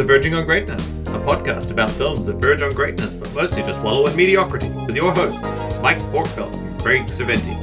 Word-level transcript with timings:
to 0.00 0.06
Verging 0.06 0.32
on 0.34 0.46
Greatness, 0.46 1.00
a 1.00 1.20
podcast 1.20 1.70
about 1.70 1.90
films 1.90 2.24
that 2.24 2.36
verge 2.36 2.62
on 2.62 2.72
greatness 2.72 3.12
but 3.12 3.30
mostly 3.34 3.62
just 3.62 3.82
wallow 3.82 4.06
in 4.06 4.16
mediocrity, 4.16 4.70
with 4.86 4.96
your 4.96 5.12
hosts, 5.12 5.42
Mike 5.82 5.98
Borkfeld 6.12 6.54
and 6.54 6.80
Craig 6.80 7.02
Saventi. 7.08 7.58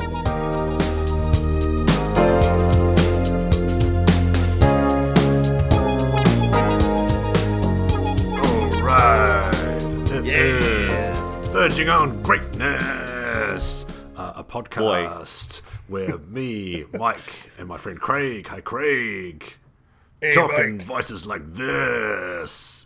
All 7.48 8.82
right, 8.82 9.78
it 10.12 10.26
Yes. 10.26 11.10
is 11.10 11.48
verging 11.50 11.90
on 11.90 12.22
greatness, 12.24 13.86
uh, 14.18 14.34
a 14.36 14.44
podcast 14.44 15.62
where 15.88 16.18
me, 16.18 16.86
Mike, 16.94 17.52
and 17.58 17.68
my 17.68 17.78
friend 17.78 18.00
Craig, 18.00 18.48
hi 18.48 18.60
Craig, 18.62 19.56
talking 20.34 20.80
voices 20.80 21.26
like 21.28 21.54
this. 21.54 22.86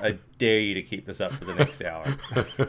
I 0.00 0.18
dare 0.38 0.60
you 0.60 0.74
to 0.74 0.82
keep 0.82 1.06
this 1.06 1.20
up 1.20 1.32
for 1.32 1.44
the 1.44 1.54
next 1.54 1.82
hour. 1.82 2.16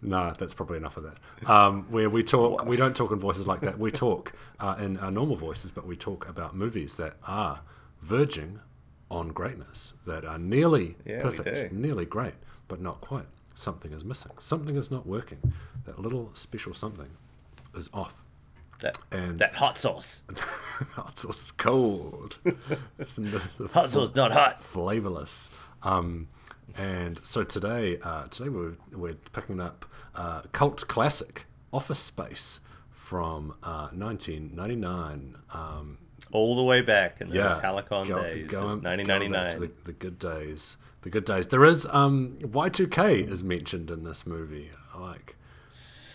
No, 0.00 0.32
that's 0.38 0.54
probably 0.54 0.76
enough 0.76 0.96
of 0.96 1.04
that. 1.04 1.50
Um, 1.50 1.84
where 1.90 2.08
we 2.08 2.22
talk, 2.22 2.64
we 2.64 2.76
don't 2.76 2.94
talk 2.94 3.10
in 3.10 3.18
voices 3.18 3.46
like 3.48 3.60
that. 3.62 3.78
We 3.78 3.90
talk 3.90 4.32
uh, 4.60 4.76
in 4.78 4.96
our 4.98 5.10
normal 5.10 5.34
voices, 5.34 5.72
but 5.72 5.86
we 5.86 5.96
talk 5.96 6.28
about 6.28 6.54
movies 6.54 6.94
that 6.96 7.14
are 7.26 7.62
verging 8.00 8.60
on 9.10 9.28
greatness, 9.28 9.94
that 10.06 10.24
are 10.24 10.38
nearly 10.38 10.94
Yeah, 11.04 11.22
perfect, 11.22 11.72
nearly 11.72 12.04
great, 12.04 12.34
but 12.68 12.80
not 12.80 13.00
quite. 13.00 13.26
Something 13.54 13.92
is 13.92 14.04
missing. 14.04 14.30
Something 14.38 14.76
is 14.76 14.88
not 14.88 15.04
working. 15.04 15.52
That 15.84 15.98
little 15.98 16.30
special 16.34 16.74
something 16.74 17.08
is 17.74 17.90
off. 17.92 18.24
That 18.80 18.98
And 19.10 19.38
that 19.38 19.54
hot 19.56 19.76
sauce. 19.78 20.22
hot 20.92 21.18
sauce 21.18 21.42
is 21.46 21.50
cold. 21.52 22.38
Hot 23.72 23.90
sauce 23.90 24.14
not 24.14 24.32
hot. 24.32 24.62
flavorless. 24.62 25.50
Um, 25.82 26.28
and 26.76 27.20
so 27.24 27.42
today, 27.44 27.98
uh, 28.02 28.24
today 28.26 28.48
we're, 28.50 28.74
we're 28.92 29.14
picking 29.32 29.60
up 29.60 29.84
uh, 30.14 30.42
cult 30.52 30.86
classic 30.86 31.46
Office 31.72 31.98
Space 31.98 32.60
from 32.90 33.54
uh, 33.62 33.88
1999. 33.92 35.36
Um, 35.52 35.98
All 36.32 36.56
the 36.56 36.62
way 36.62 36.80
back 36.82 37.20
in 37.20 37.28
yeah, 37.28 37.48
those 37.48 37.58
Halicon 37.58 38.06
go- 38.06 38.22
days 38.22 38.48
going- 38.48 38.62
of 38.78 38.82
going 38.82 38.98
1999. 38.98 39.50
to 39.50 39.58
the, 39.60 39.70
the 39.84 39.92
good 39.92 40.18
days. 40.18 40.76
The 41.02 41.10
good 41.10 41.24
days. 41.24 41.46
There 41.46 41.64
is 41.64 41.86
um, 41.90 42.36
Y2K 42.42 43.28
is 43.30 43.42
mentioned 43.42 43.90
in 43.90 44.04
this 44.04 44.26
movie. 44.26 44.70
I 44.94 45.00
Like 45.00 45.36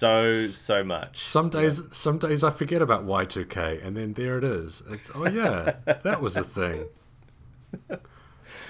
so 0.04 0.34
so 0.36 0.84
much. 0.84 1.20
some 1.24 1.50
days, 1.50 1.82
some 1.92 2.18
days 2.18 2.44
I 2.44 2.52
forget 2.52 2.82
about 2.82 3.06
Y2K, 3.06 3.86
and 3.86 3.96
then 3.96 4.14
there 4.14 4.38
it 4.38 4.44
is. 4.44 4.84
It's 4.90 5.10
oh 5.16 5.28
yeah, 5.30 5.76
that 6.04 6.22
was 6.22 6.36
a 6.38 6.44
thing. 6.44 6.86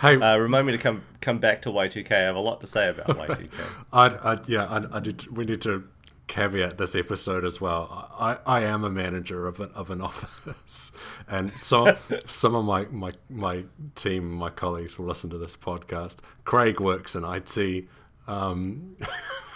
Hey, 0.02 0.16
Uh, 0.20 0.38
remind 0.38 0.68
me 0.68 0.74
to 0.74 0.78
come 0.78 1.04
come 1.22 1.40
back 1.40 1.62
to 1.64 1.70
Y2K. 1.70 2.12
I 2.12 2.20
have 2.22 2.36
a 2.36 2.40
lot 2.40 2.62
to 2.62 2.68
say 2.68 2.90
about 2.90 3.08
Y2K. 3.08 3.50
I, 3.92 4.06
I 4.08 4.38
yeah, 4.48 4.66
I, 4.66 4.98
I 4.98 5.00
did. 5.00 5.36
We 5.36 5.46
need 5.46 5.62
to 5.62 5.84
caveat 6.28 6.78
this 6.78 6.96
episode 6.96 7.44
as 7.44 7.60
well. 7.60 8.10
I, 8.18 8.38
I 8.46 8.64
am 8.64 8.84
a 8.84 8.90
manager 8.90 9.48
of 9.48 9.60
an 9.60 9.72
of 9.76 9.90
an 9.92 10.02
office, 10.10 10.92
and 11.28 11.58
so 11.60 11.98
some 12.26 12.56
of 12.56 12.66
my, 12.66 12.86
my 12.92 13.12
my 13.30 13.64
team, 13.96 14.32
my 14.32 14.50
colleagues 14.50 14.98
will 15.00 15.06
listen 15.08 15.30
to 15.32 15.38
this 15.38 15.56
podcast. 15.56 16.18
Craig 16.44 16.80
works 16.80 17.16
in 17.16 17.24
IT. 17.26 17.86
Um, 18.28 18.96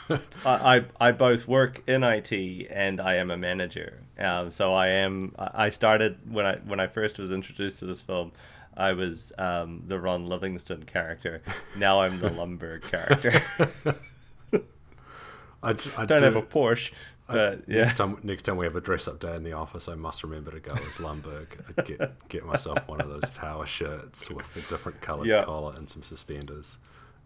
I, 0.45 0.77
I 0.77 1.07
I 1.07 1.11
both 1.11 1.47
work 1.47 1.83
in 1.87 2.03
IT 2.03 2.31
and 2.69 2.99
I 3.01 3.15
am 3.15 3.31
a 3.31 3.37
manager. 3.37 4.01
Um, 4.19 4.49
so 4.49 4.73
I 4.73 4.87
am. 4.87 5.33
I 5.37 5.65
I 5.65 5.69
started 5.69 6.17
when 6.31 6.45
I 6.45 6.55
when 6.57 6.79
I 6.79 6.87
first 6.87 7.17
was 7.19 7.31
introduced 7.31 7.79
to 7.79 7.85
this 7.85 8.01
film. 8.01 8.31
I 8.75 8.93
was 8.93 9.31
um, 9.39 9.83
the 9.87 9.99
Ron 9.99 10.27
Livingston 10.27 10.83
character. 10.83 11.41
Now 11.75 12.01
I'm 12.01 12.19
the 12.19 12.29
Lumbergh 12.29 12.83
character. 12.83 13.41
I, 15.63 15.73
d- 15.73 15.89
I 15.97 16.05
Don't 16.05 16.19
do- 16.19 16.23
have 16.23 16.35
a 16.35 16.41
Porsche, 16.43 16.91
but 17.27 17.63
yeah. 17.67 17.81
Next 17.81 17.95
time, 17.97 18.17
next 18.23 18.43
time 18.43 18.57
we 18.57 18.65
have 18.65 18.75
a 18.75 18.81
dress 18.81 19.07
up 19.07 19.19
day 19.19 19.35
in 19.35 19.43
the 19.43 19.53
office, 19.53 19.89
I 19.89 19.95
must 19.95 20.23
remember 20.23 20.51
to 20.51 20.59
go 20.59 20.71
as 20.73 20.97
Lumbergh. 20.97 21.47
I'd 21.77 21.85
get 21.85 22.29
get 22.29 22.45
myself 22.45 22.77
one 22.87 23.01
of 23.01 23.09
those 23.09 23.27
power 23.35 23.65
shirts 23.65 24.29
with 24.29 24.53
the 24.53 24.61
different 24.61 25.01
coloured 25.01 25.27
Yeah. 25.27 25.43
collar 25.43 25.73
and 25.75 25.89
some 25.89 26.03
suspenders, 26.03 26.77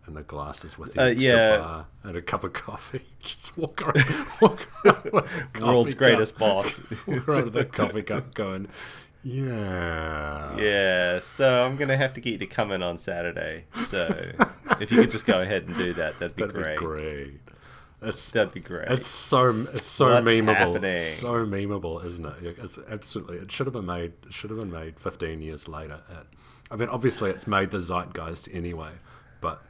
and 0.05 0.15
the 0.17 0.23
glasses 0.23 0.77
with 0.77 0.93
the 0.93 1.01
Uh, 1.01 1.05
extra 1.07 1.29
yeah. 1.31 1.57
bar 1.57 1.87
and 2.03 2.17
a 2.17 2.21
cup 2.21 2.43
of 2.43 2.53
coffee. 2.53 3.01
Just 3.23 3.57
walk 3.57 3.81
around, 3.81 4.27
walk 4.41 4.67
around 4.85 5.23
World's 5.61 5.93
cup. 5.93 5.99
greatest 5.99 6.37
boss. 6.37 6.79
Walk 7.07 7.27
around 7.27 7.45
with 7.45 7.57
a 7.57 7.65
coffee 7.65 8.01
cup, 8.03 8.33
going, 8.33 8.67
yeah, 9.23 10.57
Yeah, 10.57 11.19
so 11.19 11.63
I'm 11.65 11.75
gonna 11.77 11.97
have 11.97 12.13
to 12.15 12.21
get 12.21 12.31
you 12.33 12.37
to 12.39 12.47
come 12.47 12.71
in 12.71 12.81
on 12.83 12.97
Saturday. 12.97 13.65
So 13.85 14.07
if 14.79 14.91
you 14.91 14.97
could 15.01 15.11
just 15.11 15.25
go 15.25 15.41
ahead 15.41 15.63
and 15.67 15.75
do 15.77 15.93
that, 15.93 16.19
that'd 16.19 16.35
be 16.35 16.43
that'd 16.43 16.55
great. 16.55 16.79
be 16.79 16.85
great. 16.85 17.33
It's 18.03 18.31
That'd 18.31 18.51
be 18.55 18.61
great. 18.61 18.87
It's 18.89 19.05
so 19.05 19.67
it's 19.73 19.85
so 19.85 20.09
What's 20.09 20.25
memeable, 20.25 20.55
happening? 20.55 20.99
so 20.99 21.45
memeable, 21.45 22.03
isn't 22.03 22.25
it? 22.25 22.57
It's 22.63 22.79
absolutely. 22.89 23.37
It 23.37 23.51
should 23.51 23.67
have 23.67 23.73
been 23.75 23.85
made. 23.85 24.13
It 24.25 24.33
should 24.33 24.49
have 24.49 24.59
been 24.59 24.71
made 24.71 24.99
15 24.99 25.39
years 25.43 25.67
later. 25.67 26.01
It, 26.09 26.25
I 26.71 26.75
mean, 26.77 26.89
obviously, 26.89 27.29
it's 27.29 27.45
made 27.45 27.69
the 27.69 27.77
zeitgeist 27.79 28.49
anyway, 28.51 28.89
but 29.39 29.61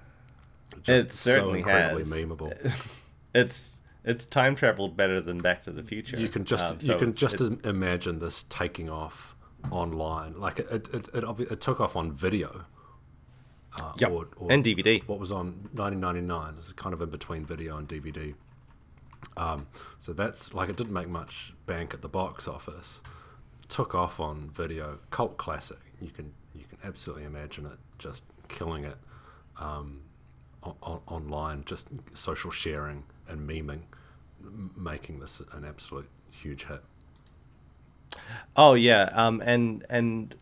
just 0.84 1.06
It 1.06 1.14
certainly 1.14 1.54
so 1.64 1.70
incredibly 1.70 2.04
has. 2.04 2.12
memeable. 2.12 2.74
it's 3.36 3.82
it's 4.04 4.26
time 4.26 4.56
traveled 4.56 4.98
better 4.98 5.22
than 5.22 5.38
Back 5.38 5.62
to 5.64 5.72
the 5.72 5.84
Future. 5.84 6.18
You 6.18 6.28
can 6.30 6.44
just 6.46 6.68
Um, 6.74 6.78
you 6.82 6.98
can 6.98 7.14
just 7.14 7.40
it- 7.42 7.66
imagine 7.66 8.20
this 8.20 8.44
taking 8.50 8.90
off 8.90 9.36
online. 9.70 10.40
Like 10.40 10.60
it 10.60 10.68
it, 10.72 10.88
it, 10.94 11.08
it, 11.14 11.24
obvi- 11.24 11.52
it 11.52 11.62
took 11.62 11.80
off 11.80 11.96
on 11.96 12.12
video. 12.14 12.66
Uh, 13.80 13.94
Yep. 14.00 14.12
or, 14.12 14.28
or 14.36 14.52
and 14.52 14.66
DVD. 14.66 15.02
what 15.08 15.18
was 15.18 15.32
on 15.32 15.70
1999 15.74 16.56
is 16.56 16.74
kind 16.74 16.94
of 16.94 17.02
in 17.02 17.10
between 17.10 17.46
video 17.46 17.78
and 17.78 17.88
DVD. 17.88 18.34
Um, 19.38 19.68
so 20.00 20.12
that's 20.12 20.54
like 20.54 20.68
it 20.70 20.76
didn't 20.76 20.92
make 20.94 21.08
much 21.08 21.54
bank 21.68 21.94
at 21.94 22.02
the 22.02 22.10
box 22.10 22.48
office. 22.50 23.02
Took 23.70 23.96
off 23.96 24.20
on 24.20 24.50
video, 24.50 25.00
cult 25.10 25.38
classic. 25.38 25.78
You 26.02 26.10
can 26.10 26.34
you 26.54 26.66
can 26.68 26.80
absolutely 26.84 27.24
imagine 27.24 27.66
it 27.66 27.78
just 27.98 28.24
killing 28.50 28.84
it 28.84 28.98
um, 29.58 30.02
on, 30.64 31.02
online, 31.08 31.64
just 31.66 31.88
social 32.14 32.52
sharing 32.52 33.04
and 33.28 33.50
memeing, 33.50 33.82
making 34.76 35.20
this 35.20 35.42
an 35.54 35.66
absolute 35.66 36.10
huge 36.30 36.66
hit. 36.66 36.82
Oh 38.56 38.74
yeah, 38.74 39.10
um, 39.14 39.42
and 39.46 39.86
and 39.90 40.36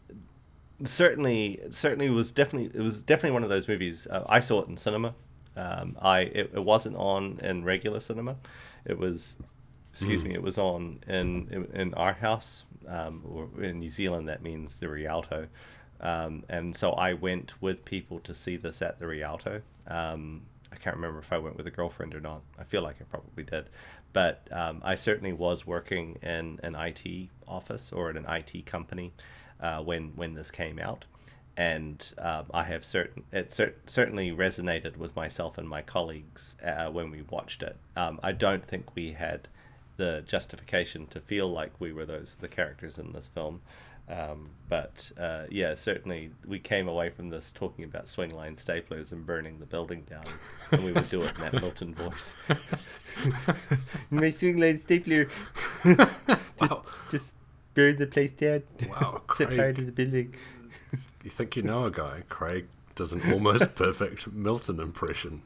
certainly 0.85 1.59
certainly 1.69 2.09
was 2.09 2.31
definitely 2.31 2.78
it 2.78 2.84
was 2.84 3.03
definitely 3.03 3.31
one 3.31 3.44
of 3.44 3.50
those 3.50 3.68
movies. 3.68 4.08
Uh, 4.08 4.25
I 4.28 4.40
saw 4.40 4.62
it 4.62 4.68
in 4.68 4.78
cinema. 4.78 5.16
Um, 5.56 5.97
I 6.02 6.22
it, 6.22 6.52
it 6.53 6.63
wasn't 6.63 6.96
on 6.96 7.40
in 7.41 7.63
regular 7.63 8.00
cinema. 8.00 8.38
It 8.85 8.97
was, 8.97 9.38
excuse 9.91 10.24
me, 10.24 10.34
it 10.34 10.41
was 10.41 10.58
on 10.58 11.00
in 11.08 11.47
in, 11.52 11.66
in 11.79 11.94
art 11.94 12.18
house. 12.18 12.63
Um, 12.88 13.22
or 13.29 13.63
in 13.63 13.81
New 13.81 13.90
Zealand, 13.91 14.29
that 14.29 14.41
means 14.41 14.75
the 14.75 14.88
Rialto. 14.88 15.47
Um, 16.01 16.43
and 16.47 16.75
so 16.75 16.91
I 16.91 17.13
went 17.13 17.61
with 17.61 17.85
people 17.85 18.19
to 18.19 18.33
see 18.33 18.55
this 18.55 18.81
at 18.81 18.99
the 18.99 19.07
Rialto. 19.07 19.61
Um, 19.87 20.43
I 20.71 20.75
can't 20.75 20.95
remember 20.95 21.19
if 21.19 21.33
I 21.33 21.37
went 21.37 21.57
with 21.57 21.67
a 21.67 21.71
girlfriend 21.71 22.15
or 22.15 22.19
not. 22.19 22.41
I 22.57 22.63
feel 22.63 22.81
like 22.81 22.97
I 23.01 23.03
probably 23.05 23.43
did. 23.43 23.65
But 24.13 24.47
um, 24.51 24.81
I 24.83 24.95
certainly 24.95 25.33
was 25.33 25.67
working 25.67 26.17
in 26.21 26.59
an 26.63 26.75
IT 26.75 27.29
office 27.47 27.91
or 27.91 28.09
in 28.09 28.17
an 28.17 28.25
IT 28.27 28.65
company 28.65 29.11
uh, 29.59 29.81
when, 29.81 30.13
when 30.15 30.33
this 30.35 30.51
came 30.51 30.79
out. 30.79 31.05
And 31.57 32.13
um, 32.17 32.45
I 32.53 32.63
have 32.63 32.85
certain 32.85 33.25
it 33.33 33.51
cer- 33.51 33.75
certainly 33.85 34.31
resonated 34.31 34.95
with 34.95 35.13
myself 35.16 35.57
and 35.57 35.67
my 35.67 35.81
colleagues 35.81 36.55
uh, 36.63 36.89
when 36.89 37.11
we 37.11 37.23
watched 37.23 37.61
it. 37.61 37.75
Um, 37.97 38.19
I 38.23 38.31
don't 38.31 38.63
think 38.63 38.95
we 38.95 39.11
had 39.11 39.49
the 39.97 40.23
justification 40.25 41.05
to 41.07 41.19
feel 41.19 41.49
like 41.49 41.72
we 41.78 41.91
were 41.91 42.05
those 42.05 42.37
the 42.40 42.47
characters 42.47 42.97
in 42.97 43.11
this 43.11 43.28
film. 43.28 43.59
Um, 44.09 44.50
but 44.67 45.11
uh, 45.20 45.44
yeah, 45.52 45.76
certainly 45.76 46.32
we 46.46 46.59
came 46.59 46.88
away 46.88 47.09
from 47.09 47.29
this 47.29 47.52
talking 47.52 47.85
about 47.85 48.06
Swingline 48.06 48.58
staplers 48.58 49.11
and 49.11 49.26
burning 49.26 49.59
the 49.59 49.66
building 49.66 50.03
down, 50.09 50.23
and 50.72 50.84
we 50.84 50.91
would 50.91 51.09
do 51.09 51.22
it 51.22 51.34
in 51.35 51.41
that 51.41 51.53
Milton 51.53 51.94
voice. 51.94 52.35
My 54.09 54.32
Swingline 54.32 54.82
stapler 54.82 55.28
Wow, 56.59 56.84
just 57.11 57.34
burn 57.76 57.97
the 57.97 58.08
place 58.08 58.32
down. 58.32 58.64
Wow, 58.90 59.22
Set 59.35 59.50
fire 59.50 59.73
to 59.73 59.85
the 59.85 59.91
building. 59.91 60.35
you 61.23 61.29
think 61.29 61.55
you 61.55 61.62
know 61.62 61.85
a 61.85 61.91
guy? 61.91 62.23
Craig 62.29 62.67
does 62.96 63.14
an 63.14 63.32
almost 63.32 63.76
perfect 63.76 64.32
Milton 64.32 64.79
impression. 64.79 65.41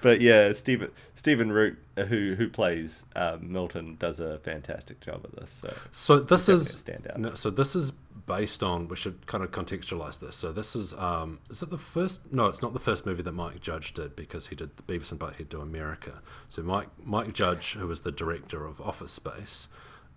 But 0.00 0.20
yeah, 0.20 0.52
Stephen 0.52 0.90
Stephen 1.14 1.50
Root, 1.52 1.78
uh, 1.96 2.04
who 2.04 2.34
who 2.34 2.48
plays 2.48 3.04
um, 3.16 3.52
Milton, 3.52 3.96
does 3.98 4.20
a 4.20 4.38
fantastic 4.38 5.00
job 5.00 5.24
of 5.24 5.32
this. 5.32 5.50
So 5.50 5.74
So 5.90 6.18
this 6.20 6.48
is 6.48 6.74
a 6.74 6.78
standout. 6.78 7.16
no, 7.16 7.34
so 7.34 7.50
this 7.50 7.74
is 7.74 7.92
based 8.26 8.62
on. 8.62 8.88
We 8.88 8.96
should 8.96 9.26
kind 9.26 9.42
of 9.42 9.50
contextualize 9.50 10.20
this. 10.20 10.36
So 10.36 10.52
this 10.52 10.76
is 10.76 10.94
um, 10.94 11.40
is 11.50 11.62
it 11.62 11.70
the 11.70 11.78
first? 11.78 12.32
No, 12.32 12.46
it's 12.46 12.62
not 12.62 12.72
the 12.72 12.78
first 12.78 13.06
movie 13.06 13.22
that 13.22 13.32
Mike 13.32 13.60
Judge 13.60 13.92
did 13.94 14.14
because 14.14 14.48
he 14.48 14.54
did 14.56 14.70
the 14.76 14.82
Beavis 14.82 15.10
and 15.10 15.20
Butthead 15.20 15.48
Do 15.48 15.60
America. 15.60 16.22
So 16.48 16.62
Mike 16.62 16.88
Mike 17.02 17.32
Judge, 17.32 17.72
who 17.74 17.86
was 17.86 18.02
the 18.02 18.12
director 18.12 18.66
of 18.66 18.80
Office 18.80 19.12
Space, 19.12 19.68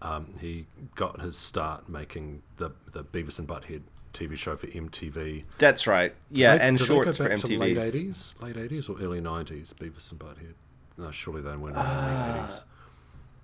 um, 0.02 0.34
he 0.40 0.68
got 0.96 1.22
his 1.22 1.38
start 1.38 1.90
making 1.90 2.44
the 2.58 2.72
the 2.92 3.04
Beavis 3.04 3.40
and 3.40 3.48
Butthead 3.48 3.82
TV 4.14 4.36
show 4.38 4.56
for 4.56 4.68
MTV. 4.68 5.44
That's 5.58 5.88
right. 5.88 6.14
Yeah, 6.32 6.58
They- 6.58 6.64
and 6.64 6.80
shorts 6.80 7.18
for 7.18 7.36
to 7.36 7.48
late 7.58 7.78
MTV. 7.78 7.82
eighties, 7.88 8.36
late 8.40 8.58
eighties 8.58 8.90
or 8.90 9.00
early 9.02 9.22
nineties. 9.22 9.74
Beavis 9.74 10.12
and 10.12 10.20
Butthead. 10.20 10.54
No, 10.98 11.12
surely 11.12 11.42
they 11.42 11.56
weren't 11.56 11.76
in 11.78 11.84
the 11.84 11.90
late 11.90 12.40
eighties. 12.44 12.64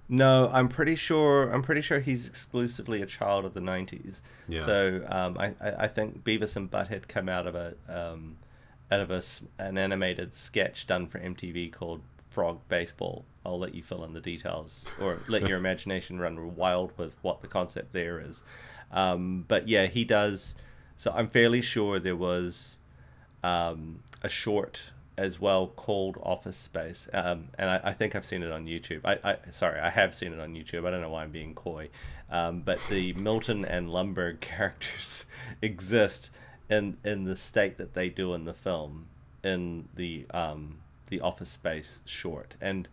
No, 0.09 0.49
I'm 0.53 0.69
pretty 0.69 0.95
sure. 0.95 1.51
I'm 1.51 1.61
pretty 1.61 1.81
sure 1.81 1.99
he's 1.99 2.27
exclusively 2.27 3.01
a 3.01 3.05
child 3.05 3.43
of 3.45 3.53
the 3.53 3.59
'90s. 3.59 4.21
Yeah. 4.47 4.61
So 4.61 5.05
um, 5.09 5.37
I, 5.37 5.53
I 5.61 5.87
think 5.87 6.23
Beavis 6.23 6.55
and 6.55 6.71
Butthead 6.71 7.07
come 7.09 7.27
out 7.27 7.45
of 7.45 7.55
a 7.55 7.73
um, 7.89 8.37
out 8.89 9.01
of 9.01 9.11
a 9.11 9.21
an 9.59 9.77
animated 9.77 10.33
sketch 10.33 10.87
done 10.87 11.07
for 11.07 11.19
MTV 11.19 11.73
called 11.73 12.01
Frog 12.29 12.61
Baseball. 12.69 13.25
I'll 13.45 13.59
let 13.59 13.75
you 13.75 13.83
fill 13.83 14.03
in 14.05 14.13
the 14.13 14.21
details, 14.21 14.85
or 15.01 15.19
let 15.27 15.45
your 15.47 15.57
imagination 15.63 16.19
run 16.19 16.55
wild 16.55 16.93
with 16.97 17.15
what 17.21 17.41
the 17.41 17.47
concept 17.47 17.91
there 17.91 18.19
is. 18.21 18.43
Um, 18.91 19.45
but 19.47 19.67
yeah, 19.67 19.87
he 19.87 20.03
does. 20.03 20.55
So 20.95 21.11
I'm 21.15 21.29
fairly 21.29 21.61
sure 21.61 21.99
there 21.99 22.15
was 22.15 22.79
um, 23.43 23.99
a 24.23 24.29
short 24.29 24.91
as 25.17 25.39
well 25.39 25.67
called 25.67 26.17
Office 26.21 26.57
Space, 26.57 27.07
um, 27.11 27.49
and 27.57 27.69
I, 27.69 27.81
I 27.85 27.93
think 27.93 28.15
I've 28.15 28.25
seen 28.25 28.43
it 28.43 28.51
on 28.51 28.65
YouTube. 28.65 29.01
I, 29.03 29.17
I 29.23 29.37
sorry, 29.51 29.79
I 29.79 29.89
have 29.89 30.13
seen 30.13 30.31
it 30.31 30.39
on 30.39 30.53
YouTube. 30.53 30.85
I 30.85 30.91
don't 30.91 31.01
know 31.01 31.09
why 31.09 31.23
I'm 31.23 31.31
being 31.31 31.55
coy, 31.55 31.89
um, 32.29 32.61
but 32.61 32.79
the 32.89 33.13
Milton 33.13 33.65
and 33.65 33.89
Lumbergh 33.89 34.39
characters 34.41 35.25
exist 35.61 36.29
in 36.69 36.97
in 37.03 37.23
the 37.23 37.35
state 37.35 37.77
that 37.77 37.93
they 37.93 38.09
do 38.09 38.33
in 38.33 38.45
the 38.45 38.53
film 38.53 39.07
in 39.43 39.87
the 39.95 40.25
um, 40.31 40.77
the 41.07 41.19
Office 41.21 41.49
Space 41.49 41.99
short, 42.05 42.55
and 42.61 42.87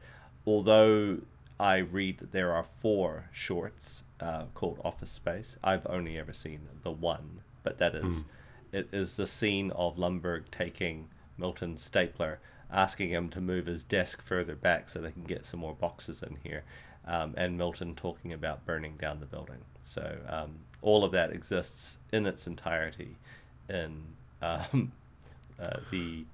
although 0.47 1.19
I 1.59 1.79
read 1.79 2.19
that 2.19 2.33
there 2.33 2.53
are 2.53 2.65
four 2.65 3.27
shorts 3.33 4.05
uh, 4.21 4.45
called 4.55 4.81
Office 4.85 5.11
Space, 5.11 5.57
I've 5.63 5.87
only 5.89 6.19
ever 6.19 6.33
seen 6.33 6.69
the 6.83 6.91
one, 6.91 7.41
but 7.63 7.79
that 7.79 7.95
is 7.95 8.25
it 8.73 8.89
is 8.93 9.15
the 9.15 9.27
scene 9.27 9.71
of 9.71 9.97
Lumbergh 9.97 10.51
taking 10.51 11.09
Milton's 11.39 11.83
stapler, 11.83 12.41
asking 12.73 13.11
him 13.11 13.29
to 13.31 13.41
move 13.41 13.67
his 13.67 13.85
desk 13.85 14.21
further 14.23 14.57
back 14.57 14.89
so 14.89 15.01
they 15.01 15.13
can 15.13 15.23
get 15.25 15.47
some 15.47 15.61
more 15.61 15.75
boxes 15.75 16.23
in 16.23 16.39
here, 16.43 16.65
um, 17.07 17.35
and 17.37 17.57
Milton 17.57 17.95
talking 17.95 18.33
about 18.33 18.67
burning 18.67 18.97
down 18.97 19.21
the 19.21 19.27
building. 19.27 19.65
So 19.85 20.19
um, 20.29 20.57
all 20.83 21.05
of 21.05 21.13
that 21.13 21.31
exists 21.31 21.99
in 22.13 22.27
its 22.27 22.49
entirety 22.49 23.17
in 23.69 24.03
um, 24.43 24.91
uh, 25.61 25.79
the, 25.93 26.25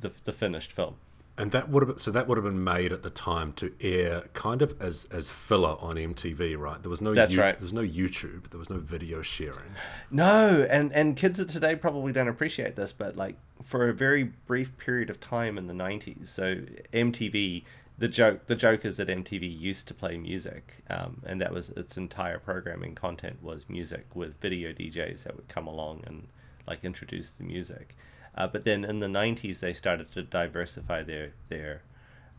the 0.00 0.12
the 0.24 0.32
finished 0.32 0.72
film. 0.72 0.96
And 1.36 1.50
that 1.50 1.68
would 1.68 1.82
have 1.82 1.88
been, 1.88 1.98
so 1.98 2.12
that 2.12 2.28
would 2.28 2.38
have 2.38 2.44
been 2.44 2.62
made 2.62 2.92
at 2.92 3.02
the 3.02 3.10
time 3.10 3.52
to 3.54 3.72
air 3.80 4.22
kind 4.34 4.62
of 4.62 4.80
as 4.80 5.06
as 5.06 5.30
filler 5.30 5.76
on 5.80 5.96
MTV, 5.96 6.56
right? 6.56 6.80
There 6.80 6.90
was 6.90 7.00
no 7.00 7.12
That's 7.12 7.32
you- 7.32 7.40
right. 7.40 7.58
there 7.58 7.64
was 7.64 7.72
no 7.72 7.82
YouTube, 7.82 8.50
there 8.50 8.58
was 8.58 8.70
no 8.70 8.78
video 8.78 9.20
sharing. 9.20 9.74
No, 10.12 10.64
and 10.70 10.92
and 10.92 11.16
kids 11.16 11.40
of 11.40 11.48
today 11.48 11.74
probably 11.74 12.12
don't 12.12 12.28
appreciate 12.28 12.76
this, 12.76 12.92
but 12.92 13.16
like 13.16 13.34
for 13.64 13.88
a 13.88 13.92
very 13.92 14.22
brief 14.22 14.78
period 14.78 15.10
of 15.10 15.18
time 15.20 15.58
in 15.58 15.66
the 15.66 15.74
'90s, 15.74 16.28
so 16.28 16.60
MTV, 16.92 17.64
the 17.98 18.08
joke 18.08 18.46
the 18.46 18.54
joke 18.54 18.84
is 18.84 18.96
that 18.98 19.08
MTV 19.08 19.42
used 19.60 19.88
to 19.88 19.94
play 19.94 20.16
music, 20.16 20.84
um, 20.88 21.20
and 21.26 21.40
that 21.40 21.52
was 21.52 21.70
its 21.70 21.96
entire 21.96 22.38
programming 22.38 22.94
content 22.94 23.42
was 23.42 23.64
music 23.68 24.06
with 24.14 24.40
video 24.40 24.72
DJs 24.72 25.24
that 25.24 25.34
would 25.34 25.48
come 25.48 25.66
along 25.66 26.04
and 26.06 26.28
like 26.68 26.84
introduce 26.84 27.30
the 27.30 27.42
music. 27.42 27.96
Uh, 28.36 28.46
but 28.46 28.64
then 28.64 28.84
in 28.84 29.00
the 29.00 29.06
'90s, 29.06 29.60
they 29.60 29.72
started 29.72 30.10
to 30.12 30.22
diversify 30.22 31.02
their 31.02 31.32
their 31.48 31.82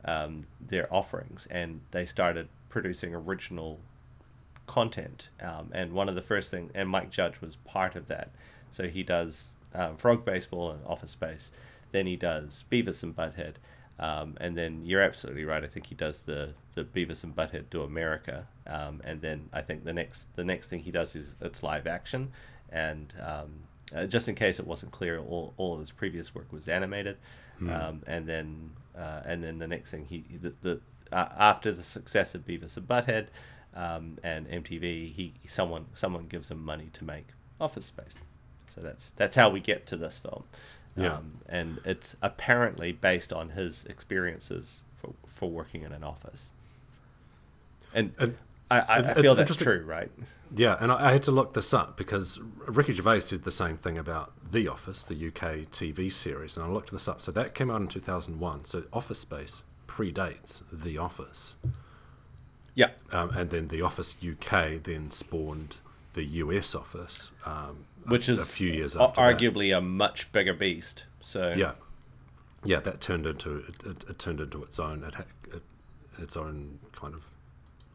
um, 0.04 0.46
their 0.60 0.94
offerings, 0.94 1.48
and 1.50 1.82
they 1.92 2.06
started 2.06 2.48
producing 2.70 3.16
original 3.16 3.80
content. 4.68 5.30
Um, 5.42 5.72
and 5.74 5.94
one 5.94 6.10
of 6.10 6.16
the 6.16 6.22
first 6.22 6.52
things, 6.52 6.72
and 6.76 6.90
Mike 6.90 7.12
Judge 7.12 7.42
was 7.42 7.56
part 7.58 7.96
of 7.96 8.08
that. 8.08 8.32
So 8.72 8.88
he 8.88 9.04
does 9.04 9.56
um, 9.74 9.98
Frog 9.98 10.26
Baseball 10.26 10.72
and 10.72 10.86
Office 10.86 11.12
Space. 11.12 11.52
Then 11.92 12.08
he 12.08 12.16
does 12.16 12.66
Beavis 12.72 13.04
and 13.04 13.16
Butthead. 13.16 13.56
Um, 13.98 14.36
and 14.42 14.58
then 14.58 14.86
you're 14.86 15.02
absolutely 15.02 15.46
right. 15.46 15.64
I 15.64 15.68
think 15.68 15.88
he 15.88 15.96
does 15.96 16.20
the, 16.20 16.50
the 16.74 16.84
Beavis 16.84 17.24
and 17.24 17.34
Butthead 17.36 17.70
do 17.70 17.82
America. 17.82 18.48
Um, 18.68 19.02
and 19.06 19.22
then 19.22 19.50
I 19.54 19.62
think 19.62 19.86
the 19.86 19.94
next 19.94 20.36
the 20.36 20.44
next 20.44 20.68
thing 20.68 20.82
he 20.82 20.92
does 20.92 21.16
is 21.16 21.36
it's 21.40 21.64
live 21.64 21.88
action. 21.88 22.32
And 22.70 23.14
um, 23.22 23.52
uh, 23.94 24.06
just 24.06 24.28
in 24.28 24.36
case 24.36 24.60
it 24.60 24.68
wasn't 24.68 24.92
clear, 24.92 25.20
all, 25.20 25.54
all 25.58 25.74
of 25.74 25.80
his 25.80 25.92
previous 25.92 26.34
work 26.34 26.52
was 26.52 26.68
animated. 26.68 27.18
Um, 27.70 28.04
and 28.06 28.28
then 28.28 28.72
uh, 28.98 29.22
and 29.26 29.44
then 29.44 29.60
the 29.60 29.68
next 29.68 29.92
thing 29.92 30.06
he 30.06 30.26
the, 30.42 30.54
the 30.62 30.82
uh, 31.12 31.30
after 31.38 31.72
the 31.72 31.84
success 31.84 32.36
of 32.36 32.46
Beavis 32.46 32.76
and 32.76 32.88
Butthead 32.88 33.28
um, 33.74 34.18
and 34.24 34.48
MTV, 34.50 35.14
he 35.14 35.34
someone 35.48 35.86
someone 35.94 36.28
gives 36.28 36.52
him 36.52 36.64
money 36.64 36.90
to 36.94 37.06
make 37.06 37.28
Office 37.60 37.86
Space. 37.86 38.22
So 38.74 38.82
that's 38.82 39.12
that's 39.12 39.36
how 39.36 39.50
we 39.50 39.62
get 39.62 39.86
to 39.88 39.98
this 39.98 40.20
film. 40.20 40.44
Yeah. 40.98 41.16
Um, 41.16 41.40
and 41.48 41.80
it's 41.86 42.16
apparently 42.22 42.92
based 42.92 43.34
on 43.34 43.50
his 43.50 43.84
experiences 43.86 44.84
for, 44.96 45.14
for 45.28 45.50
working 45.50 45.82
in 45.82 45.92
an 45.92 46.04
office. 46.04 46.52
And, 47.94 48.14
And 48.18 48.38
I, 48.72 48.80
I, 48.80 48.96
I 48.96 49.00
it's 49.12 49.22
feel 49.22 49.36
that's 49.36 49.56
true, 49.58 49.84
right? 49.86 50.12
Yeah, 50.56 50.78
and 50.80 50.92
I, 50.92 51.10
I 51.10 51.12
had 51.12 51.24
to 51.24 51.32
look 51.32 51.54
this 51.54 51.74
up 51.74 51.98
because 51.98 52.40
Ricky 52.68 52.94
Gervais 52.94 53.22
did 53.30 53.44
the 53.44 53.52
same 53.52 53.78
thing 53.78 53.98
about 53.98 54.32
The 54.52 54.68
Office, 54.68 55.04
the 55.04 55.16
UK 55.28 55.70
TV 55.72 56.12
series, 56.12 56.56
and 56.56 56.66
I 56.66 56.70
looked 56.70 56.92
this 56.92 57.08
up. 57.08 57.22
So 57.22 57.32
that 57.34 57.54
came 57.56 57.70
out 57.70 57.82
in 57.82 57.88
2001. 57.88 58.66
So 58.66 58.84
Office 58.94 59.20
Space 59.20 59.64
predates 59.88 60.64
The 60.72 60.98
Office. 60.98 61.58
Yeah. 62.74 62.90
Um, 63.12 63.32
and 63.32 63.50
then 63.50 63.68
The 63.70 63.82
Office 63.82 64.18
UK 64.24 64.82
then 64.84 65.12
spawned 65.12 65.78
the 66.14 66.24
US 66.24 66.74
Office, 66.76 67.32
um, 67.46 67.86
a- 68.06 68.10
Which 68.12 68.30
is 68.30 68.40
a 68.40 68.46
few 68.46 68.72
years 68.72 68.96
a- 68.96 69.02
after 69.04 69.22
that. 69.22 69.38
arguably 69.38 69.76
a 69.78 69.82
much 69.82 70.32
bigger 70.32 70.54
beast. 70.54 71.06
So 71.22 71.54
Yeah, 71.58 71.74
yeah, 72.64 72.80
that 72.80 73.02
turned 73.02 73.26
into 73.26 73.58
it, 73.68 73.84
it, 73.86 74.06
it 74.10 74.20
turned 74.20 74.40
into 74.40 74.64
its 74.64 74.80
own 74.80 75.04
it, 75.04 75.14
it, 75.54 75.62
its 76.18 76.38
own 76.38 76.80
kind 76.94 77.14
of 77.14 77.24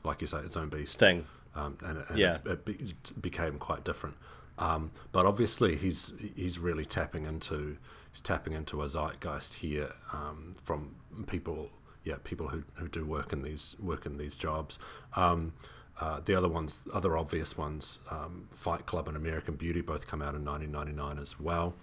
like 0.04 0.20
you 0.20 0.26
say 0.26 0.38
its 0.38 0.56
own 0.56 0.68
beast 0.68 0.98
thing. 0.98 1.26
um, 1.54 1.76
and, 1.82 1.98
it- 1.98 2.04
and 2.10 2.18
Yeah. 2.18 2.38
it, 2.46 2.60
it, 2.68 3.22
became 3.22 3.58
quite 3.58 3.84
different. 3.84 4.16
Um, 4.58 4.90
but 5.12 5.24
obviously, 5.26 5.76
he's 5.76 6.12
he's 6.36 6.58
really 6.58 6.84
tapping 6.84 7.24
into 7.26 7.76
he's 8.10 8.20
tapping 8.20 8.52
into 8.52 8.82
a 8.82 8.88
zeitgeist 8.88 9.54
here 9.54 9.90
um, 10.12 10.54
from 10.64 10.94
people, 11.26 11.70
yeah, 12.04 12.16
people 12.24 12.48
who, 12.48 12.62
who 12.74 12.86
do 12.88 13.04
work 13.06 13.32
in 13.32 13.42
these 13.42 13.74
work 13.80 14.04
in 14.06 14.18
these 14.18 14.36
jobs. 14.36 14.78
Um, 15.16 15.54
uh, 15.98 16.20
the 16.24 16.34
other 16.34 16.48
ones, 16.48 16.80
other 16.94 17.16
obvious 17.16 17.58
ones, 17.58 17.98
um, 18.10 18.48
Fight 18.50 18.86
Club 18.86 19.06
and 19.08 19.16
American 19.16 19.54
Beauty, 19.56 19.80
both 19.82 20.06
come 20.06 20.22
out 20.22 20.34
in 20.34 20.44
1999 20.44 21.18
as 21.22 21.38
well. 21.40 21.74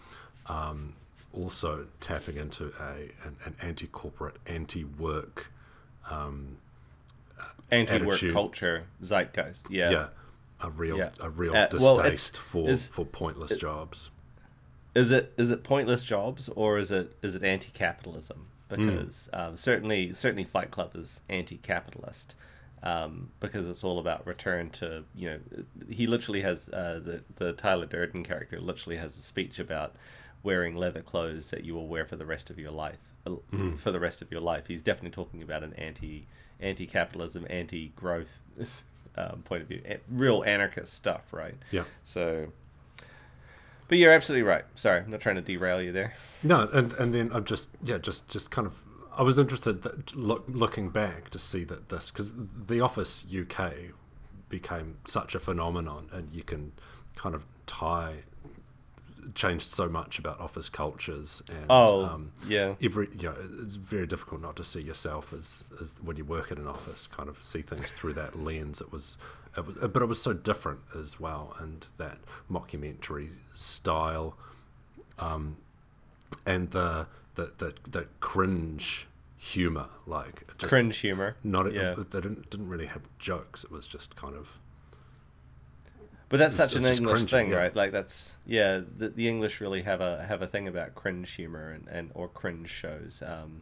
Um, 0.48 0.94
also 1.34 1.86
tapping 2.00 2.38
into 2.38 2.72
a 2.80 2.94
an, 3.28 3.38
an 3.46 3.56
anti-corporate, 3.62 4.38
anti-work 4.48 5.52
Anti-work 7.72 8.14
attitude. 8.16 8.34
culture, 8.34 8.86
zeitgeist. 9.04 9.70
Yeah. 9.70 9.92
yeah, 9.92 10.08
a 10.62 10.70
real 10.70 10.98
Yeah. 10.98 11.10
a 11.20 11.30
real 11.30 11.56
Uh, 11.56 11.68
well, 11.80 11.96
distaste 11.98 12.38
for 12.38 12.70
is- 12.70 12.88
for 12.90 13.06
pointless 13.06 13.56
jobs. 13.58 14.10
is 14.96 15.12
it 15.12 15.34
is 15.38 15.52
it 15.52 15.64
pointless 15.64 16.04
jobs 16.04 16.50
or 16.50 16.78
is 16.78 16.92
it 16.92 17.16
is 17.22 17.36
it 17.36 17.44
anti-capitalism 17.44 18.48
Hmm. 18.70 18.76
because 18.90 19.30
um, 19.34 19.56
certainly 19.58 20.12
certainly 20.14 20.44
fight 20.44 20.72
club 20.72 20.96
is 20.96 21.22
anti-capitalist 21.30 22.36
um, 22.84 23.32
because 23.40 23.68
it's 23.68 23.84
all 23.84 24.00
about 24.00 24.26
return 24.28 24.70
to 24.72 25.04
you 25.16 25.30
know 25.30 25.40
he 25.90 26.08
literally 26.08 26.42
has 26.42 26.70
uh, 26.70 27.00
the 27.04 27.24
the 27.36 27.54
tyler 27.54 27.86
durden 27.86 28.24
character 28.24 28.60
literally 28.60 28.98
has 28.98 29.18
a 29.18 29.22
speech 29.22 29.60
about 29.60 29.96
wearing 30.44 30.76
leather 30.76 31.02
clothes 31.02 31.50
that 31.50 31.64
you 31.64 31.74
will 31.76 31.88
wear 31.88 32.06
for 32.06 32.16
the 32.16 32.26
rest 32.26 32.50
of 32.50 32.58
your 32.60 32.72
life 32.72 33.02
Hmm. 33.28 33.76
for 33.76 33.92
the 33.92 34.00
rest 34.00 34.22
of 34.22 34.32
your 34.32 34.42
life 34.42 34.66
he's 34.68 34.82
definitely 34.82 35.12
talking 35.12 35.42
about 35.44 35.64
an 35.64 35.74
anti 35.74 36.28
anti-capitalism 36.60 37.46
anti-growth 37.50 38.40
um, 39.16 39.42
point 39.44 39.62
of 39.62 39.68
view 39.68 39.82
A- 39.88 40.00
real 40.10 40.44
anarchist 40.44 40.94
stuff 40.94 41.32
right 41.32 41.56
Yeah. 41.72 41.84
so 42.04 42.48
but 43.90 43.98
you're 43.98 44.12
absolutely 44.12 44.44
right. 44.44 44.66
Sorry, 44.76 45.00
I'm 45.00 45.10
not 45.10 45.22
trying 45.22 45.36
to 45.38 45.42
derail 45.42 45.82
you 45.82 45.94
there. 45.94 46.14
No, 46.44 46.68
and 46.74 46.92
and 46.94 47.16
then 47.16 47.32
I'm 47.34 47.46
just 47.46 47.70
yeah, 47.82 47.98
just 47.98 48.28
just 48.28 48.52
kind 48.52 48.68
of 48.68 48.74
I 49.18 49.24
was 49.24 49.40
interested 49.40 49.82
that 49.84 50.14
look 50.14 50.44
looking 50.50 50.90
back 50.90 51.30
to 51.30 51.40
see 51.40 51.64
that 51.64 51.88
this 51.88 52.12
because 52.12 52.34
The 52.68 52.82
Office 52.82 53.26
UK 53.34 53.72
became 54.50 54.98
such 55.06 55.36
a 55.36 55.40
phenomenon, 55.40 56.10
and 56.12 56.34
you 56.34 56.44
can 56.44 56.74
kind 57.16 57.34
of 57.34 57.46
tie 57.66 58.24
changed 59.36 59.66
so 59.68 59.88
much 59.90 60.20
about 60.20 60.40
office 60.40 60.70
cultures 60.70 61.42
and 61.50 61.66
Oh, 61.70 62.06
um, 62.06 62.32
yeah. 62.48 62.76
every 62.82 63.08
you 63.18 63.30
know 63.30 63.36
it's 63.64 63.76
very 63.76 64.08
difficult 64.08 64.42
not 64.42 64.56
to 64.58 64.64
see 64.64 64.82
yourself 64.82 65.34
as, 65.34 65.64
as 65.82 65.94
when 66.02 66.18
you 66.18 66.26
work 66.26 66.52
in 66.52 66.58
an 66.58 66.68
office 66.68 67.08
kind 67.08 67.28
of 67.30 67.44
see 67.44 67.62
things 67.62 67.92
through 67.92 68.14
that 68.14 68.38
lens 68.38 68.82
it 68.82 68.92
was, 68.92 69.18
it 69.58 69.66
was 69.66 69.76
but 69.90 70.02
it 70.02 70.06
was 70.08 70.22
so 70.22 70.34
different 70.34 70.80
as 70.96 71.20
well 71.20 71.56
and 71.60 71.88
that 71.98 72.18
mockumentary 72.52 73.30
style 73.56 74.36
um, 75.20 75.58
and 76.46 76.72
the 76.72 77.08
the, 77.36 77.52
the 77.58 77.74
the 77.90 78.08
cringe 78.20 79.08
humor 79.38 79.86
like 80.08 80.44
just 80.58 80.72
Cringe 80.72 80.98
humor. 80.98 81.36
not 81.44 81.72
Yeah. 81.72 81.94
they 81.96 82.20
didn't, 82.22 82.50
didn't 82.50 82.70
really 82.70 82.88
have 82.88 83.04
jokes 83.20 83.64
it 83.64 83.72
was 83.72 83.88
just 83.88 84.16
kind 84.16 84.36
of 84.36 84.58
But 86.30 86.38
that's 86.38 86.56
It's- 86.60 86.72
such 86.72 86.78
an 86.78 86.86
English 86.86 87.22
cringy, 87.22 87.30
thing, 87.30 87.50
yeah. 87.52 87.56
right? 87.58 87.76
Like 87.76 87.92
that's 87.92 88.36
yeah. 88.46 88.82
The, 88.98 89.10
the 89.10 89.30
English 89.30 89.62
really 89.62 89.84
have 89.84 90.02
a 90.02 90.24
have 90.26 90.42
a 90.42 90.48
thing 90.48 90.68
about 90.68 90.94
cringe 90.96 91.32
humor 91.32 91.72
and, 91.72 91.88
and 91.88 92.12
or 92.14 92.28
cringe 92.28 92.70
shows. 92.70 93.24
Um, 93.26 93.62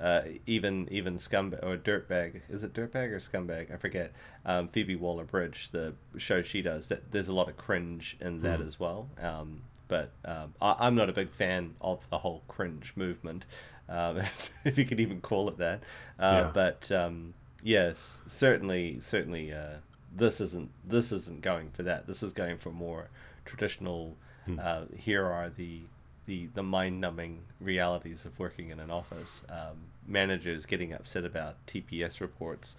uh, 0.00 0.22
even 0.46 0.88
even 0.92 1.18
scumbag 1.18 1.62
or 1.64 1.76
dirtbag 1.76 2.40
is 2.48 2.62
it 2.62 2.72
dirtbag 2.72 3.10
or 3.10 3.18
scumbag? 3.18 3.72
I 3.74 3.76
forget. 3.76 4.12
Um, 4.46 4.68
Phoebe 4.68 4.94
Waller 4.96 5.24
Bridge, 5.24 5.70
the 5.72 5.94
show 6.16 6.40
she 6.40 6.62
does, 6.62 6.86
that 6.86 7.10
there's 7.12 7.28
a 7.28 7.32
lot 7.34 7.48
of 7.48 7.56
cringe 7.56 8.16
in 8.20 8.40
that 8.42 8.60
Mm. 8.60 8.66
as 8.66 8.78
well. 8.80 9.08
Um, 9.20 9.62
but 9.88 10.12
um, 10.24 10.54
I, 10.62 10.76
I'm 10.78 10.94
not 10.94 11.08
a 11.08 11.12
big 11.12 11.30
fan 11.30 11.74
of 11.80 12.08
the 12.10 12.18
whole 12.18 12.42
cringe 12.46 12.92
movement, 12.94 13.44
um, 13.88 14.22
if 14.64 14.78
you 14.78 14.84
could 14.84 15.00
even 15.00 15.20
call 15.20 15.48
it 15.48 15.58
that. 15.58 15.82
Uh, 16.18 16.42
Yeah. 16.44 16.50
But 16.54 16.92
um, 16.92 17.34
yes, 17.62 18.20
certainly, 18.26 19.00
certainly, 19.00 19.52
uh, 19.52 19.78
this 20.14 20.40
isn't 20.40 20.70
this 20.84 21.12
isn't 21.12 21.42
going 21.42 21.70
for 21.70 21.82
that. 21.82 22.06
This 22.06 22.22
is 22.22 22.32
going 22.32 22.58
for 22.58 22.70
more 22.70 23.08
traditional. 23.44 24.16
Uh, 24.58 24.84
here 24.96 25.26
are 25.26 25.50
the 25.50 25.82
the, 26.24 26.46
the 26.54 26.62
mind 26.62 27.00
numbing 27.00 27.40
realities 27.58 28.24
of 28.26 28.38
working 28.38 28.70
in 28.70 28.80
an 28.80 28.90
office. 28.90 29.42
Um, 29.48 29.88
managers 30.06 30.66
getting 30.66 30.92
upset 30.92 31.24
about 31.24 31.56
TPS 31.66 32.20
reports 32.20 32.76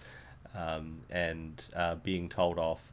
um, 0.54 1.00
and 1.10 1.64
uh, 1.74 1.96
being 1.96 2.28
told 2.28 2.58
off 2.58 2.92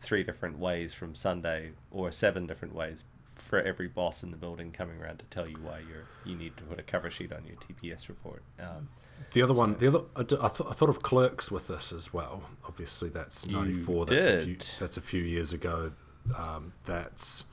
three 0.00 0.22
different 0.22 0.58
ways 0.58 0.94
from 0.94 1.14
Sunday 1.16 1.72
or 1.90 2.12
seven 2.12 2.46
different 2.46 2.74
ways 2.74 3.02
for 3.34 3.60
every 3.60 3.88
boss 3.88 4.22
in 4.22 4.30
the 4.30 4.36
building 4.36 4.70
coming 4.70 5.00
around 5.00 5.18
to 5.18 5.24
tell 5.26 5.48
you 5.48 5.56
why 5.62 5.80
you're 5.88 6.06
you 6.24 6.36
need 6.36 6.56
to 6.56 6.62
put 6.64 6.78
a 6.78 6.82
cover 6.82 7.10
sheet 7.10 7.32
on 7.32 7.44
your 7.44 7.56
TPS 7.56 8.08
report. 8.08 8.42
Um, 8.60 8.88
The 9.32 9.42
other 9.42 9.54
one, 9.54 9.76
the 9.78 9.88
other, 9.88 10.00
I, 10.16 10.22
d- 10.22 10.36
I, 10.40 10.48
th- 10.48 10.68
I 10.68 10.72
thought 10.72 10.88
of 10.88 11.02
Clerks 11.02 11.50
with 11.50 11.68
this 11.68 11.92
as 11.92 12.12
well. 12.12 12.42
Obviously, 12.66 13.08
that's 13.08 13.46
ninety 13.46 13.74
four. 13.74 14.06
That's 14.06 14.26
a 14.26 14.44
few. 14.44 14.56
That's 14.80 14.96
a 14.96 15.00
few 15.02 15.22
years 15.22 15.52
ago. 15.52 15.92
Um, 16.36 16.72
that's 16.84 17.44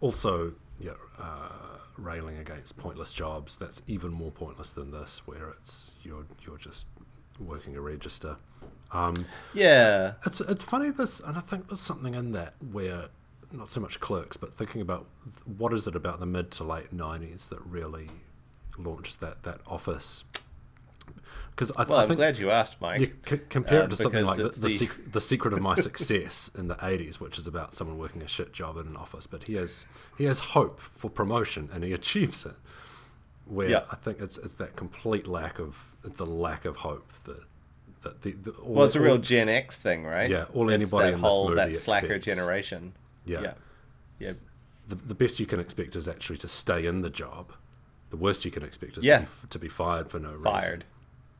also 0.00 0.52
yeah, 0.78 0.92
uh, 1.18 1.48
railing 1.96 2.38
against 2.38 2.76
pointless 2.76 3.12
jobs. 3.12 3.56
That's 3.56 3.82
even 3.86 4.10
more 4.10 4.30
pointless 4.30 4.72
than 4.72 4.90
this, 4.90 5.22
where 5.26 5.48
it's 5.50 5.96
you're 6.02 6.26
you're 6.46 6.58
just 6.58 6.86
working 7.40 7.76
a 7.76 7.80
register. 7.80 8.36
Um, 8.92 9.26
yeah, 9.54 10.12
it's 10.26 10.40
it's 10.40 10.62
funny 10.64 10.90
this, 10.90 11.20
and 11.20 11.36
I 11.36 11.40
think 11.40 11.68
there's 11.68 11.80
something 11.80 12.14
in 12.14 12.32
that 12.32 12.54
where 12.70 13.06
not 13.52 13.68
so 13.68 13.80
much 13.80 14.00
clerks, 14.00 14.36
but 14.36 14.52
thinking 14.54 14.80
about 14.80 15.06
what 15.56 15.72
is 15.72 15.86
it 15.86 15.94
about 15.96 16.20
the 16.20 16.26
mid 16.26 16.50
to 16.52 16.64
late 16.64 16.94
'90s 16.94 17.48
that 17.48 17.60
really 17.64 18.08
launched 18.78 19.20
that 19.20 19.42
that 19.44 19.60
office. 19.66 20.24
Because 21.50 21.70
I, 21.76 21.84
well, 21.84 21.98
I 22.00 22.02
I'm 22.04 22.14
glad 22.16 22.36
you 22.38 22.50
asked, 22.50 22.80
Mike. 22.80 23.00
you 23.00 23.12
c- 23.26 23.40
compare 23.48 23.82
uh, 23.82 23.84
it 23.84 23.90
to 23.90 23.96
something 23.96 24.24
like 24.24 24.38
the, 24.38 24.48
the, 24.48 24.60
the- 24.60 24.70
sec- 24.70 25.12
the 25.12 25.20
secret 25.20 25.54
of 25.54 25.60
my 25.60 25.74
success 25.88 26.50
in 26.58 26.66
the 26.68 26.74
80s 26.76 27.16
which 27.20 27.38
is 27.38 27.46
about 27.46 27.74
someone 27.74 27.96
working 27.98 28.22
a 28.22 28.28
shit 28.28 28.52
job 28.52 28.76
in 28.76 28.86
an 28.88 28.96
office 28.96 29.26
but 29.28 29.46
he 29.46 29.54
has 29.54 29.86
he 30.18 30.24
has 30.24 30.40
hope 30.40 30.80
for 30.80 31.08
promotion 31.08 31.68
and 31.72 31.84
he 31.84 31.92
achieves 31.92 32.44
it 32.44 32.56
where 33.46 33.68
Yeah. 33.68 33.82
i 33.92 33.96
think 33.96 34.20
it's 34.20 34.36
it's 34.38 34.54
that 34.56 34.74
complete 34.74 35.26
lack 35.28 35.58
of 35.60 35.94
the 36.02 36.26
lack 36.26 36.64
of 36.64 36.76
hope 36.76 37.08
that 37.24 37.42
that 38.02 38.22
the, 38.22 38.32
the 38.32 38.50
all, 38.52 38.74
well, 38.74 38.84
it's 38.84 38.96
a 38.96 39.00
real 39.00 39.16
Gen 39.16 39.48
X 39.48 39.76
thing, 39.76 40.04
right? 40.04 40.28
Yeah, 40.28 40.44
all 40.52 40.68
It's 40.68 40.74
anybody 40.74 41.06
that 41.10 41.14
in 41.14 41.22
this 41.22 41.30
whole 41.30 41.44
movie 41.48 41.56
that 41.56 41.74
slacker 41.76 42.06
expects. 42.14 42.26
generation. 42.26 42.92
Yeah. 43.24 43.40
yeah, 43.40 43.54
yeah. 44.18 44.32
the, 44.88 44.96
the 44.96 45.14
best 45.14 45.40
you 45.40 45.46
can 45.46 45.58
expect 45.60 45.96
is 45.96 46.06
actually 46.06 46.36
to 46.38 46.48
stay 46.48 46.84
in 46.86 47.00
the 47.00 47.08
job 47.10 47.52
the 48.10 48.16
worst 48.18 48.44
you 48.44 48.50
can 48.50 48.62
expect 48.62 48.98
is 48.98 49.04
Yeah. 49.06 49.20
to, 49.20 49.24
be, 49.24 49.28
to 49.50 49.58
be 49.58 49.68
fired 49.68 50.10
for 50.10 50.18
no 50.18 50.30
reason 50.32 50.42
fired 50.44 50.84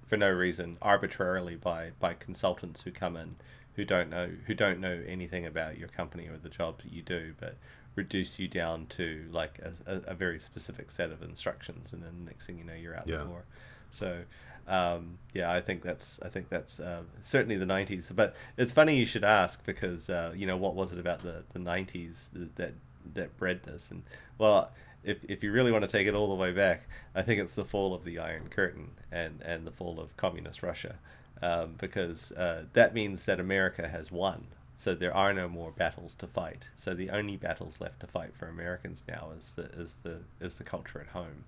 for 0.07 0.17
no 0.17 0.31
reason 0.31 0.79
arbitrarily 0.83 1.57
by 1.57 1.91
by 1.99 2.15
consultants 2.15 2.83
who 2.83 2.91
come 2.91 3.17
in 3.17 3.37
who 3.77 3.85
don't 3.85 4.11
know 4.11 4.31
who 4.47 4.55
don't 4.55 4.81
know 4.81 5.03
anything 5.07 5.45
about 5.47 5.79
your 5.79 5.89
company 5.89 6.29
or 6.29 6.37
the 6.37 6.49
job 6.49 6.81
that 6.83 6.93
you 6.93 7.03
do 7.03 7.35
but 7.41 7.57
reduce 7.97 8.39
you 8.39 8.49
down 8.49 8.87
to 8.87 9.27
like 9.31 9.61
a, 9.61 9.73
a, 10.07 10.15
very 10.15 10.41
specific 10.41 10.91
set 10.91 11.11
of 11.13 11.23
instructions 11.23 11.93
and 11.93 12.03
then 12.03 12.25
next 12.25 12.45
thing 12.47 12.59
you 12.59 12.65
know 12.65 12.75
you're 12.75 12.97
out 12.97 13.07
Yeah. 13.07 13.19
the 13.19 13.25
door. 13.25 13.45
So 13.91 14.23
um, 14.67 15.19
yeah 15.33 15.53
I 15.53 15.61
think 15.61 15.83
that's 15.83 16.19
I 16.23 16.29
think 16.29 16.49
that's 16.49 16.81
uh, 16.81 17.03
certainly 17.21 17.57
the 17.57 17.67
90s 17.67 18.15
but 18.15 18.35
it's 18.57 18.73
funny 18.73 18.97
you 18.97 19.07
should 19.07 19.23
ask 19.25 19.65
because 19.65 20.11
uh, 20.11 20.33
you 20.35 20.47
know 20.47 20.57
what 20.57 20.75
was 20.75 20.91
it 20.91 20.99
about 20.99 21.21
the, 21.21 21.45
the 21.53 21.61
90s 21.61 22.25
that, 22.33 22.57
that 22.57 22.75
that 23.15 23.37
bred 23.37 23.63
this? 23.65 23.91
And 23.91 24.03
well 24.39 24.71
if, 25.05 25.19
if 25.29 25.43
you 25.45 25.53
really 25.53 25.73
want 25.73 25.83
to 25.83 25.91
take 25.91 26.07
it 26.07 26.15
all 26.15 26.29
the 26.29 26.35
way 26.35 26.53
back, 26.53 26.89
I 27.15 27.23
think 27.23 27.41
it's 27.41 27.55
the 27.55 27.65
fall 27.65 27.95
of 27.95 28.05
the 28.05 28.19
Iron 28.19 28.49
Curtain 28.49 28.91
and, 29.13 29.41
and 29.43 29.67
the 29.67 29.71
fall 29.71 30.01
of 30.01 30.17
communist 30.17 30.63
Russia, 30.63 30.97
um, 31.43 31.75
because 31.79 32.33
uh, 32.33 32.65
that 32.73 32.95
means 32.95 33.25
that 33.27 33.39
America 33.39 33.89
has 33.89 34.11
won. 34.11 34.47
So 34.79 34.95
there 34.95 35.15
are 35.15 35.33
no 35.33 35.49
more 35.49 35.71
battles 35.71 36.15
to 36.17 36.27
fight. 36.27 36.67
So 36.77 36.95
the 36.95 37.11
only 37.11 37.37
battles 37.37 37.81
left 37.81 38.01
to 38.01 38.07
fight 38.07 38.35
for 38.37 38.49
Americans 38.49 39.03
now 39.09 39.31
is 39.39 39.53
the 39.57 39.65
is 39.81 39.95
the 40.03 40.19
is 40.41 40.57
the 40.57 40.65
culture 40.65 41.01
at 41.01 41.09
home, 41.09 41.45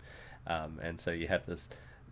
um, 0.47 0.79
and 0.83 1.01
so 1.01 1.11
you 1.11 1.27
have 1.29 1.45
this 1.47 1.69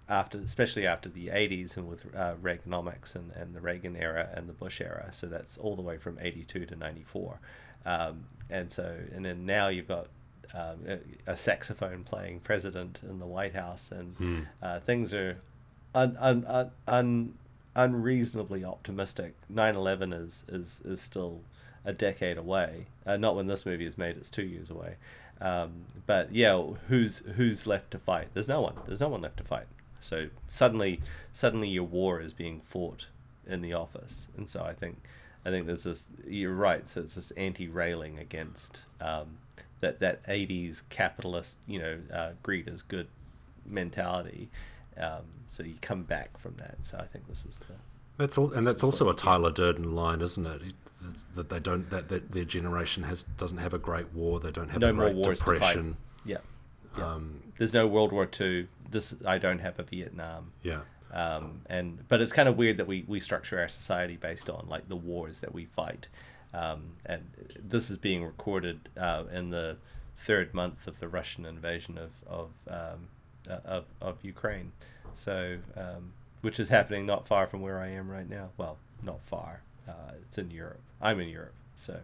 after 0.09 0.39
especially 0.39 0.87
after 0.87 1.09
the 1.09 1.29
80s 1.29 1.79
and 1.79 1.89
with 1.89 2.15
uh, 2.15 2.35
Reaganomics 2.43 3.15
and, 3.15 3.33
and 3.33 3.55
the 3.55 3.61
Reagan 3.61 3.97
era 3.97 4.29
and 4.35 4.49
the 4.49 4.53
Bush 4.53 4.81
era. 4.81 5.09
So 5.13 5.27
that's 5.29 5.57
all 5.57 5.77
the 5.77 5.83
way 5.83 5.97
from 5.97 6.19
82 6.21 6.67
to 6.67 6.77
94. 6.77 7.41
Um, 7.87 8.25
and 8.51 8.71
so 8.71 8.95
and 9.15 9.25
then 9.25 9.47
now 9.47 9.69
you've 9.69 9.89
got 9.89 10.09
um, 10.53 11.01
a, 11.27 11.37
saxophone 11.37 12.05
playing 12.05 12.41
president 12.41 13.01
in 13.03 13.19
the 13.19 13.27
White 13.27 13.55
House, 13.55 13.91
and 13.91 14.47
uh, 14.63 14.81
things 14.81 15.15
are 15.15 15.39
un, 15.95 16.17
un, 16.19 16.45
un, 16.47 16.71
un, 16.87 17.35
unreasonably 17.75 18.65
optimistic. 18.65 19.35
9/11 19.53 20.13
is 20.25 20.45
is 20.49 20.81
is 20.85 21.01
still 21.01 21.41
a 21.85 21.93
decade 21.93 22.39
away. 22.39 22.87
Uh, 23.07 23.17
not 23.17 23.37
when 23.37 23.47
this 23.47 23.65
movie 23.65 23.87
is 23.87 23.99
made; 23.99 24.17
it's 24.17 24.31
two 24.31 24.45
years 24.45 24.71
away. 24.71 24.97
Um, 25.41 25.85
but 26.07 26.33
yeah, 26.33 26.61
who's 26.89 27.19
who's 27.37 27.67
left 27.67 27.91
to 27.93 27.99
fight? 27.99 28.29
There's 28.35 28.49
no 28.49 28.61
one. 28.61 28.75
There's 28.87 29.01
no 29.01 29.09
one 29.09 29.23
left 29.23 29.39
to 29.39 29.45
fight. 29.45 29.67
So 30.01 30.29
suddenly, 30.49 31.01
suddenly 31.33 31.69
your 31.69 31.85
war 31.85 32.21
is 32.21 32.33
being 32.33 32.61
fought 32.61 33.07
in 33.47 33.63
the 33.63 33.73
office, 33.73 34.29
and 34.37 34.49
so 34.49 34.63
I 34.63 34.75
think, 34.75 35.03
I 35.45 35.51
think 35.51 35.67
there's 35.67 35.85
this. 35.85 36.05
You're 36.27 36.55
right. 36.55 36.89
So 36.89 37.03
it's 37.03 37.15
this 37.15 37.31
anti-railing 37.33 38.19
against 38.19 38.85
um, 39.01 39.39
that 39.85 40.01
that 40.01 40.27
'80s 40.27 40.83
capitalist, 40.89 41.59
you 41.67 41.79
know, 41.79 41.99
uh, 42.13 42.31
greed 42.43 42.69
is 42.69 42.83
good 42.83 43.09
mentality. 43.67 44.51
Um, 44.97 45.23
so 45.49 45.63
you 45.63 45.75
come 45.81 46.03
back 46.03 46.39
from 46.39 46.57
that. 46.57 46.77
So 46.83 46.99
I 46.99 47.05
think 47.05 47.29
this 47.29 47.45
is 47.45 47.57
the 47.59 47.75
That's 48.17 48.39
all, 48.39 48.53
and 48.53 48.67
that's 48.67 48.83
also 48.83 49.09
a 49.09 49.15
Tyler 49.15 49.51
Durden 49.51 49.95
line, 49.95 50.21
isn't 50.21 50.47
it? 50.47 50.63
That 51.35 51.51
they 51.51 51.61
don't 51.61 51.91
that, 51.91 52.09
that 52.09 52.33
their 52.33 52.45
generation 52.45 53.03
has 53.03 53.25
doesn't 53.37 53.59
have 53.59 53.75
a 53.75 53.79
great 53.79 54.13
war. 54.15 54.41
They 54.41 54.51
don't 54.51 54.71
have 54.71 54.81
no 54.81 54.89
a 54.89 54.93
more 54.93 55.05
great 55.07 55.17
wars 55.17 55.39
depression. 55.41 55.97
Yeah. 56.25 56.39
yeah. 56.97 57.07
Um, 57.07 57.43
There's 57.59 57.75
no 57.75 57.87
World 57.87 58.13
War 58.13 58.25
Two. 58.25 58.69
This 58.91 59.15
I 59.27 59.37
don't 59.39 59.59
have 59.59 59.79
a 59.79 59.83
Vietnam. 59.83 60.53
yeah, 60.63 60.81
Um, 61.13 61.61
and 61.67 62.09
but 62.09 62.23
it's 62.23 62.33
kind 62.33 62.49
of 62.49 62.57
weird 62.57 62.79
that 62.79 62.87
we, 62.87 63.05
we 63.07 63.21
structure 63.21 63.59
our 63.59 63.69
society 63.69 64.17
based 64.17 64.49
on 64.49 64.67
like 64.69 64.89
the 64.89 64.97
wars 64.97 65.41
that 65.41 65.53
we 65.53 65.67
fight. 65.67 66.09
Um, 66.55 66.93
and 67.05 67.23
this 67.59 67.91
is 67.91 67.99
being 67.99 68.25
recorded 68.25 68.89
uh, 68.97 69.25
in 69.33 69.51
the 69.51 69.77
third 70.17 70.55
month 70.55 70.87
of 70.87 71.01
the 71.01 71.09
Russian 71.09 71.45
invasion 71.45 71.99
of 71.99 72.11
of 72.29 72.49
um, 72.69 73.09
uh, 73.51 73.59
of, 73.65 73.85
of 74.01 74.19
Ukraine. 74.23 74.73
So 75.15 75.59
um, 75.77 76.13
which 76.43 76.61
is 76.61 76.69
happening 76.69 77.07
not 77.07 77.27
far 77.27 77.47
from 77.47 77.61
where 77.61 77.79
I 77.81 77.89
am 77.89 78.09
right 78.11 78.29
now. 78.29 78.51
Well, 78.57 78.77
not 79.03 79.21
far. 79.23 79.63
Uh, 79.89 80.13
it's 80.23 80.39
in 80.39 80.51
Europe. 80.51 80.81
I'm 81.03 81.19
in 81.21 81.29
Europe. 81.29 81.55
So 81.75 82.01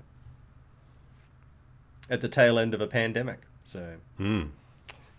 at 2.08 2.20
the 2.20 2.28
tail 2.28 2.58
end 2.58 2.74
of 2.74 2.80
a 2.80 2.86
pandemic. 2.86 3.40
So 3.64 3.94
Hmm. 4.16 4.46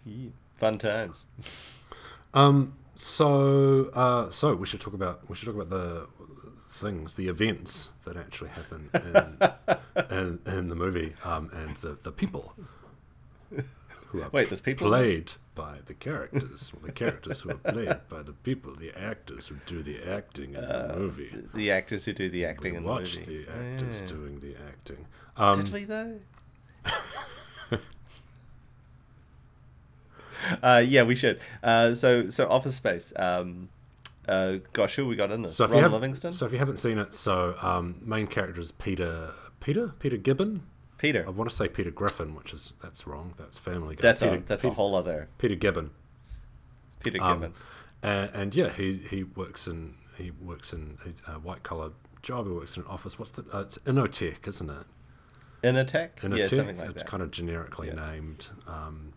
yeah, 0.06 0.30
fun 0.58 0.78
times. 0.78 1.24
Um. 2.34 2.74
So, 2.96 3.86
uh, 3.94 4.30
so 4.30 4.54
we 4.56 4.68
should 4.68 4.82
talk 4.82 4.94
about 4.94 5.28
we 5.30 5.36
should 5.36 5.46
talk 5.48 5.56
about 5.56 5.70
the 5.70 6.08
things, 6.82 7.14
the 7.14 7.28
events 7.28 7.92
that 8.06 8.18
actually 8.18 8.50
happen 8.50 8.90
in 8.94 9.38
in, 10.18 10.40
in 10.46 10.70
the 10.70 10.76
movie, 10.76 11.14
um, 11.24 11.50
and 11.54 11.76
the 11.78 11.98
the 12.04 12.12
people 12.12 12.54
who 14.08 14.22
are 14.22 14.30
Wait, 14.32 14.50
there's 14.50 14.60
people 14.60 14.88
played 14.90 15.32
by 15.56 15.78
the 15.86 15.94
characters, 15.94 16.72
or 16.76 16.86
the 16.86 16.92
characters 16.92 17.40
who 17.42 17.52
are 17.52 17.56
played 17.56 17.98
by 18.10 18.22
the 18.22 18.34
people, 18.34 18.76
the 18.76 18.92
actors 18.98 19.48
who 19.48 19.56
do 19.66 19.82
the 19.84 20.02
acting 20.12 20.54
in 20.56 20.62
the 20.62 20.94
movie. 20.98 21.32
The 21.54 21.72
actors 21.72 22.04
who 22.06 22.12
do 22.14 22.30
the 22.30 22.40
We 22.40 22.46
acting 22.46 22.76
in 22.76 22.84
the 22.84 22.90
watch 22.90 23.20
the 23.20 23.46
actors 23.48 24.02
Yeah. 24.02 24.08
doing 24.08 24.40
the 24.42 24.56
acting. 24.68 25.06
Um, 25.38 25.64
Did 25.64 25.72
we 25.74 25.84
though? 25.86 26.20
uh, 30.64 30.84
yeah, 30.86 31.04
we 31.04 31.16
should. 31.16 31.40
Uh, 31.64 31.94
so, 31.94 32.30
so 32.30 32.48
Office 32.50 32.76
Space. 32.76 33.14
Um, 33.16 33.70
uh, 34.28 34.58
gosh, 34.74 34.96
who 34.96 35.08
we 35.08 35.16
got 35.16 35.32
in 35.32 35.42
this? 35.42 35.56
So 35.56 35.66
if 35.66 35.72
Ron 35.72 35.84
you 35.84 35.90
Livingston, 35.90 36.32
so 36.32 36.46
if 36.46 36.52
you 36.52 36.58
haven't 36.60 36.78
seen 36.78 36.98
it, 36.98 37.14
so 37.14 37.56
um, 37.62 38.00
main 38.04 38.28
character 38.28 38.62
is 38.62 38.72
Peter, 38.72 39.32
Peter, 39.60 39.94
Peter 40.00 40.18
Gibbon. 40.18 40.64
Peter. 40.98 41.24
I 41.26 41.32
want 41.32 41.50
to 41.50 41.56
say 41.56 41.68
Peter 41.68 41.90
Griffin, 41.90 42.36
which 42.36 42.54
is 42.54 42.74
that's 42.82 43.08
wrong. 43.08 43.34
That's 43.38 43.58
Family 43.58 43.96
Guy. 43.96 44.02
That's 44.04 44.22
Peter, 44.22 44.36
a 44.36 44.40
that's 44.42 44.62
Peter, 44.62 44.72
a 44.72 44.76
whole 44.76 44.94
other 44.96 45.28
Peter 45.40 45.56
Gibbon. 45.56 45.90
Peter 47.04 47.22
Um, 47.22 47.40
Gibbon. 47.40 47.54
and, 48.04 48.30
and 48.36 48.56
yeah, 48.56 48.70
he 48.70 48.98
he 48.98 49.24
works 49.24 49.66
in 49.68 49.96
he 50.18 50.30
works 50.30 50.74
in 50.74 50.98
a 51.28 51.34
white 51.40 51.64
collar 51.64 51.92
job. 52.22 52.46
He 52.46 52.52
works 52.52 52.78
in 52.78 52.84
an 52.84 52.90
office. 52.90 53.18
What's 53.18 53.32
the? 53.32 53.44
Uh, 53.52 53.62
it's 53.62 53.80
Inotech, 53.80 54.48
isn't 54.48 54.70
it? 54.70 54.86
Initech, 55.64 56.24
in 56.24 56.34
a 56.34 56.38
yeah, 56.38 56.44
something 56.46 56.78
like 56.78 56.90
it's 56.90 56.98
that. 57.00 57.08
kind 57.08 57.24
of 57.24 57.32
generically 57.32 57.88
Yeah. 57.88 58.12
named 58.12 58.50
um, 58.68 59.14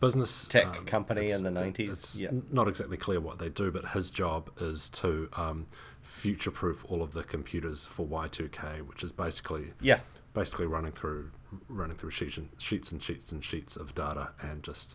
business 0.00 0.46
Tech 0.48 0.66
um, 0.66 0.84
company 0.86 1.30
in 1.30 1.42
the 1.44 1.50
90s, 1.50 1.90
It's 1.90 2.16
yeah. 2.16 2.30
not 2.50 2.68
exactly 2.68 2.96
clear 2.96 3.20
what 3.20 3.38
they 3.38 3.48
do, 3.50 3.70
but 3.70 3.84
his 3.90 4.10
job 4.10 4.50
is 4.60 4.88
to 4.90 5.28
um, 5.36 5.66
future-proof 6.02 6.84
all 6.88 7.02
of 7.02 7.12
the 7.12 7.22
computers 7.22 7.86
for 7.86 8.06
Y2K, 8.06 8.82
which 8.86 9.04
is 9.04 9.12
basically 9.12 9.72
Yeah, 9.80 10.00
basically 10.34 10.66
running 10.66 10.92
through 10.92 11.30
running 11.68 11.96
through 11.96 12.10
sheets 12.12 12.36
and 12.36 12.48
sheets 12.58 12.92
and 12.92 13.02
sheets 13.02 13.32
and 13.32 13.44
sheets 13.44 13.74
of 13.76 13.92
data 13.94 14.30
and 14.40 14.62
just 14.62 14.94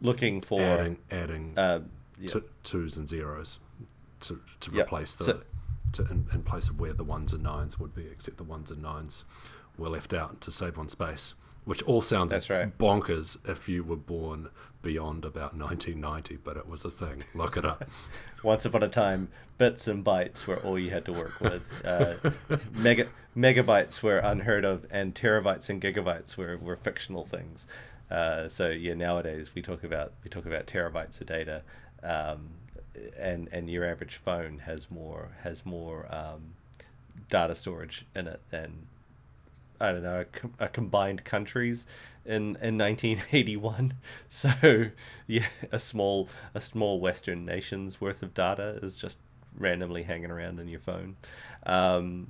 looking 0.00 0.40
for 0.40 0.60
adding 0.60 0.96
adding 1.10 1.52
uh, 1.56 1.80
yeah. 2.20 2.28
t- 2.28 2.40
twos 2.62 2.96
and 2.96 3.08
zeros 3.08 3.58
to 4.20 4.40
to 4.60 4.70
Yep. 4.70 4.86
replace 4.86 5.14
the 5.14 5.24
So- 5.24 5.42
to, 5.94 6.02
in, 6.02 6.26
in 6.34 6.42
place 6.42 6.68
of 6.68 6.78
where 6.78 6.92
the 6.92 7.02
ones 7.02 7.32
and 7.32 7.42
nines 7.42 7.78
would 7.78 7.94
be, 7.94 8.02
except 8.06 8.36
the 8.36 8.44
ones 8.44 8.70
and 8.70 8.82
nines 8.82 9.24
were 9.78 9.88
left 9.88 10.12
out 10.12 10.38
to 10.42 10.50
save 10.52 10.78
on 10.78 10.86
space, 10.88 11.34
which 11.68 11.82
all 11.82 12.00
sounds 12.00 12.30
That's 12.30 12.48
right. 12.48 12.78
bonkers 12.78 13.36
if 13.46 13.68
you 13.68 13.84
were 13.84 13.94
born 13.94 14.48
beyond 14.80 15.26
about 15.26 15.54
1990, 15.54 16.38
but 16.42 16.56
it 16.56 16.66
was 16.66 16.82
a 16.82 16.90
thing. 16.90 17.24
Look 17.34 17.58
it 17.58 17.64
up. 17.66 17.84
Once 18.42 18.64
upon 18.64 18.82
a 18.82 18.88
time, 18.88 19.28
bits 19.58 19.86
and 19.86 20.02
bytes 20.02 20.46
were 20.46 20.56
all 20.60 20.78
you 20.78 20.88
had 20.88 21.04
to 21.04 21.12
work 21.12 21.38
with. 21.42 21.62
Uh, 21.84 22.14
mega 22.72 23.08
megabytes 23.36 24.02
were 24.02 24.16
unheard 24.16 24.64
of, 24.64 24.86
and 24.90 25.14
terabytes 25.14 25.68
and 25.68 25.78
gigabytes 25.78 26.38
were, 26.38 26.56
were 26.56 26.76
fictional 26.76 27.26
things. 27.26 27.66
Uh, 28.10 28.48
so 28.48 28.70
yeah, 28.70 28.94
nowadays 28.94 29.50
we 29.54 29.60
talk 29.60 29.84
about 29.84 30.14
we 30.24 30.30
talk 30.30 30.46
about 30.46 30.66
terabytes 30.66 31.20
of 31.20 31.26
data, 31.26 31.60
um, 32.02 32.48
and 33.18 33.46
and 33.52 33.68
your 33.68 33.84
average 33.84 34.16
phone 34.16 34.60
has 34.60 34.90
more 34.90 35.32
has 35.42 35.66
more 35.66 36.06
um, 36.10 36.54
data 37.28 37.54
storage 37.54 38.06
in 38.16 38.26
it 38.26 38.40
than 38.48 38.86
I 39.80 39.92
don't 39.92 40.02
know, 40.02 40.20
a, 40.20 40.24
com- 40.24 40.54
a 40.58 40.68
combined 40.68 41.24
countries 41.24 41.86
in 42.24 42.56
in 42.62 42.78
1981. 42.78 43.94
So 44.28 44.86
yeah, 45.26 45.46
a 45.72 45.78
small 45.78 46.28
a 46.54 46.60
small 46.60 47.00
Western 47.00 47.44
nation's 47.44 48.00
worth 48.00 48.22
of 48.22 48.34
data 48.34 48.78
is 48.82 48.94
just 48.96 49.18
randomly 49.56 50.02
hanging 50.04 50.30
around 50.30 50.60
in 50.60 50.68
your 50.68 50.80
phone. 50.80 51.16
Um, 51.66 52.28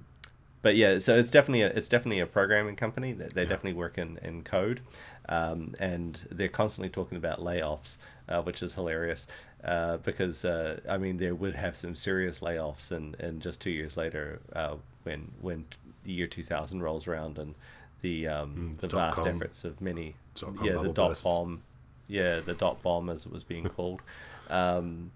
but 0.63 0.77
yeah, 0.77 0.99
so 0.99 1.17
it's 1.17 1.31
definitely 1.31 1.63
a, 1.63 1.69
it's 1.69 1.89
definitely 1.89 2.21
a 2.21 2.27
programming 2.27 2.77
company. 2.77 3.13
They, 3.13 3.29
they 3.29 3.45
definitely 3.45 3.75
work 3.75 3.97
in, 3.97 4.19
in 4.23 4.43
code, 4.43 4.81
um, 5.29 5.75
and 5.79 6.21
they're 6.31 6.49
constantly 6.49 6.89
talking 6.89 7.17
about 7.17 7.39
layoffs, 7.39 7.99
uh, 8.29 8.43
which 8.43 8.63
is 8.63 8.75
hilarious. 8.75 9.27
Uh, 9.63 9.97
because 9.99 10.45
uh, 10.45 10.81
I 10.89 10.99
mean, 10.99 11.19
they 11.19 11.33
would 11.33 11.55
have 11.55 11.77
some 11.77 11.95
serious 11.95 12.41
layoffs, 12.41 12.91
and, 12.91 13.15
and 13.21 13.41
just 13.41 13.61
two 13.61 13.71
years 13.71 13.97
later, 13.97 14.41
uh, 14.53 14.77
when 15.05 15.33
when 15.41 15.67
the 16.09 16.15
year 16.15 16.27
two 16.27 16.43
thousand 16.43 16.83
rolls 16.83 17.07
around, 17.07 17.39
and 17.39 17.55
the 18.01 18.27
um, 18.27 18.75
Mm, 18.77 18.81
the 18.81 18.89
vast 18.89 19.19
com. 19.19 19.29
efforts 19.29 19.63
of 19.65 19.81
many, 19.81 20.17
yeah, 20.63 20.73
the 20.83 20.89
dot 20.93 21.11
bursts. 21.11 21.23
bomb, 21.25 21.63
yeah, 22.09 22.41
the 22.41 22.55
dot 22.55 22.83
bomb 22.83 23.09
as 23.11 23.27
it 23.27 23.33
was 23.33 23.45
being 23.45 23.69
called. 23.77 24.01
Um, 24.49 25.11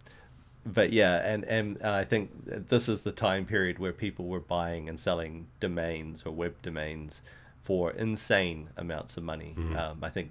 but 0.65 0.93
yeah, 0.93 1.17
and 1.27 1.45
and 1.45 1.83
I 1.83 2.05
think 2.05 2.31
this 2.69 2.89
is 2.89 3.03
the 3.03 3.11
time 3.13 3.47
period 3.47 3.79
where 3.79 3.93
people 3.93 4.27
were 4.27 4.41
buying 4.41 4.89
and 4.89 5.01
selling 5.01 5.47
domains 5.59 6.23
or 6.25 6.31
web 6.33 6.55
domains 6.63 7.23
for 7.63 7.91
insane 7.93 8.69
amounts 8.77 9.17
of 9.17 9.23
money. 9.25 9.55
Um, 9.77 9.99
I 10.03 10.09
think 10.11 10.31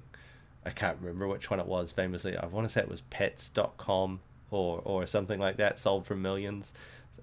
I 0.65 0.69
can't 0.69 0.97
remember 1.01 1.27
which 1.27 1.49
one 1.49 1.59
it 1.59 1.65
was. 1.65 1.91
Famously, 1.91 2.37
I 2.37 2.45
want 2.45 2.65
to 2.67 2.71
say 2.71 2.81
it 2.81 2.89
was 2.89 3.01
Pets.com 3.09 4.19
or 4.51 4.81
or 4.85 5.05
something 5.05 5.39
like 5.39 5.57
that, 5.57 5.79
sold 5.79 6.05
for 6.05 6.15
millions. 6.15 6.73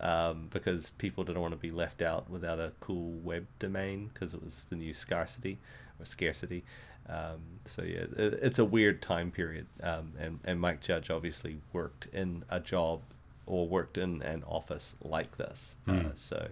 Um, 0.00 0.49
because 0.50 0.90
people 0.90 1.25
didn't 1.25 1.43
want 1.43 1.55
to 1.55 1.59
be 1.59 1.71
left 1.71 2.02
out 2.02 2.30
without 2.30 2.61
a 2.61 2.71
cool 2.78 3.13
web 3.15 3.47
domain 3.58 4.11
because 4.15 4.32
it 4.32 4.43
was 4.43 4.67
the 4.71 4.76
new 4.76 4.95
scarcity 4.95 5.58
or 5.99 6.04
scarcity. 6.04 6.63
Um, 7.08 7.61
so 7.65 7.82
yeah, 7.82 8.04
it, 8.17 8.39
it's 8.43 8.58
a 8.61 8.65
weird 8.65 9.02
time 9.02 9.30
period. 9.32 9.67
Um, 9.82 10.13
and 10.19 10.41
and 10.45 10.61
Mike 10.61 10.80
Judge 10.82 11.11
obviously 11.11 11.58
worked 11.73 12.06
in 12.13 12.45
a 12.49 12.61
job 12.61 13.00
or 13.47 13.67
worked 13.67 13.99
in 13.99 14.23
an 14.23 14.45
office 14.47 14.95
like 15.02 15.37
this. 15.37 15.76
Uh, 15.89 16.11
so. 16.15 16.49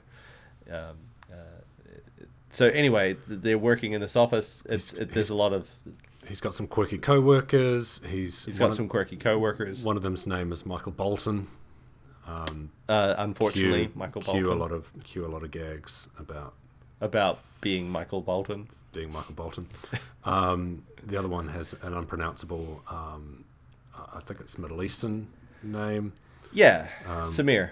Um, 0.69 0.97
uh, 1.31 2.25
so 2.51 2.69
anyway, 2.69 3.17
they're 3.29 3.59
working 3.59 3.93
in 3.93 4.01
this 4.01 4.17
office. 4.17 4.63
It's 4.69 4.95
it, 4.95 5.11
there's 5.11 5.31
a 5.31 5.35
lot 5.35 5.53
of 5.53 5.69
He's 6.29 6.41
got 6.41 6.55
some 6.55 6.67
quirky 6.67 6.99
co-workers. 6.99 8.01
He's, 8.09 8.45
he's 8.45 8.59
got 8.59 8.75
some 8.75 8.89
quirky 8.89 9.17
coworkers. 9.17 9.85
One 9.85 9.97
of 9.97 10.03
them's 10.03 10.27
name 10.27 10.53
is 10.53 10.67
Michael 10.67 10.93
Bolton. 10.93 11.49
Um, 12.27 12.71
Uh, 12.89 13.15
unfortunately, 13.19 13.87
cue, 13.87 13.93
Michael 13.95 14.23
cue 14.23 14.33
Bolton 14.33 14.59
a 14.59 14.61
lot 14.61 14.73
of 14.73 14.93
cue 15.05 15.25
a 15.25 15.29
lot 15.29 15.43
of 15.43 15.51
gags 15.51 16.09
about 16.19 16.55
about 17.01 17.39
being 17.61 17.91
Michael 17.91 18.21
Bolton. 18.23 18.69
being 18.93 19.13
Michael 19.13 19.35
Bolton. 19.35 19.69
Um, 20.25 20.83
the 21.07 21.17
other 21.19 21.29
one 21.29 21.49
has 21.49 21.75
an 21.83 21.93
unpronounceable, 21.95 22.83
um, 22.89 23.45
I 23.95 24.21
think 24.21 24.41
it's 24.41 24.57
Middle 24.59 24.83
Eastern 24.83 25.29
name. 25.63 26.13
Yeah, 26.53 26.89
Um, 27.07 27.25
Samir. 27.27 27.71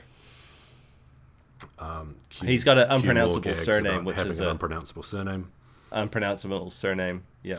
Um, 1.79 2.17
cue- 2.29 2.47
He's 2.49 2.63
got 2.65 2.77
an 2.79 2.91
unpronounceable 2.91 3.55
surname, 3.55 4.05
which 4.05 4.17
having 4.17 4.33
is 4.33 4.41
an 4.41 4.49
unpronounceable 4.49 5.03
surname. 5.03 5.51
Unpronounceable 5.93 6.71
surname. 6.71 7.23
Yeah. 7.43 7.59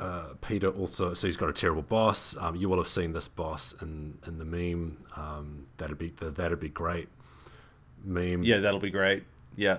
Uh, 0.00 0.34
Peter 0.40 0.68
also, 0.68 1.14
so 1.14 1.26
he's 1.26 1.36
got 1.36 1.48
a 1.48 1.52
terrible 1.52 1.82
boss. 1.82 2.36
Um, 2.38 2.56
you 2.56 2.68
will 2.68 2.78
have 2.78 2.88
seen 2.88 3.12
this 3.12 3.28
boss 3.28 3.74
in, 3.80 4.18
in 4.26 4.38
the 4.38 4.44
meme. 4.44 4.98
Um, 5.16 5.66
that'd 5.76 5.98
be 5.98 6.08
the, 6.08 6.30
that'd 6.30 6.60
be 6.60 6.68
great 6.68 7.08
meme. 8.02 8.42
Yeah, 8.42 8.58
that'll 8.58 8.80
be 8.80 8.90
great. 8.90 9.24
Yeah. 9.56 9.78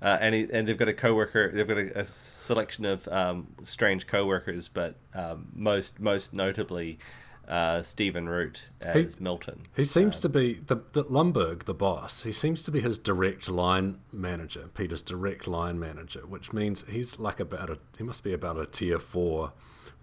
Uh, 0.00 0.18
and 0.20 0.34
he, 0.34 0.46
and 0.52 0.68
they've 0.68 0.76
got 0.76 0.88
a 0.88 0.94
coworker. 0.94 1.50
They've 1.50 1.66
got 1.66 1.78
a, 1.78 2.00
a 2.00 2.04
selection 2.04 2.84
of 2.84 3.08
um, 3.08 3.48
strange 3.64 4.06
coworkers, 4.06 4.68
but 4.68 4.94
um, 5.14 5.48
most 5.54 5.98
most 5.98 6.32
notably, 6.32 6.98
uh, 7.48 7.82
Stephen 7.82 8.28
Root 8.28 8.68
as 8.82 9.14
He- 9.14 9.22
Milton. 9.24 9.66
He 9.74 9.84
seems 9.84 10.20
to 10.20 10.28
be 10.28 10.54
the, 10.54 10.76
the 10.92 11.04
Lumbergh, 11.04 11.64
the 11.64 11.74
boss. 11.74 12.22
He 12.22 12.32
seems 12.32 12.62
to 12.64 12.70
be 12.70 12.80
his 12.80 12.98
direct 12.98 13.48
line 13.48 14.00
manager, 14.12 14.68
Peter's 14.74 15.02
direct 15.02 15.48
line 15.48 15.78
manager, 15.78 16.20
which 16.20 16.52
means 16.52 16.84
he's 16.88 17.18
like 17.18 17.40
about 17.40 17.70
a 17.70 17.78
he 17.96 18.04
must 18.04 18.22
be 18.22 18.32
about 18.32 18.58
a 18.58 18.66
tier 18.66 18.98
four 18.98 19.52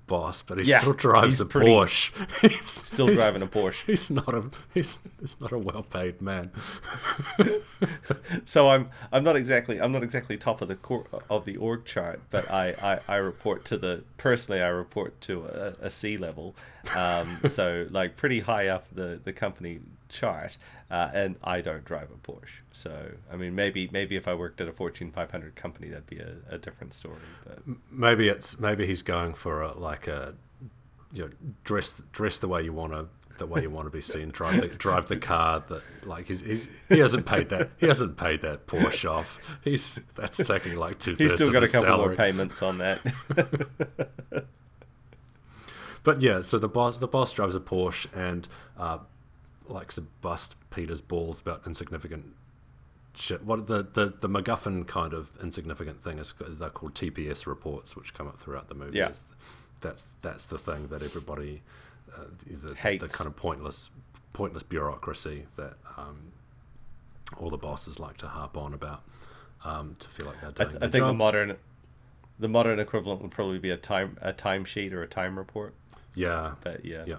boss, 0.08 0.42
but 0.44 0.58
he 0.60 0.66
Yeah, 0.66 0.80
still 0.82 0.94
drives 0.94 1.40
a 1.40 1.46
pretty- 1.46 1.72
Porsche. 1.72 2.12
He's 2.50 2.66
Still 2.66 3.08
he's- 3.08 3.18
driving 3.20 3.42
a 3.42 3.48
Porsche. 3.48 3.86
He's 3.86 4.10
not 4.12 4.34
a 4.34 4.44
he's, 4.74 5.00
he's 5.20 5.36
not 5.42 5.52
a 5.52 5.58
well 5.58 5.84
paid 5.84 6.22
man. 6.22 6.52
So 8.46 8.70
I'm 8.70 8.90
I'm 9.12 9.24
not 9.24 9.36
exactly 9.36 9.80
I'm 9.82 9.92
not 9.92 10.04
exactly 10.04 10.38
top 10.38 10.62
of 10.62 10.68
the 10.68 10.76
cor- 10.76 11.06
of 11.30 11.46
the 11.46 11.58
org 11.58 11.86
chart, 11.86 12.22
but 12.30 12.50
I, 12.52 12.74
I, 12.82 13.00
I 13.08 13.16
report 13.18 13.66
to 13.66 13.78
the 13.78 14.04
personally 14.18 14.62
I 14.62 14.68
report 14.70 15.20
to 15.22 15.46
a, 15.46 15.86
a 15.88 15.90
C 15.90 16.18
level, 16.18 16.56
um, 16.96 17.40
so 17.50 17.88
like 17.90 18.16
pretty 18.18 18.40
high 18.42 18.68
up 18.68 18.86
the, 18.94 19.20
the 19.24 19.34
company 19.34 19.80
chart, 20.16 20.58
uh, 20.90 21.10
and 21.14 21.36
I 21.44 21.62
don't 21.62 21.86
drive 21.86 22.10
a 22.10 22.28
Porsche. 22.28 22.62
So 22.72 23.12
I 23.32 23.36
mean 23.36 23.54
maybe 23.54 23.90
maybe 23.92 24.16
if 24.16 24.28
I 24.28 24.34
worked 24.34 24.60
at 24.62 24.68
a 24.68 24.72
Fortune 24.72 25.12
500 25.12 25.56
company 25.56 25.90
that'd 25.90 26.08
be 26.08 26.20
a, 26.20 26.34
a 26.50 26.58
different 26.58 26.94
story. 26.94 27.18
But 27.46 27.60
Maybe 27.92 28.28
it's 28.28 28.60
maybe 28.60 28.86
he's 28.88 29.02
going 29.04 29.34
for 29.34 29.62
a, 29.62 29.78
like 29.78 30.08
a 30.08 30.34
you 31.14 31.24
know 31.26 31.30
dress 31.64 31.94
dress 32.12 32.38
the 32.40 32.48
way 32.48 32.64
you 32.64 32.74
want 32.74 32.94
to 32.94 33.08
the 33.38 33.46
way 33.46 33.62
you 33.62 33.70
want 33.70 33.86
to 33.86 33.92
be 33.92 34.00
seen. 34.02 34.30
Drive 34.30 34.62
the 34.62 34.68
drive 34.68 35.08
the 35.08 35.18
car 35.18 35.62
that 35.68 35.84
like 36.06 36.28
he's, 36.28 36.40
he's 36.42 36.68
he 36.90 37.00
hasn't 37.00 37.26
paid 37.26 37.50
that 37.50 37.70
he 37.78 37.88
hasn't 37.88 38.16
paid 38.18 38.42
that 38.42 38.66
Porsche 38.68 39.10
off. 39.12 39.40
He's 39.64 40.00
that's 40.16 40.38
taking 40.38 40.78
like 40.78 41.00
two 41.00 41.16
he's 41.16 41.34
still 41.34 41.52
got 41.52 41.64
a 41.64 41.68
couple 41.68 41.82
salary. 41.82 42.08
more 42.08 42.16
payments 42.16 42.62
on 42.64 42.78
that. 42.80 43.00
But 46.04 46.22
yeah, 46.22 46.42
so 46.42 46.60
the 46.60 46.70
boss 46.70 46.98
the 46.98 47.08
boss 47.08 47.34
drives 47.34 47.56
a 47.56 47.60
Porsche 47.60 48.06
and 48.16 48.48
uh, 48.78 49.00
likes 49.70 49.96
to 49.96 50.02
bust 50.02 50.56
Peter's 50.70 51.02
balls 51.02 51.42
about 51.42 51.62
insignificant 51.66 52.34
shit. 53.14 53.44
What 53.44 53.68
the, 53.68 53.84
the 53.84 54.14
the 54.20 54.30
MacGuffin 54.30 54.88
kind 54.88 55.14
of 55.14 55.32
insignificant 55.42 56.04
thing 56.04 56.20
is 56.20 56.34
they're 56.40 56.70
called 56.70 56.94
TPS 56.94 57.46
reports, 57.46 57.96
which 57.96 58.14
come 58.14 58.28
up 58.28 58.40
throughout 58.40 58.70
the 58.70 58.76
movie. 58.76 58.98
Yeah. 58.98 59.12
That's 59.82 60.06
that's 60.22 60.46
the 60.46 60.58
thing 60.58 60.88
that 60.88 61.04
everybody 61.04 61.62
uh, 62.16 62.26
the, 62.46 62.98
the 62.98 63.08
kind 63.08 63.28
of 63.28 63.36
pointless 63.36 63.90
pointless 64.34 64.64
bureaucracy 64.64 65.46
that 65.56 65.76
um, 65.98 66.32
all 67.38 67.50
the 67.50 67.58
bosses 67.58 68.00
like 68.00 68.18
to 68.18 68.28
harp 68.28 68.58
on 68.58 68.74
about 68.74 69.04
um, 69.64 69.96
to 70.00 70.08
feel 70.10 70.28
like 70.28 70.42
they're 70.42 70.68
I, 70.68 70.70
doing 70.70 70.76
I 70.76 70.80
their 70.80 70.90
think 70.90 71.06
the 71.06 71.14
modern 71.14 71.58
the 72.40 72.48
modern 72.48 72.80
equivalent 72.80 73.22
would 73.22 73.32
probably 73.32 73.60
be 73.60 73.70
a 73.70 73.78
time 73.78 74.18
a 74.22 74.34
timesheet 74.34 74.92
or 74.92 75.02
a 75.02 75.08
time 75.08 75.38
report. 75.38 75.74
yeah 76.16 76.56
But 76.64 76.86
yeah. 76.86 77.04
Yeah. 77.08 77.16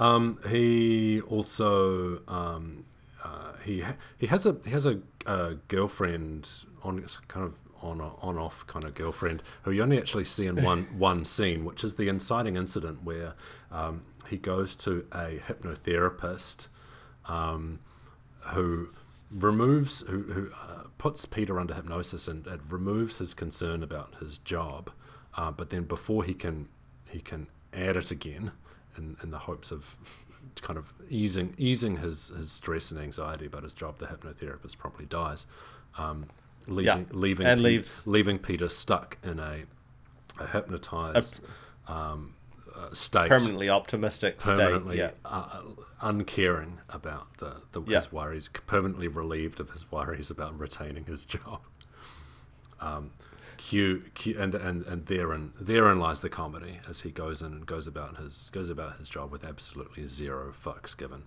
Um, 0.00 0.40
he 0.48 1.20
also 1.20 2.22
um, 2.26 2.86
uh, 3.22 3.52
he 3.64 3.80
ha- 3.80 3.96
he 4.18 4.26
has 4.26 4.46
a 4.46 4.56
he 4.64 4.70
has 4.70 4.86
a, 4.86 4.98
uh 5.26 5.52
girlfriend 5.68 6.48
on 6.82 7.04
kind 7.28 7.44
of 7.44 7.54
on 7.82 8.00
on 8.00 8.38
off 8.38 8.66
kind 8.66 8.84
of 8.84 8.94
girlfriend 8.94 9.42
who 9.62 9.70
you 9.70 9.82
only 9.82 9.98
actually 9.98 10.24
see 10.24 10.46
in 10.46 10.62
one 10.62 10.84
one 10.98 11.24
scene, 11.24 11.64
which 11.64 11.84
is 11.84 11.94
the 11.94 12.08
inciting 12.08 12.56
incident 12.56 13.04
where 13.04 13.34
um, 13.70 14.02
he 14.28 14.36
goes 14.36 14.74
to 14.76 15.06
a 15.12 15.40
hypnotherapist 15.46 16.68
um, 17.26 17.78
who 18.40 18.88
removes 19.30 20.00
who, 20.02 20.22
who 20.22 20.50
uh, 20.52 20.84
puts 20.98 21.24
Peter 21.26 21.60
under 21.60 21.74
hypnosis 21.74 22.26
and 22.26 22.46
it 22.46 22.60
removes 22.68 23.18
his 23.18 23.34
concern 23.34 23.82
about 23.82 24.14
his 24.18 24.38
job, 24.38 24.90
uh, 25.36 25.50
but 25.50 25.70
then 25.70 25.84
before 25.84 26.24
he 26.24 26.34
can 26.34 26.68
he 27.10 27.20
can 27.20 27.46
add 27.72 27.96
it 27.96 28.10
again, 28.10 28.52
in, 29.00 29.16
in 29.22 29.30
the 29.30 29.38
hopes 29.38 29.70
of 29.72 29.96
kind 30.62 30.78
of 30.78 30.92
easing 31.08 31.54
easing 31.58 31.96
his, 31.96 32.28
his 32.28 32.50
stress 32.52 32.90
and 32.90 33.00
anxiety 33.00 33.46
about 33.46 33.62
his 33.62 33.74
job, 33.74 33.98
the 33.98 34.06
hypnotherapist 34.06 34.78
promptly 34.78 35.06
dies, 35.06 35.46
um, 35.98 36.26
leaving 36.66 36.98
Yeah, 37.00 37.04
leaving 37.12 37.46
and 37.46 37.58
Pe- 37.60 37.64
leaves- 37.64 38.06
leaving 38.06 38.38
Peter 38.38 38.68
stuck 38.68 39.18
in 39.24 39.38
a, 39.38 39.60
a 40.38 40.46
hypnotized 40.46 41.40
um, 41.88 42.34
uh, 42.76 42.92
state, 42.92 43.28
Permanently 43.28 43.68
optimistic 43.68 44.38
permanently 44.38 44.96
state. 44.96 45.14
Yeah. 45.24 45.30
uh, 45.30 45.62
uncaring 46.02 46.78
about 46.88 47.36
the, 47.38 47.56
the 47.72 47.82
Yeah. 47.82 47.96
his 47.96 48.12
worries, 48.12 48.48
permanently 48.66 49.08
relieved 49.08 49.60
of 49.60 49.70
his 49.70 49.90
worries 49.90 50.30
about 50.30 50.58
retaining 50.58 51.04
his 51.06 51.24
job. 51.24 51.60
Um, 52.80 53.10
And, 53.72 54.54
and 54.54 54.84
and 54.84 55.06
therein 55.06 55.52
therein 55.60 55.98
lies 55.98 56.20
the 56.20 56.28
comedy 56.28 56.80
as 56.88 57.02
he 57.02 57.10
goes 57.10 57.42
and 57.42 57.66
goes 57.66 57.86
about 57.86 58.16
his 58.16 58.48
goes 58.52 58.70
about 58.70 58.98
his 58.98 59.08
job 59.08 59.30
with 59.30 59.44
absolutely 59.44 60.06
zero 60.06 60.52
fucks 60.52 60.96
given. 60.96 61.24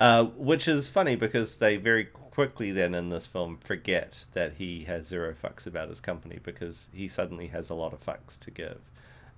Uh, 0.00 0.24
which 0.24 0.66
is 0.66 0.88
funny 0.88 1.14
because 1.14 1.56
they 1.56 1.76
very 1.76 2.04
quickly 2.04 2.72
then 2.72 2.94
in 2.94 3.10
this 3.10 3.26
film 3.26 3.58
forget 3.62 4.24
that 4.32 4.54
he 4.54 4.84
has 4.84 5.06
zero 5.06 5.32
fucks 5.32 5.66
about 5.66 5.88
his 5.88 6.00
company 6.00 6.40
because 6.42 6.88
he 6.92 7.06
suddenly 7.06 7.48
has 7.48 7.70
a 7.70 7.74
lot 7.74 7.92
of 7.92 8.04
fucks 8.04 8.38
to 8.38 8.50
give 8.50 8.80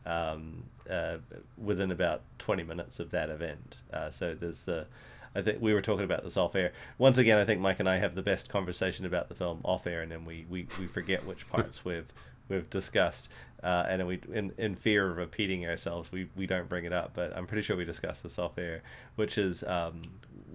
um, 0.07 0.65
uh, 0.89 1.17
within 1.59 1.91
about 1.91 2.23
20 2.39 2.63
minutes 2.63 3.01
of 3.01 3.11
that 3.11 3.31
event. 3.31 3.77
Uh, 3.93 4.11
so 4.11 4.35
there's 4.35 4.63
the. 4.63 4.87
I 5.35 5.43
think 5.43 5.61
we 5.61 5.75
were 5.75 5.83
talking 5.83 6.05
about 6.05 6.23
this 6.23 6.37
off 6.37 6.55
air. 6.55 6.73
Once 6.99 7.19
again, 7.19 7.39
I 7.39 7.45
think 7.45 7.61
Mike 7.61 7.81
and 7.81 7.89
I 7.89 7.97
have 7.97 8.15
the 8.15 8.23
best 8.23 8.49
conversation 8.49 9.05
about 9.05 9.29
the 9.29 9.35
film 9.35 9.61
off 9.65 9.87
air, 9.87 10.03
and 10.03 10.13
then 10.13 10.25
we, 10.25 10.47
we, 10.49 10.67
we 10.79 10.87
forget 10.87 11.27
which 11.27 11.49
parts 11.51 11.85
we've 11.85 12.13
we've 12.49 12.69
discussed, 12.71 13.31
uh, 13.63 13.87
and 13.89 14.07
we 14.07 14.21
in, 14.33 14.53
in 14.59 14.75
fear 14.77 15.11
of 15.11 15.17
repeating 15.17 15.67
ourselves, 15.67 16.13
we, 16.13 16.29
we 16.37 16.47
don't 16.47 16.69
bring 16.69 16.85
it 16.85 16.93
up. 16.93 17.13
But 17.15 17.37
I'm 17.37 17.47
pretty 17.47 17.63
sure 17.63 17.77
we 17.77 17.85
discussed 17.85 18.23
this 18.23 18.39
off 18.39 18.59
air, 18.59 18.83
which 19.17 19.39
is 19.39 19.65
um, 19.65 20.03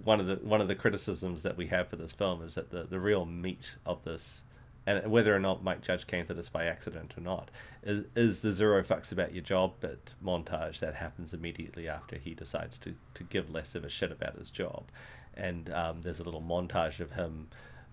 one 0.04 0.20
of 0.20 0.28
the 0.28 0.36
one 0.36 0.62
of 0.62 0.68
the 0.68 0.76
criticisms 0.76 1.44
that 1.44 1.58
we 1.58 1.68
have 1.68 1.88
for 1.88 1.96
this 1.96 2.12
film 2.12 2.42
is 2.44 2.56
that 2.56 2.70
the, 2.70 2.84
the 2.84 3.00
real 3.00 3.26
meat 3.26 3.76
of 3.86 4.04
this, 4.04 4.44
and 4.90 5.12
whether 5.12 5.36
or 5.36 5.40
not 5.40 5.64
Mike 5.64 5.82
Judge 5.82 6.08
came 6.08 6.26
to 6.26 6.34
this 6.34 6.50
by 6.50 6.66
accident 6.66 7.14
or 7.16 7.22
not, 7.22 7.52
is, 7.84 8.06
is 8.16 8.40
the 8.40 8.52
zero 8.52 8.84
fucks 8.84 9.12
about 9.12 9.34
your 9.34 9.44
job 9.44 9.74
bit 9.80 10.14
montage 10.24 10.80
that 10.80 10.96
happens 10.96 11.34
immediately 11.34 11.88
after 11.88 12.18
he 12.18 12.34
decides 12.34 12.80
to, 12.80 12.96
to 13.14 13.24
give 13.24 13.52
less 13.52 13.76
of 13.76 13.84
a 13.84 13.90
shit 13.90 14.12
about 14.12 14.38
his 14.38 14.50
job, 14.50 14.86
and 15.36 15.72
um, 15.72 16.02
there's 16.02 16.20
a 16.20 16.24
little 16.24 16.42
montage 16.42 17.00
of 17.00 17.12
him 17.12 17.50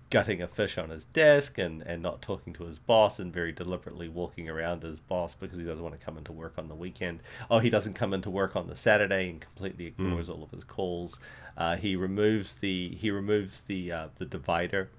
gutting 0.09 0.40
a 0.40 0.46
fish 0.46 0.78
on 0.78 0.90
his 0.90 1.04
desk 1.06 1.59
and, 1.59 1.82
and 1.82 2.00
not 2.00 2.22
talking 2.22 2.52
to 2.52 2.64
his 2.64 2.78
boss 2.78 3.18
and 3.18 3.32
very 3.32 3.50
deliberately 3.50 4.09
walking 4.09 4.48
around 4.48 4.82
his 4.82 5.00
boss 5.00 5.35
because 5.35 5.59
he 5.59 5.64
doesn't 5.64 5.82
want 5.82 5.98
to 5.98 6.04
come 6.04 6.16
into 6.16 6.30
work 6.30 6.54
on 6.56 6.68
the 6.68 6.74
weekend. 6.76 7.20
Oh, 7.50 7.59
he 7.59 7.70
doesn't 7.70 7.94
come 7.94 8.14
into 8.14 8.30
work 8.30 8.54
on 8.54 8.68
the 8.68 8.76
Saturday 8.76 9.28
and 9.28 9.40
completely 9.40 9.87
ignores 9.87 10.28
all 10.28 10.44
of 10.44 10.52
his 10.52 10.62
calls. 10.62 11.18
Uh, 11.56 11.76
he 11.76 11.96
removes 11.96 12.54
the 12.61 12.94
he 12.94 13.11
removes 13.11 13.62
the 13.62 13.90
uh, 13.90 14.09
the 14.16 14.24
divider 14.24 14.90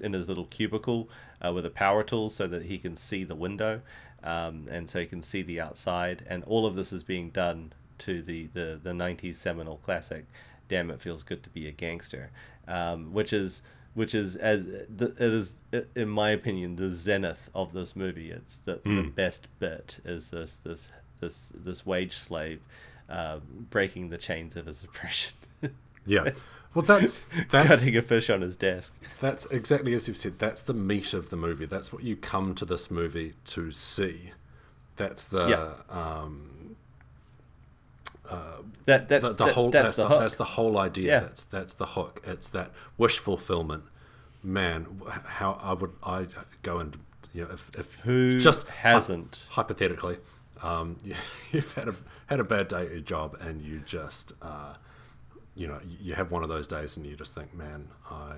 in 0.00 0.12
his 0.12 0.28
little 0.28 0.46
cubicle 0.46 1.08
uh, 1.44 1.52
with 1.52 1.66
a 1.66 1.70
power 1.70 2.02
tool 2.02 2.30
so 2.30 2.46
that 2.46 2.62
he 2.62 2.78
can 2.78 2.96
see 2.96 3.24
the 3.24 3.34
window 3.34 3.80
um, 4.22 4.66
and 4.70 4.90
so 4.90 5.00
he 5.00 5.06
can 5.06 5.22
see 5.22 5.42
the 5.42 5.60
outside. 5.60 6.24
And 6.28 6.42
all 6.44 6.66
of 6.66 6.74
this 6.74 6.92
is 6.92 7.02
being 7.02 7.30
done 7.30 7.72
to 7.98 8.22
the, 8.22 8.48
the, 8.52 8.78
the 8.82 8.90
90s 8.90 9.36
seminal 9.36 9.78
classic, 9.78 10.26
Damn 10.68 10.90
It 10.90 11.00
Feels 11.00 11.22
Good 11.22 11.42
to 11.44 11.50
Be 11.50 11.66
a 11.68 11.72
Gangster, 11.72 12.30
um, 12.66 13.12
which 13.12 13.32
is 13.32 13.62
which 13.94 14.14
is 14.14 14.36
as 14.36 14.60
the, 14.94 15.06
it 15.18 15.22
is 15.22 15.50
in 15.94 16.10
my 16.10 16.28
opinion 16.28 16.76
the 16.76 16.90
zenith 16.90 17.48
of 17.54 17.72
this 17.72 17.96
movie. 17.96 18.30
It's 18.30 18.58
the, 18.58 18.80
the 18.84 19.02
best 19.04 19.48
bit 19.58 20.00
is 20.04 20.30
this 20.30 20.58
this 20.62 20.88
this 21.20 21.48
this 21.54 21.86
wage 21.86 22.12
slave 22.12 22.60
uh, 23.08 23.38
breaking 23.70 24.10
the 24.10 24.18
chains 24.18 24.54
of 24.56 24.66
his 24.66 24.84
oppression, 24.84 25.32
Yeah, 26.06 26.30
well 26.74 26.84
that's 26.84 27.20
that's 27.50 27.68
cutting 27.68 27.96
a 27.96 28.02
fish 28.02 28.30
on 28.30 28.40
his 28.42 28.56
desk. 28.56 28.94
That's 29.20 29.46
exactly 29.46 29.92
as 29.94 30.06
you've 30.08 30.16
said. 30.16 30.38
That's 30.38 30.62
the 30.62 30.74
meat 30.74 31.12
of 31.14 31.30
the 31.30 31.36
movie. 31.36 31.66
That's 31.66 31.92
what 31.92 32.02
you 32.04 32.16
come 32.16 32.54
to 32.56 32.64
this 32.64 32.90
movie 32.90 33.34
to 33.46 33.70
see. 33.70 34.32
That's 34.96 35.24
the 35.24 35.46
Yeah. 35.48 35.72
um, 35.94 36.76
That 38.86 39.08
that's 39.08 39.22
the, 39.24 39.30
the 39.30 39.44
that- 39.46 39.54
whole 39.54 39.70
that's, 39.70 39.84
that's, 39.88 39.96
the, 39.96 40.08
the, 40.08 40.18
that's 40.20 40.34
the 40.36 40.44
whole 40.44 40.78
idea. 40.78 41.06
Yeah. 41.06 41.20
That's 41.20 41.44
that's 41.44 41.74
the 41.74 41.86
hook. 41.86 42.22
It's 42.24 42.48
that 42.50 42.70
wish 42.98 43.18
fulfillment. 43.18 43.84
Man, 44.42 45.00
how 45.24 45.58
I 45.60 45.72
would 45.72 45.92
I 46.04 46.26
go 46.62 46.78
and 46.78 46.96
you 47.34 47.44
know 47.44 47.50
if, 47.52 47.70
if 47.76 47.94
Who 48.00 48.38
just 48.40 48.66
hasn't? 48.68 49.40
hypothetically, 49.50 50.18
um, 50.62 50.96
you, 51.04 51.14
you've 51.52 51.72
had 51.74 51.88
a 51.88 51.94
had 52.26 52.38
a 52.40 52.44
bad 52.44 52.68
day 52.68 52.82
at 52.86 52.90
your 52.92 53.00
job 53.00 53.36
and 53.40 53.60
you 53.60 53.80
just 53.84 54.32
uh, 54.42 54.74
you 55.56 55.66
know 55.66 55.80
you 56.00 56.14
have 56.14 56.30
one 56.30 56.42
of 56.42 56.48
those 56.48 56.66
days 56.66 56.96
and 56.96 57.06
you 57.06 57.16
just 57.16 57.34
think, 57.34 57.54
man, 57.54 57.88
I. 58.10 58.34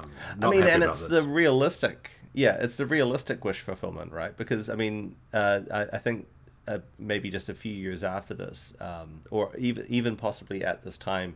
I'm 0.00 0.44
I 0.44 0.48
mean, 0.50 0.62
and 0.62 0.84
it's 0.84 1.00
this. 1.00 1.08
the 1.22 1.28
realistic, 1.28 2.10
yeah, 2.32 2.56
it's 2.60 2.76
the 2.76 2.86
realistic 2.86 3.44
wish 3.44 3.60
fulfillment, 3.60 4.12
right? 4.12 4.36
Because 4.36 4.70
I 4.70 4.76
mean, 4.76 5.16
uh, 5.32 5.60
I, 5.72 5.86
I 5.94 5.98
think 5.98 6.28
uh, 6.68 6.78
maybe 7.00 7.30
just 7.30 7.48
a 7.48 7.54
few 7.54 7.72
years 7.72 8.04
after 8.04 8.32
this, 8.34 8.74
um, 8.80 9.22
or 9.30 9.50
even 9.56 9.86
even 9.88 10.14
possibly 10.14 10.62
at 10.62 10.84
this 10.84 10.96
time, 10.98 11.34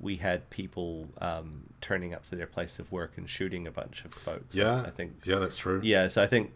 we 0.00 0.16
had 0.16 0.48
people 0.50 1.08
um, 1.20 1.64
turning 1.80 2.14
up 2.14 2.28
to 2.28 2.36
their 2.36 2.46
place 2.46 2.78
of 2.78 2.92
work 2.92 3.12
and 3.16 3.28
shooting 3.28 3.66
a 3.66 3.70
bunch 3.72 4.04
of 4.04 4.14
folks. 4.14 4.54
Yeah, 4.54 4.82
I 4.82 4.90
think 4.90 5.14
yeah, 5.24 5.36
that's 5.38 5.56
true. 5.58 5.80
yeah 5.82 6.08
so 6.08 6.22
i 6.22 6.26
think 6.26 6.54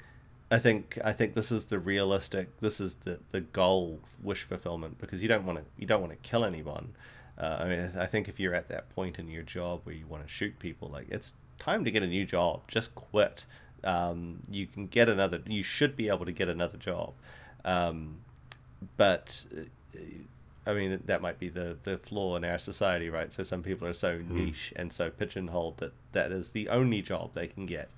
i 0.50 0.58
think 0.58 0.98
i 1.04 1.12
think 1.12 1.34
this 1.34 1.50
is 1.52 1.66
the 1.66 1.78
realistic 1.78 2.60
this 2.60 2.80
is 2.80 2.94
the 3.04 3.18
the 3.30 3.40
goal 3.40 4.00
wish 4.22 4.42
fulfillment 4.44 4.98
because 4.98 5.22
you 5.22 5.28
don't 5.28 5.44
want 5.44 5.58
to 5.58 5.64
you 5.76 5.86
don't 5.86 6.00
want 6.00 6.12
to 6.12 6.28
kill 6.28 6.44
anyone 6.44 6.94
uh, 7.38 7.58
i 7.60 7.68
mean 7.68 7.92
i 7.98 8.06
think 8.06 8.28
if 8.28 8.38
you're 8.38 8.54
at 8.54 8.68
that 8.68 8.88
point 8.94 9.18
in 9.18 9.28
your 9.28 9.42
job 9.42 9.80
where 9.84 9.94
you 9.94 10.06
want 10.06 10.22
to 10.22 10.28
shoot 10.28 10.58
people 10.58 10.88
like 10.88 11.06
it's 11.10 11.34
time 11.58 11.84
to 11.84 11.90
get 11.90 12.02
a 12.02 12.06
new 12.06 12.24
job 12.24 12.60
just 12.68 12.94
quit 12.94 13.44
um, 13.84 14.40
you 14.50 14.66
can 14.66 14.88
get 14.88 15.08
another 15.08 15.40
you 15.46 15.62
should 15.62 15.96
be 15.96 16.08
able 16.08 16.24
to 16.24 16.32
get 16.32 16.48
another 16.48 16.76
job 16.76 17.12
um, 17.64 18.16
but 18.96 19.44
uh, 19.56 20.00
I 20.68 20.74
mean, 20.74 21.02
that 21.06 21.22
might 21.22 21.38
be 21.38 21.48
the, 21.48 21.78
the 21.84 21.96
flaw 21.96 22.36
in 22.36 22.44
our 22.44 22.58
society, 22.58 23.08
right? 23.08 23.32
So 23.32 23.42
some 23.42 23.62
people 23.62 23.88
are 23.88 23.94
so 23.94 24.18
niche 24.18 24.70
and 24.76 24.92
so 24.92 25.08
pigeonholed 25.08 25.78
that 25.78 25.92
that 26.12 26.30
is 26.30 26.50
the 26.50 26.68
only 26.68 27.00
job 27.00 27.30
they 27.32 27.46
can 27.46 27.64
get. 27.64 27.88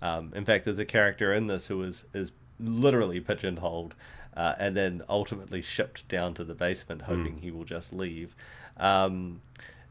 Um, 0.00 0.32
in 0.34 0.44
fact, 0.44 0.64
there's 0.64 0.78
a 0.78 0.84
character 0.84 1.32
in 1.32 1.48
this 1.48 1.66
who 1.66 1.82
is 1.82 2.04
is 2.14 2.30
literally 2.60 3.18
pigeonholed 3.18 3.94
uh, 4.36 4.54
and 4.60 4.76
then 4.76 5.02
ultimately 5.08 5.60
shipped 5.60 6.06
down 6.06 6.34
to 6.34 6.44
the 6.44 6.54
basement, 6.54 7.02
hoping 7.02 7.38
he 7.38 7.50
will 7.50 7.64
just 7.64 7.92
leave. 7.92 8.36
Um, 8.76 9.40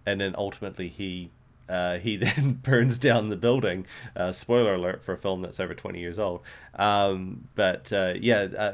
and 0.06 0.22
then 0.22 0.34
ultimately 0.38 0.88
he 0.88 1.32
uh, 1.68 2.00
he 2.00 2.16
then 2.18 2.54
burns 2.64 2.98
down 2.98 3.30
the 3.30 3.36
building. 3.36 3.86
Uh, 4.16 4.32
spoiler 4.32 4.74
alert 4.74 5.04
for 5.04 5.14
a 5.14 5.18
film 5.18 5.44
that's 5.44 5.60
over 5.60 5.76
20 5.76 6.00
years 6.00 6.18
old. 6.18 6.42
Um, 6.74 7.48
but 7.54 7.94
uh, 7.94 8.16
yeah, 8.20 8.48
uh, 8.58 8.74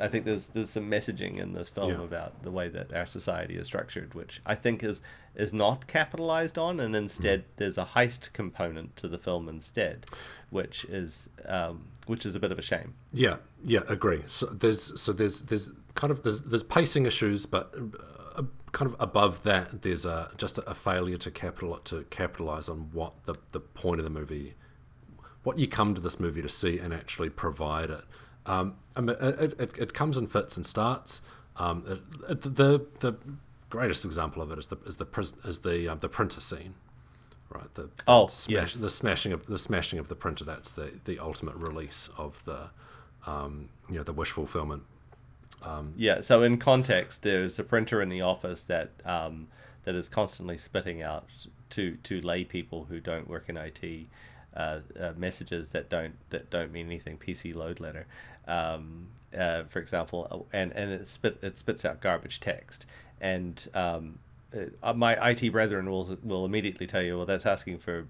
I 0.00 0.08
think 0.08 0.24
there's 0.24 0.46
there's 0.46 0.70
some 0.70 0.90
messaging 0.90 1.38
in 1.38 1.52
this 1.52 1.68
film 1.68 1.90
Yeah. 1.90 2.02
about 2.02 2.42
the 2.42 2.50
way 2.50 2.68
that 2.70 2.92
our 2.94 3.04
society 3.06 3.56
is 3.56 3.66
structured, 3.66 4.14
which 4.14 4.40
I 4.46 4.54
think 4.54 4.82
is 4.82 5.00
is 5.34 5.52
not 5.52 5.86
capitalized 5.86 6.58
on, 6.58 6.80
and 6.80 6.96
instead 6.96 7.44
there's 7.56 7.78
a 7.78 7.84
heist 7.84 8.32
component 8.32 8.96
to 8.96 9.06
the 9.06 9.18
film 9.18 9.48
instead, 9.48 10.06
which 10.48 10.84
is 10.86 11.28
um, 11.46 11.88
which 12.06 12.24
is 12.26 12.34
a 12.34 12.40
bit 12.40 12.50
of 12.52 12.58
a 12.58 12.62
shame. 12.62 12.94
Yeah, 13.12 13.36
yeah, 13.62 13.80
agree. 13.86 14.22
So 14.28 14.46
there's 14.46 14.98
so 15.00 15.12
there's 15.12 15.42
there's 15.42 15.68
kind 15.94 16.10
of 16.10 16.22
there's, 16.22 16.40
there's 16.42 16.62
pacing 16.62 17.04
issues, 17.06 17.44
but 17.46 17.74
uh, 17.76 18.19
kind 18.72 18.90
of 18.92 18.96
above 19.00 19.42
that, 19.44 19.82
there's 19.82 20.04
a 20.04 20.30
just 20.36 20.58
a, 20.58 20.74
failure 20.74 21.16
to 21.18 21.30
capital 21.30 21.76
to 21.78 22.04
capitalize 22.10 22.68
on 22.68 22.90
what 22.92 23.12
the 23.24 23.34
the 23.52 23.60
point 23.60 24.00
of 24.00 24.04
the 24.04 24.10
movie, 24.10 24.54
what 25.42 25.58
you 25.58 25.66
come 25.68 25.94
to 25.94 26.00
this 26.00 26.20
movie 26.20 26.42
to 26.42 26.48
see, 26.48 26.78
and 26.78 26.92
actually 26.94 27.30
provide 27.30 27.90
it. 27.90 28.04
Um, 28.46 28.76
I 28.96 29.00
mean, 29.00 29.16
it, 29.20 29.54
it, 29.60 29.78
it 29.78 29.94
comes 29.94 30.16
in 30.16 30.26
fits 30.26 30.56
and 30.56 30.64
starts. 30.64 31.22
Um, 31.56 31.84
it, 31.86 32.00
it, 32.30 32.42
the 32.42 32.86
the 33.00 33.16
greatest 33.68 34.04
example 34.04 34.42
of 34.42 34.50
it 34.50 34.58
is 34.58 34.66
the 34.68 34.76
is 34.86 34.96
the 34.96 35.06
pris- 35.06 35.34
is 35.44 35.60
the 35.60 35.88
um, 35.92 35.98
the 36.00 36.08
printer 36.08 36.40
scene, 36.40 36.74
right? 37.50 37.72
The, 37.74 37.82
the 37.82 37.90
Oh, 38.08 38.26
smash, 38.26 38.54
yes. 38.54 38.74
the 38.74 38.90
smashing 38.90 39.32
of 39.32 39.46
the 39.46 39.58
smashing 39.58 39.98
of 39.98 40.08
the 40.08 40.14
printer. 40.16 40.44
That's 40.44 40.70
the 40.72 40.92
the 41.04 41.18
ultimate 41.18 41.56
release 41.56 42.08
of 42.16 42.42
the 42.44 42.70
um, 43.26 43.68
you 43.88 43.96
know 43.96 44.02
the 44.04 44.12
wish 44.12 44.30
fulfillment. 44.30 44.84
Yeah. 45.96 46.20
So 46.20 46.42
in 46.42 46.58
context, 46.58 47.22
there's 47.22 47.58
a 47.58 47.64
printer 47.64 48.00
in 48.00 48.08
the 48.08 48.20
office 48.20 48.62
that 48.62 48.90
um, 49.04 49.48
that 49.84 49.94
is 49.94 50.08
constantly 50.08 50.58
spitting 50.58 51.02
out 51.02 51.26
to 51.70 51.96
to 52.02 52.20
lay 52.20 52.44
people 52.44 52.86
who 52.88 53.00
don't 53.00 53.28
work 53.28 53.48
in 53.48 53.56
IT 53.56 54.06
uh, 54.54 54.80
uh, 54.98 55.12
messages 55.16 55.68
that 55.68 55.88
don't 55.88 56.14
that 56.30 56.50
don't 56.50 56.72
mean 56.72 56.86
anything. 56.86 57.18
PC 57.18 57.54
load 57.54 57.80
letter, 57.80 58.06
um, 58.46 59.08
uh, 59.36 59.64
for 59.64 59.78
example, 59.78 60.46
and 60.52 60.72
and 60.72 60.90
it 60.90 61.06
spit 61.06 61.38
it 61.42 61.56
spits 61.56 61.84
out 61.84 62.00
garbage 62.00 62.40
text, 62.40 62.86
and 63.20 63.68
um, 63.74 64.18
uh, 64.82 64.92
my 64.92 65.30
IT 65.30 65.50
brethren 65.50 65.88
will 65.90 66.18
will 66.22 66.44
immediately 66.44 66.86
tell 66.86 67.02
you, 67.02 67.16
well, 67.16 67.26
that's 67.26 67.46
asking 67.46 67.78
for 67.78 68.06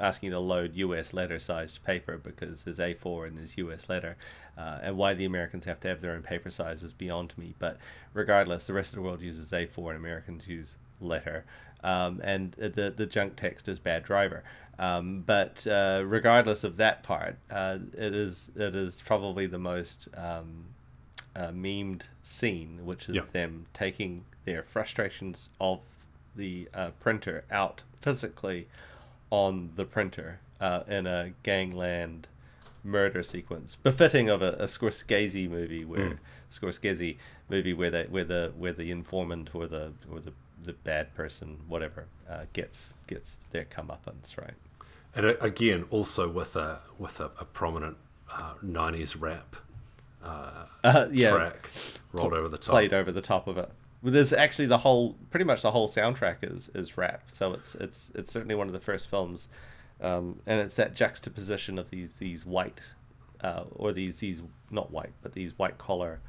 asking 0.00 0.28
you 0.28 0.32
to 0.32 0.38
load 0.40 0.74
US 0.76 1.12
letter 1.14 1.38
sized 1.38 1.82
paper 1.84 2.18
because 2.18 2.64
there's 2.64 2.78
A4 2.78 3.28
and 3.28 3.38
there's 3.38 3.56
US 3.58 3.88
letter. 3.88 4.16
Uh, 4.56 4.78
and 4.82 4.96
why 4.96 5.14
the 5.14 5.24
Americans 5.24 5.64
have 5.64 5.80
to 5.80 5.88
have 5.88 6.00
their 6.00 6.12
own 6.12 6.22
paper 6.22 6.50
size 6.50 6.82
is 6.82 6.92
beyond 6.92 7.34
me. 7.36 7.54
But 7.58 7.78
regardless, 8.12 8.66
the 8.66 8.72
rest 8.72 8.92
of 8.92 8.96
the 8.96 9.02
world 9.02 9.20
uses 9.20 9.50
A4 9.50 9.88
and 9.90 9.96
Americans 9.96 10.46
use 10.48 10.76
letter. 11.00 11.44
Um, 11.82 12.20
and 12.24 12.52
the, 12.52 12.92
the 12.96 13.06
junk 13.06 13.36
text 13.36 13.68
is 13.68 13.78
bad 13.78 14.04
driver. 14.04 14.42
Um, 14.78 15.22
but 15.26 15.66
uh, 15.66 16.02
regardless 16.06 16.64
of 16.64 16.76
that 16.78 17.02
part, 17.02 17.36
uh, 17.50 17.78
it 17.96 18.14
is 18.14 18.50
it 18.56 18.74
is 18.74 19.00
probably 19.02 19.46
the 19.46 19.58
most 19.58 20.08
um, 20.16 20.64
uh, 21.36 21.48
memed 21.48 22.02
scene, 22.22 22.80
which 22.84 23.08
is 23.08 23.14
Yeah. 23.16 23.22
them 23.32 23.66
taking 23.72 24.24
their 24.44 24.62
frustrations 24.62 25.50
of 25.60 25.80
the 26.34 26.68
uh, 26.74 26.90
printer 27.00 27.44
out 27.50 27.82
physically 28.00 28.66
on 29.40 29.70
the 29.76 29.84
printer 29.94 30.28
uh, 30.60 30.80
in 30.96 31.06
a 31.06 31.20
gangland 31.42 32.28
murder 32.82 33.22
sequence 33.22 33.70
befitting 33.90 34.28
of 34.34 34.42
a, 34.42 34.52
a 34.66 34.66
Scorsese 34.74 35.48
movie 35.48 35.84
where 35.92 36.18
Scorsese 36.50 37.16
movie 37.48 37.72
where 37.80 37.90
the 37.90 38.04
where 38.14 38.24
the 38.34 38.52
where 38.62 38.72
the 38.80 38.90
informant 38.90 39.46
or 39.54 39.66
the 39.66 39.84
or 40.10 40.20
the 40.20 40.32
the 40.62 40.72
bad 40.72 41.06
person 41.14 41.48
whatever 41.72 42.02
uh, 42.32 42.44
gets 42.52 42.94
gets 43.06 43.36
their 43.52 43.64
comeuppance 43.64 44.28
right 44.44 44.58
And 45.16 45.24
again, 45.40 45.80
also 45.90 46.24
with 46.40 46.56
a 46.56 46.80
with 46.98 47.16
a, 47.20 47.28
a 47.40 47.44
prominent 47.60 47.96
uh, 48.30 48.54
'90s 48.64 49.12
rap 49.20 49.50
uh, 50.22 50.64
uh, 50.82 51.06
yeah 51.12 51.30
track 51.30 51.70
rolled 52.12 52.34
over 52.34 52.48
the 52.48 52.58
top. 52.58 52.72
played 52.76 52.94
over 52.94 53.12
the 53.12 53.20
top 53.34 53.46
of 53.46 53.56
it. 53.64 53.70
Well, 54.04 54.12
there's 54.12 54.34
actually 54.34 54.66
the 54.66 54.78
whole, 54.78 55.16
pretty 55.30 55.46
much 55.46 55.62
the 55.62 55.70
whole 55.70 55.88
soundtrack 55.88 56.36
is 56.42 56.70
is 56.74 56.98
rap. 56.98 57.22
So 57.32 57.54
it's 57.54 57.74
it's 57.76 58.12
it's 58.14 58.30
certainly 58.30 58.54
one 58.54 58.66
of 58.66 58.74
the 58.74 58.78
first 58.80 59.08
films, 59.08 59.48
um, 60.00 60.40
and 60.46 60.60
it's 60.60 60.76
that 60.76 60.94
juxtaposition 60.94 61.78
of 61.78 61.88
these 61.88 62.12
these 62.18 62.44
white, 62.44 62.80
uh, 63.40 63.64
or 63.74 63.92
these 63.92 64.16
these 64.16 64.42
not 64.70 64.90
white 64.90 65.14
but 65.22 65.32
these 65.32 65.58
white 65.58 65.78
collar, 65.78 66.20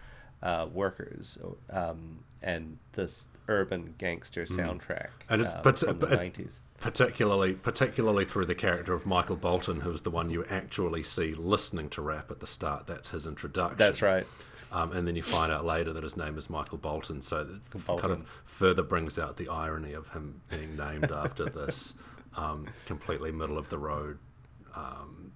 uh, 0.41 0.67
workers, 0.73 1.37
um, 1.69 2.23
and 2.41 2.77
this 2.93 3.27
urban 3.49 3.93
gangster 3.97 4.45
soundtrack. 4.45 5.09
Mm. 5.09 5.29
And 5.29 5.41
it's 5.41 5.51
um, 5.51 5.59
but, 5.61 5.79
from 5.79 5.99
the 5.99 6.07
but- 6.07 6.17
nineties. 6.17 6.61
particularly 6.79 7.55
particularly 7.55 8.23
through 8.23 8.45
the 8.45 8.55
character 8.55 8.93
of 8.93 9.05
Michael 9.05 9.35
Bolton, 9.35 9.81
who's 9.81 10.01
the 10.01 10.11
one 10.11 10.29
you 10.29 10.45
actually 10.49 11.03
see 11.03 11.33
listening 11.33 11.89
to 11.89 12.01
rap 12.01 12.31
at 12.31 12.39
the 12.39 12.47
start. 12.47 12.87
That's 12.87 13.09
his 13.09 13.27
introduction. 13.27 13.77
That's 13.77 14.01
right. 14.01 14.25
Um, 14.71 14.91
and 14.91 15.07
then 15.07 15.15
you 15.15 15.23
find 15.23 15.51
out 15.51 15.63
later 15.65 15.93
that 15.93 16.03
his 16.03 16.17
name 16.17 16.37
is 16.37 16.49
Michael 16.49 16.77
Bolton, 16.77 17.21
so 17.21 17.43
that 17.43 17.61
kind 18.01 18.13
of 18.13 18.27
further 18.45 18.83
brings 18.83 19.17
out 19.17 19.37
the 19.37 19.47
irony 19.47 19.93
of 19.93 20.09
him 20.09 20.41
being 20.49 20.75
named 20.75 21.11
after 21.11 21.45
this 21.45 21.93
um, 22.35 22.67
completely 22.85 23.31
middle 23.31 23.57
of 23.57 23.69
the 23.69 23.77
road. 23.77 24.17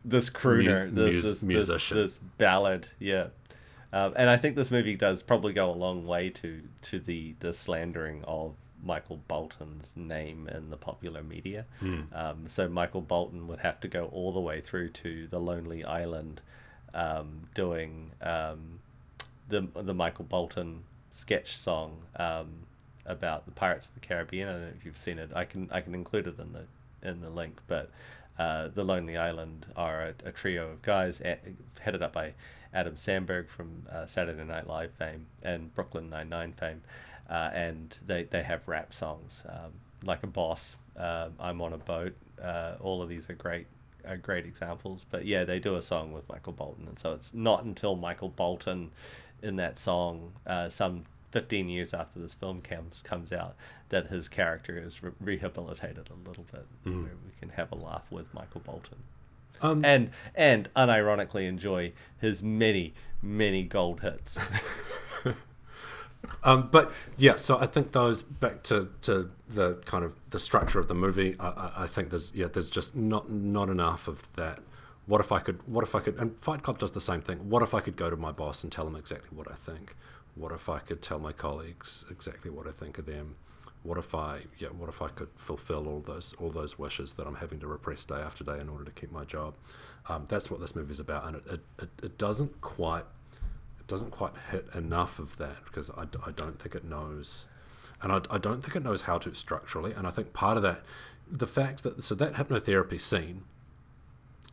this 0.04 0.30
crooner, 0.30 0.92
Mu- 0.92 1.06
this, 1.06 1.16
mus- 1.16 1.24
this, 1.24 1.24
this 1.24 1.44
musician. 1.44 1.98
this 1.98 2.18
ballad, 2.38 2.90
yeah. 3.00 3.28
Um, 3.92 4.14
and 4.16 4.30
I 4.30 4.38
think 4.38 4.56
this 4.56 4.70
movie 4.72 4.96
does 4.96 5.22
probably 5.24 5.54
go 5.54 5.72
a 5.72 5.74
long 5.74 6.06
way 6.06 6.30
to 6.30 6.62
to 6.84 7.00
the 7.00 7.36
the 7.40 7.54
slandering 7.54 8.24
of 8.26 8.54
Michael 8.84 9.18
Bolton's 9.28 9.94
name 9.96 10.48
in 10.48 10.70
the 10.70 10.78
popular 10.78 11.24
media. 11.24 11.66
Um, 11.82 12.48
so 12.48 12.70
Michael 12.70 13.02
Bolton 13.02 13.48
would 13.48 13.60
have 13.60 13.80
to 13.82 13.88
go 13.88 14.06
all 14.12 14.32
the 14.32 14.40
way 14.40 14.62
through 14.62 14.90
to 14.90 15.28
the 15.28 15.40
Lonely 15.40 15.84
Island, 15.84 16.42
um, 16.94 17.48
doing 17.56 18.12
um, 18.22 18.79
the 19.50 19.68
the 19.76 19.94
Michael 19.94 20.26
Bolton 20.26 20.84
sketch 21.12 21.58
song 21.58 21.98
um, 22.16 22.68
about 23.06 23.46
the 23.46 23.52
Pirates 23.52 23.88
of 23.88 23.96
the 23.96 24.00
Caribbean. 24.00 24.48
I 24.48 24.52
don't 24.54 24.62
know 24.62 24.72
if 24.78 24.86
you've 24.86 24.98
seen 24.98 25.20
it. 25.20 25.32
I 25.36 25.46
can 25.46 25.70
I 25.72 25.82
can 25.82 25.94
include 25.94 26.28
it 26.28 26.40
in 26.40 26.54
the 26.54 26.66
in 27.08 27.22
the 27.22 27.30
link, 27.30 27.60
but 27.68 27.90
uh, 28.38 28.70
the 28.70 28.84
Lonely 28.84 29.18
Island 29.18 29.66
are 29.76 30.02
a, 30.02 30.14
a 30.26 30.32
trio 30.32 30.72
of 30.72 30.82
guys 30.82 31.22
a- 31.22 31.40
headed 31.82 32.02
up 32.02 32.14
by 32.14 32.34
Adam 32.74 32.96
Samberg 32.96 33.50
from 33.50 33.84
uh, 33.92 34.06
Saturday 34.06 34.44
Night 34.44 34.68
Live 34.68 34.92
fame 34.92 35.26
and 35.42 35.74
Brooklyn 35.74 36.10
Nine 36.10 36.30
Nine 36.30 36.54
fame, 36.54 36.82
uh, 37.30 37.50
and 37.54 37.98
they 38.06 38.24
they 38.24 38.44
have 38.44 38.68
rap 38.68 38.94
songs 38.94 39.44
um, 39.50 39.72
like 40.04 40.24
a 40.24 40.28
boss. 40.28 40.78
Uh, 40.96 41.30
I'm 41.40 41.62
on 41.62 41.74
a 41.74 41.78
boat. 41.78 42.14
Uh, 42.42 42.76
all 42.80 43.02
of 43.02 43.10
these 43.10 43.30
are 43.30 43.34
great 43.34 43.68
are 44.08 44.18
great 44.18 44.46
examples. 44.46 45.06
But 45.10 45.26
yeah, 45.26 45.44
they 45.44 45.60
do 45.60 45.76
a 45.76 45.82
song 45.82 46.12
with 46.12 46.28
Michael 46.30 46.54
Bolton, 46.54 46.88
and 46.88 47.00
so 47.00 47.14
it's 47.14 47.34
not 47.34 47.64
until 47.64 47.96
Michael 47.96 48.30
Bolton 48.30 48.92
in 49.42 49.56
that 49.58 49.80
song, 49.80 50.34
uh, 50.46 50.70
some 50.70 51.06
15 51.32 51.70
years 51.70 51.94
after 51.94 52.20
this 52.20 52.34
film 52.34 52.62
comes 52.62 53.02
comes 53.04 53.32
out, 53.32 53.56
that 53.90 54.08
his 54.08 54.28
character 54.30 54.78
is 54.78 55.04
re- 55.04 55.12
rehabilitated 55.20 56.10
a 56.10 56.28
little 56.28 56.46
bit, 56.52 56.66
where 56.84 57.14
we 57.26 57.32
can 57.40 57.50
have 57.50 57.72
a 57.72 57.76
laugh 57.76 58.06
with 58.12 58.34
Michael 58.34 58.62
Bolton. 58.62 58.98
Um, 59.62 59.84
and 59.84 60.12
and 60.36 60.74
unironically 60.74 61.48
enjoy 61.48 61.92
his 62.20 62.42
many 62.42 62.94
many 63.22 63.64
gold 63.64 64.02
hits. 64.02 64.38
Um, 66.44 66.70
but 66.72 66.92
yeah, 67.18 67.36
so 67.36 67.58
I 67.60 67.66
think 67.66 67.92
those 67.92 68.24
back 68.24 68.64
to, 68.64 68.90
to 69.04 69.32
the 69.48 69.76
kind 69.86 70.04
of 70.04 70.16
the 70.30 70.40
structure 70.40 70.80
of 70.80 70.88
the 70.88 70.94
movie. 70.94 71.36
I, 71.40 71.48
I, 71.48 71.72
I 71.84 71.88
think 71.88 72.10
there's 72.10 72.34
yeah, 72.36 72.48
there's 72.48 72.70
just 72.70 72.96
not 72.96 73.32
not 73.32 73.70
enough 73.70 74.08
of 74.08 74.32
that. 74.36 74.60
What 75.10 75.22
if 75.22 75.32
I 75.32 75.40
could? 75.40 75.68
What 75.68 75.84
if 75.84 75.96
I 75.96 76.02
could? 76.02 76.18
And 76.20 76.40
Fight 76.40 76.62
Club 76.62 76.78
does 76.78 76.92
the 76.92 77.02
same 77.02 77.22
thing. 77.22 77.50
What 77.50 77.64
if 77.64 77.74
I 77.74 77.80
could 77.80 77.96
go 77.98 78.12
to 78.12 78.16
my 78.16 78.32
boss 78.32 78.62
and 78.62 78.72
tell 78.72 78.86
him 78.86 78.96
exactly 78.96 79.36
what 79.36 79.50
I 79.52 79.56
think? 79.56 79.96
What 80.36 80.52
if 80.52 80.70
I 80.70 80.78
could 80.78 81.02
tell 81.02 81.18
my 81.18 81.32
colleagues 81.32 82.06
exactly 82.12 82.52
what 82.52 82.68
I 82.68 82.72
think 82.72 83.00
of 83.00 83.08
them? 83.08 83.36
What 83.82 83.98
if 83.98 84.14
I 84.14 84.42
yeah? 84.60 84.68
What 84.68 84.88
if 84.88 85.02
I 85.02 85.08
could 85.08 85.30
fulfill 85.36 85.88
all 85.88 86.02
those 86.02 86.36
all 86.40 86.52
those 86.52 86.78
wishes 86.78 87.14
that 87.14 87.26
I'm 87.26 87.34
having 87.34 87.60
to 87.62 87.66
repress 87.66 88.06
day 88.06 88.22
after 88.22 88.44
day 88.44 88.60
in 88.60 88.70
order 88.70 88.86
to 88.86 88.92
keep 88.92 89.12
my 89.12 89.26
job? 89.26 89.56
Um, 90.10 90.26
that's 90.30 90.52
what 90.52 90.60
this 90.60 90.76
movie's 90.76 91.00
about, 91.00 91.26
and 91.26 91.38
it, 91.38 91.44
it, 91.54 91.60
it, 91.80 91.90
it 92.04 92.18
doesn't 92.20 92.62
quite 92.62 93.06
it 93.80 93.88
doesn't 93.88 94.12
quite 94.12 94.34
hit 94.52 94.68
enough 94.76 95.18
of 95.18 95.36
that 95.38 95.66
because 95.66 95.90
I, 95.90 96.04
I 96.24 96.30
don't 96.36 96.60
think 96.60 96.76
it 96.76 96.84
knows 96.84 97.48
and 98.04 98.12
I, 98.12 98.22
I 98.30 98.38
don't 98.38 98.62
think 98.62 98.76
it 98.76 98.84
knows 98.84 99.02
how 99.02 99.18
to 99.18 99.34
structurally 99.34 99.92
and 99.92 100.06
i 100.08 100.12
think 100.12 100.34
part 100.34 100.58
of 100.58 100.64
that 100.64 100.84
the 101.30 101.48
fact 101.48 101.84
that 101.84 102.04
so 102.04 102.16
that 102.16 102.34
hypnotherapy 102.34 103.00
scene 103.02 103.44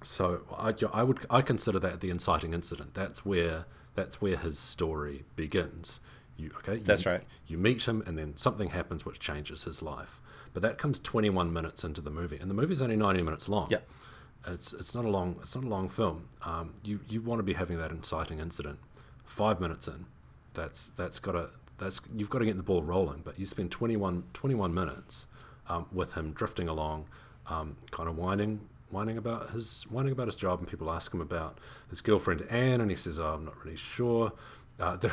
so 0.07 0.43
I, 0.57 0.73
I 0.93 1.03
would 1.03 1.27
i 1.31 1.43
consider 1.43 1.79
that 1.81 2.01
the 2.01 2.11
inciting 2.11 2.55
incident 2.55 2.95
that's 2.95 3.25
where 3.25 3.65
that's 3.95 4.21
where 4.21 4.37
his 4.37 4.59
story 4.59 5.25
begins 5.37 6.01
you 6.37 6.51
okay 6.59 6.75
you, 6.75 6.81
That's 6.81 7.07
right. 7.07 7.23
you 7.47 7.57
meet 7.59 7.83
him 7.89 8.03
and 8.07 8.17
then 8.19 8.37
something 8.37 8.71
happens 8.71 9.05
which 9.05 9.19
changes 9.19 9.65
his 9.65 9.83
life 9.83 10.21
but 10.53 10.63
that 10.63 10.79
comes 10.79 10.99
21 10.99 11.53
minutes 11.53 11.83
into 11.85 12.01
the 12.01 12.11
movie 12.11 12.37
and 12.41 12.49
the 12.51 12.55
movie's 12.55 12.81
only 12.83 12.97
90 12.97 13.23
minutes 13.23 13.49
long 13.49 13.69
Yeah. 13.71 13.79
it's 14.47 14.73
it's 14.73 14.95
not 14.95 15.05
a 15.05 15.09
long 15.09 15.37
it's 15.41 15.55
not 15.55 15.65
a 15.65 15.69
long 15.69 15.89
film. 15.89 16.29
Um, 16.45 16.75
you 16.85 17.01
you 17.09 17.21
want 17.21 17.41
to 17.41 17.43
be 17.43 17.55
having 17.55 17.79
that 17.79 17.91
inciting 17.91 18.39
incident 18.39 18.79
five 19.25 19.61
minutes 19.61 19.89
in. 19.89 20.07
That's 20.55 20.89
that's 20.97 21.19
got 21.19 21.33
to 21.33 21.49
that's 21.79 22.01
you've 22.17 22.31
got 22.31 22.39
to 22.39 22.45
get 22.47 22.57
the 22.57 22.63
ball 22.63 22.83
rolling. 22.83 23.23
But 23.25 23.39
you 23.41 23.45
spend 23.47 23.71
21, 23.73 24.25
21 24.33 24.73
minutes 24.73 25.27
um, 25.69 25.87
with 25.93 26.13
him 26.15 26.33
drifting 26.33 26.69
along, 26.69 27.07
um, 27.51 27.77
kind 27.91 28.09
of 28.09 28.17
whining 28.17 28.61
whining 28.91 29.19
about 29.19 29.51
his 29.51 29.85
whining 29.91 30.13
about 30.13 30.27
his 30.27 30.37
job, 30.37 30.59
and 30.61 30.69
people 30.69 30.91
ask 30.91 31.13
him 31.13 31.21
about 31.21 31.59
his 31.91 32.01
girlfriend 32.01 32.47
Anne, 32.51 32.81
and 32.81 32.91
he 32.91 32.97
says, 32.97 33.19
oh, 33.19 33.35
"I'm 33.35 33.45
not 33.45 33.63
really 33.65 33.77
sure." 33.77 34.33
Uh, 34.79 34.97
there, 34.97 35.13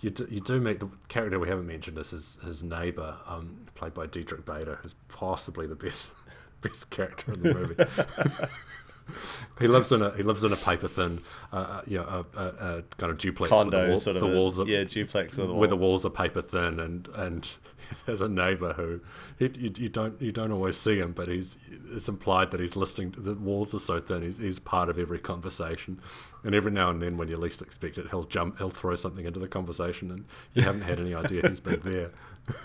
you 0.00 0.10
do, 0.10 0.26
you 0.30 0.40
do 0.40 0.60
meet 0.60 0.80
the 0.80 0.88
character 1.08 1.38
we 1.38 1.48
haven't 1.48 1.66
mentioned 1.66 1.96
this 1.96 2.12
is 2.12 2.36
his, 2.36 2.46
his 2.46 2.62
neighbor, 2.62 3.16
um, 3.26 3.66
played 3.74 3.94
by 3.94 4.06
Diedrich 4.06 4.44
Bader, 4.44 4.78
who's 4.82 4.94
possibly 5.08 5.66
the 5.66 5.74
best 5.76 6.12
best 6.60 6.90
character 6.90 7.32
in 7.32 7.42
the 7.42 7.54
movie. 7.54 7.74
he 9.58 9.66
lives 9.66 9.92
in 9.92 10.02
a 10.02 10.14
he 10.16 10.22
lives 10.22 10.44
in 10.44 10.52
a 10.52 10.56
paper 10.56 10.88
thin, 10.88 11.20
uh, 11.52 11.82
you 11.86 11.98
know, 11.98 12.24
a, 12.34 12.40
a, 12.40 12.46
a 12.78 12.82
kind 12.98 13.10
of 13.10 13.18
duplex 13.18 13.50
with 13.50 13.70
the, 13.70 13.88
wall, 13.88 13.98
sort 13.98 14.16
of 14.16 14.22
the 14.22 14.28
a- 14.28 14.34
walls 14.34 14.58
are, 14.58 14.66
yeah 14.66 14.84
duplex 14.84 15.36
with 15.36 15.50
a 15.50 15.54
where 15.54 15.68
the 15.68 15.76
walls 15.76 16.04
are 16.04 16.10
paper 16.10 16.42
thin, 16.42 16.80
and 16.80 17.08
and 17.14 17.56
there's 18.06 18.20
a 18.20 18.28
neighbor 18.28 18.72
who 18.74 19.00
he, 19.38 19.46
you, 19.58 19.72
you 19.76 19.88
don't 19.88 20.20
you 20.20 20.32
don't 20.32 20.52
always 20.52 20.76
see 20.76 20.98
him, 20.98 21.12
but 21.12 21.28
he's 21.28 21.56
it's 21.92 22.08
implied 22.08 22.50
that 22.50 22.60
he's 22.60 22.76
listening. 22.76 23.12
To, 23.12 23.20
the 23.20 23.34
walls 23.34 23.74
are 23.74 23.78
so 23.80 24.00
thin, 24.00 24.22
he's, 24.22 24.38
he's 24.38 24.58
part 24.58 24.88
of 24.88 24.98
every 24.98 25.18
conversation, 25.18 26.00
and 26.44 26.54
every 26.54 26.72
now 26.72 26.90
and 26.90 27.02
then, 27.02 27.16
when 27.16 27.28
you 27.28 27.36
least 27.36 27.62
expect 27.62 27.98
it, 27.98 28.08
he'll 28.10 28.24
jump, 28.24 28.58
he'll 28.58 28.70
throw 28.70 28.96
something 28.96 29.24
into 29.24 29.40
the 29.40 29.48
conversation, 29.48 30.10
and 30.10 30.24
you 30.54 30.62
haven't 30.62 30.82
had 30.82 30.98
any 31.00 31.14
idea 31.14 31.48
he's 31.48 31.60
been 31.60 31.80
there. 31.84 32.10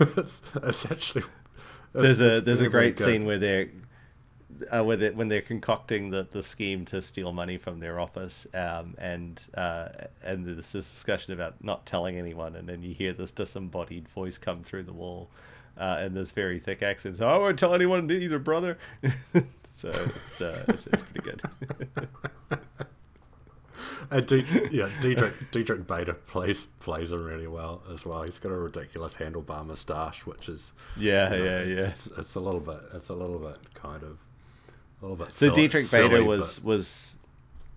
it's, 0.16 0.42
it's 0.62 0.90
actually 0.90 1.24
There's 1.92 2.20
a 2.20 2.40
there's 2.40 2.62
a 2.62 2.68
great 2.68 2.96
good. 2.96 3.04
scene 3.04 3.24
where 3.24 3.38
they're 3.38 3.68
uh, 4.70 4.82
where 4.82 4.96
they, 4.96 5.10
when 5.10 5.28
they're 5.28 5.40
concocting 5.42 6.10
the, 6.10 6.26
the 6.30 6.42
scheme 6.42 6.84
to 6.86 7.02
steal 7.02 7.32
money 7.32 7.58
from 7.58 7.80
their 7.80 7.98
office, 7.98 8.46
um, 8.54 8.94
and 8.98 9.44
uh, 9.54 9.88
and 10.22 10.46
there's 10.46 10.72
this 10.72 10.90
discussion 10.90 11.32
about 11.32 11.62
not 11.62 11.86
telling 11.86 12.16
anyone, 12.16 12.56
and 12.56 12.68
then 12.68 12.82
you 12.82 12.94
hear 12.94 13.12
this 13.12 13.32
disembodied 13.32 14.08
voice 14.08 14.38
come 14.38 14.62
through 14.62 14.84
the 14.84 14.92
wall, 14.92 15.28
uh, 15.76 16.02
in 16.04 16.14
this 16.14 16.32
very 16.32 16.58
thick 16.58 16.82
accent. 16.82 17.16
So 17.16 17.28
I 17.28 17.38
won't 17.38 17.58
tell 17.58 17.74
anyone 17.74 18.10
either, 18.10 18.38
brother. 18.38 18.78
so 19.72 19.88
it's, 19.88 20.40
uh, 20.40 20.64
it's, 20.68 20.86
it's 20.86 21.02
pretty 21.02 21.30
good. 21.30 21.42
And 24.10 24.26
D- 24.26 24.44
yeah, 24.70 24.88
Diedrich, 25.00 25.50
Diedrich 25.50 25.86
Bader 25.86 26.14
plays 26.14 26.66
plays 26.80 27.12
him 27.12 27.22
really 27.24 27.46
well 27.46 27.82
as 27.92 28.06
well. 28.06 28.22
He's 28.22 28.38
got 28.38 28.52
a 28.52 28.56
ridiculous 28.56 29.16
handlebar 29.16 29.66
moustache, 29.66 30.24
which 30.24 30.48
is 30.48 30.72
Yeah, 30.96 31.34
you 31.34 31.38
know, 31.38 31.44
yeah, 31.44 31.62
yeah. 31.62 31.88
It's 31.88 32.06
it's 32.06 32.34
a 32.34 32.40
little 32.40 32.60
bit 32.60 32.78
it's 32.94 33.08
a 33.10 33.14
little 33.14 33.38
bit 33.38 33.58
kind 33.74 34.02
of 34.02 34.18
bit. 35.16 35.32
So 35.32 35.46
silly- 35.46 35.54
Diedrich 35.68 35.84
silly, 35.86 36.08
Bader 36.08 36.24
was 36.24 36.58
but- 36.58 36.64
was 36.64 37.14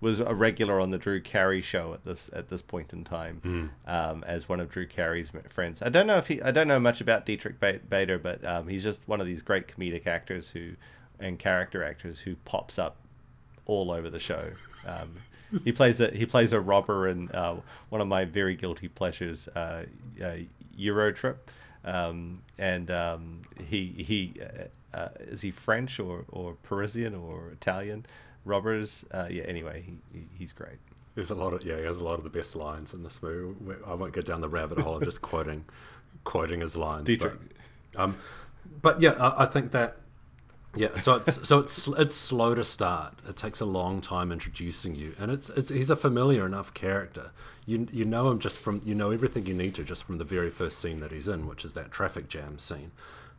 was 0.00 0.18
a 0.18 0.34
regular 0.34 0.80
on 0.80 0.90
the 0.90 0.98
Drew 0.98 1.20
Carey 1.20 1.60
show 1.60 1.94
at 1.94 2.04
this 2.04 2.28
at 2.32 2.48
this 2.48 2.60
point 2.60 2.92
in 2.92 3.04
time 3.04 3.40
Hmm. 3.42 3.66
um, 3.88 4.24
as 4.26 4.48
one 4.48 4.58
of 4.58 4.68
Drew 4.68 4.84
Carey's 4.86 5.30
friends. 5.48 5.80
I 5.80 5.90
don't 5.90 6.08
know 6.08 6.16
if 6.18 6.26
he 6.26 6.42
I 6.42 6.50
don't 6.50 6.66
know 6.66 6.80
much 6.80 7.00
about 7.00 7.24
Diedrich 7.24 7.60
Bader, 7.60 8.18
but 8.18 8.44
um, 8.44 8.66
he's 8.68 8.82
just 8.82 9.00
one 9.06 9.20
of 9.20 9.26
these 9.28 9.42
great 9.42 9.68
comedic 9.68 10.06
actors 10.08 10.50
who 10.50 10.72
and 11.20 11.38
character 11.38 11.84
actors 11.84 12.18
who 12.20 12.34
pops 12.44 12.80
up 12.80 12.96
all 13.64 13.92
over 13.92 14.10
the 14.10 14.18
show. 14.18 14.50
Um, 14.84 15.14
he 15.62 15.70
plays 15.80 16.00
a 16.00 16.10
he 16.10 16.26
plays 16.26 16.52
a 16.52 16.58
robber 16.60 17.06
in 17.06 17.30
uh, 17.30 17.60
one 17.88 18.00
of 18.00 18.08
my 18.08 18.24
very 18.24 18.56
guilty 18.56 18.88
pleasures, 18.88 19.46
uh, 19.54 19.84
uh, 20.20 20.32
Euro 20.76 21.12
Trip, 21.12 21.48
um, 21.84 22.42
and 22.58 22.90
um, 22.90 23.42
he 23.68 23.86
he 23.98 24.34
uh, 24.94 25.08
is 25.20 25.40
he 25.40 25.50
French 25.50 25.98
or, 25.98 26.24
or 26.28 26.54
Parisian 26.62 27.14
or 27.14 27.48
Italian 27.50 28.06
robbers? 28.44 29.04
Uh, 29.10 29.28
yeah. 29.30 29.44
Anyway, 29.44 29.82
he, 29.82 29.98
he 30.12 30.26
he's 30.34 30.52
great. 30.52 30.78
There's 31.14 31.30
a 31.30 31.34
lot 31.34 31.52
of 31.52 31.64
yeah, 31.64 31.76
he 31.76 31.84
has 31.84 31.96
a 31.96 32.04
lot 32.04 32.14
of 32.14 32.24
the 32.24 32.30
best 32.30 32.56
lines 32.56 32.94
in 32.94 33.02
this 33.02 33.22
movie. 33.22 33.74
I 33.86 33.94
won't 33.94 34.12
go 34.12 34.22
down 34.22 34.40
the 34.40 34.48
rabbit 34.48 34.78
hole 34.78 34.96
of 34.96 35.04
just 35.04 35.22
quoting 35.22 35.64
quoting 36.24 36.60
his 36.60 36.76
lines. 36.76 37.06
Diedrich. 37.06 37.34
But, 37.92 38.00
um, 38.00 38.16
but 38.80 39.00
yeah, 39.00 39.12
I, 39.12 39.42
I 39.42 39.46
think 39.46 39.72
that 39.72 39.96
yeah. 40.74 40.94
So 40.96 41.16
it's 41.16 41.46
so 41.46 41.58
it's 41.58 41.86
it's 41.98 42.14
slow 42.14 42.54
to 42.54 42.64
start. 42.64 43.14
It 43.28 43.36
takes 43.36 43.60
a 43.60 43.66
long 43.66 44.00
time 44.00 44.32
introducing 44.32 44.94
you, 44.94 45.14
and 45.18 45.30
it's, 45.30 45.48
it's 45.50 45.70
he's 45.70 45.90
a 45.90 45.96
familiar 45.96 46.46
enough 46.46 46.72
character. 46.74 47.32
You 47.66 47.86
you 47.92 48.04
know 48.04 48.30
him 48.30 48.38
just 48.38 48.58
from 48.58 48.80
you 48.84 48.94
know 48.94 49.10
everything 49.10 49.46
you 49.46 49.54
need 49.54 49.74
to 49.76 49.84
just 49.84 50.04
from 50.04 50.18
the 50.18 50.24
very 50.24 50.50
first 50.50 50.78
scene 50.78 51.00
that 51.00 51.12
he's 51.12 51.28
in, 51.28 51.46
which 51.46 51.64
is 51.64 51.74
that 51.74 51.90
traffic 51.90 52.28
jam 52.28 52.58
scene. 52.58 52.92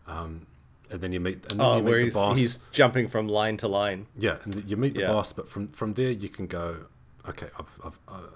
Um, 0.05 0.45
and 0.93 1.01
then 1.01 1.11
you 1.11 1.19
meet 1.19 1.51
and 1.51 1.59
then 1.59 1.61
Oh, 1.61 1.77
you 1.77 1.83
meet 1.83 1.89
where 1.89 1.97
the 1.97 2.03
he's 2.05 2.13
boss. 2.13 2.37
he's 2.37 2.59
jumping 2.71 3.07
from 3.09 3.27
line 3.27 3.57
to 3.57 3.67
line. 3.67 4.05
Yeah, 4.17 4.37
and 4.45 4.63
you 4.69 4.77
meet 4.77 4.93
the 4.95 5.01
Yeah. 5.01 5.11
boss, 5.11 5.33
but 5.33 5.49
from 5.49 5.67
from 5.67 5.95
there 5.95 6.11
you 6.11 6.29
can 6.29 6.47
go. 6.47 6.85
Okay, 7.27 7.47
I've, 7.59 7.79
I've, 7.83 7.99
uh, 8.07 8.27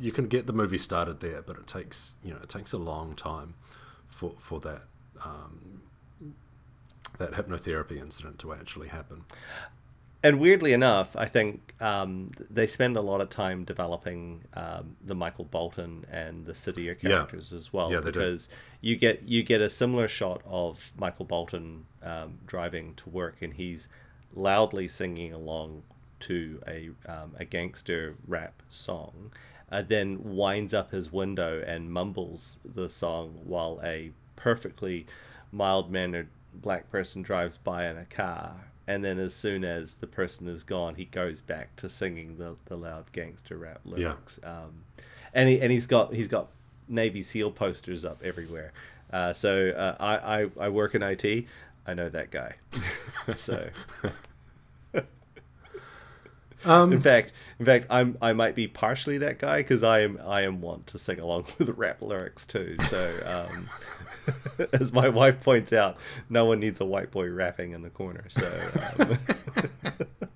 you 0.00 0.10
can 0.10 0.26
get 0.26 0.46
the 0.46 0.52
movie 0.52 0.78
started 0.78 1.20
there, 1.20 1.42
but 1.42 1.56
it 1.56 1.66
takes 1.66 2.16
you 2.24 2.32
know 2.34 2.40
it 2.42 2.48
takes 2.48 2.72
a 2.72 2.78
long 2.78 3.14
time 3.14 3.54
for 4.08 4.34
for 4.38 4.58
that 4.60 4.82
um, 5.24 5.80
that 7.18 7.32
hypnotherapy 7.32 7.98
incident 8.00 8.38
to 8.40 8.52
actually 8.52 8.88
happen. 8.88 9.24
And 10.22 10.38
weirdly 10.40 10.72
enough, 10.72 11.16
I 11.16 11.26
think 11.26 11.74
um, 11.80 12.30
they 12.50 12.66
spend 12.66 12.96
a 12.96 13.00
lot 13.00 13.20
of 13.20 13.28
time 13.28 13.64
developing 13.64 14.44
um, 14.54 14.96
the 15.04 15.14
Michael 15.14 15.44
Bolton 15.44 16.04
and 16.10 16.46
the 16.46 16.52
Cydia 16.52 16.98
characters 16.98 17.52
as 17.52 17.72
well, 17.72 17.90
Yeah, 17.90 18.00
they 18.00 18.10
do. 18.12 18.20
because 18.20 18.48
you 18.80 18.96
get 18.96 19.22
you 19.28 19.42
get 19.42 19.60
a 19.60 19.68
similar 19.68 20.08
shot 20.08 20.42
of 20.46 20.92
Michael 20.96 21.24
Bolton 21.24 21.86
um, 22.02 22.38
driving 22.46 22.94
to 22.96 23.10
work, 23.10 23.36
and 23.42 23.54
he's 23.54 23.88
loudly 24.34 24.88
singing 24.88 25.32
along 25.32 25.82
to 26.20 26.62
a 26.68 26.90
um, 27.06 27.32
a 27.38 27.44
gangster 27.44 28.14
rap 28.26 28.62
song, 28.70 29.32
uh, 29.70 29.82
then 29.82 30.18
winds 30.22 30.72
up 30.72 30.92
his 30.92 31.12
window 31.12 31.62
and 31.66 31.92
mumbles 31.92 32.56
the 32.64 32.88
song 32.88 33.40
while 33.44 33.80
a 33.82 34.12
perfectly 34.36 35.06
mild 35.50 35.90
mannered 35.90 36.28
black 36.54 36.90
person 36.90 37.22
drives 37.22 37.56
by 37.56 37.86
in 37.88 37.96
a 37.96 38.04
car. 38.04 38.71
And 38.86 39.04
then, 39.04 39.18
as 39.18 39.34
soon 39.34 39.64
as 39.64 39.94
the 39.94 40.06
person 40.06 40.48
is 40.48 40.64
gone, 40.64 40.96
he 40.96 41.04
goes 41.04 41.40
back 41.40 41.76
to 41.76 41.88
singing 41.88 42.36
the, 42.38 42.56
the 42.66 42.76
loud 42.76 43.12
gangster 43.12 43.56
rap 43.56 43.80
lyrics. 43.84 44.40
Um, 44.42 44.84
and 45.32 45.48
he 45.48 45.60
and 45.60 45.70
he's 45.70 45.86
got 45.86 46.14
he's 46.14 46.28
got 46.28 46.48
Navy 46.88 47.22
SEAL 47.22 47.52
posters 47.52 48.04
up 48.04 48.22
everywhere. 48.24 48.72
Uh, 49.12 49.32
so 49.32 49.70
uh, 49.70 49.96
I, 50.00 50.42
I 50.42 50.50
I 50.66 50.68
work 50.68 50.94
in 50.94 51.02
IT. 51.02 51.46
I 51.86 51.94
know 51.94 52.08
that 52.08 52.30
guy. 52.30 52.54
so 53.36 53.68
Um, 56.64 56.92
in 56.92 57.00
fact, 57.00 57.32
in 57.58 57.66
fact, 57.66 57.86
I'm 57.90 58.16
I 58.22 58.32
might 58.32 58.54
be 58.54 58.68
partially 58.68 59.18
that 59.18 59.38
guy 59.38 59.58
because 59.58 59.82
I 59.82 60.00
am 60.00 60.20
I 60.24 60.42
am 60.42 60.60
want 60.60 60.86
to 60.88 60.98
sing 60.98 61.18
along 61.18 61.46
with 61.58 61.70
rap 61.70 62.00
lyrics 62.02 62.46
too. 62.46 62.76
So, 62.88 63.48
um, 63.50 63.68
as 64.72 64.92
my 64.92 65.08
wife 65.08 65.40
points 65.40 65.72
out, 65.72 65.96
no 66.28 66.44
one 66.44 66.60
needs 66.60 66.80
a 66.80 66.84
white 66.84 67.10
boy 67.10 67.28
rapping 67.30 67.72
in 67.72 67.82
the 67.82 67.90
corner. 67.90 68.24
So, 68.28 68.50
um, 68.98 69.18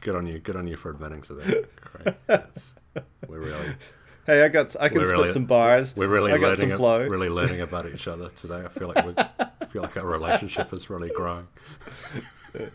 good 0.00 0.16
on 0.16 0.26
you, 0.26 0.38
good 0.38 0.56
on 0.56 0.66
you 0.66 0.76
for 0.76 0.90
admitting 0.90 1.22
to 1.22 1.34
that. 1.34 1.68
Great. 1.80 2.14
That's, 2.26 2.74
we're 3.28 3.40
really 3.40 3.74
hey, 4.26 4.42
I 4.44 4.48
got 4.48 4.74
I 4.80 4.88
can 4.88 4.98
spit 4.98 5.10
really- 5.10 5.32
some 5.32 5.44
bars. 5.46 5.96
we're 5.96 6.08
really 6.08 6.32
I 6.32 6.38
got 6.38 6.58
learning 6.58 6.70
some 6.70 6.78
flow. 6.78 7.06
really 7.06 7.28
learning 7.28 7.60
about 7.60 7.86
each 7.86 8.08
other 8.08 8.28
today. 8.30 8.62
I 8.64 8.68
feel 8.68 8.88
like 8.88 9.06
we 9.06 9.14
I 9.16 9.66
feel 9.66 9.82
like 9.82 9.96
our 9.96 10.06
relationship 10.06 10.72
is 10.72 10.90
really 10.90 11.10
growing. 11.10 11.46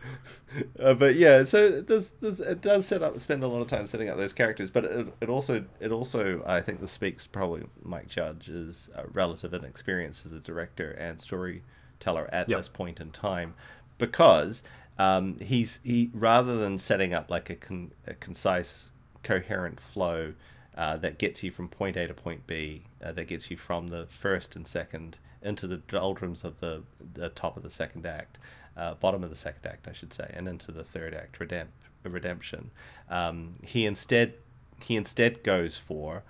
Uh, 0.79 0.93
but 0.93 1.15
yeah, 1.15 1.43
so 1.43 1.81
this, 1.81 2.11
this 2.21 2.39
it 2.39 2.61
does 2.61 2.85
set 2.85 3.01
up 3.01 3.19
spend 3.19 3.43
a 3.43 3.47
lot 3.47 3.61
of 3.61 3.67
time 3.67 3.85
setting 3.87 4.07
up 4.07 4.15
those 4.17 4.31
characters, 4.31 4.69
but 4.69 4.85
it, 4.85 5.07
it 5.21 5.29
also 5.29 5.65
it 5.81 5.91
also 5.91 6.41
I 6.45 6.61
think 6.61 6.79
this 6.79 6.91
speaks 6.91 7.27
probably 7.27 7.63
Mike 7.83 8.07
Judge's 8.07 8.89
uh, 8.95 9.03
relative 9.11 9.53
inexperience 9.53 10.25
as 10.25 10.31
a 10.31 10.39
director 10.39 10.91
and 10.91 11.19
storyteller 11.19 12.29
at 12.31 12.47
Yep. 12.47 12.57
this 12.57 12.69
point 12.69 12.99
in 13.01 13.11
time, 13.11 13.53
because 13.97 14.63
um, 14.97 15.37
he's 15.39 15.79
he 15.83 16.09
rather 16.13 16.55
than 16.57 16.77
setting 16.77 17.13
up 17.13 17.29
like 17.29 17.49
a, 17.49 17.55
con, 17.55 17.91
a 18.07 18.13
concise, 18.13 18.91
coherent 19.23 19.81
flow 19.81 20.33
uh, 20.77 20.95
that 20.97 21.17
gets 21.19 21.43
you 21.43 21.51
from 21.51 21.67
point 21.67 21.97
A 21.97 22.07
to 22.07 22.13
point 22.13 22.47
B, 22.47 22.83
uh, 23.03 23.11
that 23.11 23.27
gets 23.27 23.51
you 23.51 23.57
from 23.57 23.89
the 23.89 24.05
first 24.09 24.55
and 24.55 24.65
second 24.65 25.17
into 25.41 25.67
the 25.67 25.77
doldrums 25.77 26.43
of 26.43 26.59
the, 26.59 26.83
the 27.13 27.29
top 27.29 27.55
of 27.57 27.63
the 27.63 27.69
second 27.69 28.05
act, 28.05 28.39
uh, 28.77 28.93
bottom 28.95 29.23
of 29.23 29.29
the 29.29 29.35
second 29.35 29.65
act, 29.65 29.87
I 29.87 29.93
should 29.93 30.13
say, 30.13 30.31
and 30.35 30.47
into 30.47 30.71
the 30.71 30.83
third 30.83 31.13
act, 31.13 31.39
redemp- 31.39 31.67
redemption. 32.03 32.71
Um, 33.09 33.55
he 33.63 33.85
instead 33.85 34.33
he 34.81 34.95
instead 34.95 35.43
goes 35.43 35.77
for 35.77 36.23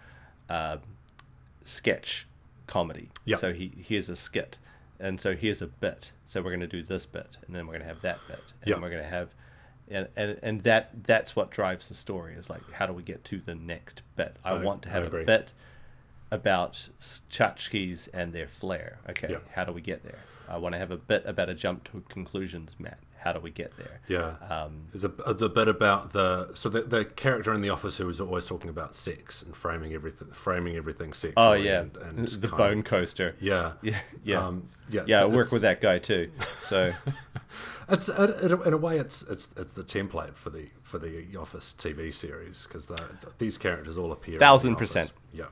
uh, 0.50 0.78
sketch 1.64 2.28
comedy. 2.68 3.10
Yep. 3.26 3.40
So 3.40 3.54
he 3.54 3.72
here's 3.78 4.10
a 4.10 4.16
skit, 4.16 4.58
and 5.00 5.20
so 5.20 5.36
here's 5.36 5.62
a 5.62 5.68
bit. 5.68 6.12
So 6.26 6.42
we're 6.42 6.52
going 6.52 6.60
to 6.62 6.68
do 6.68 6.84
this 6.84 7.06
bit, 7.06 7.38
and 7.46 7.56
then 7.56 7.68
we're 7.68 7.74
going 7.74 7.88
to 7.88 7.94
have 7.94 8.02
that 8.02 8.20
bit, 8.28 8.44
and 8.62 8.70
Yep. 8.70 8.82
we're 8.82 8.90
going 8.90 9.04
to 9.04 9.10
have. 9.10 9.34
And, 9.88 10.08
and, 10.16 10.40
and 10.42 10.62
that 10.64 11.04
that's 11.04 11.36
what 11.36 11.52
drives 11.52 11.90
the 11.90 11.94
story 11.94 12.34
is 12.34 12.50
like 12.50 12.64
how 12.72 12.88
do 12.88 12.94
we 12.94 13.04
get 13.04 13.24
to 13.26 13.38
the 13.38 13.54
next 13.54 14.02
bit 14.16 14.36
i 14.44 14.50
I- 14.54 14.64
want 14.64 14.82
to 14.82 14.90
have 14.90 15.14
a 15.14 15.24
bit 15.24 15.54
about 16.32 16.90
tchotchkes 17.00 18.10
and 18.12 18.34
their 18.34 18.48
flair. 18.48 18.98
Okay, 19.08 19.38
how 19.54 19.64
do 19.64 19.72
we 19.72 19.82
get 19.82 20.02
there? 20.04 20.18
I 20.50 20.58
want 20.58 20.74
to 20.74 20.80
have 20.80 20.92
a 20.92 20.98
bit 20.98 21.24
about 21.26 21.50
a 21.50 21.54
jump 21.54 21.90
to 21.92 22.04
conclusions, 22.10 22.76
mat. 22.80 23.00
How 23.20 23.34
do 23.34 23.40
we 23.40 23.50
get 23.50 23.76
there? 23.76 24.02
Yeah. 24.08 24.36
Um, 24.56 24.84
There's 24.94 25.04
a, 25.04 25.12
a 25.26 25.34
the 25.34 25.50
bit 25.50 25.68
about 25.68 26.14
the 26.14 26.52
so 26.54 26.70
the, 26.70 26.82
the 26.82 27.06
character 27.06 27.52
in 27.54 27.62
the 27.62 27.70
office 27.72 27.98
who 27.98 28.06
was 28.06 28.22
always 28.22 28.46
talking 28.46 28.70
about 28.70 28.94
sex 28.96 29.42
and 29.42 29.56
framing 29.56 29.94
everything 29.96 30.28
framing 30.32 30.76
everything 30.76 31.12
sexually. 31.12 31.34
oh 31.36 31.54
yeah, 31.54 31.80
and, 31.82 31.98
and 31.98 32.28
the 32.28 32.48
bone 32.50 32.80
of- 32.80 32.86
coaster. 32.86 33.36
yeah, 33.42 33.74
Yeah, 33.82 33.98
yeah, 34.24 34.46
um, 34.46 34.68
yeah. 34.90 35.02
yeah. 35.08 35.22
I 35.24 35.26
work 35.26 35.52
with 35.52 35.64
that 35.64 35.82
guy 35.82 35.98
too. 35.98 36.30
So 36.60 36.94
It's 37.90 38.10
it, 38.10 38.30
it, 38.42 38.52
in 38.52 38.74
a 38.74 38.78
way 38.78 38.98
it's 39.00 39.24
it's 39.24 39.48
it's 39.58 39.72
the 39.74 39.84
template 39.84 40.36
for 40.36 40.50
the 40.52 40.68
for 40.84 41.00
the 41.00 41.26
Office 41.40 41.74
TV 41.78 42.14
series 42.14 42.66
because 42.68 42.86
the, 42.88 43.04
these 43.40 43.58
characters 43.58 43.98
all 43.98 44.12
appear. 44.12 44.36
in 44.36 44.40
The 44.40 44.46
Thousand 44.46 44.76
percent. 44.76 45.12
Yeah. 45.34 45.46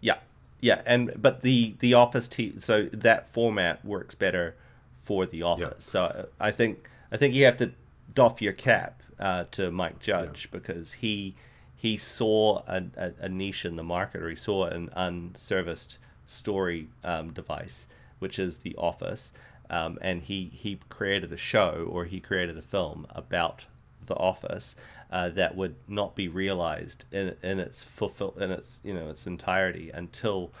yeah, 0.00 0.18
yeah, 0.60 0.82
and 0.84 1.12
but 1.16 1.42
the 1.42 1.74
the 1.78 1.94
Office 1.94 2.28
t 2.28 2.54
so 2.58 2.88
that 2.92 3.28
format 3.32 3.84
works 3.84 4.14
better 4.14 4.56
for 5.02 5.26
the 5.26 5.42
Office. 5.42 5.84
So 5.84 6.04
uh, 6.04 6.24
I 6.38 6.50
think 6.50 6.88
I 7.10 7.16
think 7.16 7.34
you 7.34 7.44
have 7.46 7.56
to 7.58 7.72
doff 8.14 8.42
your 8.42 8.52
cap 8.52 9.02
uh, 9.18 9.44
to 9.52 9.70
Mike 9.70 10.00
Judge 10.00 10.48
because 10.50 10.94
he 10.94 11.34
he 11.74 11.96
saw 11.96 12.62
a, 12.66 12.84
a, 12.96 13.12
a 13.20 13.28
niche 13.28 13.64
in 13.64 13.76
the 13.76 13.82
market 13.82 14.22
or 14.22 14.28
he 14.28 14.36
saw 14.36 14.64
an 14.66 14.90
unserviced 14.94 15.96
story 16.26 16.88
um, 17.02 17.32
device, 17.32 17.88
which 18.18 18.38
is 18.38 18.58
the 18.58 18.76
Office, 18.76 19.32
um, 19.70 19.98
and 20.02 20.22
he 20.22 20.50
he 20.52 20.78
created 20.90 21.32
a 21.32 21.38
show 21.38 21.88
or 21.90 22.04
he 22.04 22.20
created 22.20 22.58
a 22.58 22.62
film 22.62 23.06
about 23.10 23.64
the 24.10 24.16
office 24.16 24.76
uh, 25.10 25.28
that 25.30 25.56
would 25.56 25.74
not 25.88 26.14
be 26.14 26.28
realized 26.28 27.04
in, 27.10 27.34
in 27.42 27.58
its 27.58 27.82
fulfill 27.82 28.34
in 28.38 28.50
its 28.50 28.78
you 28.84 28.92
know 28.92 29.08
its 29.08 29.26
entirety 29.26 29.90
until 29.94 30.52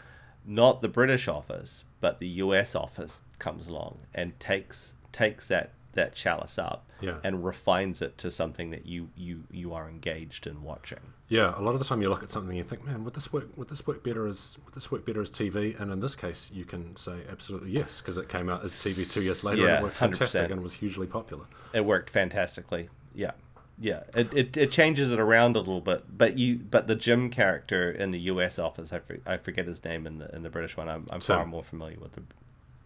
not 0.46 0.80
the 0.80 0.88
British 0.88 1.28
office 1.28 1.84
but 2.00 2.18
the 2.20 2.28
US 2.44 2.74
office 2.74 3.18
comes 3.38 3.66
along 3.68 3.98
and 4.14 4.38
takes 4.40 4.94
takes 5.12 5.46
that 5.46 5.70
that 5.92 6.14
chalice 6.14 6.56
up 6.56 6.86
Yeah. 7.00 7.16
and 7.24 7.44
refines 7.44 8.00
it 8.00 8.16
to 8.18 8.30
something 8.30 8.70
that 8.70 8.86
you 8.86 9.08
you 9.16 9.42
you 9.50 9.74
are 9.74 9.88
engaged 9.88 10.46
in 10.46 10.62
watching. 10.62 11.00
Yeah, 11.28 11.52
a 11.56 11.62
lot 11.62 11.72
of 11.74 11.78
the 11.80 11.84
time 11.84 12.00
you 12.02 12.08
look 12.08 12.22
at 12.24 12.30
something 12.30 12.50
and 12.50 12.58
you 12.58 12.64
think, 12.64 12.84
man, 12.84 13.04
would 13.04 13.14
this 13.14 13.32
work? 13.32 13.48
Would 13.56 13.68
this 13.68 13.86
work 13.86 14.02
better 14.04 14.26
as 14.26 14.56
would 14.64 14.74
this 14.74 14.90
work 14.92 15.04
better 15.06 15.20
as 15.20 15.30
TV? 15.30 15.78
And 15.80 15.90
in 15.92 15.98
this 16.00 16.14
case, 16.16 16.50
you 16.52 16.64
can 16.64 16.94
say 16.96 17.16
absolutely 17.30 17.70
yes 17.72 18.00
because 18.00 18.18
it 18.18 18.28
came 18.28 18.48
out 18.48 18.62
as 18.64 18.72
TV 18.72 18.98
two 19.12 19.22
years 19.22 19.42
later 19.44 19.66
and 19.68 19.76
it 19.78 19.82
worked 19.82 19.96
100%. 19.98 20.00
fantastic 20.00 20.50
and 20.50 20.62
was 20.62 20.74
hugely 20.74 21.06
popular. 21.08 21.44
It 21.72 21.84
worked 21.84 22.10
fantastically. 22.10 22.88
Yeah. 23.14 23.32
yeah, 23.78 24.02
it, 24.14 24.32
it, 24.34 24.56
it 24.56 24.70
changes 24.70 25.10
it 25.10 25.18
around 25.18 25.56
a 25.56 25.60
little 25.60 25.80
bit, 25.80 26.04
but 26.16 26.38
you 26.38 26.56
but 26.56 26.86
the 26.86 26.94
Jim 26.94 27.30
character 27.30 27.90
in 27.90 28.10
the 28.10 28.20
U.S. 28.20 28.58
office, 28.58 28.92
I, 28.92 28.98
for, 28.98 29.18
I 29.26 29.36
forget 29.38 29.66
his 29.66 29.82
name 29.84 30.06
in 30.06 30.18
the 30.18 30.34
in 30.34 30.42
the 30.42 30.50
British 30.50 30.76
one. 30.76 30.88
I'm, 30.88 31.06
I'm 31.10 31.20
far 31.20 31.46
more 31.46 31.64
familiar 31.64 31.98
with 31.98 32.12
the 32.12 32.22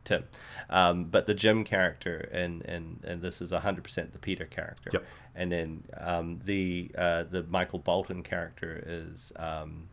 Tim, 0.04 0.24
um, 0.70 1.04
but 1.04 1.26
the 1.26 1.34
Jim 1.34 1.64
character 1.64 2.28
and 2.32 2.62
and 2.62 3.00
and 3.04 3.22
this 3.22 3.40
is 3.40 3.50
hundred 3.50 3.82
percent 3.84 4.12
the 4.12 4.18
Peter 4.18 4.44
character. 4.44 4.90
Yep. 4.92 5.04
And 5.34 5.50
then 5.50 5.84
um, 5.98 6.38
the 6.44 6.90
uh, 6.96 7.24
the 7.24 7.42
Michael 7.42 7.80
Bolton 7.80 8.22
character 8.22 8.82
is 8.86 9.32
um, 9.36 9.88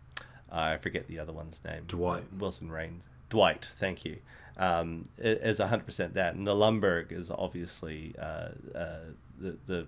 I 0.52 0.78
forget 0.78 1.08
the 1.08 1.18
other 1.20 1.34
one's 1.34 1.62
name. 1.64 1.84
Dwight. 1.88 2.32
Wilson 2.34 2.70
Rain. 2.70 3.02
Dwight. 3.30 3.68
Thank 3.74 4.06
you. 4.06 4.18
Um, 4.58 5.06
is 5.18 5.60
hundred 5.60 5.86
percent 5.86 6.14
that, 6.16 6.36
and 6.36 6.46
the 6.46 6.54
Lumbergh 6.54 7.12
is 7.12 7.32
obviously 7.32 8.14
uh, 8.20 8.50
uh, 8.76 9.00
the 9.40 9.58
the 9.66 9.80
uh, 9.80 9.86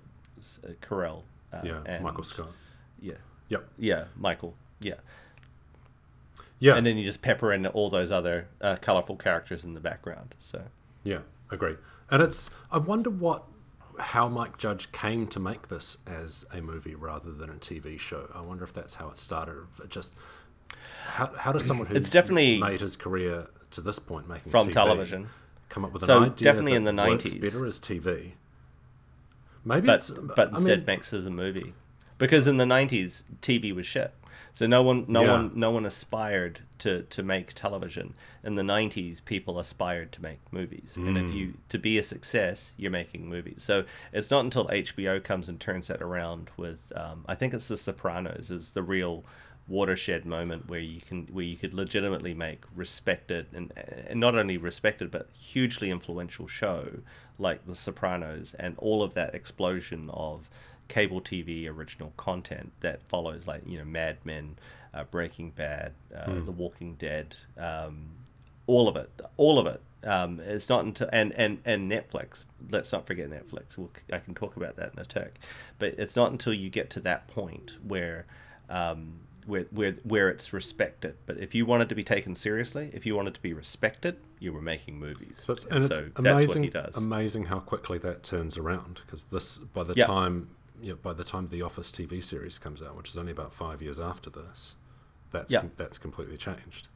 Carell. 0.81 1.23
Uh, 1.51 1.61
Yeah, 1.63 1.99
Michael 2.01 2.23
Scott. 2.23 2.49
Yeah, 2.99 3.13
Yep. 3.49 3.67
yeah, 3.77 4.05
Michael. 4.15 4.55
Yeah, 4.79 4.95
Yeah. 6.59 6.75
and 6.75 6.85
then 6.85 6.97
you 6.97 7.05
just 7.05 7.21
pepper 7.21 7.51
in 7.53 7.65
all 7.67 7.89
those 7.89 8.11
other 8.11 8.47
uh, 8.61 8.77
colorful 8.81 9.15
characters 9.17 9.63
in 9.63 9.73
the 9.73 9.79
background. 9.79 10.35
So 10.39 10.63
Yeah, 11.03 11.19
agree. 11.51 11.75
And 12.09 12.21
it's 12.21 12.49
I 12.71 12.77
wonder 12.77 13.09
what 13.09 13.43
how 13.99 14.27
Mike 14.27 14.57
Judge 14.57 14.91
came 14.91 15.27
to 15.27 15.39
make 15.39 15.67
this 15.67 15.97
as 16.07 16.45
a 16.51 16.61
movie 16.61 16.95
rather 16.95 17.31
than 17.31 17.49
a 17.51 17.53
TV 17.53 17.99
show. 17.99 18.29
I 18.33 18.41
wonder 18.41 18.63
if 18.63 18.73
that's 18.73 18.95
how 18.95 19.09
it 19.09 19.17
started. 19.19 19.55
It 19.83 19.89
just 19.89 20.13
how, 21.05 21.27
how 21.37 21.51
does 21.51 21.63
someone 21.65 21.85
who 21.87 21.95
It's 21.95 22.09
definitely- 22.09 22.59
made 22.59 22.81
his 22.81 22.95
career 22.95 23.47
to 23.71 23.81
this 23.81 23.99
point 23.99 24.27
making 24.27 24.51
from 24.51 24.67
TV 24.67 24.73
television. 24.73 25.29
come 25.69 25.85
up 25.85 25.91
with 25.93 26.03
So 26.03 26.17
an 26.17 26.23
idea 26.31 26.45
definitely 26.45 26.71
that 26.71 26.77
in 26.77 26.83
the 26.85 26.93
works 27.03 27.23
90s. 27.25 27.41
better 27.41 27.65
as 27.65 27.79
TV? 27.79 28.33
Maybe 29.65 29.87
but 29.87 29.95
it's 29.95 30.09
but 30.11 30.49
I 30.49 30.51
instead 30.57 30.79
mean, 30.79 30.85
makes 30.85 31.13
it 31.13 31.25
a 31.25 31.29
movie. 31.29 31.73
Because 32.17 32.47
in 32.47 32.57
the 32.57 32.65
90s 32.65 33.23
TV 33.41 33.73
was 33.73 33.85
shit. 33.85 34.13
So 34.55 34.67
no 34.67 34.83
one 34.83 35.05
no 35.07 35.23
Yeah. 35.23 35.31
one 35.31 35.51
no 35.55 35.71
one 35.71 35.85
aspired 35.85 36.59
to 36.79 37.03
to 37.03 37.23
make 37.23 37.53
television. 37.53 38.13
In 38.43 38.55
the 38.55 38.61
90s 38.61 39.19
people 39.23 39.57
aspired 39.57 40.11
to 40.13 40.21
make 40.21 40.39
movies. 40.51 40.95
And 40.95 41.17
if 41.17 41.25
Mm. 41.27 41.33
you 41.33 41.53
to 41.69 41.79
be 41.79 41.97
a 41.97 42.03
success 42.03 42.73
you're 42.77 42.91
making 42.91 43.27
movies. 43.27 43.63
So 43.63 43.85
it's 44.11 44.29
not 44.29 44.43
until 44.45 44.67
HBO 44.69 45.19
comes 45.23 45.49
and 45.49 45.59
turns 45.59 45.87
that 45.87 46.01
around 46.01 46.51
with 46.55 46.91
um, 46.95 47.25
I 47.27 47.33
think 47.35 47.53
it's 47.53 47.67
The 47.67 47.77
Sopranos 47.77 48.51
is 48.51 48.71
the 48.73 48.83
real 48.83 49.23
watershed 49.67 50.25
moment 50.25 50.67
where 50.67 50.81
you 50.81 50.99
can 50.99 51.25
where 51.31 51.45
you 51.45 51.55
could 51.55 51.73
legitimately 51.73 52.33
make 52.33 52.63
respected 52.75 53.47
and, 53.53 53.71
and 54.07 54.19
not 54.19 54.35
only 54.35 54.57
respected 54.57 55.09
but 55.09 55.29
hugely 55.33 55.89
influential 55.89 56.47
show 56.47 56.99
like 57.37 57.65
The 57.65 57.75
Sopranos 57.75 58.53
and 58.57 58.75
all 58.77 59.03
of 59.03 59.13
that 59.13 59.33
explosion 59.35 60.09
of 60.11 60.49
cable 60.87 61.21
TV 61.21 61.67
original 61.67 62.13
content 62.17 62.71
that 62.81 63.01
follows 63.07 63.47
like 63.47 63.63
you 63.65 63.77
know 63.77 63.85
Mad 63.85 64.17
Men, 64.23 64.57
uh, 64.93 65.03
Breaking 65.05 65.51
Bad, 65.51 65.93
uh, 66.15 66.39
The 66.45 66.51
Walking 66.51 66.95
Dead, 66.95 67.35
um, 67.57 68.09
all 68.67 68.87
of 68.87 68.95
it, 68.95 69.09
all 69.37 69.59
of 69.59 69.67
it. 69.67 69.81
Um, 70.05 70.41
it's 70.41 70.67
not 70.67 70.83
until 70.83 71.09
and, 71.13 71.31
and 71.33 71.59
and 71.65 71.89
Netflix. 71.89 72.45
Let's 72.69 72.91
not 72.91 73.07
forget 73.07 73.29
Netflix. 73.29 73.77
We'll, 73.77 73.91
I 74.11 74.19
can 74.19 74.33
talk 74.33 74.57
about 74.57 74.75
that 74.75 74.93
in 74.93 74.99
a 74.99 75.05
tick, 75.05 75.39
but 75.79 75.95
it's 75.97 76.15
not 76.15 76.31
until 76.31 76.53
you 76.53 76.69
get 76.69 76.89
to 76.91 76.99
that 77.01 77.27
point 77.27 77.77
where. 77.85 78.25
Um, 78.69 79.19
where, 79.45 79.65
where, 79.71 79.91
where 80.03 80.29
it's 80.29 80.53
respected. 80.53 81.17
But 81.25 81.37
if 81.37 81.53
you 81.53 81.65
wanted 81.65 81.89
to 81.89 81.95
be 81.95 82.01
taken 82.01 82.33
seriously, 82.33 82.89
if 82.93 83.05
you 83.05 83.13
wanted 83.13 83.33
to 83.33 83.41
be 83.41 83.51
respected, 83.51 84.15
you 84.43 84.51
were 84.53 84.61
making 84.61 84.99
movies. 84.99 85.41
So 85.43 85.53
it's, 85.53 85.65
and 85.65 85.85
it's 85.85 85.97
so 85.97 86.09
amazing, 86.17 86.63
what 86.63 86.65
he 86.65 86.69
does. 86.69 86.97
amazing 86.97 87.45
how 87.45 87.59
quickly 87.59 87.97
that 87.99 88.23
turns 88.23 88.57
around. 88.57 89.01
Because 89.05 89.23
this, 89.25 89.57
by 89.57 89.83
the 89.83 89.93
Yep. 89.95 90.05
time, 90.07 90.49
yeah, 90.81 90.93
by 91.01 91.13
the 91.13 91.23
time 91.23 91.47
the 91.47 91.61
Office 91.61 91.91
TV 91.91 92.21
series 92.21 92.57
comes 92.59 92.81
out, 92.81 92.95
which 92.97 93.09
is 93.09 93.17
only 93.17 93.31
about 93.31 93.53
five 93.53 93.81
years 93.81 93.99
after 93.99 94.29
this, 94.29 94.75
that's 95.31 95.53
Yeah. 95.53 95.61
com- 95.61 95.71
that's 95.77 95.97
completely 95.97 96.37
changed. 96.37 96.89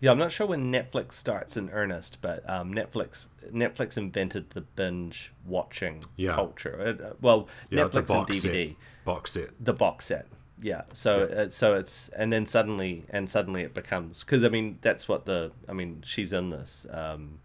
Yeah, 0.00 0.10
I'm 0.12 0.18
not 0.18 0.32
sure 0.32 0.46
when 0.48 0.72
Netflix 0.72 1.12
starts 1.12 1.56
in 1.56 1.70
earnest, 1.70 2.18
but 2.20 2.48
um, 2.48 2.72
Netflix 2.72 3.24
Netflix 3.52 3.96
invented 3.98 4.50
the 4.50 4.60
binge 4.60 5.32
watching 5.44 6.02
Yeah. 6.16 6.34
culture. 6.36 6.96
Uh, 7.02 7.14
well, 7.20 7.48
Yeah, 7.70 7.84
Netflix 7.84 8.10
and 8.16 8.26
DVD, 8.26 8.68
set, 8.68 8.76
box 9.04 9.32
set. 9.32 9.50
the 9.64 9.72
box 9.72 10.06
set. 10.06 10.26
Yeah, 10.62 10.82
so 10.94 11.24
Uh, 11.24 11.50
so 11.50 11.74
it's 11.74 12.08
and 12.10 12.32
then 12.32 12.46
suddenly 12.46 13.04
and 13.10 13.28
suddenly 13.28 13.62
it 13.62 13.74
becomes 13.74 14.20
because 14.20 14.44
I 14.44 14.48
mean 14.48 14.78
that's 14.80 15.08
what 15.08 15.26
the 15.26 15.50
I 15.68 15.72
mean 15.72 16.02
she's 16.06 16.32
in 16.32 16.50
this 16.50 16.86
um, 16.90 17.40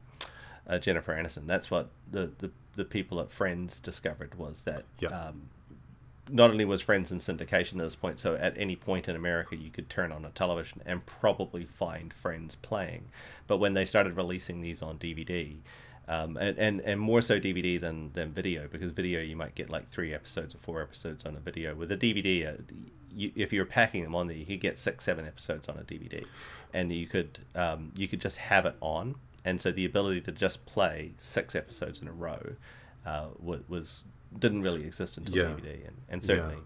uh, 0.68 0.78
Jennifer 0.78 1.14
Aniston. 1.14 1.48
That's 1.48 1.72
what 1.72 1.90
the, 2.10 2.32
the 2.38 2.52
the 2.76 2.86
people 2.86 3.20
at 3.20 3.32
Friends 3.32 3.80
discovered 3.80 4.36
was 4.36 4.62
that 4.62 4.84
Yeah. 5.00 5.10
um, 5.10 5.50
not 6.30 6.52
only 6.52 6.66
was 6.66 6.82
Friends 6.82 7.12
in 7.12 7.18
syndication 7.18 7.74
at 7.74 7.80
this 7.80 7.96
point, 7.96 8.20
so 8.20 8.36
at 8.36 8.54
any 8.58 8.76
point 8.76 9.08
in 9.08 9.16
America 9.16 9.56
you 9.56 9.72
could 9.72 9.90
turn 9.90 10.12
on 10.12 10.24
a 10.26 10.30
television 10.30 10.82
and 10.86 11.06
probably 11.06 11.66
find 11.66 12.14
Friends 12.14 12.56
playing. 12.56 13.06
But 13.48 13.58
when 13.58 13.74
they 13.74 13.86
started 13.86 14.16
releasing 14.16 14.62
these 14.62 14.82
on 14.84 14.98
DVD, 15.00 15.56
um, 16.10 16.38
and, 16.38 16.58
and, 16.58 16.82
and 16.82 17.00
more 17.02 17.22
so 17.22 17.40
DVD 17.40 17.80
than, 17.82 18.12
than 18.14 18.32
video, 18.32 18.68
because 18.68 18.92
video 18.92 19.22
you 19.22 19.36
might 19.36 19.56
get 19.56 19.70
like 19.70 19.90
three 19.90 20.14
episodes 20.14 20.54
or 20.54 20.60
four 20.60 20.82
episodes 20.82 21.26
on 21.26 21.36
a 21.36 21.40
video. 21.40 21.76
With 21.76 21.92
a 21.92 21.98
DVD, 21.98 22.60
you, 23.18 23.32
if 23.36 23.52
you're 23.52 23.66
packing 23.66 24.04
them 24.04 24.16
on 24.16 24.28
there, 24.28 24.38
you 24.38 24.46
could 24.46 24.62
get 24.62 24.78
six, 24.80 25.04
seven 25.04 25.26
episodes 25.26 25.68
on 25.68 25.78
a 25.78 25.82
DVD, 25.84 26.26
and 26.74 26.92
you 26.92 27.08
could 27.08 27.40
um, 27.56 27.92
you 27.98 28.08
could 28.08 28.22
just 28.22 28.38
have 28.38 28.66
it 28.66 28.76
on. 28.82 29.16
And 29.44 29.60
so 29.62 29.72
the 29.72 29.86
ability 29.86 30.22
to 30.22 30.32
just 30.32 30.66
play 30.66 31.14
six 31.20 31.56
episodes 31.56 32.02
in 32.02 32.08
a 32.08 32.12
row 32.12 32.56
uh, 33.06 33.28
was, 33.40 33.62
was 33.70 34.04
didn't 34.38 34.62
really 34.62 34.86
exist 34.86 35.18
until 35.18 35.36
Yeah. 35.36 35.44
DVD, 35.56 35.88
and, 35.88 35.98
and 36.10 36.24
certainly 36.24 36.58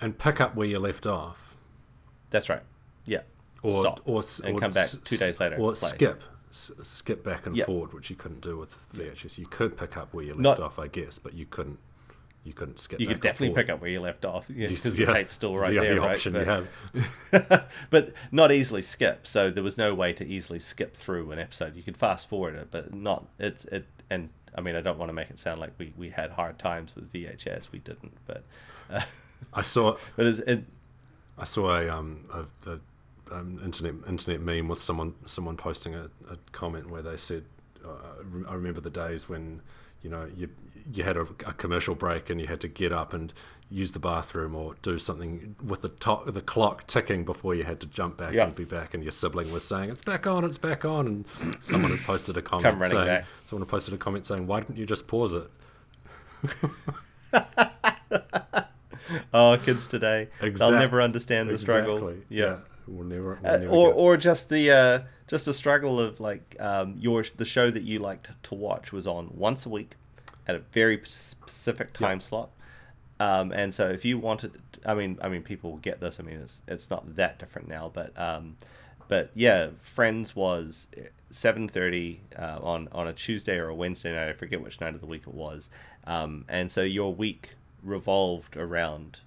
and 0.00 0.18
pick 0.18 0.40
up 0.40 0.54
where 0.54 0.66
you 0.66 0.78
left 0.78 1.06
off, 1.06 1.56
that's 2.30 2.48
right. 2.48 2.62
Yeah. 3.04 3.22
or 3.62 3.82
Stop 3.82 4.00
or 4.04 4.22
and 4.44 4.56
or 4.56 4.60
come 4.60 4.72
back 4.72 4.88
two 5.04 5.16
days 5.16 5.40
later. 5.40 5.56
or 5.56 5.74
skip, 5.74 6.22
s- 6.50 6.70
skip 6.82 7.24
back 7.24 7.46
and 7.46 7.56
Yeah. 7.56 7.64
forward, 7.66 7.92
which 7.92 8.10
you 8.10 8.16
couldn't 8.16 8.40
do 8.40 8.56
with 8.56 8.74
VHS. 8.94 9.38
You 9.38 9.46
could 9.46 9.76
pick 9.76 9.96
up 9.96 10.12
where 10.14 10.24
you 10.24 10.32
left 10.32 10.40
Not- 10.42 10.60
off, 10.60 10.78
I 10.78 10.86
guess, 10.88 11.18
but 11.18 11.34
you 11.34 11.46
couldn't. 11.46 11.78
You 12.48 12.54
couldn't 12.54 12.78
skip. 12.78 12.98
You 12.98 13.06
could 13.06 13.20
definitely 13.20 13.54
pick 13.54 13.68
up 13.68 13.82
where 13.82 13.90
you 13.90 14.00
left 14.00 14.24
off 14.24 14.48
because 14.48 14.98
yeah. 14.98 15.04
the 15.04 15.12
tape's 15.12 15.34
still 15.34 15.54
right 15.54 15.68
the 15.68 15.80
there, 15.80 16.00
right? 16.00 16.12
option 16.12 16.32
but, 16.32 16.46
you 16.46 16.64
have. 17.30 17.68
but 17.90 18.14
not 18.32 18.50
easily 18.50 18.80
skip. 18.80 19.26
So 19.26 19.50
there 19.50 19.62
was 19.62 19.76
no 19.76 19.94
way 19.94 20.14
to 20.14 20.26
easily 20.26 20.58
skip 20.58 20.96
through 20.96 21.30
an 21.30 21.38
episode. 21.38 21.76
You 21.76 21.82
could 21.82 21.98
fast 21.98 22.26
forward 22.26 22.54
it, 22.54 22.68
but 22.70 22.94
not 22.94 23.26
it's 23.38 23.66
it. 23.66 23.84
And 24.08 24.30
I 24.54 24.62
mean, 24.62 24.76
I 24.76 24.80
don't 24.80 24.98
want 24.98 25.10
to 25.10 25.12
make 25.12 25.28
it 25.28 25.38
sound 25.38 25.60
like 25.60 25.72
we, 25.76 25.92
we 25.94 26.08
had 26.08 26.30
hard 26.30 26.58
times 26.58 26.94
with 26.94 27.12
VHS. 27.12 27.70
We 27.70 27.80
didn't, 27.80 28.16
but 28.26 28.44
uh, 28.90 29.02
I 29.52 29.60
saw 29.60 29.98
but 30.16 30.24
it's, 30.24 30.38
it 30.38 30.64
I 31.36 31.44
saw 31.44 31.76
a 31.76 31.86
um 31.90 32.24
a, 32.32 32.70
a 32.70 32.80
um, 33.30 33.60
internet 33.62 33.92
internet 34.08 34.40
meme 34.40 34.68
with 34.68 34.80
someone 34.80 35.14
someone 35.26 35.58
posting 35.58 35.94
a, 35.94 36.04
a 36.30 36.38
comment 36.52 36.88
where 36.88 37.02
they 37.02 37.18
said, 37.18 37.44
uh, 37.84 37.90
I 38.48 38.54
remember 38.54 38.80
the 38.80 38.88
days 38.88 39.28
when 39.28 39.60
you 40.02 40.10
know 40.10 40.28
you 40.36 40.48
you 40.92 41.02
had 41.04 41.16
a, 41.16 41.22
a 41.46 41.52
commercial 41.52 41.94
break 41.94 42.30
and 42.30 42.40
you 42.40 42.46
had 42.46 42.60
to 42.60 42.68
get 42.68 42.92
up 42.92 43.12
and 43.12 43.32
use 43.70 43.90
the 43.92 43.98
bathroom 43.98 44.54
or 44.56 44.74
do 44.80 44.98
something 44.98 45.54
with 45.62 45.82
the 45.82 45.88
to- 45.90 46.22
the 46.26 46.40
clock 46.40 46.86
ticking 46.86 47.24
before 47.24 47.54
you 47.54 47.64
had 47.64 47.78
to 47.80 47.86
jump 47.86 48.16
back 48.16 48.32
Yeah. 48.32 48.44
and 48.46 48.54
be 48.56 48.64
back 48.64 48.94
and 48.94 49.02
your 49.02 49.12
sibling 49.12 49.52
was 49.52 49.62
saying 49.64 49.90
it's 49.90 50.00
back 50.02 50.26
on 50.26 50.44
it's 50.44 50.56
back 50.56 50.84
on 50.86 51.06
and 51.06 51.26
someone 51.60 51.90
had 51.90 52.00
posted 52.06 52.36
a 52.38 52.42
comment 52.42 52.64
Come 52.80 52.88
saying 52.90 53.06
back. 53.06 53.24
someone 53.44 53.66
had 53.66 53.70
posted 53.70 53.92
a 53.92 53.98
comment 53.98 54.24
saying 54.24 54.46
why 54.46 54.60
didn't 54.60 54.78
you 54.78 54.86
just 54.86 55.06
pause 55.06 55.34
it 55.34 55.50
oh 59.34 59.58
kids 59.64 59.86
today 59.86 60.28
they'll 60.40 60.70
never 60.70 61.00
understand 61.02 61.48
the 61.50 61.58
struggle. 61.58 61.96
Exactly. 62.08 62.24
Yeah. 62.28 62.58
We'll 62.88 63.06
never, 63.06 63.38
we'll 63.42 63.52
Uh, 63.52 63.66
or 63.66 63.92
or 63.92 64.16
just 64.16 64.48
the 64.48 64.70
uh, 64.70 65.00
just 65.26 65.44
the 65.44 65.54
struggle 65.54 66.00
of 66.00 66.20
like 66.20 66.56
um, 66.58 66.96
your 66.98 67.24
the 67.36 67.44
show 67.44 67.70
that 67.70 67.82
you 67.82 67.98
liked 67.98 68.28
to 68.44 68.54
watch 68.54 68.92
was 68.92 69.06
on 69.06 69.30
once 69.34 69.66
a 69.66 69.68
week 69.68 69.96
at 70.46 70.54
a 70.54 70.60
very 70.72 71.00
specific 71.04 71.92
time 71.92 72.20
slot. 72.20 72.50
Um, 73.20 73.52
and 73.52 73.74
so 73.74 73.88
if 73.88 74.04
you 74.04 74.18
wanted, 74.18 74.52
I 74.86 74.94
mean, 74.94 75.18
I 75.20 75.28
mean, 75.28 75.42
people 75.42 75.70
will 75.72 75.78
get 75.78 76.00
this. 76.00 76.20
I 76.20 76.22
mean, 76.22 76.36
it's 76.36 76.62
it's 76.66 76.88
not 76.90 77.16
that 77.16 77.38
different 77.38 77.68
now, 77.68 77.90
but 77.92 78.18
um, 78.18 78.56
but 79.08 79.30
yeah, 79.34 79.70
Friends 79.80 80.36
was 80.36 80.86
seven 81.30 81.68
thirty 81.68 82.20
uh, 82.38 82.58
on 82.62 82.88
on 82.92 83.08
a 83.08 83.12
Tuesday 83.12 83.58
or 83.58 83.68
a 83.68 83.74
Wednesday 83.74 84.14
night. 84.14 84.28
I 84.28 84.32
forget 84.32 84.62
which 84.62 84.80
night 84.80 84.94
of 84.94 85.00
the 85.00 85.06
week 85.06 85.22
it 85.22 85.34
was. 85.34 85.68
Um, 86.06 86.44
and 86.48 86.72
so 86.72 86.82
your 86.82 87.12
week 87.14 87.56
revolved 87.82 88.56
around 88.56 89.18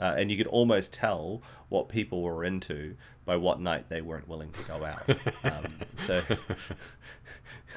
uh, 0.00 0.14
and 0.16 0.30
you 0.30 0.36
could 0.36 0.46
almost 0.46 0.92
tell 0.92 1.42
what 1.68 1.88
people 1.88 2.22
were 2.22 2.44
into 2.44 2.96
by 3.24 3.36
what 3.36 3.60
night 3.60 3.88
they 3.88 4.00
weren't 4.00 4.26
willing 4.28 4.50
to 4.50 4.62
go 4.64 4.84
out. 4.84 5.08
Um, 5.44 5.72
so, 5.96 6.22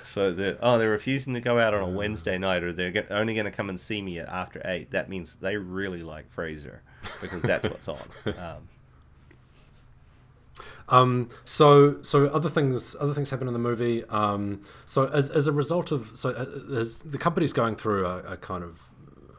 so 0.03 0.33
they're, 0.33 0.57
oh, 0.61 0.77
they're 0.77 0.89
refusing 0.89 1.33
to 1.33 1.41
go 1.41 1.59
out 1.59 1.73
on 1.73 1.81
a 1.83 1.89
Wednesday 1.89 2.37
night, 2.37 2.63
or 2.63 2.73
they're 2.73 3.05
only 3.11 3.33
going 3.33 3.45
to 3.45 3.51
come 3.51 3.69
and 3.69 3.79
see 3.79 4.01
me 4.01 4.19
at 4.19 4.29
after 4.29 4.61
eight. 4.65 4.91
That 4.91 5.09
means 5.09 5.35
they 5.35 5.57
really 5.57 6.01
like 6.01 6.33
Frasier 6.33 6.79
because 7.21 7.41
that's 7.43 7.67
what's 7.67 7.87
on. 7.87 8.07
Um, 8.25 8.69
Um, 10.89 11.29
so 11.45 12.01
so 12.03 12.27
other 12.27 12.49
things 12.49 12.95
other 12.99 13.13
things 13.13 13.29
happen 13.29 13.47
in 13.47 13.53
the 13.53 13.59
movie. 13.59 14.03
Um, 14.05 14.61
so 14.85 15.05
as, 15.05 15.29
as 15.29 15.47
a 15.47 15.51
result 15.51 15.91
of 15.91 16.11
so 16.13 16.29
uh, 16.29 16.77
as 16.77 16.99
the 16.99 17.17
company's 17.17 17.53
going 17.53 17.75
through 17.75 18.05
a, 18.05 18.19
a 18.19 18.37
kind 18.37 18.63
of 18.63 18.81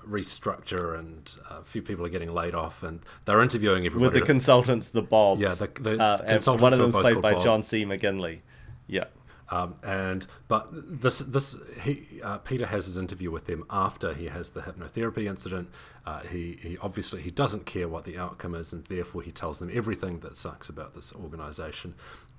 restructure, 0.09 0.99
and 0.99 1.37
a 1.51 1.63
few 1.65 1.83
people 1.83 2.05
are 2.05 2.11
getting 2.11 2.33
laid 2.33 2.55
off, 2.55 2.83
and 2.83 3.01
they're 3.25 3.41
interviewing 3.43 3.87
everybody. 3.87 4.13
With 4.13 4.21
the 4.23 4.27
consultants, 4.27 4.89
the 4.89 5.03
Bobs. 5.03 5.41
Yeah, 5.41 5.55
the- 5.55 5.67
the 5.81 6.01
uh, 6.03 6.19
consultants 6.19 6.63
one 6.63 6.73
of 6.73 6.79
them's 6.79 6.95
both 6.95 7.03
played 7.03 7.23
by 7.23 7.35
Bob. 7.35 7.43
John 7.45 7.63
C. 7.63 7.85
McGinley. 7.85 8.41
Yeah. 8.87 9.05
Um, 9.51 9.75
and 9.83 10.27
but 10.49 10.69
this 10.73 11.19
this 11.19 11.55
he 11.83 12.07
uh, 12.23 12.39
Peter 12.39 12.65
has 12.65 12.87
his 12.87 12.97
interview 12.97 13.31
with 13.31 13.45
them 13.45 13.63
after 13.69 14.15
he 14.15 14.27
has 14.27 14.49
the 14.49 14.63
hypnotherapy 14.63 15.27
incident. 15.27 15.69
Uh, 16.07 16.21
he 16.21 16.59
he 16.63 16.79
obviously 16.79 17.21
he 17.21 17.31
doesn't 17.31 17.67
care 17.67 17.87
what 17.87 18.05
the 18.05 18.17
outcome 18.17 18.55
is, 18.55 18.73
and 18.73 18.85
therefore 18.87 19.21
he 19.23 19.31
tells 19.31 19.59
them 19.59 19.71
everything 19.73 20.21
that 20.21 20.39
sucks 20.39 20.71
about 20.71 20.95
this 20.95 21.13
organization, 21.13 21.95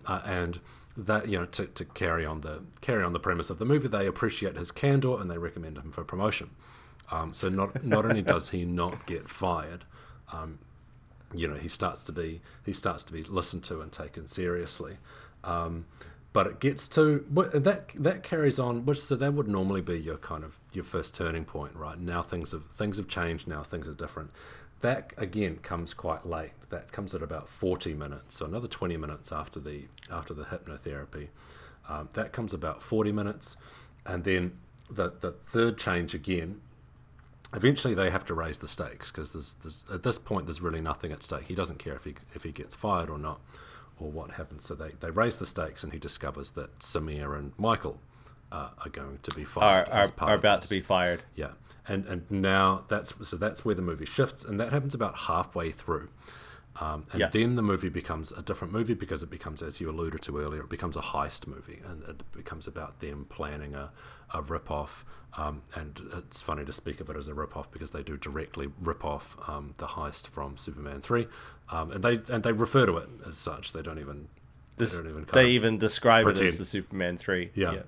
uh, 0.07 0.21
and 0.25 0.59
that 0.97 1.27
you 1.29 1.37
know 1.37 1.45
to, 1.45 1.67
to 1.67 1.85
carry 1.85 2.25
on 2.25 2.41
the 2.41 2.63
carry 2.81 3.03
on 3.03 3.13
the 3.13 3.19
premise 3.19 3.51
of 3.51 3.59
the 3.59 3.65
movie, 3.65 3.87
they 3.87 4.07
appreciate 4.07 4.55
his 4.57 4.71
candor 4.71 5.21
and 5.21 5.29
they 5.29 5.37
recommend 5.37 5.77
him 5.77 5.91
for 5.91 6.03
promotion. 6.03 6.49
Um, 7.11 7.33
so 7.33 7.49
not 7.49 7.83
not 7.83 8.05
only 8.05 8.21
does 8.21 8.49
he 8.49 8.65
not 8.65 9.05
get 9.05 9.29
fired, 9.29 9.85
um, 10.31 10.59
you 11.33 11.47
know 11.47 11.55
he 11.55 11.67
starts 11.67 12.03
to 12.03 12.11
be 12.11 12.41
he 12.65 12.73
starts 12.73 13.03
to 13.05 13.13
be 13.13 13.23
listened 13.23 13.63
to 13.65 13.81
and 13.81 13.91
taken 13.91 14.27
seriously. 14.27 14.97
Um, 15.43 15.85
but 16.33 16.47
it 16.47 16.59
gets 16.59 16.89
to 16.89 17.25
that 17.53 17.91
that 17.95 18.23
carries 18.23 18.59
on, 18.59 18.85
which 18.85 18.99
so 18.99 19.15
that 19.15 19.33
would 19.33 19.47
normally 19.47 19.81
be 19.81 19.97
your 19.97 20.17
kind 20.17 20.43
of 20.43 20.59
your 20.73 20.83
first 20.83 21.15
turning 21.15 21.45
point, 21.45 21.73
right? 21.75 21.97
Now 21.97 22.21
things 22.21 22.51
have 22.51 22.65
things 22.75 22.97
have 22.97 23.07
changed. 23.07 23.47
Now 23.47 23.63
things 23.63 23.87
are 23.87 23.93
different. 23.93 24.31
That 24.81 25.13
again 25.15 25.57
comes 25.57 25.93
quite 25.93 26.25
late. 26.25 26.51
That 26.71 26.91
comes 26.91 27.15
at 27.15 27.21
about 27.23 27.47
forty 27.47 27.93
minutes, 27.93 28.35
so 28.35 28.45
another 28.45 28.67
twenty 28.67 28.97
minutes 28.97 29.31
after 29.31 29.61
the 29.61 29.85
after 30.11 30.33
the 30.33 30.43
hypnotherapy. 30.43 31.29
Um, 31.87 32.09
that 32.15 32.33
comes 32.33 32.53
about 32.53 32.81
forty 32.81 33.13
minutes, 33.13 33.55
and 34.05 34.23
then 34.25 34.57
the 34.89 35.13
the 35.21 35.31
third 35.31 35.77
change 35.77 36.13
again 36.13 36.59
eventually 37.53 37.93
they 37.93 38.09
have 38.09 38.25
to 38.25 38.33
raise 38.33 38.57
the 38.57 38.67
stakes 38.67 39.11
because 39.11 39.31
there's, 39.31 39.53
there's 39.61 39.85
at 39.93 40.03
this 40.03 40.17
point 40.17 40.45
there's 40.45 40.61
really 40.61 40.81
nothing 40.81 41.11
at 41.11 41.23
stake. 41.23 41.43
He 41.43 41.55
doesn't 41.55 41.79
care 41.79 41.95
if 41.95 42.03
he 42.03 42.15
if 42.33 42.43
he 42.43 42.51
gets 42.51 42.75
fired 42.75 43.09
or 43.09 43.17
not, 43.17 43.39
or 43.99 44.09
what 44.09 44.31
happens. 44.31 44.65
So 44.65 44.75
they, 44.75 44.91
they 44.99 45.11
raise 45.11 45.37
the 45.37 45.45
stakes, 45.45 45.83
and 45.83 45.93
he 45.93 45.99
discovers 45.99 46.51
that 46.51 46.79
Samir 46.79 47.37
and 47.37 47.53
Michael 47.57 47.99
uh, 48.51 48.69
are 48.83 48.89
going 48.89 49.19
to 49.23 49.31
be 49.31 49.43
fired. 49.43 49.89
are, 49.89 50.07
part 50.09 50.31
are 50.31 50.35
about 50.35 50.61
to 50.63 50.69
be 50.69 50.81
fired. 50.81 51.23
Yeah, 51.35 51.51
and 51.87 52.05
and 52.05 52.29
now 52.29 52.85
that's 52.87 53.13
so 53.27 53.37
that's 53.37 53.63
where 53.65 53.75
the 53.75 53.81
movie 53.81 54.05
shifts, 54.05 54.43
and 54.43 54.59
that 54.59 54.71
happens 54.71 54.95
about 54.95 55.15
halfway 55.15 55.71
through. 55.71 56.09
Um, 56.81 57.05
and 57.11 57.21
Yeah. 57.21 57.29
then 57.29 57.55
the 57.55 57.61
movie 57.61 57.89
becomes 57.89 58.31
a 58.33 58.41
different 58.41 58.73
movie 58.73 58.95
because 58.95 59.23
it 59.23 59.29
becomes, 59.29 59.61
as 59.61 59.79
you 59.79 59.89
alluded 59.89 60.21
to 60.23 60.37
earlier, 60.37 60.61
it 60.61 60.69
becomes 60.69 60.97
a 60.97 61.01
heist 61.01 61.47
movie, 61.47 61.81
and 61.85 62.03
it 62.03 62.23
becomes 62.33 62.67
about 62.67 62.99
them 62.99 63.25
planning 63.29 63.73
a, 63.75 63.91
a 64.33 64.41
rip 64.41 64.69
off. 64.69 65.05
Um, 65.37 65.63
and 65.73 66.01
it's 66.17 66.41
funny 66.41 66.65
to 66.65 66.73
speak 66.73 66.99
of 66.99 67.09
it 67.09 67.15
as 67.17 67.27
a 67.27 67.33
rip 67.33 67.55
off 67.57 67.71
because 67.71 67.91
they 67.91 68.03
do 68.03 68.17
directly 68.17 68.69
rip 68.81 69.03
off 69.05 69.37
um, 69.47 69.73
the 69.77 69.87
heist 69.87 70.27
from 70.27 70.57
Superman 70.57 71.01
three, 71.01 71.27
um, 71.71 71.91
and 71.91 72.03
they 72.03 72.21
and 72.33 72.43
they 72.43 72.51
refer 72.51 72.85
to 72.85 72.97
it 72.97 73.09
as 73.27 73.37
such. 73.37 73.71
They 73.73 73.81
don't 73.81 73.99
even 73.99 74.27
This, 74.77 74.91
they 74.97 75.03
don't 75.03 75.11
even 75.11 75.25
they 75.31 75.49
even 75.51 75.77
describe 75.77 76.27
it 76.27 76.39
as 76.39 76.57
the 76.57 76.65
Superman 76.65 77.17
three. 77.17 77.51
Yeah. 77.53 77.83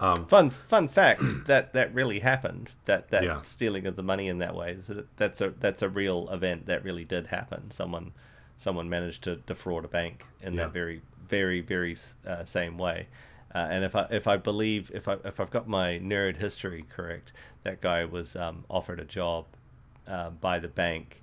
Um, 0.00 0.26
fun 0.26 0.50
fun 0.50 0.88
fact 0.88 1.22
that 1.46 1.72
that 1.72 1.92
really 1.94 2.20
happened. 2.20 2.70
That 2.84 3.08
that 3.10 3.24
Yeah. 3.24 3.40
stealing 3.42 3.86
of 3.86 3.96
the 3.96 4.02
money 4.02 4.28
in 4.28 4.38
that 4.38 4.54
way. 4.54 4.76
That's 5.16 5.40
a 5.40 5.50
that's 5.50 5.82
a 5.82 5.88
real 5.88 6.28
event 6.30 6.66
that 6.66 6.84
really 6.84 7.04
did 7.04 7.28
happen. 7.28 7.70
Someone 7.70 8.12
someone 8.58 8.88
managed 8.88 9.22
to 9.24 9.36
defraud 9.36 9.84
a 9.84 9.88
bank 9.88 10.24
in 10.40 10.54
Yeah. 10.54 10.64
that 10.64 10.72
very 10.72 11.02
very 11.28 11.60
very 11.60 11.96
uh, 12.26 12.44
same 12.44 12.78
way. 12.78 13.08
Uh, 13.54 13.66
and 13.70 13.84
if 13.84 13.94
I 13.96 14.06
if 14.10 14.26
I 14.28 14.36
believe 14.36 14.90
if 14.94 15.08
I 15.08 15.16
if 15.24 15.40
I've 15.40 15.50
got 15.50 15.66
my 15.68 15.98
nerd 15.98 16.36
history 16.36 16.84
correct, 16.88 17.32
that 17.62 17.80
guy 17.80 18.04
was 18.04 18.36
um, 18.36 18.64
offered 18.70 19.00
a 19.00 19.04
job 19.04 19.46
uh, 20.06 20.30
by 20.30 20.58
the 20.58 20.68
bank 20.68 21.20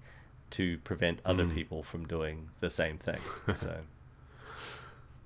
to 0.52 0.78
prevent 0.80 1.22
other 1.24 1.46
Mm. 1.46 1.54
people 1.54 1.84
from 1.84 2.06
doing 2.08 2.50
the 2.60 2.70
same 2.70 2.98
thing. 2.98 3.20
So. 3.56 3.82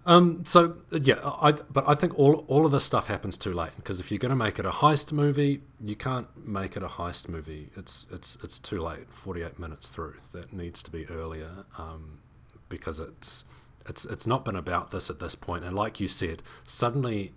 Um, 0.05 0.43
so 0.43 0.75
uh, 0.91 0.99
yeah, 1.01 1.19
I 1.23 1.53
but 1.53 1.87
I 1.87 1.95
think 1.95 2.17
all 2.19 2.43
all 2.47 2.65
of 2.65 2.71
this 2.71 2.83
stuff 2.83 3.07
happens 3.07 3.37
too 3.37 3.53
late 3.53 3.71
because 3.77 3.99
if 3.99 4.11
you're 4.11 4.19
going 4.19 4.31
to 4.31 4.35
make 4.35 4.59
it 4.59 4.65
a 4.65 4.69
heist 4.71 5.13
movie, 5.13 5.61
you 5.81 5.95
can't 5.95 6.27
make 6.45 6.75
it 6.75 6.83
a 6.83 6.87
heist 6.87 7.29
movie. 7.29 7.69
It's 7.77 8.05
it's 8.11 8.37
it's 8.43 8.59
too 8.59 8.81
late. 8.81 9.09
Forty 9.13 9.41
eight 9.43 9.59
minutes 9.59 9.89
through. 9.89 10.15
That 10.33 10.51
needs 10.51 10.83
to 10.83 10.91
be 10.91 11.05
earlier 11.09 11.65
um, 11.77 12.19
because 12.67 12.99
it's 12.99 13.45
it's 13.87 14.03
it's 14.05 14.27
not 14.27 14.43
been 14.43 14.57
about 14.57 14.91
this 14.91 15.09
at 15.09 15.19
this 15.19 15.35
point. 15.35 15.63
And 15.63 15.75
like 15.75 15.99
you 16.01 16.09
said, 16.09 16.41
suddenly 16.65 17.31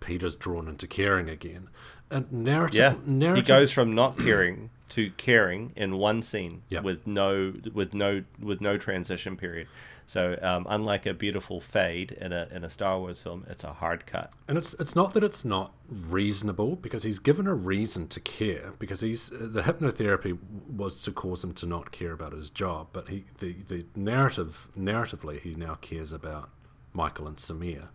Peter's 0.00 0.36
drawn 0.36 0.68
into 0.68 0.86
caring 0.86 1.28
again. 1.28 1.68
And 2.10 2.30
narrative, 2.30 2.76
Yeah, 2.78 2.94
narrative 3.04 3.44
he 3.44 3.48
goes 3.48 3.72
from 3.72 3.94
not 3.94 4.18
caring 4.18 4.70
to 4.90 5.10
caring 5.16 5.72
in 5.74 5.96
one 5.96 6.22
scene 6.22 6.62
Yeah. 6.68 6.80
with 6.82 7.06
no 7.08 7.54
with 7.72 7.92
no 7.92 8.22
with 8.38 8.60
no 8.60 8.76
transition 8.78 9.36
period. 9.36 9.66
So 10.06 10.38
um, 10.42 10.66
unlike 10.68 11.06
a 11.06 11.14
beautiful 11.14 11.60
fade 11.60 12.12
in 12.12 12.32
a 12.32 12.48
in 12.50 12.64
a 12.64 12.70
Star 12.70 12.98
Wars 12.98 13.22
film, 13.22 13.46
it's 13.48 13.64
a 13.64 13.72
hard 13.72 14.06
cut. 14.06 14.32
And 14.48 14.58
it's 14.58 14.74
it's 14.74 14.94
not 14.94 15.14
that 15.14 15.24
it's 15.24 15.44
not 15.44 15.72
reasonable 15.88 16.76
because 16.76 17.02
he's 17.02 17.18
given 17.18 17.46
a 17.46 17.54
reason 17.54 18.08
to 18.08 18.20
care 18.20 18.72
because 18.78 19.00
he's 19.00 19.30
the 19.30 19.62
hypnotherapy 19.62 20.38
was 20.68 21.00
to 21.02 21.12
cause 21.12 21.42
him 21.42 21.54
to 21.54 21.66
not 21.66 21.90
care 21.92 22.12
about 22.12 22.32
his 22.32 22.50
job, 22.50 22.88
but 22.92 23.08
he 23.08 23.24
the, 23.38 23.54
the 23.68 23.86
narrative 23.96 24.68
narratively 24.76 25.40
he 25.40 25.54
now 25.54 25.76
cares 25.76 26.12
about 26.12 26.50
Michael 26.92 27.26
and 27.26 27.38
Samir, 27.38 27.88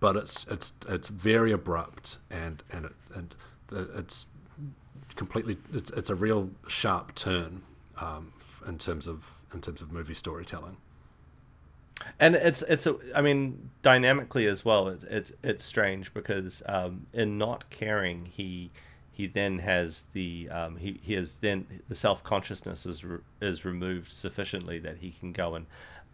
but 0.00 0.16
it's 0.16 0.46
it's 0.50 0.72
it's 0.88 1.08
very 1.08 1.52
abrupt 1.52 2.18
and 2.30 2.62
and 2.72 2.84
it, 2.84 2.92
and 3.14 3.34
it's 3.72 4.26
completely 5.16 5.56
it's 5.72 5.90
it's 5.90 6.10
a 6.10 6.14
real 6.14 6.50
sharp 6.66 7.14
turn 7.14 7.62
um, 8.00 8.32
in 8.66 8.78
terms 8.78 9.06
of 9.06 9.30
in 9.54 9.60
terms 9.60 9.80
of 9.80 9.92
movie 9.92 10.14
storytelling. 10.14 10.76
And 12.18 12.34
it's 12.34 12.62
it's 12.62 12.86
a 12.86 12.96
I 13.14 13.22
mean 13.22 13.70
dynamically 13.82 14.46
as 14.46 14.64
well. 14.64 14.88
It's 14.88 15.04
it's 15.04 15.32
it's 15.42 15.64
strange 15.64 16.12
because 16.14 16.62
um, 16.66 17.06
in 17.12 17.38
not 17.38 17.70
caring, 17.70 18.26
he 18.26 18.70
he 19.10 19.26
then 19.26 19.60
has 19.60 20.04
the 20.12 20.48
um, 20.50 20.76
he 20.76 21.00
he 21.02 21.14
has 21.14 21.36
then 21.36 21.66
the 21.88 21.94
self 21.94 22.22
consciousness 22.22 22.86
is 22.86 23.04
re- 23.04 23.18
is 23.40 23.64
removed 23.64 24.12
sufficiently 24.12 24.78
that 24.78 24.98
he 24.98 25.10
can 25.10 25.32
go 25.32 25.54
and 25.54 25.66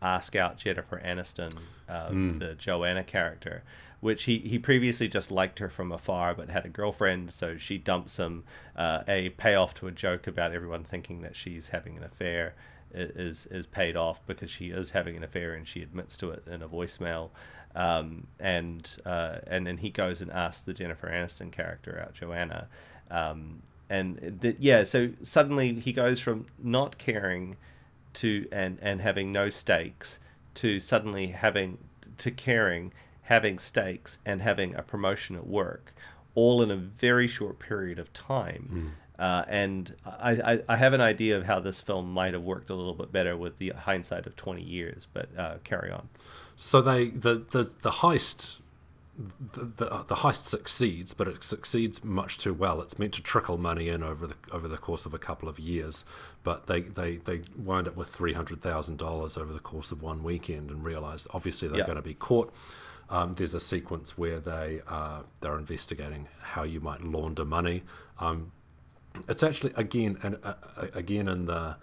ask 0.03 0.37
out 0.37 0.59
Jennifer 0.59 1.01
Aniston, 1.05 1.55
um, 1.89 2.39
the 2.39 2.55
Joanna 2.55 3.05
character. 3.05 3.62
Which 4.01 4.24
he, 4.24 4.37
he 4.41 4.59
previously 4.59 5.09
just 5.09 5.30
liked 5.30 5.61
her 5.61 5.70
from 5.70 5.91
afar, 5.91 6.35
but 6.35 6.51
had 6.51 6.66
a 6.66 6.68
girlfriend, 6.68 7.30
so 7.30 7.57
she 7.57 7.78
dumps 7.78 8.18
him. 8.18 8.45
Uh, 8.76 9.03
a 9.09 9.30
payoff 9.30 9.72
to 9.76 9.87
a 9.87 9.91
joke 9.91 10.26
about 10.26 10.53
everyone 10.53 10.85
thinking 10.85 11.22
that 11.22 11.35
she's 11.35 11.70
having 11.70 11.97
an 11.97 12.05
affair 12.05 12.55
is 12.95 13.47
is 13.47 13.66
paid 13.66 13.97
off 13.97 14.24
because 14.26 14.51
she 14.51 14.68
is 14.70 14.90
having 14.90 15.16
an 15.16 15.24
affair 15.24 15.53
and 15.55 15.66
she 15.66 15.82
admits 15.82 16.16
to 16.18 16.30
it 16.30 16.45
in 16.47 16.62
a 16.62 16.68
voicemail. 16.68 17.30
Um, 17.74 18.28
and 18.38 18.88
uh, 19.05 19.38
and 19.47 19.66
then 19.66 19.78
he 19.78 19.90
goes 19.90 20.20
and 20.22 20.30
asks 20.30 20.62
the 20.62 20.72
Jennifer 20.72 21.09
Aniston 21.09 21.51
character 21.51 22.01
out, 22.01 22.14
Joanna. 22.14 22.68
Um, 23.11 23.62
and 23.90 24.57
yeah, 24.59 24.84
so 24.84 25.11
suddenly 25.22 25.74
he 25.74 25.92
goes 25.92 26.20
from 26.20 26.47
not 26.62 26.99
caring 26.99 27.57
to 28.14 28.47
and 28.51 28.78
and 28.80 29.01
having 29.01 29.32
no 29.32 29.51
stakes 29.51 30.20
to 30.55 30.78
suddenly 30.80 31.28
having 31.28 31.78
to 32.18 32.30
caring, 32.30 32.92
having 33.22 33.59
stakes, 33.59 34.18
and 34.24 34.40
having 34.40 34.74
a 34.74 34.82
promotion 34.82 35.36
at 35.36 35.47
work, 35.47 35.92
all 36.34 36.62
in 36.62 36.70
a 36.70 36.76
very 36.76 37.26
short 37.26 37.59
period 37.59 37.99
of 37.99 38.12
time. 38.12 38.95
Uh, 39.19 39.45
and 39.49 39.95
I, 40.05 40.33
I, 40.55 40.61
I 40.71 40.77
have 40.77 40.93
an 40.93 41.01
idea 41.01 41.37
of 41.37 41.45
how 41.45 41.61
this 41.61 41.81
film 41.81 42.12
might 42.12 42.33
have 42.35 42.43
worked 42.43 42.69
a 42.71 42.75
little 42.75 42.95
bit 42.95 43.12
better 43.12 43.37
with 43.37 43.59
the 43.59 43.71
hindsight 43.71 44.27
of 44.27 44.35
20 44.37 44.62
years, 44.62 45.07
but 45.12 45.29
uh, 45.39 45.57
carry 45.62 45.91
on. 45.93 46.09
So 46.57 46.81
they 46.81 47.07
the 47.11 47.35
the, 47.51 47.62
the 47.83 47.91
heist 47.91 48.59
the, 49.53 49.65
the 49.77 50.05
the 50.09 50.15
heist 50.17 50.43
succeeds, 50.47 51.15
but 51.15 51.29
it 51.29 51.43
succeeds 51.45 52.03
much 52.03 52.39
too 52.39 52.53
well. 52.53 52.81
It's 52.81 52.99
meant 52.99 53.12
to 53.15 53.23
trickle 53.23 53.59
money 53.59 53.89
in 53.89 54.03
over 54.03 54.27
the 54.27 54.35
over 54.51 54.67
the 54.67 54.77
course 54.77 55.07
of 55.07 55.15
a 55.15 55.19
couple 55.19 55.49
of 55.49 55.59
years, 55.61 56.05
but 56.43 56.67
they 56.67 56.81
they, 56.81 57.17
they 57.19 57.43
wind 57.57 57.87
up 57.87 57.97
with 57.97 58.09
three 58.09 58.33
hundred 58.33 58.61
thousand 58.61 58.99
dollars 58.99 59.37
over 59.37 59.53
the 59.53 59.61
course 59.61 59.93
of 59.93 60.03
one 60.03 60.23
weekend 60.25 60.71
and 60.71 60.85
realize 60.85 61.27
obviously 61.33 61.69
they're 61.69 61.79
Yeah. 61.79 61.87
going 61.87 61.97
to 61.97 62.03
be 62.03 62.15
caught. 62.15 62.53
Um, 63.11 63.35
there's 63.35 63.55
a 63.55 63.61
sequence 63.61 64.19
where 64.19 64.41
they 64.41 64.81
uh, 64.89 65.23
they're 65.41 65.59
investigating 65.59 66.27
how 66.43 66.65
you 66.65 66.81
might 66.81 67.03
launder 67.03 67.45
money. 67.45 67.83
Um, 68.19 68.51
it's 69.29 69.43
actually 69.43 69.73
again 69.77 70.19
and 70.23 70.39
uh, 70.43 70.55
again 70.95 71.29
in 71.29 71.47
the 71.47 71.77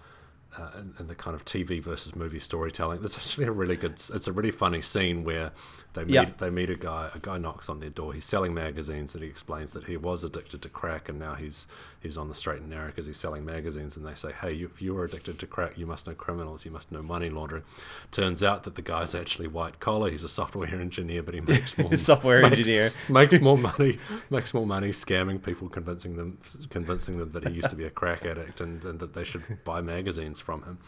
uh, 0.58 0.72
and, 0.76 0.94
and 0.98 1.10
the 1.10 1.16
kind 1.16 1.36
of 1.36 1.46
TV 1.46 1.82
versus 1.82 2.16
movie 2.16 2.40
storytelling. 2.40 3.00
There's 3.00 3.18
actually 3.18 3.46
a 3.48 3.52
really 3.52 3.76
good. 3.78 3.94
It's 4.14 4.28
a 4.28 4.32
really 4.32 4.52
funny 4.52 4.82
scene 4.82 5.24
where 5.24 5.52
they 5.94 6.04
meet 6.06 6.14
Yeah. 6.14 6.30
they 6.38 6.50
meet 6.50 6.70
a 6.70 6.76
guy. 6.76 7.10
A 7.14 7.20
guy 7.20 7.38
knocks 7.38 7.70
on 7.70 7.80
their 7.80 7.90
door. 7.90 8.14
He's 8.14 8.26
selling 8.26 8.54
magazines, 8.54 9.14
and 9.16 9.24
he 9.24 9.30
explains 9.30 9.72
that 9.72 9.86
he 9.86 9.98
was 9.98 10.24
addicted 10.24 10.62
to 10.62 10.70
crack, 10.70 11.08
and 11.10 11.20
now 11.20 11.36
he's 11.36 11.68
he's 12.02 12.18
on 12.18 12.28
the 12.30 12.36
straight 12.36 12.60
and 12.62 12.70
narrow 12.70 12.88
because 12.88 13.06
he's 13.06 13.18
selling 13.18 13.46
magazines. 13.46 13.96
And 13.96 14.06
they 14.06 14.14
say, 14.16 14.32
"Hey, 14.34 14.54
you, 14.54 14.66
if 14.66 14.82
you 14.82 14.94
were 14.94 15.06
addicted 15.06 15.40
to 15.40 15.48
crack, 15.48 15.78
you 15.78 15.86
must 15.86 16.06
know 16.08 16.14
criminals. 16.14 16.66
You 16.66 16.72
must 16.72 16.92
know 16.92 17.02
money 17.02 17.30
laundering." 17.30 17.64
Turns 18.12 18.44
out 18.44 18.64
that 18.64 18.76
the 18.76 18.82
guy's 18.82 19.16
actually 19.16 19.48
white 19.48 19.80
collar. 19.80 20.10
He's 20.10 20.24
a 20.24 20.30
software 20.30 20.68
engineer, 20.82 21.24
but 21.24 21.34
he 21.34 21.42
makes 21.42 21.78
more 21.78 21.96
Software 21.98 22.42
makes- 22.42 22.58
engineer. 22.58 22.92
makes 23.10 23.40
more 23.40 23.58
money 23.58 24.00
makes 24.30 24.54
more 24.54 24.66
money 24.66 24.90
scamming 24.90 25.42
people 25.42 25.70
convincing 25.70 26.16
them 26.18 26.38
convincing 26.70 27.18
them 27.18 27.30
that 27.32 27.48
he 27.48 27.54
used 27.54 27.70
to 27.70 27.76
be 27.76 27.86
a 27.86 27.90
crack 27.90 28.26
addict 28.26 28.62
and, 28.62 28.84
and 28.84 29.00
that 29.00 29.14
they 29.14 29.24
should 29.24 29.44
buy 29.64 29.82
magazines 29.82 30.41
from 30.42 30.64
him. 30.64 30.80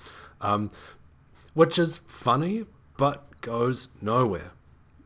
Um, 0.41 0.71
which 1.53 1.77
is 1.79 1.97
funny 2.05 2.65
but 2.97 3.41
goes 3.41 3.89
nowhere. 4.01 4.51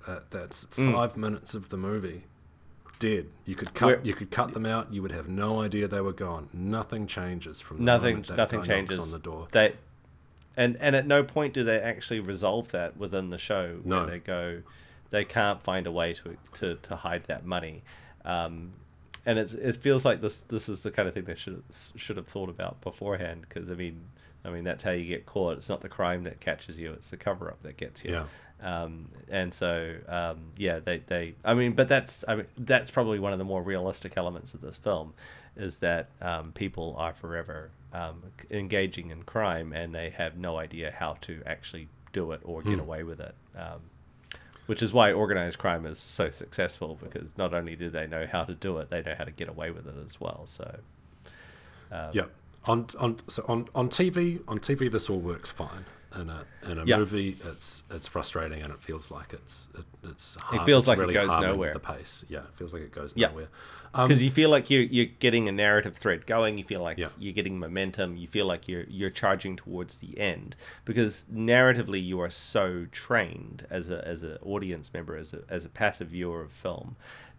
Uh, 0.06 0.20
that's 0.30 0.66
Mm. 0.66 0.94
five 0.94 1.18
minutes 1.18 1.54
of 1.54 1.70
the 1.70 1.78
movie. 1.78 2.24
Dead. 3.00 3.28
You 3.46 3.54
could 3.56 3.74
cut 3.76 4.06
you 4.06 4.14
could 4.16 4.32
cut 4.32 4.54
them 4.54 4.66
out. 4.66 4.92
You 4.92 5.02
would 5.04 5.12
have 5.12 5.28
no 5.30 5.62
idea 5.62 5.88
they 5.88 6.02
were 6.02 6.14
gone. 6.14 6.50
Nothing 6.52 7.06
changes 7.06 7.62
from 7.62 7.78
the 7.78 7.84
nothing 7.84 8.26
nothing 8.36 8.64
changes. 8.64 8.98
on 9.00 9.12
the 9.12 9.20
door. 9.20 9.48
They 9.52 9.74
and 10.56 10.78
and 10.78 10.96
at 10.96 11.06
no 11.06 11.24
point 11.24 11.54
do 11.54 11.64
they 11.64 11.80
actually 11.80 12.20
resolve 12.22 12.70
that 12.72 12.98
within 12.98 13.30
the 13.30 13.38
show. 13.38 13.80
Where 13.84 14.00
No. 14.02 14.06
they 14.08 14.18
go 14.20 14.64
they 15.12 15.24
can't 15.26 15.62
find 15.62 15.86
a 15.86 15.92
way 15.92 16.14
to 16.16 16.38
to, 16.56 16.76
to 16.76 16.96
hide 16.96 17.26
that 17.26 17.46
money. 17.46 17.84
Um, 18.26 18.74
and 19.26 19.38
it's, 19.40 19.54
it 19.54 19.78
feels 19.78 20.04
like 20.04 20.22
this 20.22 20.38
this 20.40 20.68
is 20.68 20.82
the 20.82 20.90
kind 20.92 21.08
of 21.08 21.14
thing 21.14 21.26
they 21.26 21.36
should 21.36 21.62
should 21.96 22.18
have 22.18 22.28
thought 22.28 22.50
about 22.50 22.82
beforehand. 22.82 23.42
Because 23.48 23.70
I 23.70 23.76
mean 23.76 24.06
I 24.48 24.52
mean 24.52 24.64
that's 24.64 24.84
how 24.84 24.92
you 24.92 25.06
get 25.06 25.26
caught. 25.26 25.58
It's 25.58 25.70
not 25.70 25.82
the 25.82 25.90
crime 25.90 26.24
that 26.24 26.40
catches 26.40 26.80
you 26.80 26.94
it's 26.94 27.10
the 27.10 27.18
cover 27.18 27.50
up 27.50 27.62
that 27.64 27.78
gets 27.78 28.04
you. 28.06 28.12
Yeah. 28.12 28.84
um, 28.84 29.10
and 29.30 29.54
so 29.54 29.96
um, 30.08 30.54
yeah 30.56 30.80
they, 30.80 31.00
they 31.00 31.36
I 31.44 31.54
mean 31.54 31.74
but 31.74 31.90
that's 31.90 32.24
I 32.28 32.36
mean 32.36 32.48
that's 32.58 32.90
probably 32.90 33.20
one 33.20 33.34
of 33.34 33.40
the 33.40 33.46
more 33.46 33.62
realistic 33.62 34.14
elements 34.16 34.54
of 34.54 34.62
this 34.62 34.78
film 34.78 35.14
is 35.58 35.78
that 35.78 36.08
um, 36.22 36.54
people 36.54 36.96
are 36.98 37.14
forever 37.14 37.72
um, 37.92 38.24
engaging 38.50 39.12
in 39.12 39.24
crime 39.24 39.74
and 39.74 39.94
they 39.94 40.12
have 40.12 40.38
no 40.38 40.58
idea 40.58 40.94
how 40.98 41.18
to 41.22 41.42
actually 41.46 41.90
do 42.14 42.32
it 42.32 42.40
or 42.44 42.62
get 42.62 42.80
away 42.80 43.04
with 43.04 43.20
it. 43.20 43.36
Um, 43.56 43.82
which 44.68 44.82
is 44.84 44.92
why 44.94 45.12
organized 45.14 45.58
crime 45.58 45.86
is 45.86 45.98
so 45.98 46.30
successful 46.30 46.98
because 47.02 47.38
not 47.38 47.54
only 47.54 47.76
do 47.76 47.90
they 47.90 48.06
know 48.06 48.28
how 48.30 48.44
to 48.44 48.54
do 48.54 48.78
it 48.78 48.90
they 48.90 49.02
know 49.02 49.16
how 49.18 49.24
to 49.24 49.32
get 49.32 49.50
away 49.50 49.72
with 49.72 49.88
it 49.88 49.96
as 50.06 50.20
well. 50.22 50.44
So 50.46 50.80
yeah 52.14 52.26
on 52.68 52.88
on 53.00 53.18
so 53.28 53.44
on 53.48 53.68
on 53.76 53.90
TV 53.90 54.42
on 54.48 54.60
TV 54.60 54.92
this 54.92 55.10
all 55.10 55.20
works 55.20 55.52
fine 55.52 55.86
in 56.16 56.30
a 56.30 56.46
in 56.64 56.78
a 56.80 56.86
Yeah. 56.86 56.98
movie 56.98 57.38
it's 57.44 57.84
it's 57.92 58.08
frustrating 58.08 58.62
and 58.62 58.74
it 58.74 58.82
feels 58.82 59.12
like 59.12 59.34
it's 59.34 59.68
it, 59.78 59.84
it's 60.10 60.36
har- 60.42 60.66
feels 60.66 60.88
it's 60.88 60.98
like 60.98 61.10
it 61.10 61.14
goes 61.14 61.28
nowhere. 61.42 61.74
the 61.74 61.80
pace 61.80 62.24
yeah 62.30 62.40
it 62.40 62.56
feels 62.56 62.74
like 62.74 62.82
it 62.82 62.92
goes 62.94 63.14
Yeah. 63.16 63.28
nowhere 63.28 63.50
um, 63.94 64.08
because 64.08 64.24
you 64.24 64.32
feel 64.32 64.50
like 64.50 64.70
you 64.70 64.80
you're 64.80 65.06
getting 65.20 65.48
a 65.48 65.52
narrative 65.52 65.96
thread 65.96 66.26
going. 66.26 66.58
You 66.58 66.64
feel 66.66 66.82
like 66.82 66.98
Yeah. 66.98 67.08
you're 67.18 67.34
getting 67.34 67.58
momentum. 67.58 68.16
You 68.18 68.28
feel 68.28 68.46
like 68.46 68.68
you're 68.68 68.84
you're 68.90 69.10
charging 69.10 69.56
towards 69.56 69.98
the 69.98 70.20
end 70.20 70.56
because 70.86 71.26
narratively 71.34 72.04
you 72.06 72.20
are 72.20 72.30
so 72.30 72.86
trained 72.92 73.66
as 73.70 73.90
a 73.90 74.06
as 74.08 74.24
an 74.24 74.38
audience 74.44 74.94
member 74.94 75.16
as 75.18 75.34
a 75.34 75.42
as 75.50 75.66
a 75.66 75.70
passive 75.70 76.10
viewer 76.10 76.42
of 76.42 76.52
film 76.52 76.96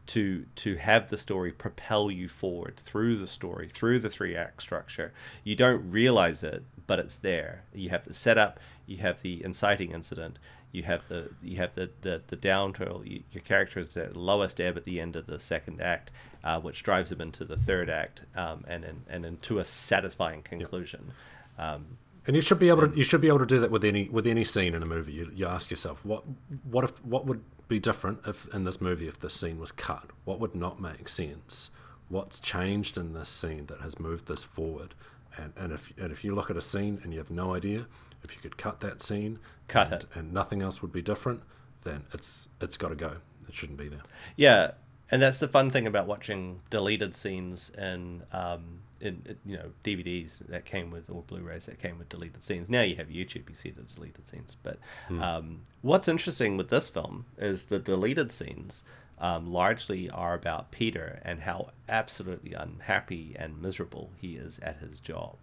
to 0.08 0.46
to 0.56 0.76
have 0.76 1.08
the 1.08 1.16
story 1.16 1.52
propel 1.52 2.10
you 2.10 2.28
forward 2.28 2.76
through 2.76 3.16
the 3.16 3.26
story 3.26 3.68
through 3.68 4.00
the 4.00 4.10
three 4.10 4.34
act 4.34 4.62
structure. 4.62 5.12
You 5.44 5.54
don't 5.56 5.90
realize 5.90 6.42
it, 6.42 6.64
but 6.86 6.98
it's 6.98 7.16
there. 7.16 7.64
You 7.72 7.90
have 7.90 8.04
the 8.04 8.14
setup. 8.14 8.58
You 8.86 8.98
have 8.98 9.22
the 9.22 9.44
inciting 9.44 9.92
incident 9.92 10.38
you 10.72 10.82
have 10.82 11.08
the 11.08 11.30
you 11.42 11.56
have 11.56 11.74
the 11.74 11.90
the, 12.02 12.22
the 12.26 12.36
down 12.36 12.72
twirl 12.72 13.02
you, 13.04 13.22
your 13.32 13.42
character 13.42 13.80
is 13.80 13.96
at 13.96 14.14
the 14.14 14.20
lowest 14.20 14.60
ebb 14.60 14.76
at 14.76 14.84
the 14.84 15.00
end 15.00 15.16
of 15.16 15.26
the 15.26 15.40
second 15.40 15.80
act 15.80 16.10
uh, 16.44 16.60
which 16.60 16.82
drives 16.82 17.10
them 17.10 17.20
into 17.20 17.44
the 17.44 17.56
third 17.56 17.88
act 17.88 18.22
um, 18.36 18.64
and 18.68 18.84
and, 18.84 19.04
and 19.08 19.24
into 19.24 19.58
a 19.58 19.64
satisfying 19.64 20.42
conclusion 20.42 21.12
um, 21.58 21.98
and 22.28 22.36
you 22.36 22.42
should 22.42 22.58
be 22.58 22.68
able 22.68 22.86
to 22.86 22.96
you 22.96 23.02
should 23.02 23.22
be 23.22 23.28
able 23.28 23.38
to 23.40 23.46
do 23.46 23.58
that 23.58 23.70
with 23.70 23.82
any 23.82 24.08
with 24.10 24.26
any 24.26 24.44
scene 24.44 24.74
in 24.74 24.82
a 24.82 24.86
movie. 24.86 25.12
You, 25.12 25.30
you 25.34 25.46
ask 25.46 25.70
yourself 25.70 26.04
what 26.04 26.22
what 26.70 26.84
if 26.84 27.02
what 27.04 27.24
would 27.26 27.42
be 27.68 27.80
different 27.80 28.20
if 28.26 28.46
in 28.54 28.64
this 28.64 28.80
movie 28.80 29.08
if 29.08 29.18
this 29.18 29.32
scene 29.32 29.58
was 29.58 29.72
cut? 29.72 30.10
What 30.24 30.38
would 30.38 30.54
not 30.54 30.78
make 30.80 31.08
sense? 31.08 31.70
What's 32.10 32.38
changed 32.38 32.96
in 32.98 33.14
this 33.14 33.30
scene 33.30 33.66
that 33.66 33.80
has 33.80 33.98
moved 33.98 34.28
this 34.28 34.44
forward? 34.44 34.94
And 35.38 35.54
and 35.56 35.72
if 35.72 35.92
and 35.98 36.12
if 36.12 36.22
you 36.22 36.34
look 36.34 36.50
at 36.50 36.56
a 36.56 36.62
scene 36.62 37.00
and 37.02 37.12
you 37.12 37.18
have 37.18 37.30
no 37.30 37.54
idea 37.54 37.86
if 38.22 38.34
you 38.34 38.40
could 38.42 38.58
cut 38.58 38.80
that 38.80 39.00
scene 39.00 39.38
Cut 39.68 39.92
and, 39.92 40.02
it. 40.02 40.08
and 40.14 40.32
nothing 40.32 40.60
else 40.60 40.82
would 40.82 40.92
be 40.92 41.02
different 41.02 41.42
then 41.84 42.04
it's 42.12 42.48
it's 42.60 42.76
got 42.76 42.90
to 42.90 42.94
go. 42.94 43.16
It 43.48 43.54
shouldn't 43.54 43.78
be 43.78 43.88
there. 43.88 44.02
Yeah 44.36 44.72
and 45.10 45.22
that's 45.22 45.38
the 45.38 45.48
fun 45.48 45.70
thing 45.70 45.86
about 45.86 46.06
watching 46.06 46.60
deleted 46.68 47.16
scenes 47.16 47.70
in 47.70 48.22
um, 48.32 48.80
in 49.00 49.22
in, 49.26 49.36
you 49.44 49.56
know 49.56 49.70
DVDs 49.84 50.38
that 50.48 50.64
came 50.64 50.90
with 50.90 51.10
or 51.10 51.22
Blu-rays 51.22 51.66
that 51.66 51.80
came 51.80 51.98
with 51.98 52.08
deleted 52.08 52.42
scenes. 52.42 52.68
Now 52.68 52.82
you 52.82 52.96
have 52.96 53.08
YouTube, 53.08 53.48
you 53.48 53.54
see 53.54 53.70
the 53.70 53.82
deleted 53.82 54.28
scenes. 54.28 54.56
But 54.62 54.78
um, 55.10 55.62
what's 55.82 56.08
interesting 56.08 56.56
with 56.56 56.68
this 56.68 56.88
film 56.88 57.26
is 57.36 57.66
the 57.66 57.78
deleted 57.78 58.30
scenes 58.30 58.84
um, 59.20 59.52
largely 59.52 60.08
are 60.10 60.34
about 60.34 60.70
Peter 60.70 61.20
and 61.24 61.40
how 61.40 61.70
absolutely 61.88 62.52
unhappy 62.52 63.34
and 63.38 63.60
miserable 63.60 64.10
he 64.20 64.36
is 64.36 64.58
at 64.60 64.78
his 64.78 65.00
job. 65.00 65.36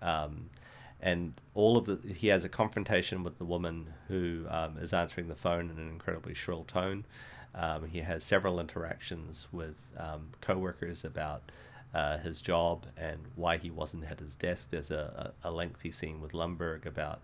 Um, 0.00 0.50
and 1.00 1.34
all 1.54 1.76
of 1.76 1.86
the 1.86 2.12
he 2.12 2.28
has 2.28 2.44
a 2.44 2.48
confrontation 2.48 3.22
with 3.22 3.38
the 3.38 3.44
woman 3.44 3.92
who 4.08 4.46
um, 4.48 4.78
is 4.78 4.92
answering 4.92 5.28
the 5.28 5.34
phone 5.34 5.70
in 5.70 5.78
an 5.78 5.88
incredibly 5.88 6.34
shrill 6.34 6.64
tone. 6.64 7.04
Um, 7.54 7.88
he 7.88 8.00
has 8.00 8.22
several 8.22 8.60
interactions 8.60 9.46
with 9.50 9.76
um, 9.96 10.28
coworkers 10.40 11.04
about 11.04 11.50
uh, 11.96 12.18
his 12.18 12.42
job 12.42 12.84
and 12.94 13.20
why 13.36 13.56
he 13.56 13.70
wasn't 13.70 14.04
at 14.04 14.20
his 14.20 14.36
desk. 14.36 14.68
There's 14.68 14.90
a, 14.90 15.32
a, 15.42 15.50
lengthy 15.50 15.90
scene 15.90 16.20
with 16.20 16.32
Lumbergh 16.32 16.84
about 16.84 17.22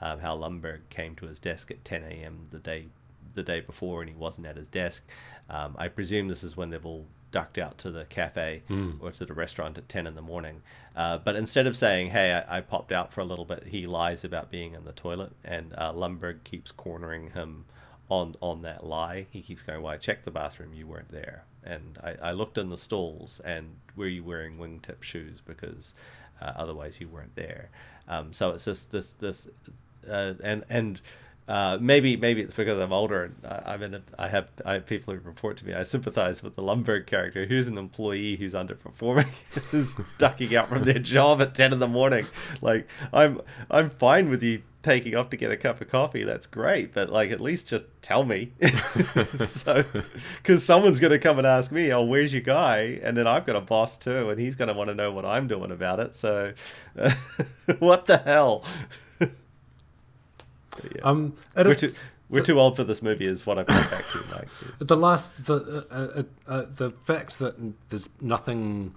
um, 0.00 0.20
how 0.20 0.34
Lumbergh 0.34 0.80
came 0.88 1.14
to 1.16 1.26
his 1.26 1.38
desk 1.38 1.70
at 1.70 1.84
10 1.84 2.04
a.m. 2.04 2.48
the 2.50 2.58
day 2.58 2.86
the 3.34 3.42
day 3.42 3.60
before 3.60 4.00
and 4.00 4.08
he 4.08 4.16
wasn't 4.16 4.46
at 4.46 4.56
his 4.56 4.68
desk. 4.68 5.04
Um, 5.50 5.74
I 5.76 5.88
presume 5.88 6.28
this 6.28 6.42
is 6.42 6.56
when 6.56 6.70
they've 6.70 6.86
all 6.86 7.04
ducked 7.32 7.58
out 7.58 7.76
to 7.78 7.90
the 7.90 8.06
cafe 8.06 8.62
or 9.00 9.10
to 9.10 9.26
the 9.26 9.34
restaurant 9.34 9.76
at 9.76 9.90
10 9.90 10.06
in 10.06 10.14
the 10.14 10.22
morning. 10.22 10.62
Uh, 10.96 11.18
but 11.18 11.36
instead 11.36 11.66
of 11.66 11.76
saying, 11.76 12.10
hey, 12.10 12.32
I, 12.48 12.58
I 12.58 12.60
popped 12.62 12.92
out 12.92 13.12
for 13.12 13.20
a 13.20 13.24
little 13.24 13.44
bit, 13.44 13.64
he 13.66 13.86
lies 13.86 14.24
about 14.24 14.50
being 14.50 14.72
in 14.72 14.84
the 14.84 14.92
toilet. 14.92 15.32
And 15.44 15.74
uh, 15.76 15.92
Lumbergh 15.92 16.44
keeps 16.44 16.70
cornering 16.70 17.30
him 17.30 17.66
on, 18.08 18.34
on 18.40 18.62
that 18.62 18.86
lie. 18.86 19.26
He 19.30 19.42
keeps 19.42 19.64
going, 19.64 19.82
well, 19.82 19.92
I 19.92 19.96
checked 19.98 20.24
the 20.24 20.30
bathroom, 20.30 20.72
you 20.72 20.86
weren't 20.86 21.10
there. 21.10 21.44
And 21.64 21.98
I, 22.02 22.28
I 22.28 22.32
looked 22.32 22.58
in 22.58 22.70
the 22.70 22.78
stalls, 22.78 23.40
and 23.44 23.76
were 23.96 24.06
you 24.06 24.22
wearing 24.22 24.58
wingtip 24.58 25.02
shoes? 25.02 25.40
Because 25.44 25.94
uh, 26.40 26.52
otherwise 26.56 27.00
you 27.00 27.08
weren't 27.08 27.36
there. 27.36 27.70
Um, 28.08 28.32
so 28.32 28.50
it's 28.50 28.66
just 28.66 28.90
this, 28.90 29.10
this, 29.10 29.48
uh, 30.08 30.34
and, 30.42 30.64
and, 30.68 31.00
uh, 31.46 31.76
maybe 31.78 32.16
maybe 32.16 32.40
it's 32.40 32.54
because 32.54 32.80
I'm 32.80 32.92
older 32.92 33.24
and 33.24 33.34
I, 33.44 33.74
I'm 33.74 33.82
in 33.82 33.94
a, 33.94 34.02
I 34.18 34.28
have 34.28 34.48
I 34.64 34.74
have 34.74 34.86
people 34.86 35.12
who 35.12 35.20
report 35.20 35.58
to 35.58 35.66
me. 35.66 35.74
I 35.74 35.82
sympathize 35.82 36.42
with 36.42 36.56
the 36.56 36.62
Lumbergh 36.62 37.06
character, 37.06 37.44
who's 37.44 37.68
an 37.68 37.76
employee 37.76 38.36
who's 38.36 38.54
underperforming, 38.54 39.26
who's 39.70 39.94
ducking 40.16 40.56
out 40.56 40.68
from 40.70 40.84
their 40.84 40.98
job 40.98 41.42
at 41.42 41.54
ten 41.54 41.74
in 41.74 41.80
the 41.80 41.88
morning. 41.88 42.26
Like 42.62 42.88
I'm 43.12 43.42
I'm 43.70 43.90
fine 43.90 44.30
with 44.30 44.42
you 44.42 44.62
taking 44.84 45.16
off 45.16 45.30
to 45.30 45.36
get 45.36 45.50
a 45.50 45.56
cup 45.56 45.80
of 45.80 45.88
coffee. 45.88 46.22
That's 46.22 46.46
great, 46.46 46.94
but 46.94 47.10
like 47.10 47.32
at 47.32 47.40
least 47.40 47.66
just 47.66 47.86
tell 48.02 48.22
me, 48.24 48.52
so 49.36 49.82
because 50.36 50.64
someone's 50.64 51.00
gonna 51.00 51.18
come 51.18 51.38
and 51.38 51.46
ask 51.46 51.72
me, 51.72 51.92
oh, 51.92 52.04
where's 52.04 52.32
your 52.32 52.42
guy? 52.42 53.00
And 53.02 53.16
then 53.16 53.26
I've 53.26 53.46
got 53.46 53.56
a 53.56 53.60
boss 53.60 53.98
too, 53.98 54.30
and 54.30 54.38
he's 54.38 54.54
gonna 54.56 54.74
want 54.74 54.88
to 54.90 54.94
know 54.94 55.10
what 55.10 55.24
I'm 55.24 55.48
doing 55.48 55.72
about 55.72 55.98
it. 55.98 56.14
So 56.14 56.52
what 57.80 58.06
the 58.06 58.18
hell? 58.18 58.62
Yeah. 60.94 61.02
um 61.04 61.34
We're 61.54 61.74
too, 61.76 61.90
we're 62.28 62.42
too 62.42 62.58
old 62.58 62.74
for 62.74 62.82
this 62.82 63.00
movie, 63.00 63.26
is 63.26 63.46
what 63.46 63.58
I've 63.60 63.66
come 63.68 63.90
back 63.90 64.10
to. 64.10 64.18
It's- 64.18 64.48
the 64.80 64.96
last 64.96 65.44
the 65.46 65.86
uh, 65.90 66.20
uh, 66.20 66.22
uh, 66.52 66.64
the 66.76 66.90
fact 66.90 67.38
that 67.38 67.54
there's 67.90 68.08
nothing 68.20 68.92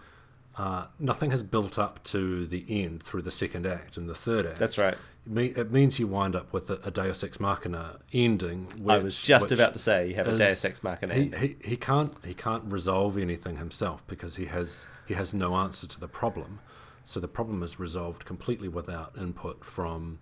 uh, 0.57 0.87
nothing 0.99 1.31
has 1.31 1.43
built 1.43 1.77
up 1.77 2.03
to 2.03 2.47
the 2.47 2.65
end 2.83 3.03
through 3.03 3.21
the 3.21 3.31
second 3.31 3.65
act 3.65 3.97
and 3.97 4.09
the 4.09 4.15
third 4.15 4.45
act. 4.45 4.59
That's 4.59 4.77
right. 4.77 4.95
It, 5.35 5.71
means 5.71 5.99
you 5.99 6.07
wind 6.07 6.37
up 6.37 6.53
with 6.53 6.69
a, 6.69 6.79
a 6.85 6.89
Deus 6.91 7.21
Ex 7.23 7.39
Machina 7.39 7.99
ending. 8.13 8.63
Which, 8.77 8.87
I 8.87 8.97
was 8.99 9.21
just 9.21 9.51
about 9.51 9.73
to 9.73 9.79
say 9.79 10.07
you 10.07 10.15
have 10.15 10.27
a 10.27 10.31
is- 10.31 10.39
Deus 10.39 10.65
Ex 10.65 10.81
Machina. 10.83 11.13
He, 11.13 11.21
ending. 11.23 11.39
he, 11.61 11.69
he 11.71 11.75
can't 11.77 12.13
he 12.25 12.33
can't 12.33 12.63
resolve 12.71 13.17
anything 13.17 13.57
himself 13.57 14.07
because 14.07 14.37
he 14.37 14.45
has 14.45 14.87
he 15.05 15.13
has 15.15 15.33
no 15.33 15.55
answer 15.55 15.85
to 15.85 15.99
the 15.99 16.07
problem. 16.07 16.59
So 17.03 17.19
the 17.19 17.27
problem 17.27 17.61
is 17.61 17.77
resolved 17.79 18.25
completely 18.25 18.67
without 18.69 19.17
input 19.17 19.63
from 19.65 20.19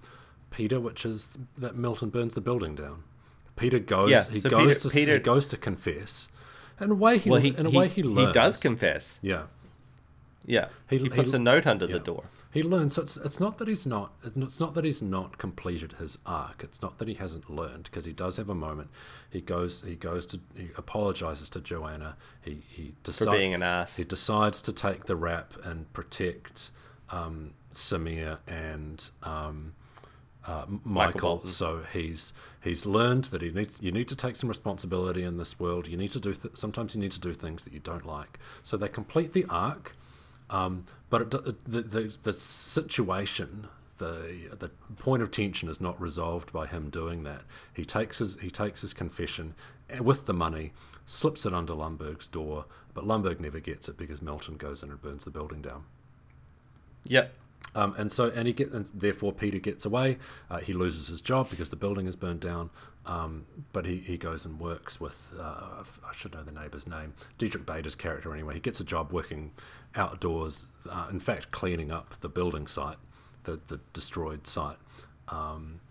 Peter, 0.51 0.79
which 0.79 1.05
is 1.05 1.37
that 1.57 1.75
Milton 1.75 2.09
burns 2.09 2.33
the 2.33 2.41
building 2.41 2.73
down. 2.75 3.03
Peter 3.55 3.79
goes 3.79 4.09
Yeah, 4.09 4.23
he 4.29 4.39
so 4.39 4.49
goes 4.49 4.67
Peter- 4.67 4.79
to 4.79 4.89
Peter- 4.89 5.13
he 5.13 5.19
goes 5.19 5.45
to 5.47 5.57
confess. 5.57 6.29
In 6.81 6.91
a 6.91 6.95
way 6.95 7.17
he, 7.19 7.29
well, 7.29 7.39
he, 7.39 7.49
in 7.55 7.65
a 7.67 7.69
he, 7.69 7.77
way 7.77 7.87
he 7.87 8.03
learns. 8.03 8.33
does 8.33 8.57
confess. 8.57 9.19
Yeah. 9.21 9.43
Yeah, 10.45 10.69
He- 10.89 10.97
he, 10.99 11.09
puts 11.09 11.31
he- 11.31 11.35
a 11.37 11.39
note 11.39 11.65
under 11.65 11.85
yeah. 11.85 11.93
the 11.93 11.99
door. 11.99 12.23
he 12.51 12.61
learns. 12.63 12.95
So 12.95 13.01
it's 13.01 13.17
it's 13.17 13.39
not 13.39 13.57
that 13.57 13.67
he's 13.67 13.85
not. 13.85 14.13
It's 14.23 14.59
not 14.59 14.73
that 14.75 14.85
he's 14.85 15.01
not 15.01 15.37
completed 15.37 15.93
his 15.93 16.17
arc. 16.25 16.63
It's 16.63 16.81
not 16.81 16.97
that 16.99 17.07
he 17.07 17.15
hasn't 17.15 17.49
learned 17.49 17.85
because 17.85 18.05
he 18.05 18.13
does 18.13 18.37
have 18.37 18.49
a 18.49 18.55
moment. 18.55 18.89
He 19.29 19.41
goes. 19.41 19.81
He 19.81 19.95
goes 19.95 20.25
to. 20.27 20.39
He 20.55 20.69
apologizes 20.77 21.49
to 21.49 21.59
Joanna. 21.61 22.15
He 22.41 22.61
he 22.69 22.95
decides 23.03 23.29
for 23.29 23.35
being 23.37 23.53
an 23.53 23.63
ass. 23.63 23.97
He 23.97 24.03
decides 24.03 24.61
to 24.61 24.71
take 24.73 25.05
the 25.05 25.15
rap 25.15 25.53
and 25.63 25.91
protect 25.93 26.71
um, 27.09 27.53
Samir 27.73 28.39
and. 28.47 29.09
Um, 29.23 29.73
uh, 30.47 30.65
Michael. 30.83 31.43
so 31.47 31.81
he's 31.91 32.31
he's 32.61 32.85
learned 32.85 33.23
that 33.25 33.41
he 33.41 33.49
needs 33.49 33.81
you 33.81 33.91
need 33.91 34.07
to 34.07 34.15
take 34.15 34.35
some 34.35 34.47
responsibility 34.47 35.23
in 35.23 35.37
this 35.39 35.59
world. 35.59 35.87
You 35.87 35.97
need 35.97 36.11
to 36.11 36.19
do 36.19 36.35
th- 36.35 36.55
sometimes 36.55 36.93
you 36.93 37.01
need 37.01 37.13
to 37.13 37.19
do 37.19 37.33
things 37.33 37.63
that 37.63 37.73
you 37.73 37.79
don't 37.79 38.05
like. 38.05 38.37
So 38.61 38.77
they 38.77 38.87
complete 38.87 39.33
the 39.33 39.45
arc, 39.49 39.95
um, 40.49 40.85
but 41.09 41.21
it, 41.21 41.31
the, 41.31 41.81
the 41.81 42.17
the 42.23 42.33
situation 42.33 43.67
the 43.97 44.55
the 44.59 44.69
point 44.97 45.23
of 45.23 45.31
tension 45.31 45.69
is 45.69 45.79
not 45.79 45.99
resolved 45.99 46.51
by 46.51 46.67
him 46.67 46.89
doing 46.89 47.23
that. 47.23 47.41
He 47.73 47.85
takes 47.85 48.19
his 48.19 48.37
he 48.41 48.49
takes 48.49 48.81
his 48.81 48.93
confession 48.93 49.55
eh, 49.89 49.99
with 49.99 50.25
the 50.25 50.33
money, 50.33 50.73
slips 51.05 51.45
it 51.45 51.53
under 51.53 51.73
Lumbergh's 51.73 52.27
door, 52.27 52.65
but 52.93 53.05
Lumbergh 53.05 53.39
never 53.39 53.59
gets 53.59 53.87
it 53.87 53.97
because 53.97 54.21
Milton 54.21 54.57
goes 54.57 54.83
in 54.83 54.89
and 54.89 55.01
burns 55.01 55.25
the 55.25 55.31
building 55.31 55.61
down. 55.61 55.85
Yep. 57.05 57.33
Um, 57.73 57.93
and 57.97 58.11
so, 58.11 58.29
and 58.29 58.47
he 58.47 58.53
get, 58.53 58.71
and 58.71 58.85
therefore 58.93 59.33
Peter 59.33 59.59
gets 59.59 59.85
away. 59.85 60.17
Uh, 60.49 60.59
he 60.59 60.71
loses 60.71 61.07
his 61.07 61.19
job 61.19 61.49
because 61.49 61.69
the 61.69 61.75
building 61.75 62.07
is 62.07 62.15
burned 62.15 62.39
down. 62.39 62.69
Um, 63.07 63.45
but 63.71 63.85
he, 63.85 63.97
he 63.97 64.17
goes 64.17 64.45
and 64.45 64.59
works 64.59 64.99
with 64.99 65.31
uh, 65.39 65.83
I 66.03 66.13
should 66.13 66.33
know 66.33 66.43
the 66.43 66.51
neighbour's 66.51 66.87
name, 66.87 67.13
Diedrich 67.37 67.65
Bader's 67.65 67.95
character. 67.95 68.33
Anyway, 68.33 68.55
he 68.55 68.59
gets 68.59 68.79
a 68.79 68.83
job 68.83 69.11
working 69.11 69.51
outdoors. 69.95 70.65
Uh, 70.89 71.07
in 71.11 71.19
fact, 71.19 71.51
cleaning 71.51 71.91
up 71.91 72.19
the 72.21 72.29
building 72.29 72.65
site, 72.67 72.97
the 73.43 73.59
the 73.67 73.79
destroyed 73.93 74.47
site. 74.47 74.77
Um, 75.27 75.81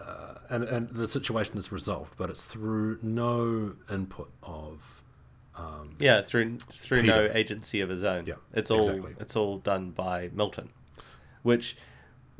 uh, 0.00 0.34
and 0.48 0.64
and 0.64 0.88
the 0.90 1.08
situation 1.08 1.58
is 1.58 1.70
resolved, 1.70 2.14
but 2.16 2.30
it's 2.30 2.42
through 2.42 2.98
no 3.02 3.74
input 3.90 4.30
of 4.42 5.02
um, 5.56 5.96
yeah 5.98 6.22
through 6.22 6.58
through 6.58 7.02
Peter. 7.02 7.28
no 7.28 7.30
agency 7.34 7.80
of 7.80 7.88
his 7.88 8.04
own. 8.04 8.24
Yeah, 8.26 8.34
it's 8.54 8.70
all 8.70 8.88
exactly. 8.88 9.14
it's 9.20 9.36
all 9.36 9.58
done 9.58 9.90
by 9.90 10.30
Milton, 10.32 10.70
which 11.42 11.76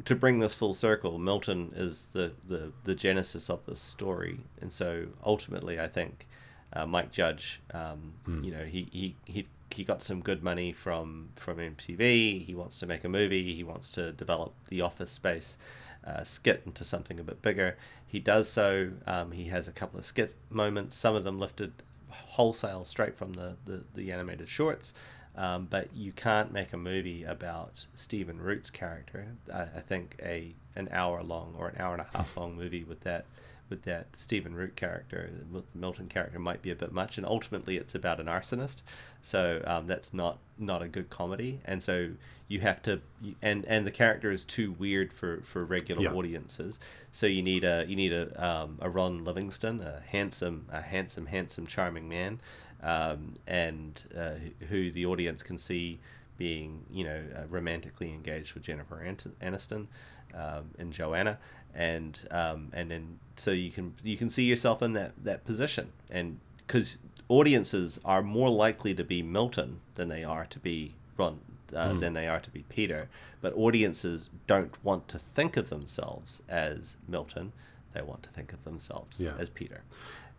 to 0.05 0.15
bring 0.15 0.39
this 0.39 0.55
full 0.55 0.75
circle, 0.75 1.19
Milton 1.19 1.73
is 1.77 2.07
the 2.13 2.33
the 2.47 2.73
the 2.85 2.95
genesis 2.95 3.49
of 3.51 3.65
this 3.67 3.81
story, 3.81 4.41
and 4.61 4.73
so 4.73 5.07
ultimately, 5.25 5.79
I 5.81 5.89
think 5.89 6.27
uh, 6.73 6.87
Mike 6.87 7.11
Judge, 7.13 7.61
um, 7.73 8.13
Hmm. 8.25 8.45
you 8.45 8.51
know, 8.51 8.65
he 8.65 8.89
he 8.93 9.17
he. 9.25 9.47
He 9.73 9.85
got 9.85 10.03
some 10.03 10.21
good 10.21 10.43
money 10.43 10.73
from 10.73 11.29
from 11.37 11.59
MTV. 11.59 12.45
He 12.45 12.55
wants 12.57 12.81
to 12.81 12.87
make 12.87 13.05
a 13.05 13.09
movie. 13.09 13.55
He 13.55 13.63
wants 13.63 13.89
to 13.91 14.11
develop 14.11 14.53
the 14.69 14.81
office 14.81 15.13
space 15.13 15.59
uh, 16.05 16.25
skit 16.25 16.63
into 16.67 16.83
something 16.83 17.21
a 17.21 17.23
bit 17.23 17.41
bigger. 17.41 17.77
He 18.05 18.19
does 18.19 18.49
so. 18.49 18.91
Um, 19.07 19.31
he 19.31 19.45
has 19.45 19.69
a 19.69 19.71
couple 19.71 20.01
of 20.01 20.05
skit 20.05 20.35
moments. 20.51 20.97
Some 20.97 21.15
of 21.15 21.23
them 21.23 21.39
lifted 21.39 21.73
wholesale 22.09 22.85
straight 22.85 23.17
from 23.17 23.35
the, 23.35 23.55
the, 23.65 23.85
the 23.95 24.11
animated 24.11 24.49
shorts. 24.49 24.93
Um, 25.37 25.69
but 25.71 25.89
you 25.95 26.13
can't 26.13 26.53
make 26.53 26.73
a 26.73 26.77
movie 26.77 27.23
about 27.25 27.87
Stephen 27.95 28.41
Root's 28.41 28.69
character. 28.71 29.27
I, 29.53 29.63
I 29.63 29.81
think 29.81 30.17
a 30.23 30.55
an 30.77 30.89
hour 30.93 31.23
long 31.23 31.55
or 31.59 31.69
an 31.69 31.77
hour 31.79 31.93
and 31.95 32.03
a 32.03 32.17
half 32.17 32.37
long 32.37 32.57
movie 32.57 32.85
with 32.85 33.01
that 33.03 33.25
with 33.69 33.83
that 33.85 34.07
Stephen 34.17 34.53
Root 34.55 34.75
character, 34.75 35.31
the 35.53 35.63
Milton 35.75 36.09
character, 36.09 36.41
might 36.41 36.61
be 36.61 36.73
a 36.73 36.75
bit 36.75 36.91
much. 36.91 37.17
And 37.17 37.25
ultimately, 37.25 37.77
it's 37.77 37.95
about 37.95 38.19
an 38.19 38.27
arsonist, 38.27 38.79
so 39.23 39.63
um, 39.65 39.87
that's 39.87 40.13
not 40.13 40.39
not 40.59 40.83
a 40.83 40.89
good 40.89 41.09
comedy. 41.09 41.61
And 41.65 41.81
so 41.81 42.11
you 42.49 42.59
have 42.61 42.83
to, 42.83 43.01
and 43.41 43.65
and 43.67 43.87
the 43.87 43.93
character 43.93 44.33
is 44.33 44.43
too 44.45 44.73
weird 44.73 45.13
for 45.13 45.43
for 45.45 45.65
regular 45.65 46.03
Yeah. 46.03 46.13
audiences. 46.13 46.81
So 47.13 47.27
you 47.29 47.43
need 47.43 47.63
a 47.63 47.85
you 47.87 47.95
need 47.95 48.13
a 48.13 48.45
um, 48.45 48.79
a 48.81 48.91
Ron 48.91 49.25
Livingston, 49.25 49.81
a 49.81 50.03
handsome 50.11 50.67
a 50.73 50.83
handsome 50.83 51.27
handsome 51.27 51.69
charming 51.69 52.09
man, 52.09 52.41
um, 52.83 53.35
and 53.47 54.03
uh, 54.17 54.33
who 54.69 54.91
the 54.91 55.07
audience 55.07 55.43
can 55.43 55.59
see 55.59 55.99
being 56.39 56.85
you 56.91 57.05
know 57.05 57.23
uh, 57.37 57.43
romantically 57.49 58.13
engaged 58.13 58.55
with 58.55 58.63
Jennifer 58.63 59.05
Aniston 59.43 59.87
um, 60.35 60.71
and 60.79 60.93
Joanna, 60.93 61.39
and 61.75 62.19
um, 62.31 62.69
and 62.73 62.91
then 62.91 63.19
so 63.37 63.51
you 63.51 63.71
can 63.71 63.95
you 64.03 64.17
can 64.17 64.31
see 64.31 64.45
yourself 64.45 64.83
in 64.83 64.93
that 64.95 65.13
that 65.25 65.45
position, 65.45 65.93
and 66.11 66.39
because 66.67 66.99
audiences 67.29 67.99
are 68.05 68.23
more 68.23 68.49
likely 68.51 68.95
to 68.95 69.05
be 69.05 69.23
Milton 69.23 69.81
than 69.95 70.09
they 70.09 70.25
are 70.25 70.47
to 70.47 70.59
be 70.59 70.95
Ron 71.17 71.39
uh, 71.75 71.93
than 71.95 72.15
they 72.15 72.27
are 72.27 72.41
to 72.41 72.51
be 72.51 72.65
Peter, 72.69 73.09
but 73.41 73.53
audiences 73.55 74.31
don't 74.47 74.75
want 74.85 75.07
to 75.09 75.19
think 75.19 75.57
of 75.57 75.69
themselves 75.69 76.43
as 76.49 76.97
Milton; 77.07 77.53
they 77.93 78.03
want 78.03 78.23
to 78.23 78.31
think 78.31 78.53
of 78.53 78.65
themselves 78.65 79.21
Yeah. 79.21 79.35
as 79.39 79.51
Peter, 79.51 79.83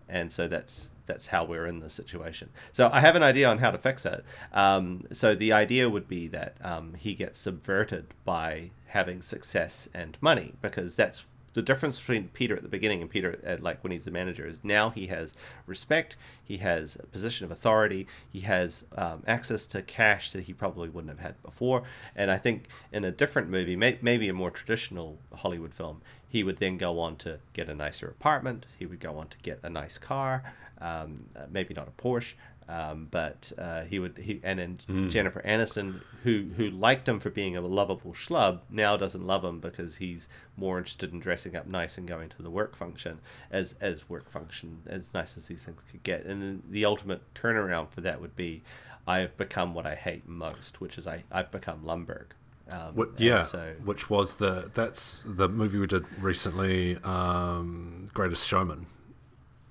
and 0.10 0.32
so 0.32 0.48
that's 0.48 0.90
that's 1.12 1.28
how 1.28 1.44
we're 1.44 1.68
in 1.68 1.82
this 1.82 1.94
situation. 1.94 2.50
So 2.72 2.90
I 2.92 3.02
have 3.02 3.18
an 3.18 3.24
idea 3.24 3.50
on 3.50 3.58
how 3.58 3.72
to 3.72 3.78
fix 3.78 4.06
it. 4.06 4.24
Um, 4.54 5.04
so 5.12 5.36
the 5.36 5.52
idea 5.52 5.90
would 5.90 6.08
be 6.08 6.28
that 6.30 6.56
um, 6.62 6.94
he 6.94 7.14
gets 7.14 7.38
subverted 7.38 8.06
by 8.24 8.72
having 8.88 9.22
success 9.22 9.90
and 9.94 10.18
money 10.22 10.54
because 10.62 10.96
that's 10.96 11.26
the 11.54 11.62
difference 11.62 12.00
between 12.00 12.30
Peter 12.30 12.56
at 12.56 12.64
the 12.64 12.70
beginning 12.70 13.02
and 13.02 13.10
Peter 13.10 13.38
at 13.44 13.62
like 13.62 13.84
when 13.84 13.92
he's 13.92 14.06
the 14.06 14.12
manager 14.12 14.48
is 14.48 14.64
now 14.64 14.90
he 14.90 15.08
has 15.08 15.34
respect, 15.66 16.16
he 16.42 16.58
has 16.58 16.96
a 16.96 17.06
position 17.08 17.44
of 17.44 17.52
authority, 17.52 18.08
he 18.32 18.42
has 18.42 18.86
um, 18.96 19.24
access 19.28 19.68
to 19.68 19.82
cash 19.82 20.32
that 20.32 20.44
he 20.44 20.54
probably 20.54 20.88
wouldn't 20.88 21.12
have 21.12 21.20
had 21.20 21.42
before. 21.44 21.84
And 22.16 22.32
I 22.32 22.38
think 22.38 22.68
in 22.94 23.04
a 23.04 23.12
different 23.12 23.50
movie, 23.50 23.76
may- 23.76 24.00
maybe 24.02 24.30
a 24.30 24.34
more 24.34 24.52
traditional 24.52 25.20
Hollywood 25.36 25.74
film, 25.74 26.02
he 26.28 26.44
would 26.44 26.58
then 26.58 26.78
go 26.78 27.00
on 27.00 27.18
to 27.18 27.40
get 27.52 27.68
a 27.68 27.76
nicer 27.76 28.08
apartment. 28.08 28.66
He 28.80 28.86
would 28.86 29.02
go 29.02 29.18
on 29.18 29.28
to 29.28 29.38
get 29.40 29.60
a 29.64 29.70
nice 29.70 29.98
car, 29.98 30.54
um, 30.82 31.26
uh, 31.36 31.42
maybe 31.50 31.74
not 31.74 31.88
a 31.88 32.02
Porsche. 32.02 32.34
Um, 32.70 33.08
but 33.12 33.52
uh, 33.58 33.84
he 33.84 34.00
would 34.00 34.18
he 34.18 34.40
and 34.44 34.60
then 34.60 35.10
Jennifer 35.10 35.42
Aniston, 35.42 36.02
who 36.24 36.46
who 36.56 36.70
liked 36.70 37.10
him 37.10 37.20
for 37.20 37.30
being 37.30 37.58
a 37.58 37.62
lovable 37.62 38.14
schlub, 38.14 38.60
now 38.70 38.96
doesn't 38.96 39.26
love 39.28 39.44
him 39.44 39.60
because 39.60 39.98
he's 39.98 40.30
more 40.56 40.78
interested 40.78 41.12
in 41.12 41.20
dressing 41.20 41.56
up 41.58 41.68
nice 41.68 41.98
and 41.98 42.08
going 42.08 42.30
to 42.30 42.42
the 42.42 42.50
work 42.50 42.76
function 42.78 43.20
as 43.52 43.76
as 43.82 44.08
work 44.08 44.30
function 44.30 44.84
as 44.86 45.14
nice 45.14 45.36
as 45.36 45.48
these 45.48 45.64
things 45.64 45.82
could 45.92 46.04
get. 46.04 46.24
And 46.26 46.42
then 46.42 46.64
the 46.70 46.86
ultimate 46.86 47.22
turnaround 47.34 47.90
for 47.90 48.00
that 48.02 48.22
would 48.22 48.38
be, 48.38 48.62
I 49.06 49.20
have 49.20 49.36
become 49.36 49.74
what 49.74 49.86
I 49.86 49.96
hate 49.96 50.26
most, 50.30 50.80
which 50.80 50.98
is 50.98 51.08
I 51.08 51.24
I've 51.30 51.52
become 51.52 51.82
Lumbergh. 51.84 52.28
Um, 52.72 52.96
What, 52.96 53.20
yeah, 53.20 53.44
So 53.44 53.74
which 53.84 54.10
was 54.10 54.36
the 54.36 54.72
that's 54.74 55.26
the 55.28 55.50
movie 55.50 55.78
we 55.80 55.88
did 55.88 56.06
recently, 56.22 56.96
um, 57.04 58.06
Greatest 58.14 58.48
Showman. 58.48 58.86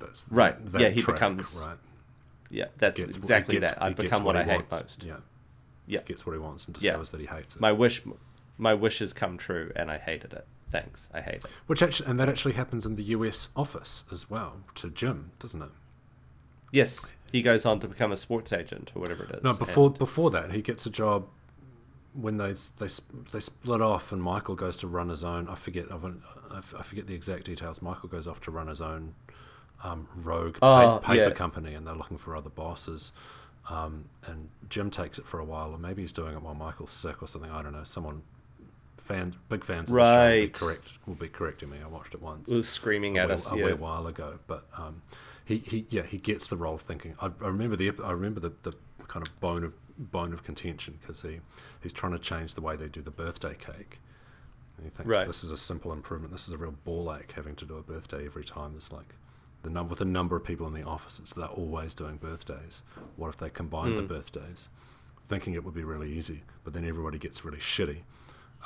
That's 0.00 0.24
Right, 0.30 0.56
yeah, 0.78 0.88
he 0.88 1.02
track, 1.02 1.16
becomes 1.16 1.62
right. 1.64 1.76
yeah, 2.50 2.66
that's 2.78 2.98
Gets- 2.98 3.16
exactly 3.16 3.58
gets- 3.60 3.72
that. 3.72 3.82
I've 3.82 3.96
become 3.96 4.24
what, 4.24 4.34
he 4.36 4.42
I 4.42 4.44
hate 4.44 4.52
wants. 4.70 4.70
most. 4.72 5.04
Yeah, 5.04 5.16
Yeah. 5.86 6.00
gets 6.02 6.26
what 6.26 6.32
he 6.32 6.38
wants 6.38 6.66
and 6.66 6.76
Yeah. 6.78 6.90
discovers 6.92 7.10
that 7.10 7.20
he 7.20 7.26
hates 7.26 7.54
it. 7.56 7.60
My 7.60 7.70
wish, 7.72 8.02
my 8.58 8.74
wishes 8.74 9.12
come 9.12 9.36
true, 9.38 9.70
and 9.76 9.90
I 9.90 9.98
hated 9.98 10.32
it. 10.32 10.46
Thanks, 10.72 11.08
I 11.12 11.20
hate 11.20 11.36
it. 11.44 11.46
Which 11.66 11.82
actually, 11.82 12.08
and 12.10 12.18
that 12.20 12.28
actually 12.28 12.54
happens 12.54 12.86
in 12.86 12.94
the 12.94 13.02
U.S. 13.04 13.48
office 13.56 14.04
as 14.12 14.30
well 14.30 14.62
to 14.76 14.88
Jim, 14.90 15.32
doesn't 15.38 15.60
it? 15.62 15.70
Yes, 16.72 17.12
he 17.32 17.42
goes 17.42 17.66
on 17.66 17.80
to 17.80 17.88
become 17.88 18.12
a 18.12 18.16
sports 18.16 18.52
agent 18.52 18.92
or 18.94 19.00
whatever 19.00 19.24
it 19.24 19.30
is. 19.36 19.42
No, 19.42 19.54
before 19.54 19.88
and- 19.88 19.98
before 19.98 20.30
that, 20.30 20.52
he 20.52 20.62
gets 20.62 20.86
a 20.86 20.90
job 20.90 21.26
when 22.12 22.36
they 22.38 22.52
they 22.78 22.88
they 23.32 23.40
split 23.40 23.80
off, 23.82 24.12
and 24.12 24.22
Michael 24.22 24.54
goes 24.54 24.76
to 24.78 24.86
run 24.86 25.08
his 25.08 25.22
own. 25.24 25.48
I 25.48 25.54
forget 25.56 25.90
I 25.90 25.96
I 25.96 26.58
f- 26.58 26.74
I 26.78 26.82
forget 26.82 27.06
the 27.08 27.14
exact 27.14 27.44
details. 27.44 27.82
Michael 27.82 28.08
goes 28.08 28.26
off 28.28 28.40
to 28.42 28.50
run 28.50 28.68
his 28.68 28.80
own 28.80 29.14
um, 29.84 30.08
rogue 30.16 30.58
pa- 30.60 30.96
Oh, 30.96 30.98
paper 30.98 31.28
yeah. 31.28 31.30
company, 31.30 31.74
and 31.74 31.86
they're 31.86 31.94
looking 31.94 32.18
for 32.18 32.36
other 32.36 32.50
bosses. 32.50 33.12
Um, 33.68 34.06
and 34.26 34.48
Jim 34.68 34.90
takes 34.90 35.18
it 35.18 35.26
for 35.26 35.38
a 35.38 35.44
while, 35.44 35.72
or 35.72 35.78
maybe 35.78 36.02
he's 36.02 36.12
doing 36.12 36.34
it 36.34 36.42
while 36.42 36.54
Michael's 36.54 36.90
sick 36.92 37.22
or 37.22 37.26
something. 37.28 37.50
I 37.50 37.62
don't 37.62 37.72
know. 37.72 37.84
Someone 37.84 38.22
fan 38.96 39.34
big 39.48 39.64
fans 39.64 39.90
of 39.90 39.96
the 39.96 40.04
show 40.04 40.24
will 40.34 40.40
be 40.42 40.48
correct 40.48 40.92
will 41.06 41.14
be 41.14 41.28
correcting 41.28 41.68
me. 41.70 41.78
I 41.84 41.88
watched 41.88 42.14
it 42.14 42.22
once 42.22 42.48
was 42.48 42.68
screaming 42.68 43.18
at 43.18 43.26
wee, 43.28 43.34
us. 43.34 43.50
a 43.50 43.56
yeah. 43.56 43.64
wee 43.66 43.72
while 43.72 44.06
ago. 44.06 44.38
But 44.46 44.66
um, 44.76 45.02
he, 45.44 45.58
he 45.58 45.86
yeah 45.90 46.02
he 46.02 46.18
gets 46.18 46.46
the 46.46 46.56
role 46.56 46.78
thinking. 46.78 47.14
I, 47.20 47.26
I 47.26 47.46
remember 47.48 47.76
the 47.76 47.92
I 48.04 48.12
remember 48.12 48.40
the, 48.40 48.52
the 48.62 48.72
kind 49.08 49.26
of 49.26 49.40
bone 49.40 49.64
of 49.64 49.74
bone 49.98 50.32
of 50.32 50.42
contention 50.44 50.98
because 51.00 51.22
he 51.22 51.40
he's 51.82 51.92
trying 51.92 52.12
to 52.12 52.18
change 52.18 52.54
the 52.54 52.60
way 52.60 52.76
they 52.76 52.88
do 52.88 53.02
the 53.02 53.10
birthday 53.10 53.54
cake. 53.54 53.98
And 54.76 54.86
he 54.86 54.90
thinks 54.90 55.06
Right. 55.06 55.26
this 55.26 55.44
is 55.44 55.50
a 55.50 55.56
simple 55.58 55.92
improvement. 55.92 56.32
This 56.32 56.46
is 56.48 56.54
a 56.54 56.58
real 56.58 56.74
ball 56.84 57.14
ache 57.14 57.32
having 57.32 57.54
to 57.56 57.66
do 57.66 57.76
a 57.76 57.82
birthday 57.82 58.24
every 58.24 58.44
time. 58.44 58.72
There's 58.72 58.90
like 58.92 59.14
the 59.62 59.70
number 59.70 59.90
with 59.90 59.98
the 59.98 60.04
number 60.04 60.36
of 60.36 60.44
people 60.44 60.66
in 60.66 60.74
the 60.74 60.82
office. 60.84 61.18
It's 61.18 61.34
they're 61.34 61.46
always 61.46 61.94
doing 61.94 62.16
birthdays. 62.16 62.82
What 63.16 63.28
if 63.28 63.36
they 63.36 63.50
combined 63.50 63.90
Hmm. 63.90 63.96
the 63.96 64.02
birthdays? 64.02 64.68
Thinking 65.28 65.54
it 65.54 65.64
would 65.64 65.74
be 65.74 65.84
really 65.84 66.12
easy, 66.12 66.42
but 66.64 66.72
then 66.72 66.84
everybody 66.84 67.18
gets 67.18 67.44
really 67.44 67.58
shitty. 67.58 68.00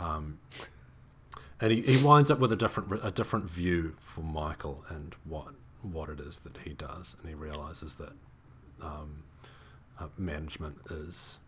Um, 0.00 0.38
and 1.60 1.72
he, 1.72 1.82
he 1.82 2.02
winds 2.02 2.30
up 2.30 2.38
with 2.38 2.52
a 2.52 2.56
different 2.56 2.92
a 3.02 3.10
different 3.10 3.48
view 3.50 3.94
for 3.98 4.22
Michael 4.22 4.84
and 4.88 5.14
what 5.24 5.48
what 5.82 6.08
it 6.08 6.20
is 6.20 6.38
that 6.38 6.56
he 6.64 6.72
does, 6.72 7.14
and 7.20 7.28
he 7.28 7.34
realizes 7.34 7.94
that 7.96 8.12
um, 8.80 9.22
uh, 10.00 10.06
management 10.16 10.76
is 10.90 11.40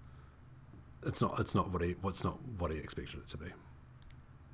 it's 1.05 1.23
not 1.23 1.39
it's 1.41 1.55
not 1.55 1.71
what 1.71 1.83
he 1.83 1.97
what's 2.03 2.23
not 2.25 2.39
what 2.59 2.71
he 2.71 2.79
expected 2.79 3.21
it 3.21 3.29
to 3.29 3.39
be. 3.39 3.47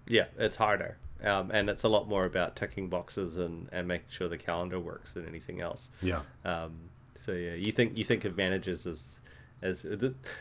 Yeah, 0.07 0.27
it's 0.39 0.57
harder. 0.57 0.97
Um, 1.25 1.51
and 1.53 1.71
it's 1.71 1.85
a 1.85 1.89
lot 1.89 2.09
more 2.09 2.25
about 2.25 2.57
ticking 2.57 2.89
boxes 2.89 3.39
and, 3.39 3.69
and 3.73 3.87
making 3.87 4.09
sure 4.11 4.29
the 4.29 4.39
calendar 4.39 4.81
works 4.81 5.13
than 5.13 5.27
anything 5.27 5.61
else. 5.61 5.89
Yeah. 6.03 6.23
Um, 6.45 6.73
so 7.19 7.33
yeah, 7.33 7.55
you 7.55 7.71
think 7.73 7.97
you 7.97 8.05
think 8.05 8.25
of 8.25 8.37
managers 8.37 8.87
as 8.87 9.21
as 9.63 9.83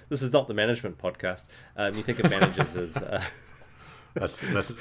this 0.10 0.22
is 0.24 0.34
not 0.34 0.48
the 0.48 0.54
management 0.54 0.98
podcast. 0.98 1.46
Um, 1.78 1.94
you 1.96 2.02
think 2.02 2.20
of 2.24 2.32
managers 2.32 2.76
as 2.76 2.98
uh, 2.98 3.24
that's, 4.16 4.42
that's 4.42 4.74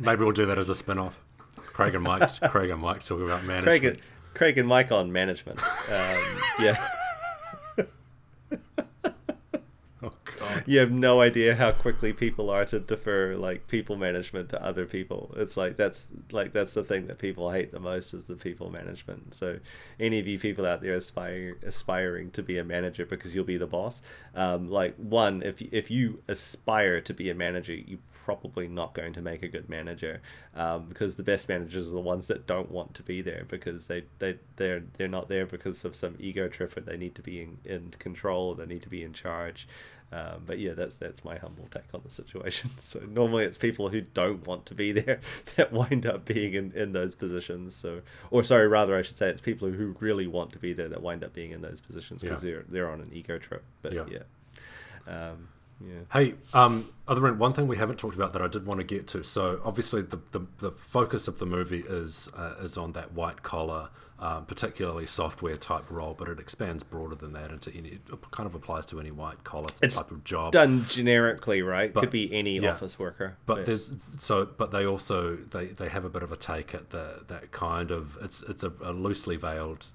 maybe 0.00 0.22
we'll 0.22 0.32
do 0.32 0.46
that 0.46 0.58
as 0.58 0.68
a 0.68 0.74
spin-off. 0.74 1.18
Craig 1.56 1.94
and 1.94 2.04
Mike, 2.04 2.30
Craig 2.50 2.70
and 2.70 2.80
Mike 2.80 3.02
talk 3.02 3.20
about 3.20 3.44
management. 3.44 3.64
Craig 3.64 3.84
and, 3.84 4.00
Craig 4.34 4.58
and 4.58 4.68
Mike 4.68 4.92
on 4.92 5.10
management. 5.12 5.60
Um, 5.90 6.22
yeah. 6.60 6.88
Oh 10.02 10.10
God. 10.38 10.39
You 10.66 10.78
have 10.78 10.90
no 10.90 11.20
idea 11.20 11.54
how 11.54 11.72
quickly 11.72 12.12
people 12.12 12.50
are 12.50 12.64
to 12.66 12.80
defer 12.80 13.36
like 13.36 13.68
people 13.68 13.96
management 13.96 14.48
to 14.50 14.64
other 14.64 14.86
people. 14.86 15.34
It's 15.36 15.56
like 15.56 15.76
that's 15.76 16.06
like 16.30 16.52
that's 16.52 16.74
the 16.74 16.84
thing 16.84 17.06
that 17.06 17.18
people 17.18 17.50
hate 17.50 17.72
the 17.72 17.80
most 17.80 18.14
is 18.14 18.26
the 18.26 18.36
people 18.36 18.70
management. 18.70 19.34
So 19.34 19.58
any 19.98 20.18
of 20.18 20.26
you 20.26 20.38
people 20.38 20.66
out 20.66 20.82
there 20.82 20.94
aspire, 20.94 21.56
aspiring 21.64 22.30
to 22.32 22.42
be 22.42 22.58
a 22.58 22.64
manager 22.64 23.06
because 23.06 23.34
you'll 23.34 23.44
be 23.44 23.56
the 23.56 23.66
boss, 23.66 24.02
um, 24.34 24.70
like 24.70 24.96
one 24.96 25.42
if 25.42 25.60
if 25.62 25.90
you 25.90 26.22
aspire 26.28 27.00
to 27.00 27.14
be 27.14 27.30
a 27.30 27.34
manager, 27.34 27.74
you 27.74 27.98
probably 28.24 28.68
not 28.68 28.94
going 28.94 29.12
to 29.12 29.20
make 29.20 29.42
a 29.42 29.48
good 29.48 29.68
manager 29.68 30.20
um, 30.54 30.86
because 30.88 31.16
the 31.16 31.22
best 31.22 31.48
managers 31.48 31.88
are 31.88 31.94
the 31.94 32.00
ones 32.00 32.28
that 32.28 32.46
don't 32.46 32.70
want 32.70 32.94
to 32.94 33.02
be 33.02 33.20
there 33.20 33.44
because 33.48 33.86
they, 33.86 34.04
they 34.18 34.36
they're 34.56 34.84
they're 34.96 35.08
not 35.08 35.28
there 35.28 35.46
because 35.46 35.84
of 35.84 35.96
some 35.96 36.14
ego 36.18 36.46
trip 36.46 36.76
or 36.76 36.80
they 36.80 36.96
need 36.96 37.14
to 37.14 37.22
be 37.22 37.40
in, 37.40 37.58
in 37.64 37.90
control 37.98 38.54
they 38.54 38.66
need 38.66 38.82
to 38.82 38.88
be 38.88 39.02
in 39.02 39.12
charge 39.12 39.66
um, 40.12 40.42
but 40.44 40.58
yeah 40.58 40.72
that's 40.72 40.96
that's 40.96 41.24
my 41.24 41.36
humble 41.38 41.68
take 41.70 41.84
on 41.94 42.00
the 42.04 42.10
situation 42.10 42.68
so 42.78 42.98
normally 43.08 43.44
it's 43.44 43.56
people 43.58 43.88
who 43.90 44.00
don't 44.00 44.46
want 44.46 44.66
to 44.66 44.74
be 44.74 44.90
there 45.00 45.20
that 45.56 45.72
wind 45.72 46.04
up 46.06 46.24
being 46.24 46.54
in, 46.54 46.72
in 46.72 46.92
those 46.92 47.14
positions 47.14 47.74
so 47.76 48.00
or 48.30 48.42
sorry 48.42 48.66
rather 48.68 48.96
I 48.96 49.02
should 49.02 49.18
say 49.18 49.28
it's 49.28 49.40
people 49.40 49.68
who 49.70 49.94
really 50.00 50.26
want 50.26 50.52
to 50.52 50.58
be 50.58 50.72
there 50.72 50.88
that 50.88 51.02
wind 51.02 51.22
up 51.22 51.32
being 51.32 51.52
in 51.52 51.60
those 51.60 51.80
positions 51.80 52.22
because 52.22 52.42
Yeah. 52.42 52.50
they're 52.50 52.64
they're 52.68 52.90
on 52.90 53.00
an 53.00 53.10
ego 53.12 53.38
trip 53.38 53.62
but 53.82 53.92
Yeah. 53.92 54.04
yeah 54.10 55.30
um, 55.30 55.48
yeah 55.80 56.00
Hey, 56.12 56.34
um, 56.52 56.88
other 57.08 57.20
than 57.20 57.38
one 57.38 57.52
thing 57.52 57.66
we 57.68 57.76
haven't 57.76 57.98
talked 57.98 58.14
about 58.14 58.32
that 58.34 58.42
I 58.42 58.48
did 58.48 58.66
want 58.66 58.78
to 58.80 58.84
get 58.84 59.06
to. 59.08 59.24
So 59.24 59.60
obviously 59.64 60.02
the 60.02 60.20
the, 60.32 60.40
the 60.58 60.70
focus 60.72 61.28
of 61.28 61.38
the 61.38 61.46
movie 61.46 61.84
is 61.86 62.28
uh, 62.36 62.54
is 62.62 62.76
on 62.76 62.92
that 62.92 63.12
white 63.14 63.42
collar, 63.42 63.88
um, 64.18 64.44
particularly 64.46 65.06
software 65.06 65.56
type 65.56 65.90
role, 65.90 66.14
but 66.18 66.28
it 66.28 66.38
expands 66.38 66.82
broader 66.82 67.14
than 67.16 67.32
that 67.32 67.50
into 67.50 67.70
any. 67.74 67.88
It 67.90 68.02
kind 68.30 68.46
of 68.46 68.54
applies 68.54 68.84
to 68.86 69.00
any 69.00 69.10
white 69.10 69.42
collar 69.44 69.68
It's 69.82 69.96
type 69.96 70.10
of 70.10 70.22
job. 70.24 70.52
done 70.52 70.84
generically 70.88 71.62
right 71.62 71.92
But- 71.92 72.00
could 72.00 72.10
be 72.10 72.32
any 72.32 72.58
yeah. 72.58 72.72
office 72.72 72.98
worker 72.98 73.36
But 73.46 73.64
there's 73.66 73.92
so, 74.18 74.44
but 74.46 74.70
they 74.72 74.84
also 74.86 75.36
they, 75.36 75.66
they 75.66 75.88
have 75.88 76.04
a 76.04 76.10
bit 76.10 76.22
of 76.22 76.30
a 76.32 76.36
take 76.36 76.74
at 76.74 76.90
the 76.90 77.24
that 77.28 77.50
kind 77.52 77.90
of 77.90 78.16
it's 78.22 78.42
it's 78.42 78.62
a, 78.62 78.72
a 78.82 78.92
loosely 78.92 79.36
veiled 79.36 79.86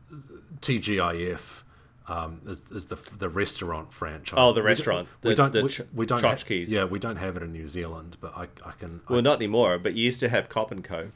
TGIF 0.62 1.62
um, 2.08 2.42
is, 2.46 2.64
is 2.72 2.86
the 2.88 2.98
the 3.18 3.30
restaurant 3.30 3.92
franchise. 3.94 4.36
Oh, 4.38 4.52
the 4.54 4.62
We 4.62 4.62
don't- 4.62 4.66
restaurant, 4.66 5.08
We 5.24 5.34
don't 5.34 5.52
the 5.54 5.64
we, 5.64 6.00
we 6.02 6.06
don't 6.06 6.22
ha- 6.22 6.38
yeah 6.48 6.86
we 6.86 7.00
don't 7.00 7.16
have 7.18 7.36
it 7.38 7.44
in 7.44 7.52
New 7.52 7.68
Zealand, 7.68 8.18
but 8.22 8.36
I 8.38 8.44
I 8.66 8.72
can 8.80 9.02
I, 9.08 9.14
Well, 9.14 9.22
not 9.22 9.38
anymore, 9.38 9.78
but 9.80 9.94
you 9.96 10.04
used 10.06 10.20
to 10.22 10.30
have 10.30 10.50
Cobb 10.50 10.72
and 10.72 10.84
Co. 10.84 11.10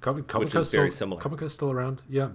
Comic 0.00 0.24
which 0.24 0.28
Comic 0.28 0.54
is 0.54 0.70
very 0.70 0.90
still, 0.90 0.98
similar. 0.98 1.20
Comic 1.20 1.48
still 1.50 1.70
around, 1.70 2.02
yeah. 2.08 2.28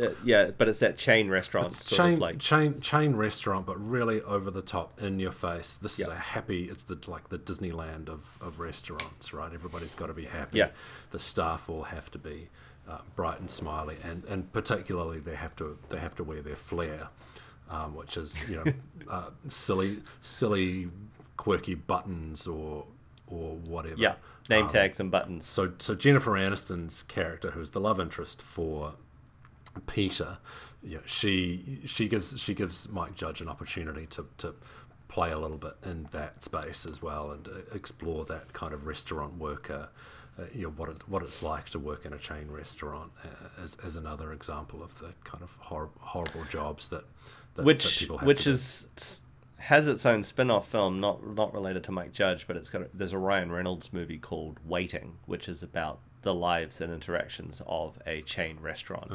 Uh, 0.00 0.08
yeah, 0.24 0.50
but 0.56 0.68
it's 0.68 0.78
that 0.78 0.96
chain 0.96 1.28
restaurant 1.28 1.66
It's 1.66 1.84
sort 1.84 1.98
chain 1.98 2.12
of 2.14 2.18
like 2.20 2.38
chain 2.38 2.80
chain 2.80 3.14
restaurant, 3.14 3.66
but 3.66 3.76
really 3.78 4.22
over 4.22 4.50
the 4.50 4.62
top, 4.62 4.98
in 5.02 5.20
your 5.20 5.32
face. 5.32 5.76
This 5.76 6.00
is 6.00 6.08
a 6.08 6.14
happy. 6.14 6.64
It's 6.64 6.84
the 6.84 6.98
like 7.06 7.28
the 7.28 7.38
Disneyland 7.38 8.08
of, 8.08 8.38
of 8.40 8.58
restaurants, 8.58 9.34
right? 9.34 9.52
Everybody's 9.52 9.94
got 9.94 10.06
to 10.06 10.14
be 10.14 10.24
happy. 10.24 10.58
Yeah. 10.58 10.68
The 11.10 11.18
staff 11.18 11.68
all 11.68 11.82
have 11.82 12.10
to 12.12 12.18
be 12.18 12.48
uh, 12.88 12.98
bright 13.16 13.40
and 13.40 13.50
smiley, 13.50 13.96
and, 14.02 14.24
and 14.24 14.52
particularly 14.52 15.20
they 15.20 15.36
have 15.36 15.54
to 15.56 15.78
they 15.88 15.98
have 15.98 16.14
to 16.16 16.24
wear 16.24 16.40
their 16.40 16.56
flair, 16.56 17.08
um, 17.70 17.94
which 17.94 18.16
is 18.16 18.40
you 18.48 18.56
know 18.56 18.72
uh, 19.10 19.30
silly 19.48 19.98
silly 20.20 20.88
quirky 21.36 21.74
buttons 21.74 22.46
or 22.46 22.84
or 23.28 23.56
whatever. 23.66 23.96
yeah, 23.98 24.14
name 24.50 24.66
Um, 24.66 24.72
tags 24.72 25.00
and 25.00 25.10
buttons. 25.10 25.46
so 25.46 25.72
so 25.78 25.94
Jennifer 25.94 26.32
Aniston's 26.32 27.02
character, 27.04 27.50
who's 27.52 27.70
the 27.70 27.80
love 27.80 27.98
interest 28.00 28.42
for 28.42 28.94
Peter, 29.86 30.38
you 30.82 30.96
know, 30.96 31.02
she 31.06 31.80
she 31.86 32.08
gives 32.08 32.38
she 32.38 32.52
gives 32.54 32.88
Mike 32.90 33.14
Judge 33.14 33.40
an 33.40 33.48
opportunity 33.48 34.06
to 34.06 34.26
to 34.38 34.54
play 35.08 35.30
a 35.30 35.38
little 35.38 35.56
bit 35.58 35.74
in 35.84 36.08
that 36.12 36.42
space 36.42 36.86
as 36.86 37.02
well 37.02 37.30
and 37.32 37.46
uh, 37.48 37.52
explore 37.74 38.24
that 38.26 38.52
kind 38.52 38.72
of 38.74 38.86
restaurant 38.86 39.38
worker. 39.38 39.88
Uh, 40.38 40.44
you 40.54 40.62
know 40.62 40.70
what 40.70 40.88
it, 40.88 41.06
what 41.08 41.22
it's 41.22 41.42
like 41.42 41.68
to 41.68 41.78
work 41.78 42.06
in 42.06 42.12
a 42.14 42.18
chain 42.18 42.50
restaurant 42.50 43.12
uh, 43.22 43.62
as, 43.62 43.76
as 43.84 43.96
another 43.96 44.32
example 44.32 44.82
of 44.82 44.98
the 44.98 45.12
kind 45.24 45.42
of 45.42 45.54
hor- 45.60 45.90
horrible 46.00 46.42
jobs 46.48 46.88
that, 46.88 47.04
that 47.54 47.56
that 47.56 47.64
which 47.66 47.98
people 48.00 48.16
have 48.16 48.26
which 48.26 48.38
to 48.38 48.44
do. 48.44 48.50
is 48.50 49.20
has 49.58 49.86
its 49.86 50.06
own 50.06 50.22
spin-off 50.22 50.66
film 50.68 51.00
not 51.00 51.26
not 51.26 51.52
related 51.52 51.84
to 51.84 51.92
Mike 51.92 52.12
Judge 52.12 52.46
but 52.46 52.56
it's 52.56 52.70
got 52.70 52.80
a, 52.82 52.88
there's 52.94 53.12
a 53.12 53.18
Ryan 53.18 53.52
Reynolds 53.52 53.92
movie 53.92 54.16
called 54.18 54.58
Waiting 54.64 55.18
which 55.26 55.48
is 55.50 55.62
about 55.62 55.98
the 56.22 56.32
lives 56.34 56.80
and 56.80 56.90
interactions 56.92 57.60
of 57.66 57.98
a 58.06 58.22
chain 58.22 58.56
restaurant 58.60 59.10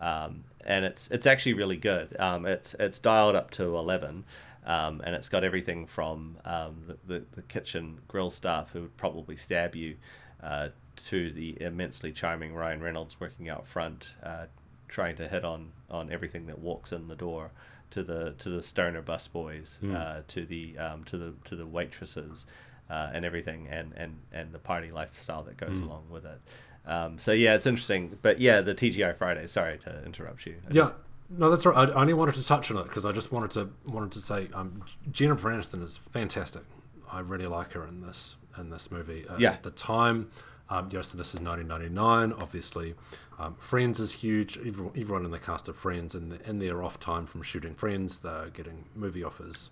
Ah. 0.00 0.24
um, 0.26 0.44
and 0.64 0.84
it's 0.84 1.10
it's 1.10 1.26
actually 1.26 1.54
really 1.54 1.76
good 1.78 2.14
um, 2.20 2.46
it's 2.46 2.74
it's 2.78 3.00
dialed 3.00 3.34
up 3.34 3.50
to 3.52 3.76
11 3.76 4.24
um, 4.66 5.02
and 5.04 5.14
it's 5.16 5.28
got 5.28 5.42
everything 5.44 5.84
from 5.86 6.38
um, 6.46 6.84
the, 6.86 6.96
the, 7.06 7.24
the 7.32 7.42
kitchen 7.42 7.98
grill 8.08 8.30
staff 8.30 8.70
who 8.70 8.82
would 8.82 8.96
probably 8.96 9.34
stab 9.36 9.74
you 9.74 9.96
uh, 10.44 10.68
to 10.96 11.30
the 11.32 11.56
immensely 11.60 12.12
charming 12.12 12.54
Ryan 12.54 12.80
Reynolds 12.82 13.18
working 13.18 13.48
out 13.48 13.66
front 13.66 14.12
uh, 14.22 14.46
trying 14.88 15.16
to 15.16 15.26
hit 15.26 15.44
on 15.44 15.72
on 15.90 16.12
everything 16.12 16.46
that 16.46 16.58
walks 16.60 16.92
in 16.92 17.08
the 17.08 17.16
door 17.16 17.50
to 17.90 18.02
the 18.02 18.34
to 18.38 18.48
the 18.48 18.62
stoner 18.62 19.02
busboys 19.02 19.78
uh, 19.94 20.22
to 20.28 20.44
the 20.44 20.76
um, 20.78 21.02
to 21.04 21.16
the 21.16 21.34
to 21.44 21.56
the 21.56 21.66
waitresses 21.66 22.46
uh, 22.90 23.10
and 23.12 23.24
everything 23.24 23.66
and, 23.68 23.92
and 23.96 24.18
and 24.32 24.52
the 24.52 24.58
party 24.58 24.90
lifestyle 24.92 25.42
that 25.44 25.56
goes 25.56 25.80
along 25.80 26.04
with 26.10 26.24
it. 26.24 26.40
Um, 26.86 27.18
so 27.18 27.32
yeah 27.32 27.54
it's 27.54 27.66
interesting. 27.66 28.18
But 28.22 28.40
yeah 28.40 28.60
the 28.60 28.74
TGI 28.74 29.16
Friday 29.16 29.46
sorry 29.46 29.78
to 29.78 30.04
interrupt 30.04 30.46
you. 30.46 30.56
I 30.68 30.68
Yeah, 30.68 30.82
just- 30.82 30.94
no, 31.30 31.48
that's 31.50 31.64
right. 31.64 31.88
I 31.88 31.92
I 31.92 32.00
only 32.02 32.12
wanted 32.14 32.34
to 32.36 32.44
touch 32.44 32.70
on 32.70 32.76
it 32.76 32.84
because 32.84 33.06
I 33.06 33.10
just 33.12 33.32
wanted 33.32 33.50
to 33.52 33.70
wanted 33.90 34.12
to 34.12 34.20
say 34.20 34.48
um, 34.52 34.82
Jennifer 35.10 35.48
Aniston 35.50 35.82
is 35.82 35.96
fantastic. 36.12 36.62
I 37.10 37.20
really 37.20 37.46
like 37.46 37.72
her 37.72 37.84
in 37.86 38.02
this 38.02 38.36
in 38.58 38.70
this 38.70 38.90
movie. 38.90 39.26
Uh, 39.28 39.36
Yeah. 39.38 39.52
At 39.52 39.62
the 39.62 39.70
time, 39.70 40.30
um, 40.70 40.88
yeah, 40.92 41.02
so 41.02 41.18
this 41.18 41.34
is 41.34 41.40
1999. 41.40 42.32
Obviously, 42.40 42.94
um, 43.38 43.54
Friends 43.56 44.00
is 44.00 44.12
huge. 44.12 44.56
Everyone, 44.58 44.92
everyone 44.96 45.24
in 45.24 45.30
the 45.30 45.38
cast 45.38 45.68
of 45.68 45.76
Friends, 45.76 46.14
and 46.14 46.40
in 46.42 46.58
their 46.58 46.82
off 46.82 46.98
time 47.00 47.26
from 47.26 47.42
shooting 47.42 47.74
Friends, 47.74 48.18
they're 48.18 48.48
getting 48.50 48.86
movie 48.94 49.22
offers 49.24 49.70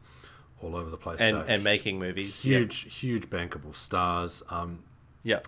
all 0.61 0.77
over 0.77 0.91
the 0.91 0.97
place. 0.97 1.19
and 1.21 1.37
and 1.49 1.65
making 1.65 1.99
movies 1.99 2.41
huge, 2.41 2.95
huge 2.95 3.29
bankable 3.31 3.75
stars. 3.75 4.43
Um, 4.51 4.85
yeah 5.25 5.41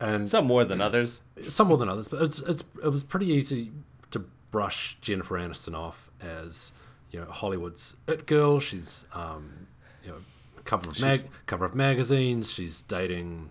and 0.00 0.28
some 0.28 0.46
more 0.46 0.64
than 0.64 0.80
others 0.80 1.20
some 1.48 1.68
more 1.68 1.76
than 1.78 1.88
others, 1.88 2.08
but 2.08 2.20
it's 2.22 2.40
it's 2.40 2.64
it 2.82 2.88
was 2.88 3.02
pretty 3.04 3.26
easy 3.26 3.70
to 4.10 4.24
brush 4.50 4.96
Jennifer 5.00 5.36
Aniston 5.38 5.74
off 5.74 6.10
as 6.20 6.72
you 7.12 7.20
know 7.20 7.26
Hollywood's 7.30 7.96
it 8.08 8.26
girl. 8.26 8.58
She's 8.60 9.04
um, 9.14 9.68
you 10.04 10.10
know 10.10 10.16
cover 10.64 10.90
of 10.90 11.00
mag 11.00 11.24
cover 11.46 11.64
of 11.64 11.74
magazines. 11.74 12.52
She's 12.52 12.82
dating 12.82 13.50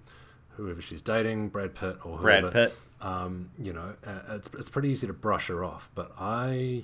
whoever 0.49 0.81
she's 0.81 1.01
dating, 1.01 1.49
Brad 1.49 1.75
Pitt 1.75 1.97
or 2.05 2.17
whoever. 2.17 2.21
Brad 2.21 2.43
whoever. 2.43 2.69
Pitt 2.69 2.77
Um, 3.01 3.49
you 3.57 3.73
know, 3.73 3.93
uh, 4.05 4.35
it's 4.35 4.49
it's 4.53 4.69
pretty 4.69 4.89
easy 4.89 5.07
to 5.07 5.13
brush 5.13 5.47
her 5.47 5.63
off, 5.63 5.89
but 5.95 6.11
I. 6.19 6.83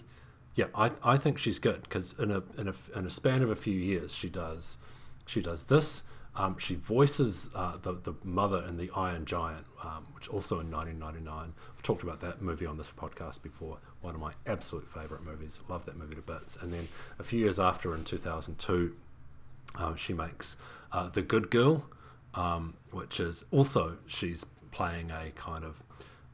Yeah, 0.56 0.66
I, 0.74 0.90
I 1.04 1.18
think 1.18 1.38
she's 1.38 1.60
good 1.60 1.84
because 1.84 2.18
in 2.18 2.32
a, 2.32 2.42
in 2.58 2.68
a 2.68 2.74
in 2.98 3.06
a 3.06 3.12
span 3.12 3.44
of 3.44 3.52
a 3.52 3.56
few 3.56 3.76
years 3.76 4.16
she 4.16 4.28
does 4.28 4.78
she 5.28 5.42
does 5.42 5.64
this. 5.64 6.02
Um, 6.36 6.58
she 6.58 6.76
voices 6.76 7.50
uh, 7.56 7.78
the 7.78 7.94
the 7.94 8.14
mother 8.24 8.64
in 8.68 8.78
the 8.78 8.90
Iron 8.96 9.26
Giant, 9.26 9.66
um, 9.84 10.08
which 10.16 10.28
also 10.28 10.60
in 10.60 10.72
1999. 10.72 11.54
I've 11.76 11.84
talked 11.84 12.04
about 12.04 12.22
that 12.22 12.42
movie 12.42 12.66
on 12.66 12.78
this 12.78 12.92
podcast 12.96 13.42
before. 13.42 13.78
One 14.02 14.16
of 14.16 14.22
my 14.22 14.34
absolute 14.46 14.88
favorite 14.88 15.24
movies. 15.24 15.60
Love 15.68 15.86
that 15.86 15.98
movie 15.98 16.16
to 16.16 16.22
bits. 16.22 16.56
And 16.56 16.72
then 16.72 16.88
a 17.20 17.24
few 17.24 17.40
years 17.40 17.60
after, 17.60 17.94
in 17.96 18.04
2002, 18.04 18.96
um, 19.76 19.96
she 19.96 20.14
makes 20.14 20.58
uh, 20.92 21.10
The 21.10 21.22
Good 21.22 21.50
Girl, 21.50 21.86
um, 22.34 22.76
which 22.92 23.20
is 23.20 23.44
also 23.52 23.98
she's 24.08 24.46
playing 24.72 25.12
a 25.12 25.32
kind 25.32 25.64
of 25.64 25.84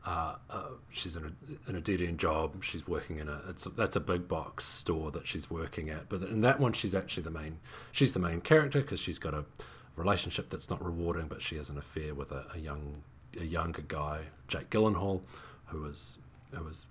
uh, 0.05 0.35
uh, 0.49 0.63
she's 0.89 1.15
in 1.15 1.23
a 1.23 1.69
in 1.69 1.75
a 1.75 1.81
dead 1.81 2.01
end 2.01 2.19
job. 2.19 2.63
She's 2.63 2.87
working 2.87 3.19
in 3.19 3.29
a 3.29 3.41
a, 3.47 3.69
that's 3.69 3.95
a 3.95 4.01
big 4.01 4.27
box 4.27 4.65
store 4.65 5.11
that 5.11 5.27
she's 5.27 5.49
working 5.49 5.89
at. 5.89 6.09
But 6.09 6.23
in 6.23 6.41
that 6.41 6.59
one, 6.59 6.73
she's 6.73 6.93
actually 6.93 7.23
the 7.23 7.31
main 7.31 7.59
she's 7.91 8.13
the 8.13 8.19
main 8.19 8.41
character 8.41 8.81
because 8.81 8.99
she's 8.99 9.19
got 9.19 9.33
a 9.33 9.45
relationship 9.95 10.49
that's 10.49 10.69
not 10.69 10.83
rewarding, 10.83 11.27
but 11.27 11.41
she 11.41 11.55
has 11.55 11.69
an 11.69 11.77
affair 11.77 12.13
with 12.13 12.31
a, 12.31 12.45
a 12.53 12.59
young 12.59 13.01
a 13.39 13.45
younger 13.45 13.81
guy, 13.81 14.25
Jake 14.47 14.69
Gyllenhaal, 14.69 15.23
who 15.67 15.85
is 15.85 16.17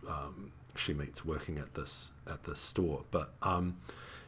um, 0.09 0.53
she 0.75 0.95
meets 0.95 1.25
working 1.25 1.59
at 1.59 1.75
this 1.75 2.13
at 2.27 2.45
this 2.45 2.61
store. 2.61 3.05
But 3.11 3.35
um, 3.43 3.77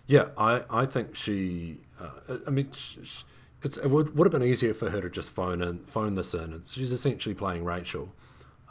Yeah, 0.07 0.27
I, 0.37 0.63
I 0.71 0.87
think 0.87 1.15
she. 1.15 1.79
Uh, 2.01 2.37
I 2.47 2.51
mean, 2.51 2.71
sh 2.73 2.97
sh 3.05 3.23
it's 3.63 3.79
it 3.79 3.89
would, 3.89 4.17
would 4.17 4.27
have 4.27 4.33
been 4.33 4.47
easier 4.49 4.75
for 4.75 4.91
her 4.91 5.01
to 5.01 5.09
just 5.09 5.31
phone 5.31 5.63
in, 5.63 5.79
phone 5.87 6.15
this 6.15 6.35
in. 6.35 6.53
It's, 6.53 6.75
she's 6.75 6.93
essentially 6.93 7.35
playing 7.35 7.65
Rachel 7.65 8.11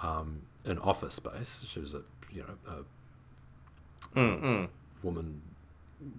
um, 0.04 0.44
in 0.66 0.78
Office 0.80 1.16
Space. 1.16 1.66
She 1.68 1.80
was 1.80 1.94
a 1.96 2.02
you 2.32 2.44
know 2.44 2.84
a 4.16 4.18
woman 5.02 5.42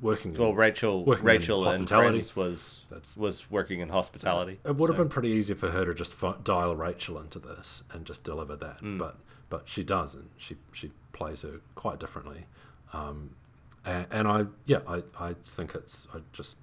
working. 0.01 0.35
Well, 0.35 0.51
in, 0.51 0.57
Rachel, 0.57 1.05
working 1.05 1.25
Rachel 1.25 1.59
and 1.65 1.89
hospitality. 1.89 2.25
Was 2.35 2.85
That's- 2.91 3.17
was 3.17 3.49
working 3.51 3.81
in 3.81 3.89
hospitality. 3.91 4.59
It 4.65 4.75
would 4.77 4.89
have 4.91 4.97
been 4.97 5.09
pretty 5.09 5.29
easy 5.31 5.55
for 5.55 5.71
her 5.71 5.85
to 5.85 5.95
just 5.95 6.15
pho- 6.15 6.39
dial 6.43 6.75
Rachel 6.75 7.21
into 7.21 7.39
this 7.39 7.85
and 7.93 8.05
just 8.05 8.25
deliver 8.25 8.57
that, 8.57 8.79
but 8.99 9.17
but 9.51 9.69
she 9.69 9.85
doesn't. 9.85 10.31
She 10.37 10.57
she 10.73 10.91
plays 11.13 11.43
her 11.43 11.61
quite 11.77 12.01
differently, 12.01 12.47
um, 12.93 13.37
and, 13.85 14.07
and 14.11 14.29
I 14.29 14.47
yeah 14.67 14.81
I, 14.89 15.03
I 15.19 15.35
think 15.47 15.75
it's 15.75 16.07
I 16.15 16.19
just 16.33 16.57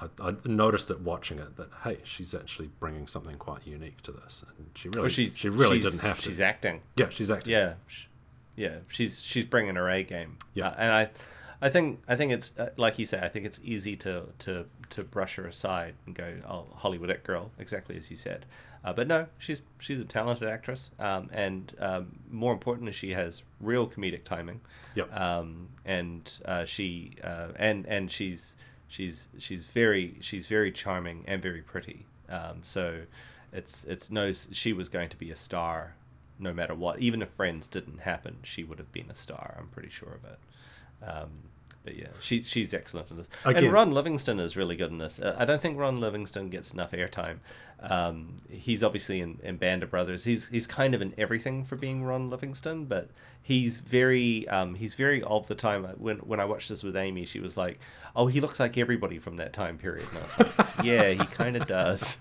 I, 0.00 0.08
I 0.20 0.34
noticed 0.44 0.90
it 0.90 1.00
watching 1.00 1.38
it 1.38 1.56
that 1.56 1.68
hey 1.84 1.98
she's 2.04 2.34
actually 2.34 2.70
bringing 2.80 3.06
something 3.06 3.36
quite 3.36 3.66
unique 3.66 4.00
to 4.02 4.12
this, 4.12 4.44
and 4.58 4.66
she 4.74 4.88
really 4.88 5.00
Well, 5.02 5.08
she 5.10 5.48
really 5.48 5.80
didn't 5.80 6.00
have 6.00 6.20
to. 6.20 6.28
She's 6.30 6.40
acting. 6.40 6.82
yeah, 6.96 7.08
she's 7.10 7.30
acting. 7.30 7.52
Yeah, 7.52 7.74
yeah. 8.56 8.78
She's 8.88 9.20
she's 9.20 9.44
bringing 9.44 9.76
her 9.76 9.88
A 9.88 10.02
game. 10.02 10.38
Yeah. 10.52 10.68
Uh, 10.68 10.74
and 10.78 10.92
I, 10.92 11.10
I 11.62 11.68
think 11.70 12.02
I 12.08 12.16
think 12.16 12.32
it's 12.32 12.52
uh, 12.58 12.70
like 12.76 12.98
you 12.98 13.06
say. 13.06 13.20
I 13.20 13.28
think 13.28 13.46
it's 13.46 13.60
easy 13.62 13.94
to 13.96 14.24
to 14.40 14.66
to 14.90 15.04
brush 15.04 15.36
her 15.36 15.46
aside 15.46 15.94
and 16.06 16.14
go, 16.14 16.34
oh, 16.48 16.66
Hollywood 16.76 17.10
it 17.10 17.24
girl, 17.24 17.52
exactly 17.58 17.96
as 17.96 18.10
you 18.10 18.16
said. 18.16 18.46
Uh, 18.84 18.92
but 18.92 19.08
no, 19.08 19.26
she's 19.38 19.62
she's 19.78 19.98
a 19.98 20.04
talented 20.04 20.46
actress, 20.46 20.90
um, 20.98 21.30
and 21.32 21.72
um, 21.78 22.18
more 22.30 22.52
importantly, 22.52 22.92
she 22.92 23.12
has 23.12 23.42
real 23.60 23.88
comedic 23.88 24.24
timing. 24.24 24.60
Yep. 24.94 25.18
Um, 25.18 25.68
and 25.86 26.30
uh, 26.44 26.64
she 26.66 27.12
uh, 27.24 27.48
and 27.56 27.86
and 27.86 28.10
she's 28.12 28.56
she's 28.88 29.28
she's 29.38 29.64
very 29.64 30.18
she's 30.20 30.46
very 30.46 30.70
charming 30.70 31.24
and 31.26 31.40
very 31.42 31.62
pretty. 31.62 32.04
Um, 32.28 32.58
so 32.62 33.02
it's 33.52 33.84
it's 33.84 34.10
no 34.10 34.32
she 34.32 34.72
was 34.74 34.88
going 34.90 35.08
to 35.08 35.16
be 35.16 35.30
a 35.30 35.36
star 35.36 35.94
no 36.38 36.52
matter 36.52 36.74
what. 36.74 36.98
Even 36.98 37.22
if 37.22 37.30
Friends 37.30 37.66
didn't 37.66 38.00
happen, 38.00 38.36
she 38.42 38.64
would 38.64 38.78
have 38.78 38.92
been 38.92 39.10
a 39.10 39.14
star. 39.14 39.56
I'm 39.58 39.68
pretty 39.68 39.88
sure 39.90 40.18
of 40.22 40.24
it. 40.30 40.38
Um, 41.08 41.30
but 41.84 41.96
yeah, 41.96 42.08
she, 42.20 42.42
she's 42.42 42.72
excellent 42.72 43.10
in 43.10 43.18
this. 43.18 43.28
Again- 43.44 43.64
and 43.64 43.72
Ron 43.72 43.90
Livingston 43.92 44.40
is 44.40 44.56
really 44.56 44.74
good 44.74 44.90
in 44.90 44.98
this. 44.98 45.20
Uh, 45.20 45.36
I 45.38 45.44
don't 45.44 45.60
think 45.60 45.78
Ron 45.78 46.00
Livingston 46.00 46.48
gets 46.48 46.72
enough 46.72 46.92
airtime. 46.92 47.38
Um, 47.90 48.36
he's 48.48 48.82
obviously 48.82 49.20
in, 49.20 49.38
in 49.42 49.56
Band 49.56 49.82
of 49.82 49.90
Brothers. 49.90 50.24
He's 50.24 50.48
he's 50.48 50.66
kind 50.66 50.94
of 50.94 51.02
in 51.02 51.14
everything 51.18 51.64
for 51.64 51.76
being 51.76 52.04
Ron 52.04 52.30
Livingston, 52.30 52.86
but 52.86 53.10
he's 53.42 53.78
very 53.78 54.48
um, 54.48 54.74
he's 54.74 54.94
very 54.94 55.22
of 55.22 55.46
the 55.46 55.54
time. 55.54 55.84
When 55.98 56.18
when 56.18 56.40
I 56.40 56.44
watched 56.44 56.68
this 56.68 56.82
with 56.82 56.96
Amy, 56.96 57.24
she 57.24 57.40
was 57.40 57.56
like, 57.56 57.78
"Oh, 58.16 58.26
he 58.26 58.40
looks 58.40 58.58
like 58.58 58.76
everybody 58.76 59.18
from 59.18 59.36
that 59.36 59.52
time 59.52 59.78
period." 59.78 60.06
And 60.10 60.18
I 60.18 60.22
was 60.22 60.58
like, 60.58 60.68
"Yeah, 60.84 61.10
he 61.10 61.24
kind 61.26 61.56
of 61.56 61.66
does." 61.66 62.16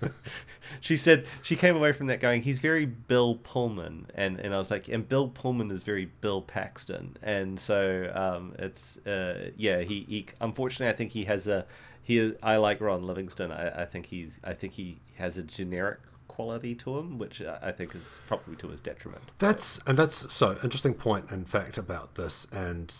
she 0.80 0.96
said 0.96 1.26
she 1.42 1.56
came 1.56 1.76
away 1.76 1.92
from 1.92 2.06
that 2.06 2.20
going, 2.20 2.42
"He's 2.42 2.60
very 2.60 2.86
Bill 2.86 3.34
Pullman," 3.42 4.06
and 4.14 4.38
and 4.38 4.54
I 4.54 4.58
was 4.58 4.70
like, 4.70 4.88
"And 4.88 5.06
Bill 5.06 5.28
Pullman 5.28 5.70
is 5.70 5.82
very 5.82 6.06
Bill 6.20 6.40
Paxton," 6.40 7.16
and 7.22 7.60
so 7.60 8.10
um, 8.14 8.54
it's 8.58 8.98
uh, 9.06 9.50
yeah, 9.56 9.80
he, 9.80 10.06
he 10.08 10.26
unfortunately 10.40 10.92
I 10.92 10.96
think 10.96 11.12
he 11.12 11.24
has 11.24 11.46
a 11.46 11.66
he 12.06 12.18
is, 12.18 12.34
I 12.42 12.56
like 12.56 12.80
Ron 12.80 13.02
Livingston. 13.04 13.50
I, 13.50 13.82
I 13.82 13.84
think 13.84 14.06
he's 14.06 14.38
I 14.44 14.52
think 14.54 14.74
he 14.74 14.98
has 15.16 15.36
a 15.36 15.42
generic 15.42 15.98
quality 16.28 16.74
to 16.76 16.98
him, 16.98 17.18
which 17.18 17.42
I 17.42 17.72
think 17.72 17.94
is 17.94 18.20
probably 18.28 18.54
to 18.56 18.68
his 18.68 18.80
detriment. 18.80 19.24
That's 19.38 19.80
and 19.86 19.98
that's 19.98 20.32
so 20.32 20.56
interesting 20.62 20.94
point 20.94 21.30
in 21.30 21.44
fact 21.44 21.78
about 21.78 22.14
this 22.14 22.46
and 22.52 22.94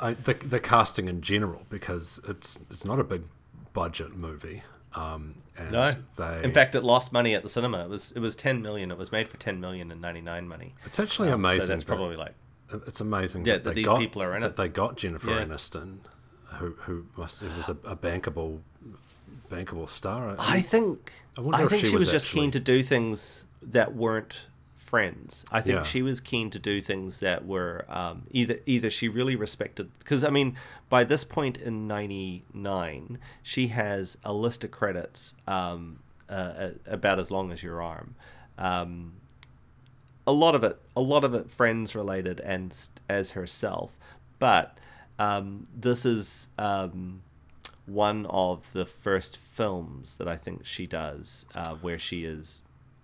I, 0.00 0.14
the 0.14 0.34
the 0.34 0.60
casting 0.60 1.08
in 1.08 1.22
general 1.22 1.62
because 1.70 2.20
it's 2.28 2.58
it's 2.70 2.84
not 2.84 2.98
a 3.00 3.04
big 3.04 3.22
budget 3.72 4.14
movie. 4.16 4.62
Um, 4.94 5.42
and 5.58 5.72
No, 5.72 5.94
they, 6.16 6.42
in 6.42 6.54
fact, 6.54 6.74
it 6.74 6.82
lost 6.82 7.12
money 7.12 7.34
at 7.34 7.42
the 7.42 7.48
cinema. 7.50 7.84
It 7.84 7.90
was 7.90 8.12
it 8.12 8.20
was 8.20 8.34
ten 8.36 8.62
million. 8.62 8.90
It 8.90 8.96
was 8.98 9.10
made 9.12 9.28
for 9.28 9.36
ten 9.38 9.60
million 9.60 9.90
in 9.92 10.00
ninety 10.00 10.20
nine 10.22 10.46
money. 10.48 10.74
it's 10.84 10.98
actually 11.00 11.28
Um, 11.28 11.34
amazing. 11.44 11.60
So 11.62 11.66
that's 11.68 11.84
that- 11.84 11.96
probably 11.96 12.16
like 12.16 12.34
it's 12.86 13.00
amazing 13.00 13.44
Yeah, 13.44 13.54
that, 13.54 13.64
that 13.64 13.70
they 13.70 13.74
these 13.76 13.86
got, 13.86 13.98
people 13.98 14.22
are 14.22 14.34
in 14.34 14.42
that 14.42 14.50
it. 14.50 14.56
they 14.56 14.68
got 14.68 14.96
Jennifer 14.96 15.30
Yeah. 15.30 15.44
Aniston, 15.44 15.98
who 16.58 16.70
who 16.80 17.06
must 17.16 17.42
it 17.42 17.50
was 17.56 17.68
a, 17.68 17.76
a 17.84 17.96
bankable 17.96 18.60
bankable 19.50 19.88
star. 19.88 20.34
I 20.38 20.60
think 20.60 21.12
I 21.38 21.42
I, 21.52 21.66
think 21.66 21.80
she 21.82 21.88
she, 21.88 21.94
was, 21.94 22.04
was 22.06 22.10
just 22.12 22.26
actually- 22.26 22.40
keen 22.42 22.50
to 22.52 22.60
do 22.60 22.82
things 22.82 23.46
that 23.62 23.94
weren't 23.94 24.46
friends. 24.76 25.44
I 25.50 25.60
think 25.62 25.76
Yeah. 25.76 25.82
she 25.82 26.00
was 26.02 26.20
keen 26.20 26.48
to 26.50 26.58
do 26.60 26.80
things 26.80 27.18
that 27.20 27.44
were 27.44 27.84
um, 27.88 28.22
either 28.30 28.60
either 28.66 28.88
she 28.90 29.08
really 29.08 29.34
respected 29.36 29.90
because 29.98 30.22
I 30.24 30.30
mean 30.30 30.56
by 30.88 31.02
this 31.04 31.24
point 31.24 31.58
in 31.58 31.88
'99 31.88 33.18
she 33.42 33.68
has 33.68 34.16
a 34.24 34.32
list 34.32 34.62
of 34.64 34.70
credits 34.70 35.34
um, 35.48 35.98
uh, 36.28 36.70
about 36.86 37.18
as 37.18 37.30
long 37.30 37.50
as 37.52 37.62
your 37.62 37.82
arm. 37.82 38.14
Um, 38.58 39.14
a 40.26 40.32
lot 40.32 40.54
of 40.56 40.64
it, 40.64 40.80
a 40.96 41.00
lot 41.00 41.22
of 41.24 41.34
it 41.34 41.50
friends 41.50 41.94
related 41.94 42.40
and 42.40 42.76
as 43.08 43.32
herself, 43.32 43.96
but 44.40 44.76
um, 45.18 45.66
this 45.74 46.04
is 46.04 46.48
um, 46.58 47.22
one 47.86 48.26
of 48.26 48.72
the 48.72 48.84
first 48.84 49.36
films 49.36 50.16
that 50.18 50.28
I 50.28 50.36
think 50.36 50.64
she 50.64 50.86
does 50.86 51.46
uh, 51.54 51.74
where 51.76 51.98
she 51.98 52.24
is 52.24 52.62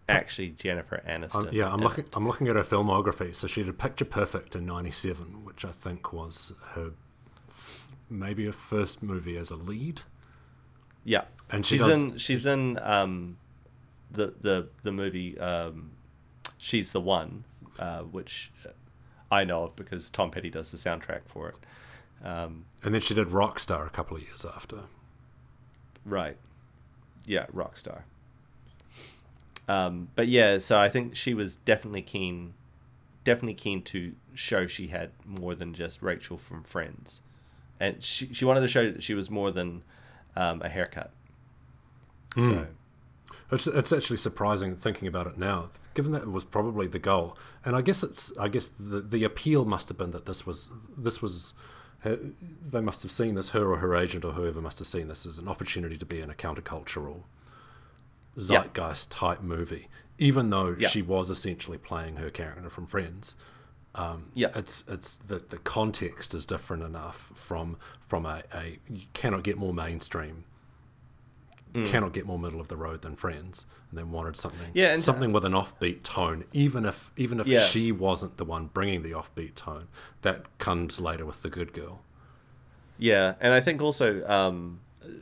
actually 0.08 0.50
Jennifer 0.50 1.02
Aniston. 1.08 1.48
Um, 1.48 1.52
yeah, 1.52 1.72
I'm 1.72 1.80
looking. 1.80 2.04
I'm 2.14 2.26
looking 2.26 2.48
at 2.48 2.56
her 2.56 2.62
filmography. 2.62 3.34
So 3.34 3.46
she 3.46 3.62
did 3.62 3.78
Picture 3.78 4.04
Perfect 4.04 4.54
in 4.56 4.66
'97, 4.66 5.44
which 5.44 5.64
I 5.64 5.70
think 5.70 6.12
was 6.12 6.52
her 6.70 6.90
maybe 8.10 8.44
her 8.46 8.52
first 8.52 9.02
movie 9.02 9.36
as 9.36 9.50
a 9.50 9.56
lead. 9.56 10.00
Yeah, 11.04 11.22
And 11.50 11.64
she 11.66 11.78
she's 11.78 11.86
does- 11.86 12.00
in 12.02 12.18
she's 12.18 12.46
in 12.46 12.78
um, 12.82 13.38
the 14.10 14.34
the 14.40 14.68
the 14.82 14.92
movie 14.92 15.38
um, 15.38 15.92
She's 16.58 16.92
the 16.92 17.00
One, 17.00 17.44
uh, 17.78 18.00
which 18.02 18.52
I 19.30 19.44
know 19.44 19.64
of 19.64 19.74
because 19.76 20.10
Tom 20.10 20.30
Petty 20.30 20.50
does 20.50 20.70
the 20.70 20.76
soundtrack 20.76 21.22
for 21.26 21.48
it. 21.48 21.56
Um, 22.22 22.64
And 22.82 22.94
then 22.94 23.00
she 23.00 23.14
did 23.14 23.28
Rockstar 23.28 23.86
a 23.86 23.90
couple 23.90 24.16
of 24.16 24.22
years 24.22 24.44
after. 24.44 24.80
Right. 26.04 26.36
Yeah, 27.26 27.46
Rockstar. 27.54 28.02
Um, 29.68 30.08
but 30.16 30.28
yeah, 30.28 30.58
so 30.58 30.78
I 30.78 30.88
think 30.88 31.14
she 31.16 31.34
was 31.34 31.56
definitely 31.56 32.02
keen, 32.02 32.54
definitely 33.24 33.54
keen 33.54 33.82
to 33.82 34.12
show 34.34 34.66
she 34.66 34.88
had 34.88 35.10
more 35.24 35.54
than 35.54 35.72
just 35.72 36.02
Rachel 36.02 36.36
from 36.36 36.64
Friends, 36.64 37.20
and 37.78 38.02
she 38.02 38.32
she 38.34 38.44
wanted 38.44 38.60
to 38.62 38.68
show 38.68 38.90
that 38.90 39.02
she 39.02 39.14
was 39.14 39.30
more 39.30 39.52
than 39.52 39.82
um, 40.34 40.62
a 40.62 40.68
haircut. 40.68 41.12
So 42.34 42.66
It's, 43.52 43.66
it's 43.66 43.92
actually 43.92 44.16
surprising 44.16 44.74
thinking 44.76 45.06
about 45.06 45.26
it 45.26 45.36
now, 45.38 45.68
given 45.94 46.10
that 46.12 46.22
it 46.22 46.32
was 46.32 46.42
probably 46.44 46.86
the 46.88 46.98
goal. 46.98 47.36
And 47.64 47.76
I 47.76 47.82
guess 47.82 48.02
it's 48.02 48.32
I 48.38 48.48
guess 48.48 48.70
the 48.80 49.00
the 49.00 49.22
appeal 49.22 49.64
must 49.64 49.88
have 49.90 49.98
been 49.98 50.10
that 50.10 50.26
this 50.26 50.44
was 50.44 50.70
this 50.96 51.22
was 51.22 51.54
her, 52.02 52.18
they 52.70 52.80
must 52.80 53.02
have 53.02 53.10
seen 53.12 53.34
this 53.34 53.50
her 53.50 53.66
or 53.72 53.78
her 53.78 53.94
agent 53.94 54.24
or 54.24 54.32
whoever 54.32 54.60
must 54.60 54.78
have 54.78 54.86
seen 54.88 55.08
this 55.08 55.24
as 55.26 55.38
an 55.38 55.48
opportunity 55.48 55.96
to 55.96 56.06
be 56.06 56.20
in 56.20 56.30
a 56.30 56.34
countercultural 56.34 57.22
zeitgeist 58.38 59.10
type 59.10 59.42
movie, 59.42 59.88
even 60.18 60.50
though 60.50 60.74
Yeah. 60.78 60.88
she 60.88 61.02
was 61.02 61.30
essentially 61.30 61.78
playing 61.78 62.16
her 62.16 62.30
character 62.30 62.70
from 62.70 62.86
Friends. 62.86 63.34
Um, 63.94 64.30
Yeah. 64.34 64.50
it's 64.54 64.84
it's 64.88 65.16
the 65.16 65.38
the 65.38 65.58
context 65.58 66.32
is 66.34 66.46
different 66.46 66.82
enough 66.82 67.30
from 67.34 67.76
from 68.06 68.24
a, 68.24 68.42
a 68.54 68.78
you 68.88 69.02
cannot 69.12 69.42
get 69.42 69.58
more 69.58 69.74
mainstream 69.74 70.44
Mm. 71.74 71.86
cannot 71.86 72.12
get 72.12 72.26
more 72.26 72.38
middle 72.38 72.60
of 72.60 72.68
the 72.68 72.76
road 72.76 73.00
than 73.02 73.16
Friends, 73.16 73.64
and 73.90 73.98
then 73.98 74.10
wanted 74.10 74.36
something, 74.36 74.70
Yeah, 74.74 74.92
and- 74.92 75.02
something 75.02 75.32
with 75.32 75.44
an 75.44 75.52
offbeat 75.52 76.02
tone. 76.02 76.44
Even 76.52 76.84
if 76.84 77.10
even 77.16 77.40
if 77.40 77.46
Yeah. 77.46 77.64
she 77.64 77.90
wasn't 77.92 78.36
the 78.36 78.44
one 78.44 78.66
bringing 78.66 79.02
the 79.02 79.12
offbeat 79.12 79.54
tone, 79.54 79.88
that 80.20 80.58
comes 80.58 81.00
later 81.00 81.24
with 81.24 81.42
the 81.42 81.48
Good 81.48 81.72
Girl. 81.72 82.02
Yeah, 82.98 83.34
and 83.40 83.52
I 83.54 83.60
think 83.60 83.80
also, 83.80 84.26
um, 84.28 84.80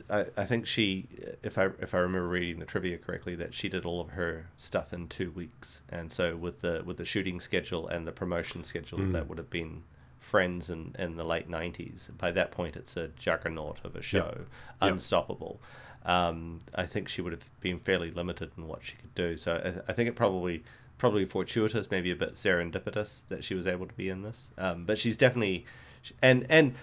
I, 0.09 0.25
I 0.37 0.45
think 0.45 0.67
she, 0.67 1.07
if 1.41 1.57
I 1.57 1.69
if 1.79 1.95
I 1.95 1.99
remember 1.99 2.27
reading 2.27 2.59
the 2.59 2.65
trivia 2.65 2.97
correctly, 2.97 3.33
that 3.35 3.53
she 3.53 3.69
did 3.69 3.85
all 3.85 4.01
of 4.01 4.09
her 4.09 4.47
stuff 4.57 4.93
in 4.93 5.07
two 5.07 5.31
weeks, 5.31 5.81
and 5.89 6.11
so 6.11 6.35
with 6.35 6.59
the 6.59 6.83
with 6.85 6.97
the 6.97 7.05
shooting 7.05 7.39
schedule 7.39 7.87
and 7.87 8.05
the 8.05 8.11
promotion 8.11 8.63
schedule, 8.63 8.99
that 9.13 9.27
would 9.27 9.37
have 9.37 9.49
been 9.49 9.83
Friends 10.19 10.69
in, 10.69 10.95
in 10.99 11.15
the 11.15 11.23
late 11.23 11.49
nineties. 11.49 12.11
By 12.15 12.31
that 12.33 12.51
point, 12.51 12.75
it's 12.75 12.95
a 12.95 13.07
juggernaut 13.07 13.79
of 13.83 13.95
a 13.95 14.03
show, 14.03 14.41
Yeah. 14.81 14.89
unstoppable. 14.89 15.59
Um, 16.05 16.59
I 16.73 16.85
think 16.85 17.07
she 17.07 17.21
would 17.21 17.31
have 17.31 17.45
been 17.59 17.79
fairly 17.79 18.11
limited 18.11 18.51
in 18.57 18.67
what 18.67 18.83
she 18.83 18.95
could 18.95 19.13
do. 19.13 19.37
So 19.37 19.81
I, 19.87 19.91
I 19.91 19.93
think 19.93 20.09
it 20.09 20.15
probably 20.15 20.63
probably 20.97 21.25
fortuitous, 21.25 21.89
maybe 21.89 22.11
a 22.11 22.15
bit 22.15 22.35
serendipitous 22.35 23.21
that 23.29 23.43
she 23.43 23.55
was 23.55 23.65
able 23.65 23.87
to 23.87 23.93
be 23.95 24.07
in 24.07 24.21
this. 24.21 24.51
Um, 24.57 24.85
but 24.85 24.99
she's 24.99 25.17
definitely, 25.17 25.65
and 26.21 26.45
and 26.49 26.75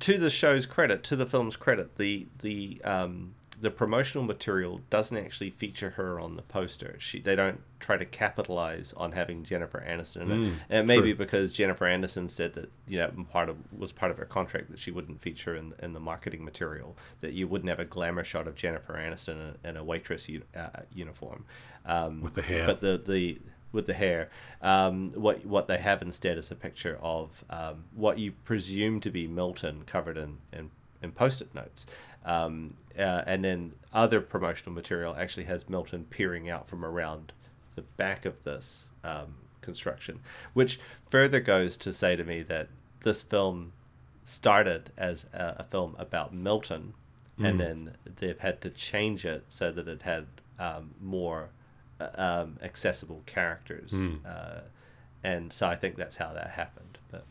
to 0.00 0.18
the 0.18 0.30
show's 0.30 0.66
credit, 0.66 1.02
to 1.04 1.16
the 1.16 1.26
film's 1.26 1.56
credit, 1.56 1.96
the 1.96 2.26
the 2.40 2.80
um, 2.84 3.34
the 3.60 3.70
promotional 3.70 4.24
material 4.24 4.80
doesn't 4.90 5.16
actually 5.16 5.50
feature 5.50 5.90
her 5.90 6.20
on 6.20 6.36
the 6.36 6.42
poster. 6.42 6.96
She 6.98 7.20
they 7.20 7.34
don't 7.34 7.60
try 7.80 7.96
to 7.96 8.04
capitalize 8.04 8.92
on 8.94 9.12
having 9.12 9.44
Jennifer 9.44 9.84
Aniston 9.86 10.22
in 10.22 10.30
it. 10.30 10.34
Mm, 10.34 10.54
and 10.68 10.78
it 10.78 10.86
may 10.86 11.12
because 11.12 11.52
Jennifer 11.52 11.86
Aniston 11.86 12.30
said 12.30 12.54
that 12.54 12.70
you 12.86 12.98
know 12.98 13.10
part 13.30 13.48
of 13.48 13.56
was 13.76 13.92
part 13.92 14.10
of 14.10 14.18
her 14.18 14.24
contract 14.24 14.70
that 14.70 14.78
she 14.78 14.90
wouldn't 14.90 15.20
feature 15.20 15.56
in 15.56 15.74
in 15.82 15.92
the 15.92 16.00
marketing 16.00 16.44
material 16.44 16.96
that 17.20 17.32
you 17.32 17.48
wouldn't 17.48 17.68
have 17.68 17.80
a 17.80 17.84
glamour 17.84 18.24
shot 18.24 18.46
of 18.46 18.54
Jennifer 18.54 18.94
Aniston 18.94 19.54
in, 19.62 19.70
in 19.70 19.76
a 19.76 19.84
waitress 19.84 20.28
u- 20.28 20.42
uh, 20.56 20.68
uniform 20.92 21.44
um, 21.84 22.20
With 22.20 22.34
the 22.34 22.42
hair. 22.42 22.66
But 22.66 22.80
the 22.80 23.00
the 23.04 23.38
with 23.72 23.86
the 23.86 23.94
hair, 23.94 24.30
um, 24.62 25.12
what 25.14 25.44
what 25.44 25.68
they 25.68 25.78
have 25.78 26.00
instead 26.02 26.38
is 26.38 26.50
a 26.50 26.54
picture 26.54 26.98
of 27.02 27.44
um, 27.50 27.84
what 27.94 28.18
you 28.18 28.32
presume 28.32 29.00
to 29.00 29.10
be 29.10 29.26
Milton 29.26 29.82
covered 29.84 30.16
in 30.16 30.38
in, 30.52 30.70
in 31.02 31.12
post-it 31.12 31.54
notes. 31.54 31.86
Um, 32.24 32.74
uh, 32.98 33.22
and 33.26 33.44
then 33.44 33.72
other 33.92 34.20
promotional 34.20 34.72
material 34.72 35.14
actually 35.16 35.44
has 35.44 35.68
Milton 35.68 36.04
peering 36.10 36.50
out 36.50 36.68
from 36.68 36.84
around 36.84 37.32
the 37.76 37.82
back 37.82 38.24
of 38.24 38.42
this 38.44 38.90
um, 39.04 39.36
construction, 39.60 40.20
which 40.52 40.80
further 41.08 41.40
goes 41.40 41.76
to 41.78 41.92
say 41.92 42.16
to 42.16 42.24
me 42.24 42.42
that 42.42 42.68
this 43.04 43.22
film 43.22 43.72
started 44.24 44.90
as 44.96 45.26
a, 45.32 45.56
a 45.60 45.64
film 45.64 45.94
about 45.98 46.34
Milton, 46.34 46.94
and 47.40 47.60
then 47.60 47.94
they've 48.16 48.40
had 48.40 48.60
to 48.62 48.68
change 48.70 49.24
it 49.24 49.44
so 49.48 49.70
that 49.70 49.86
it 49.86 50.02
had 50.02 50.26
um, 50.58 50.90
more 51.00 51.50
uh, 52.00 52.08
um, 52.16 52.58
accessible 52.60 53.22
characters, 53.26 53.92
uh, 54.26 54.60
and 55.22 55.52
so 55.52 55.68
I 55.68 55.76
think 55.76 55.94
that's 55.96 56.16
how 56.16 56.32
that 56.32 56.50
happened. 56.50 56.98
But 57.12 57.24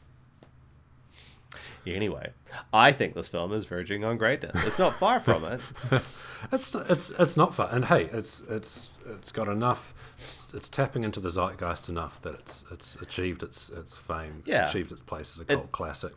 anyway, 1.85 2.31
I 2.73 2.91
think 2.91 3.13
this 3.15 3.27
film 3.29 3.53
is 3.53 3.65
verging 3.65 4.03
on 4.03 4.17
greatness. 4.17 4.65
It's 4.65 4.79
not 4.79 4.93
far 4.95 5.19
from 5.19 5.43
it. 5.45 5.61
It's 6.51 6.75
it's 6.75 7.09
it's 7.11 7.35
not 7.35 7.55
far. 7.55 7.67
and 7.71 7.83
hey, 7.85 8.03
it's 8.13 8.41
it's 8.47 8.91
it's 9.07 9.31
got 9.31 9.47
enough. 9.47 9.95
It's, 10.19 10.53
it's 10.53 10.69
tapping 10.69 11.03
into 11.03 11.19
the 11.19 11.29
zeitgeist 11.31 11.89
enough 11.89 12.21
that 12.21 12.35
it's 12.35 12.63
it's 12.71 12.95
achieved 12.97 13.41
its 13.41 13.69
its 13.69 13.97
fame. 13.97 14.35
It's 14.41 14.49
Yeah. 14.49 14.69
achieved 14.69 14.91
its 14.91 15.01
place 15.01 15.33
as 15.33 15.39
a 15.39 15.45
cult 15.45 15.71
classic. 15.71 16.13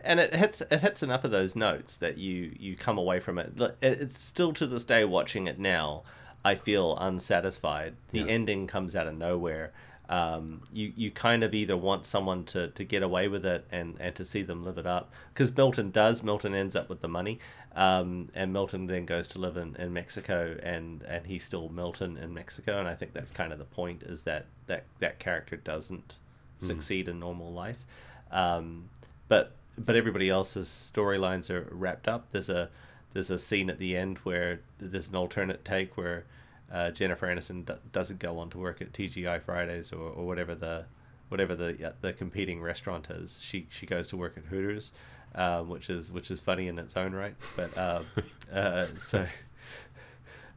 and 0.00 0.20
it 0.20 0.32
hits 0.34 0.60
it 0.60 0.78
hits 0.80 1.02
enough 1.02 1.24
of 1.24 1.32
those 1.32 1.56
notes 1.56 1.96
that 1.96 2.18
you 2.18 2.54
you 2.56 2.76
come 2.76 2.98
away 2.98 3.18
from 3.18 3.36
it. 3.38 3.52
It- 3.60 3.76
It's 3.82 4.22
still 4.22 4.52
to 4.54 4.66
this 4.66 4.84
day 4.84 5.04
watching 5.04 5.48
it 5.48 5.58
now. 5.58 6.04
I 6.44 6.54
feel 6.54 6.96
unsatisfied. 6.96 7.96
The 8.10 8.20
Yeah. 8.20 8.26
ending 8.26 8.68
comes 8.68 8.94
out 8.94 9.08
of 9.08 9.14
nowhere. 9.18 9.72
Um, 10.08 10.62
you 10.72 10.92
you 10.94 11.10
kind 11.10 11.42
of 11.42 11.52
either 11.52 11.76
want 11.76 12.06
someone 12.06 12.44
to, 12.44 12.68
to 12.68 12.84
get 12.84 13.02
away 13.02 13.26
with 13.26 13.44
it 13.44 13.66
and, 13.72 13.96
and 13.98 14.14
to 14.14 14.24
see 14.24 14.42
them 14.42 14.64
live 14.64 14.78
it 14.78 14.86
up 14.86 15.12
because 15.34 15.54
Milton 15.56 15.90
does. 15.90 16.22
Milton 16.22 16.54
ends 16.54 16.76
up 16.76 16.88
with 16.88 17.00
the 17.00 17.08
money, 17.08 17.40
um, 17.74 18.28
and 18.34 18.52
Milton 18.52 18.86
then 18.86 19.04
goes 19.04 19.26
to 19.28 19.38
live 19.38 19.56
in, 19.56 19.74
in 19.76 19.92
Mexico 19.92 20.56
and, 20.62 21.02
and 21.02 21.26
he's 21.26 21.44
still 21.44 21.68
Milton 21.68 22.16
in 22.16 22.32
Mexico. 22.32 22.78
And 22.78 22.86
I 22.86 22.94
think 22.94 23.14
that's 23.14 23.32
kind 23.32 23.52
of 23.52 23.58
the 23.58 23.64
point 23.64 24.04
is 24.04 24.22
that 24.22 24.46
that, 24.66 24.84
that 25.00 25.18
character 25.18 25.56
doesn't 25.56 26.18
succeed 26.58 27.08
in 27.08 27.18
normal 27.18 27.52
life. 27.52 27.84
Um, 28.30 28.90
but 29.28 29.52
but 29.78 29.96
everybody 29.96 30.30
else's 30.30 30.68
storylines 30.94 31.50
are 31.50 31.68
wrapped 31.70 32.08
up. 32.08 32.28
There's 32.32 32.48
a 32.48 32.70
there's 33.12 33.30
a 33.30 33.38
scene 33.38 33.70
at 33.70 33.78
the 33.78 33.96
end 33.96 34.18
where 34.18 34.60
there's 34.78 35.08
an 35.08 35.16
alternate 35.16 35.64
take 35.64 35.96
where 35.96 36.24
uh, 36.72 36.90
Jennifer 36.90 37.26
Aniston 37.26 37.64
d- 37.64 37.74
doesn't 37.92 38.18
go 38.18 38.38
on 38.38 38.50
to 38.50 38.58
work 38.58 38.80
at 38.80 38.92
TGI 38.92 39.42
Fridays 39.42 39.92
or, 39.92 40.10
or 40.10 40.26
whatever 40.26 40.54
the 40.54 40.84
whatever 41.28 41.54
the 41.56 41.76
yeah, 41.78 41.92
the 42.00 42.12
competing 42.12 42.60
restaurant 42.60 43.08
is. 43.10 43.40
She 43.42 43.66
she 43.70 43.86
goes 43.86 44.08
to 44.08 44.16
work 44.16 44.36
at 44.36 44.44
Hooters, 44.44 44.92
um, 45.34 45.68
which 45.68 45.90
is 45.90 46.10
which 46.12 46.30
is 46.30 46.40
funny 46.40 46.68
in 46.68 46.78
its 46.78 46.96
own 46.96 47.12
right. 47.12 47.34
But 47.56 47.76
um, 47.78 48.06
uh, 48.52 48.86
so. 48.98 49.26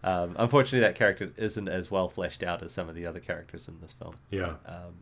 Um, 0.01 0.35
unfortunately, 0.39 0.79
that 0.79 0.95
character 0.95 1.31
isn't 1.35 1.67
as 1.67 1.91
well 1.91 2.07
fleshed 2.07 2.41
out 2.41 2.63
as 2.63 2.71
some 2.71 2.87
of 2.87 2.95
the 2.95 3.05
other 3.05 3.19
characters 3.19 3.67
in 3.67 3.79
this 3.81 3.93
film. 3.93 4.15
Yeah. 4.29 4.55
Um, 4.65 4.95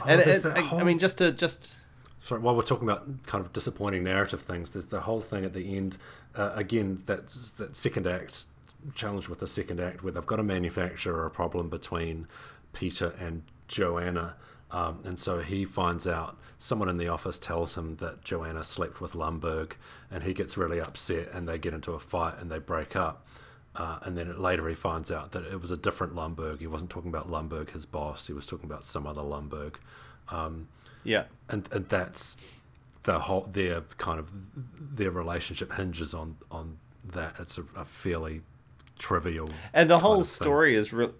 Oh, 0.00 0.04
and 0.06 0.20
there's 0.20 0.38
it- 0.38 0.42
that 0.44 0.56
I, 0.56 0.80
I 0.80 0.84
mean, 0.84 0.98
just 1.00 1.18
to 1.18 1.32
just 1.32 1.74
Sorry, 2.20 2.40
while 2.40 2.54
we're 2.54 2.62
talking 2.62 2.88
about 2.88 3.06
kind 3.26 3.44
of 3.44 3.52
disappointing 3.52 4.04
narrative 4.04 4.42
things, 4.42 4.70
there's 4.70 4.86
the 4.86 5.00
whole 5.00 5.20
thing 5.20 5.44
at 5.44 5.52
the 5.52 5.76
end. 5.76 5.96
Uh, 6.36 6.52
again, 6.54 7.02
that's 7.06 7.50
that 7.52 7.74
second 7.76 8.06
act 8.06 8.46
challenge 8.94 9.28
with 9.28 9.40
the 9.40 9.46
second 9.46 9.80
act 9.80 10.02
where 10.02 10.12
they've 10.12 10.26
got 10.26 10.36
to 10.36 10.42
manufacture 10.42 11.24
a 11.24 11.30
problem 11.30 11.68
between 11.68 12.26
Peter 12.72 13.14
and 13.20 13.42
Joanna. 13.66 14.36
Um, 14.70 15.00
and 15.04 15.18
so 15.18 15.40
he 15.40 15.64
finds 15.64 16.06
out 16.06 16.36
someone 16.58 16.88
in 16.88 16.98
the 16.98 17.08
office 17.08 17.38
tells 17.38 17.76
him 17.76 17.96
that 17.96 18.22
Joanna 18.22 18.62
slept 18.64 19.00
with 19.00 19.12
Lumbergh, 19.12 19.72
and 20.10 20.22
he 20.22 20.34
gets 20.34 20.56
really 20.56 20.80
upset, 20.80 21.32
and 21.32 21.48
they 21.48 21.58
get 21.58 21.72
into 21.72 21.92
a 21.92 21.98
fight 21.98 22.34
and 22.38 22.50
they 22.50 22.58
break 22.58 22.94
up. 22.94 23.26
Uh, 23.74 23.98
and 24.02 24.16
then 24.16 24.36
later 24.36 24.68
he 24.68 24.74
finds 24.74 25.10
out 25.10 25.32
that 25.32 25.44
it 25.44 25.60
was 25.60 25.70
a 25.70 25.76
different 25.76 26.14
Lumbergh. 26.14 26.58
He 26.58 26.66
wasn't 26.66 26.90
talking 26.90 27.10
about 27.10 27.30
Lumbergh, 27.30 27.70
his 27.70 27.86
boss. 27.86 28.26
He 28.26 28.32
was 28.32 28.44
talking 28.46 28.68
about 28.68 28.84
some 28.84 29.06
other 29.06 29.22
Lumbergh. 29.22 29.76
Um, 30.30 30.68
yeah. 31.04 31.24
and 31.48 31.68
and 31.72 31.88
that's 31.88 32.36
the 33.04 33.20
whole 33.20 33.48
their 33.52 33.82
kind 33.96 34.18
of 34.18 34.30
their 34.78 35.10
relationship 35.10 35.72
hinges 35.72 36.12
on 36.12 36.36
on 36.50 36.78
that. 37.04 37.34
It's 37.38 37.56
a, 37.56 37.64
a 37.76 37.84
fairly 37.84 38.42
trivial 38.98 39.48
and 39.72 39.88
the 39.88 39.98
whole 40.00 40.20
of 40.20 40.26
thing. 40.28 40.44
story 40.44 40.74
is 40.74 40.92
re- 40.92 41.10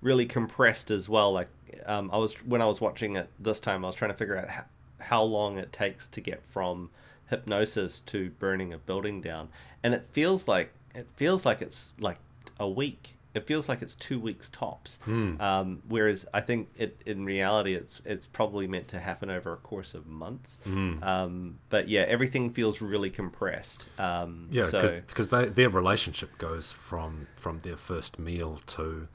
really 0.00 0.26
compressed 0.26 0.90
as 0.90 1.08
well 1.08 1.32
like 1.32 1.48
um, 1.86 2.10
i 2.12 2.16
was 2.16 2.34
when 2.44 2.60
i 2.60 2.66
was 2.66 2.80
watching 2.80 3.16
it 3.16 3.28
this 3.38 3.60
time 3.60 3.84
i 3.84 3.88
was 3.88 3.94
trying 3.94 4.10
to 4.10 4.16
figure 4.16 4.36
out 4.36 4.48
how, 4.48 4.64
how 5.00 5.22
long 5.22 5.58
it 5.58 5.72
takes 5.72 6.06
to 6.08 6.20
get 6.20 6.42
from 6.44 6.90
hypnosis 7.30 8.00
to 8.00 8.30
burning 8.38 8.72
a 8.72 8.78
building 8.78 9.20
down 9.20 9.48
and 9.82 9.94
it 9.94 10.04
feels 10.12 10.46
like 10.46 10.72
it 10.94 11.06
feels 11.16 11.46
like 11.46 11.62
it's 11.62 11.92
like 11.98 12.18
a 12.60 12.68
week 12.68 13.16
it 13.34 13.46
feels 13.46 13.68
like 13.68 13.80
it's 13.82 13.94
two 13.94 14.20
weeks 14.20 14.48
tops 14.50 14.98
Hmm. 15.04 15.40
um, 15.40 15.82
whereas 15.88 16.26
i 16.34 16.40
think 16.40 16.68
it 16.76 17.00
in 17.06 17.24
reality 17.24 17.74
it's 17.74 18.00
it's 18.04 18.26
probably 18.26 18.66
meant 18.66 18.88
to 18.88 18.98
happen 18.98 19.30
over 19.30 19.52
a 19.52 19.56
course 19.56 19.94
of 19.94 20.06
months 20.06 20.60
Hmm. 20.64 21.02
um, 21.02 21.58
but 21.70 21.88
yeah 21.88 22.02
everything 22.02 22.50
feels 22.52 22.80
really 22.80 23.10
compressed 23.10 23.86
um, 23.98 24.48
Yeah, 24.50 24.66
so 24.66 25.00
because 25.06 25.28
they 25.28 25.46
their 25.46 25.68
relationship 25.70 26.36
goes 26.38 26.72
from 26.72 27.26
from 27.36 27.58
their 27.60 27.76
first 27.76 28.18
meal 28.18 28.60
to 28.66 29.08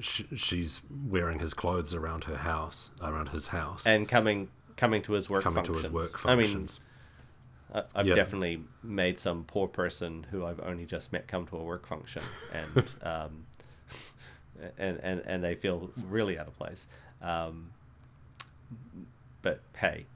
sh- 0.00 0.22
she's 0.36 0.80
wearing 1.08 1.38
his 1.40 1.52
clothes 1.54 1.92
around 1.94 2.24
her 2.24 2.36
house, 2.36 2.90
around 3.02 3.28
his 3.28 3.48
house, 3.48 3.86
and 3.86 4.08
coming 4.08 4.48
coming 4.76 5.02
to 5.02 5.12
his 5.12 5.28
work 5.28 5.42
coming 5.44 5.56
functions. 5.64 5.76
to 5.76 5.82
his 5.84 5.92
work 5.92 6.26
I 6.26 6.34
mean, 6.34 6.46
functions. 6.46 6.80
I- 7.72 7.84
I've 7.94 8.06
Yeah. 8.06 8.14
definitely 8.14 8.62
made 8.82 9.18
some 9.18 9.44
poor 9.44 9.66
person 9.68 10.26
who 10.30 10.44
I've 10.44 10.60
only 10.60 10.84
just 10.86 11.12
met 11.12 11.26
come 11.26 11.46
to 11.48 11.56
a 11.56 11.62
work 11.62 11.86
function, 11.86 12.22
and 12.52 12.84
um, 13.02 13.46
and, 14.78 14.98
and 15.02 15.22
and 15.24 15.42
they 15.44 15.54
feel 15.54 15.90
really 16.08 16.38
out 16.38 16.46
of 16.48 16.56
place. 16.58 16.86
Um, 17.22 17.70
but 19.42 19.60
hey, 19.76 20.06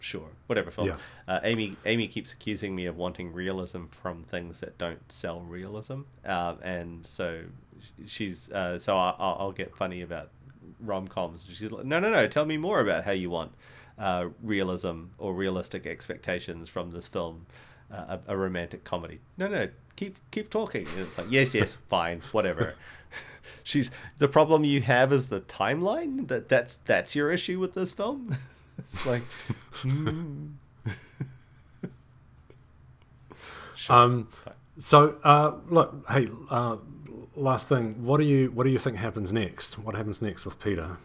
sure, 0.00 0.28
whatever. 0.46 0.70
Phil. 0.70 0.86
Yeah. 0.86 0.96
Uh, 1.26 1.40
Amy 1.42 1.76
Amy 1.86 2.08
keeps 2.08 2.32
accusing 2.32 2.74
me 2.74 2.86
of 2.86 2.96
wanting 2.96 3.32
realism 3.32 3.86
from 3.86 4.22
things 4.22 4.60
that 4.60 4.78
don't 4.78 5.10
sell 5.10 5.40
realism, 5.40 6.00
um, 6.24 6.58
and 6.62 7.06
so 7.06 7.42
she's 8.06 8.50
uh, 8.50 8.78
so 8.78 8.96
I, 8.96 9.14
I'll, 9.18 9.36
I'll 9.40 9.52
get 9.52 9.76
funny 9.76 10.02
about 10.02 10.30
rom 10.80 11.08
coms. 11.08 11.46
She's 11.50 11.70
like, 11.72 11.84
no, 11.84 11.98
no, 11.98 12.10
no. 12.10 12.28
Tell 12.28 12.44
me 12.44 12.56
more 12.56 12.80
about 12.80 13.04
how 13.04 13.12
you 13.12 13.30
want 13.30 13.52
uh, 13.98 14.28
realism 14.42 15.04
or 15.18 15.34
realistic 15.34 15.86
expectations 15.86 16.68
from 16.68 16.90
this 16.90 17.08
film, 17.08 17.46
uh, 17.92 18.18
a, 18.28 18.32
a 18.32 18.36
romantic 18.36 18.84
comedy. 18.84 19.20
No, 19.36 19.48
no, 19.48 19.68
keep 19.96 20.16
keep 20.30 20.50
talking. 20.50 20.86
And 20.88 21.00
it's 21.00 21.18
like, 21.18 21.28
yes, 21.30 21.54
yes, 21.54 21.74
fine, 21.88 22.22
whatever. 22.32 22.74
She's 23.62 23.90
the 24.18 24.28
problem 24.28 24.64
you 24.64 24.80
have 24.82 25.12
is 25.12 25.28
the 25.28 25.40
timeline. 25.40 26.28
That 26.28 26.48
that's 26.48 26.76
that's 26.76 27.14
your 27.14 27.30
issue 27.30 27.58
with 27.58 27.74
this 27.74 27.92
film. 27.92 28.36
it's 28.78 29.04
like. 29.06 29.22
Sure, 33.74 33.96
Um. 33.96 34.28
So 34.78 35.16
uh, 35.24 35.54
look, 35.68 36.04
hey, 36.08 36.28
uh, 36.50 36.76
last 37.34 37.68
thing, 37.68 38.04
what 38.04 38.18
do 38.18 38.24
you 38.24 38.50
what 38.52 38.64
do 38.64 38.70
you 38.70 38.78
think 38.78 38.96
happens 38.96 39.32
next? 39.32 39.78
What 39.78 39.94
happens 39.94 40.22
next 40.22 40.44
with 40.44 40.60
Peter? 40.60 40.98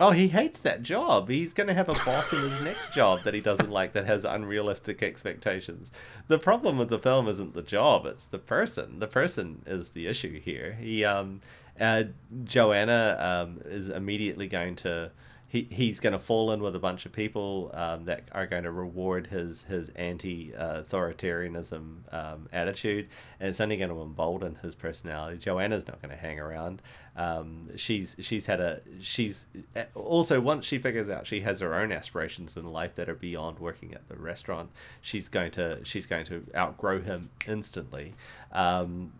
Oh, 0.00 0.12
he 0.12 0.28
hates 0.28 0.60
that 0.60 0.82
job. 0.82 1.28
He's 1.28 1.52
going 1.52 1.66
to 1.66 1.74
have 1.74 1.88
a 1.88 2.04
boss 2.04 2.32
in 2.32 2.40
his 2.40 2.60
next 2.62 2.92
job 2.94 3.24
that 3.24 3.34
he 3.34 3.40
doesn't 3.40 3.70
like 3.70 3.92
that 3.94 4.06
has 4.06 4.24
unrealistic 4.24 5.02
expectations. 5.02 5.90
The 6.28 6.38
problem 6.38 6.78
with 6.78 6.88
the 6.88 7.00
film 7.00 7.26
isn't 7.26 7.54
the 7.54 7.62
job, 7.62 8.06
it's 8.06 8.24
the 8.24 8.38
person. 8.38 9.00
The 9.00 9.08
person 9.08 9.62
is 9.66 9.90
the 9.90 10.06
issue 10.06 10.40
here. 10.40 10.74
He 10.80 11.04
um 11.04 11.40
uh, 11.80 12.04
Joanna 12.44 13.16
um 13.18 13.60
is 13.64 13.88
immediately 13.88 14.46
going 14.46 14.76
to 14.76 15.10
he, 15.50 15.66
he's 15.70 15.98
going 15.98 16.12
to 16.12 16.18
fall 16.18 16.52
in 16.52 16.62
with 16.62 16.76
a 16.76 16.78
bunch 16.78 17.06
of 17.06 17.12
people 17.12 17.70
um, 17.72 18.04
that 18.04 18.24
are 18.32 18.46
going 18.46 18.64
to 18.64 18.70
reward 18.70 19.28
his 19.28 19.62
his 19.62 19.88
anti-authoritarianism 19.96 22.12
um, 22.12 22.50
attitude, 22.52 23.08
and 23.40 23.48
it's 23.48 23.60
only 23.60 23.78
going 23.78 23.88
to 23.88 24.02
embolden 24.02 24.56
his 24.56 24.74
personality. 24.74 25.38
Joanna's 25.38 25.88
not 25.88 26.02
going 26.02 26.10
to 26.10 26.20
hang 26.20 26.38
around. 26.38 26.82
Um, 27.16 27.70
she's 27.76 28.14
she's 28.20 28.44
had 28.44 28.60
a 28.60 28.82
she's 29.00 29.46
also 29.94 30.38
once 30.38 30.66
she 30.66 30.78
figures 30.78 31.08
out 31.08 31.26
she 31.26 31.40
has 31.40 31.60
her 31.60 31.74
own 31.74 31.92
aspirations 31.92 32.54
in 32.56 32.70
life 32.70 32.94
that 32.96 33.08
are 33.08 33.14
beyond 33.14 33.58
working 33.58 33.94
at 33.94 34.06
the 34.08 34.16
restaurant. 34.16 34.68
She's 35.00 35.30
going 35.30 35.52
to 35.52 35.82
she's 35.82 36.06
going 36.06 36.26
to 36.26 36.44
outgrow 36.54 37.00
him 37.00 37.30
instantly. 37.46 38.12
Um, 38.52 39.12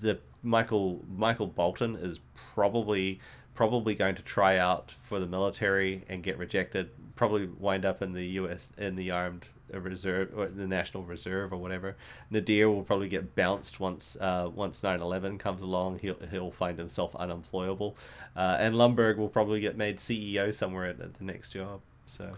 the 0.00 0.18
Michael 0.42 1.04
Michael 1.14 1.46
Bolton 1.46 1.96
is 1.96 2.20
probably 2.54 3.20
probably 3.58 3.92
going 3.92 4.14
to 4.14 4.22
try 4.22 4.56
out 4.56 4.94
for 5.02 5.18
the 5.18 5.26
military 5.26 6.04
and 6.08 6.22
get 6.22 6.38
rejected. 6.38 6.88
Probably 7.16 7.46
wind 7.58 7.84
up 7.84 8.02
in 8.02 8.12
the 8.12 8.24
U.S. 8.24 8.70
in 8.78 8.94
the 8.94 9.10
armed 9.10 9.46
reserve 9.72 10.30
or 10.36 10.46
the 10.46 10.68
national 10.68 11.02
reserve 11.02 11.52
or 11.52 11.56
whatever. 11.56 11.96
Nadir 12.30 12.70
will 12.70 12.84
probably 12.84 13.08
get 13.08 13.34
bounced 13.34 13.80
once 13.80 14.16
uh, 14.20 14.48
once 14.54 14.80
9/11 14.80 15.40
comes 15.40 15.60
along. 15.60 15.98
He'll 15.98 16.20
he'll 16.30 16.52
find 16.52 16.78
himself 16.78 17.16
unemployable, 17.16 17.96
uh, 18.36 18.58
and 18.60 18.76
Lumbergh 18.76 19.16
will 19.16 19.28
probably 19.28 19.58
get 19.58 19.76
made 19.76 19.98
CEO 19.98 20.54
somewhere 20.54 20.86
at, 20.86 21.00
at 21.00 21.14
the 21.14 21.24
next 21.24 21.48
job. 21.50 21.80
So. 22.06 22.30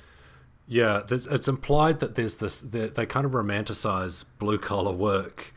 Yeah, 0.66 1.02
it's 1.10 1.48
implied 1.48 1.98
that 2.00 2.14
there's 2.14 2.36
this. 2.36 2.60
They 2.60 3.04
kind 3.04 3.26
of 3.26 3.32
romanticize 3.32 4.24
blue 4.38 4.56
collar 4.56 4.92
work, 4.92 5.52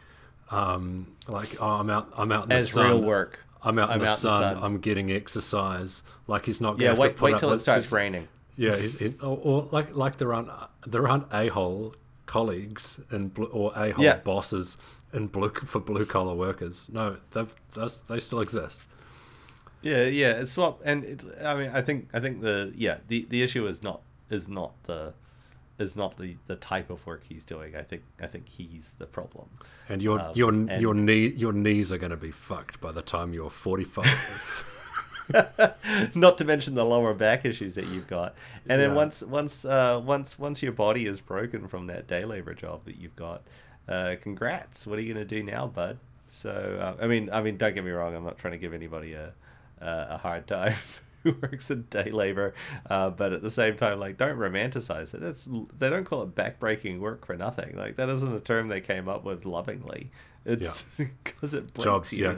um, 0.50 1.16
like 1.28 1.56
oh, 1.62 1.68
I'm 1.68 1.90
out, 1.90 2.12
I'm 2.18 2.32
out 2.32 2.46
in 2.46 2.52
as 2.52 2.66
the 2.66 2.70
sun. 2.72 2.88
real 2.88 3.04
work. 3.04 3.40
I'm 3.64 3.80
out 3.80 3.90
in 3.90 3.94
I'm 3.96 4.00
the, 4.00 4.06
out 4.06 4.18
in 4.18 4.24
the 4.24 4.30
sun, 4.30 4.56
sun. 4.56 4.64
I'm 4.64 4.78
getting 4.80 5.12
exercise. 5.12 6.04
Like 6.28 6.46
he's 6.46 6.60
not. 6.62 6.80
Yeah, 6.80 6.96
wait 6.96 7.10
to 7.10 7.14
put 7.14 7.22
wait 7.26 7.34
up 7.36 7.40
till 7.40 7.52
it 7.54 7.60
starts 7.60 7.86
he's- 7.86 7.94
raining. 7.94 8.28
Yeah, 8.56 8.76
he's, 8.76 9.00
he, 9.00 9.16
or, 9.22 9.40
or 9.42 9.68
like 9.72 9.96
like 9.96 10.18
there 10.18 10.32
aren't 10.34 10.50
there 10.86 11.08
aren't 11.08 11.26
a 11.34 11.48
hole 11.48 11.96
colleagues 12.28 13.00
and 13.10 13.32
or 13.52 13.72
a 13.76 13.92
hole 13.92 14.04
Yeah. 14.06 14.18
bosses 14.18 14.78
in 15.12 15.28
blue 15.28 15.50
for 15.50 15.80
blue 15.80 16.06
collar 16.06 16.36
workers. 16.36 16.88
No, 16.92 17.18
they 18.08 18.20
still 18.20 18.42
exist. 18.42 18.82
Yeah, 19.82 20.06
yeah, 20.06 20.34
it's 20.40 20.52
swap, 20.52 20.80
and 20.86 21.04
it, 21.04 21.24
I 21.44 21.56
mean, 21.56 21.72
I 21.74 21.82
think, 21.82 22.08
I 22.14 22.20
think 22.22 22.42
the 22.42 22.72
yeah, 22.76 22.98
the 23.08 23.26
the 23.30 23.42
issue 23.44 23.68
is 23.68 23.84
not 23.84 24.02
is 24.30 24.48
not 24.48 24.72
the 24.84 25.14
is 25.84 25.96
not 25.96 26.18
the 26.18 26.36
the 26.48 26.56
type 26.56 26.90
of 26.90 27.06
work 27.06 27.24
he's 27.30 27.46
doing. 27.46 27.76
I 27.76 27.84
think 27.84 28.02
I 28.20 28.28
think 28.28 28.50
he's 28.50 28.92
the 28.98 29.06
problem. 29.06 29.48
And 29.90 30.02
your 30.02 30.20
Um, 30.20 30.32
your 30.36 30.50
and- 30.50 30.82
your 30.82 30.94
knee 30.96 31.28
your 31.28 31.54
knees 31.54 31.92
are 31.92 31.98
going 32.00 32.10
to 32.12 32.18
be 32.18 32.32
fucked 32.32 32.82
by 32.82 32.92
the 32.92 33.02
time 33.04 33.34
you're 33.34 33.50
45. 33.52 34.70
not 36.16 36.38
to 36.38 36.46
mention 36.46 36.76
the 36.76 36.86
lower 36.86 37.14
back 37.14 37.46
issues 37.46 37.76
that 37.76 37.86
you've 37.88 38.08
got. 38.08 38.36
And 38.68 38.82
then 38.82 38.96
once 38.96 39.22
once 39.24 39.64
uh, 39.66 40.02
once 40.04 40.38
once 40.40 40.62
your 40.62 40.72
body 40.74 41.06
is 41.06 41.22
broken 41.22 41.68
from 41.68 41.88
that 41.88 42.08
day 42.08 42.26
labor 42.26 42.54
job 42.54 42.86
that 42.86 42.98
you've 42.98 43.16
got, 43.16 43.44
uh, 43.88 44.16
congrats. 44.22 44.86
What 44.88 45.00
are 45.00 45.02
you 45.02 45.14
gonna 45.14 45.26
do 45.26 45.44
now, 45.44 45.68
bud? 45.68 45.98
So 46.28 46.52
uh, 47.00 47.04
I 47.04 47.08
mean 47.08 47.30
I 47.32 47.42
mean 47.42 47.58
don't 47.58 47.74
get 47.76 47.84
me 47.86 47.92
wrong. 47.92 48.16
I'm 48.16 48.24
not 48.24 48.38
trying 48.38 48.54
to 48.54 48.58
give 48.58 48.74
anybody 48.74 49.14
a 49.14 49.34
a, 49.82 50.08
a 50.12 50.18
hard 50.18 50.48
time. 50.48 50.76
Who 51.34 51.36
works 51.42 51.72
in 51.72 51.84
day 51.84 52.12
labor, 52.12 52.54
uh, 52.90 53.10
but 53.10 53.34
at 53.34 53.42
the 53.42 53.50
same 53.50 53.78
time, 53.78 54.00
like, 54.00 54.18
don't 54.18 54.38
romanticize 54.38 55.14
it. 55.14 55.22
That's 55.22 55.48
they 55.78 55.90
don't 55.90 56.04
call 56.06 56.22
it 56.24 56.36
backbreaking 56.36 57.00
work 57.00 57.26
for 57.26 57.36
nothing. 57.38 57.78
Like, 57.78 57.96
that 57.96 58.10
isn't 58.10 58.36
a 58.36 58.40
term 58.40 58.68
they 58.68 58.82
came 58.82 59.08
up 59.08 59.24
with 59.24 59.46
lovingly. 59.46 60.12
It's 60.46 60.84
because 60.98 61.54
it 61.54 61.74
blinks 61.74 61.86
jobs, 61.86 62.14
you. 62.14 62.26
yeah, 62.26 62.38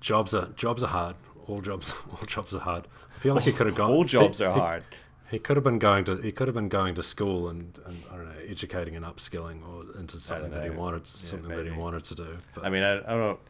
jobs 0.00 0.34
are 0.34 0.46
jobs 0.56 0.82
are 0.82 0.88
hard. 0.88 1.16
All 1.46 1.60
jobs, 1.60 1.92
all 2.10 2.26
jobs 2.26 2.54
are 2.54 2.60
hard. 2.60 2.86
I 3.14 3.18
feel 3.18 3.34
like 3.34 3.44
he 3.44 3.52
could 3.52 3.66
have 3.66 3.76
gone. 3.76 3.90
All 3.90 4.04
jobs 4.04 4.38
he- 4.38 4.44
are 4.44 4.52
hard. 4.54 4.84
He 5.30 5.38
could 5.38 5.56
have 5.56 5.64
been 5.64 5.78
going 5.78 6.04
to 6.04 6.16
he 6.16 6.30
could 6.30 6.46
have 6.46 6.54
been 6.54 6.68
going 6.68 6.94
to 6.94 7.02
school 7.02 7.48
and, 7.48 7.78
and 7.86 8.02
I 8.12 8.16
don't 8.16 8.26
know 8.26 8.34
educating 8.46 8.96
and 8.96 9.04
upskilling 9.04 9.66
or 9.66 9.98
into 9.98 10.18
something 10.18 10.50
that 10.50 10.62
he 10.64 10.68
wanted 10.68 11.00
Yeah, 11.00 11.04
something 11.04 11.56
that 11.56 11.64
he 11.64 11.72
wanted 11.72 12.04
to 12.04 12.14
do. 12.14 12.38
But 12.54 12.66
I 12.66 12.68
mean, 12.68 12.82
I, 12.82 12.98
I 12.98 13.16
don't, 13.16 13.40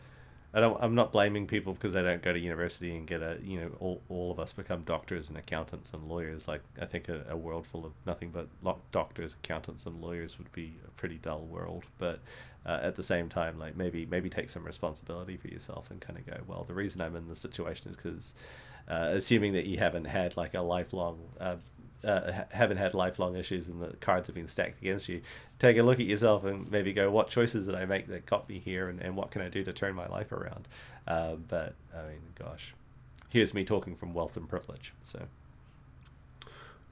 I 0.54 0.60
don't, 0.60 0.76
I'm 0.82 0.94
not 0.94 1.12
blaming 1.12 1.46
people 1.46 1.72
because 1.72 1.94
they 1.94 2.02
don't 2.02 2.22
go 2.22 2.32
to 2.32 2.38
university 2.38 2.94
and 2.94 3.06
get 3.06 3.22
a, 3.22 3.38
you 3.42 3.58
know, 3.58 3.70
all, 3.80 4.02
all 4.10 4.30
of 4.30 4.38
us 4.38 4.52
become 4.52 4.82
doctors 4.82 5.28
and 5.28 5.38
accountants 5.38 5.92
and 5.94 6.06
lawyers. 6.06 6.46
Like, 6.46 6.60
I 6.80 6.84
think 6.84 7.08
a, 7.08 7.24
a 7.30 7.36
world 7.36 7.66
full 7.66 7.86
of 7.86 7.92
nothing 8.04 8.30
but 8.30 8.48
doctors, 8.92 9.32
accountants, 9.32 9.86
and 9.86 10.02
lawyers 10.02 10.36
would 10.36 10.52
be 10.52 10.76
a 10.86 10.90
pretty 10.90 11.16
dull 11.16 11.46
world. 11.46 11.84
But 11.96 12.20
uh, 12.66 12.80
at 12.82 12.96
the 12.96 13.02
same 13.02 13.30
time, 13.30 13.58
like 13.58 13.76
maybe 13.76 14.04
maybe 14.04 14.28
take 14.28 14.50
some 14.50 14.64
responsibility 14.64 15.38
for 15.38 15.48
yourself 15.48 15.90
and 15.90 16.00
kind 16.00 16.18
of 16.18 16.26
go, 16.26 16.38
well, 16.46 16.64
the 16.64 16.74
reason 16.74 17.00
I'm 17.00 17.16
in 17.16 17.28
this 17.28 17.38
situation 17.38 17.90
is 17.90 17.96
because, 17.96 18.34
uh, 18.88 19.08
assuming 19.12 19.54
that 19.54 19.64
you 19.64 19.78
haven't 19.78 20.04
had 20.04 20.36
like 20.36 20.52
a 20.52 20.60
lifelong. 20.60 21.18
Uh, 21.40 21.56
uh, 22.04 22.44
haven't 22.50 22.78
had 22.78 22.94
lifelong 22.94 23.36
issues 23.36 23.68
and 23.68 23.80
the 23.80 23.96
cards 23.96 24.28
have 24.28 24.34
been 24.34 24.48
stacked 24.48 24.80
against 24.80 25.08
you, 25.08 25.22
take 25.58 25.76
a 25.76 25.82
look 25.82 26.00
at 26.00 26.06
yourself 26.06 26.44
and 26.44 26.70
maybe 26.70 26.92
go, 26.92 27.10
what 27.10 27.28
choices 27.28 27.66
did 27.66 27.74
I 27.74 27.84
make 27.84 28.08
that 28.08 28.26
got 28.26 28.48
me 28.48 28.58
here 28.58 28.88
and, 28.88 29.00
and 29.00 29.16
what 29.16 29.30
can 29.30 29.42
I 29.42 29.48
do 29.48 29.62
to 29.64 29.72
turn 29.72 29.94
my 29.94 30.08
life 30.08 30.32
around? 30.32 30.68
Uh, 31.06 31.36
but, 31.36 31.74
I 31.94 32.02
mean, 32.08 32.20
gosh, 32.38 32.74
here's 33.28 33.54
me 33.54 33.64
talking 33.64 33.96
from 33.96 34.14
wealth 34.14 34.36
and 34.36 34.48
privilege. 34.48 34.92
So, 35.02 35.22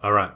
all 0.03 0.13
right, 0.13 0.33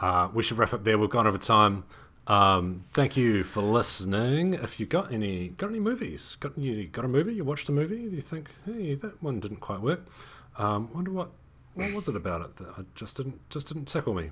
uh, 0.00 0.28
we 0.32 0.42
should 0.42 0.58
wrap 0.58 0.72
up 0.72 0.84
there. 0.84 0.98
We've 0.98 1.10
gone 1.10 1.26
over 1.26 1.38
time. 1.38 1.84
Um, 2.26 2.84
thank 2.92 3.16
you 3.16 3.44
for 3.44 3.60
listening. 3.60 4.54
If 4.54 4.80
you 4.80 4.86
got 4.86 5.12
any 5.12 5.48
got 5.48 5.68
any 5.68 5.78
movies, 5.78 6.36
got 6.40 6.56
you 6.56 6.86
got 6.86 7.04
a 7.04 7.08
movie, 7.08 7.34
you 7.34 7.44
watched 7.44 7.68
a 7.68 7.72
movie, 7.72 7.98
you 7.98 8.22
think, 8.22 8.48
hey, 8.64 8.94
that 8.94 9.22
one 9.22 9.40
didn't 9.40 9.60
quite 9.60 9.80
work. 9.80 10.06
Um, 10.56 10.88
wonder 10.94 11.10
what 11.10 11.30
what 11.74 11.92
was 11.92 12.08
it 12.08 12.16
about 12.16 12.40
it 12.42 12.56
that 12.56 12.68
I 12.78 12.82
just 12.94 13.16
didn't 13.16 13.38
just 13.50 13.68
didn't 13.68 13.86
tickle 13.86 14.14
me. 14.14 14.30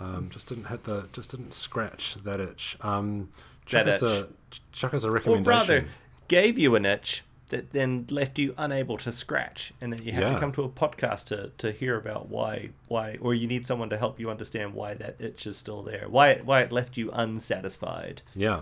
Um, 0.00 0.28
just 0.30 0.46
didn't 0.48 0.66
hit 0.66 0.84
the 0.84 1.08
just 1.12 1.30
didn't 1.32 1.52
scratch 1.52 2.16
that 2.24 2.40
itch. 2.40 2.76
Um, 2.80 3.28
chuck 3.66 3.84
That 3.84 3.94
us 3.94 4.02
a 4.02 4.20
itch. 4.50 4.60
chuck 4.72 4.94
us 4.94 5.04
a 5.04 5.08
or 5.08 5.12
recommendation. 5.12 5.44
rather, 5.50 5.84
gave 6.28 6.58
you 6.58 6.74
an 6.76 6.84
itch 6.86 7.24
that 7.48 7.72
then 7.72 8.06
left 8.10 8.38
you 8.38 8.54
unable 8.58 8.98
to 8.98 9.10
scratch. 9.10 9.72
And 9.80 9.90
then 9.92 10.02
you 10.04 10.12
have 10.12 10.22
Yeah. 10.22 10.34
to 10.34 10.38
come 10.40 10.52
to 10.52 10.62
a 10.64 10.68
podcast 10.68 11.24
to, 11.28 11.50
to 11.56 11.72
hear 11.72 11.96
about 11.96 12.28
why, 12.28 12.68
why, 12.88 13.16
or 13.22 13.32
you 13.34 13.46
need 13.48 13.66
someone 13.66 13.88
to 13.88 13.96
help 13.96 14.20
you 14.20 14.28
understand 14.30 14.74
why 14.74 14.92
that 14.94 15.16
itch 15.18 15.46
is 15.46 15.56
still 15.56 15.82
there, 15.82 16.04
why, 16.10 16.28
it- 16.32 16.44
why 16.44 16.60
it 16.60 16.70
left 16.72 16.98
you 16.98 17.10
unsatisfied. 17.10 18.20
Yeah. 18.34 18.60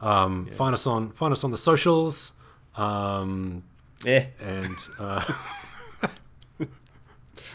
Um, 0.00 0.46
Find 0.50 0.74
us 0.74 0.86
on 0.88 1.12
find 1.12 1.32
us 1.32 1.42
on 1.44 1.52
the 1.52 1.56
socials. 1.56 2.32
Um, 2.76 3.62
Eh, 4.04 4.26
and 4.40 4.76
uh, 4.98 5.24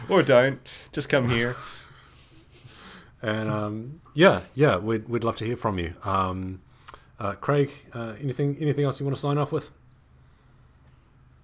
or 0.10 0.24
don't. 0.24 0.60
Just 0.92 1.10
come 1.10 1.30
here. 1.30 1.56
and 3.22 3.50
um, 3.50 4.02
yeah, 4.14 4.42
yeah, 4.56 4.78
we'd 4.78 5.08
we'd 5.10 5.24
love 5.24 5.36
to 5.38 5.46
hear 5.46 5.56
from 5.58 5.78
you. 5.80 5.94
Um, 6.04 6.62
uh, 7.20 7.34
Craig, 7.34 7.72
uh, 7.94 8.16
anything 8.22 8.58
anything 8.60 8.86
else 8.86 9.00
you 9.00 9.06
want 9.06 9.16
to 9.16 9.22
sign 9.22 9.38
off 9.38 9.52
with? 9.52 9.72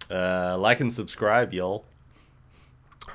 Uh, 0.10 0.56
like 0.60 0.80
and 0.80 0.92
subscribe, 0.92 1.54
y'all. 1.54 1.86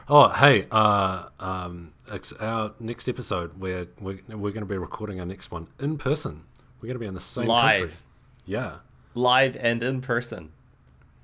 Oh, 0.09 0.28
hey, 0.28 0.64
uh, 0.70 1.27
um, 1.40 1.93
it's 2.10 2.32
our 2.35 2.74
next 2.81 3.09
episode. 3.09 3.59
We're 3.59 3.86
we're, 4.01 4.19
we're 4.28 4.51
going 4.52 4.60
to 4.60 4.66
be 4.66 4.77
recording 4.78 5.20
our 5.20 5.27
next 5.27 5.51
one 5.51 5.69
in 5.81 5.97
person. 5.98 6.44
We're 6.81 6.89
going 6.89 6.94
to 6.98 7.01
be 7.01 7.06
in 7.09 7.14
the 7.14 7.20
same 7.20 7.47
Live. 7.47 7.81
country. 7.81 7.97
Yeah, 8.44 8.77
Live 9.14 9.56
and 9.56 9.82
in 9.82 10.01
person. 10.01 10.51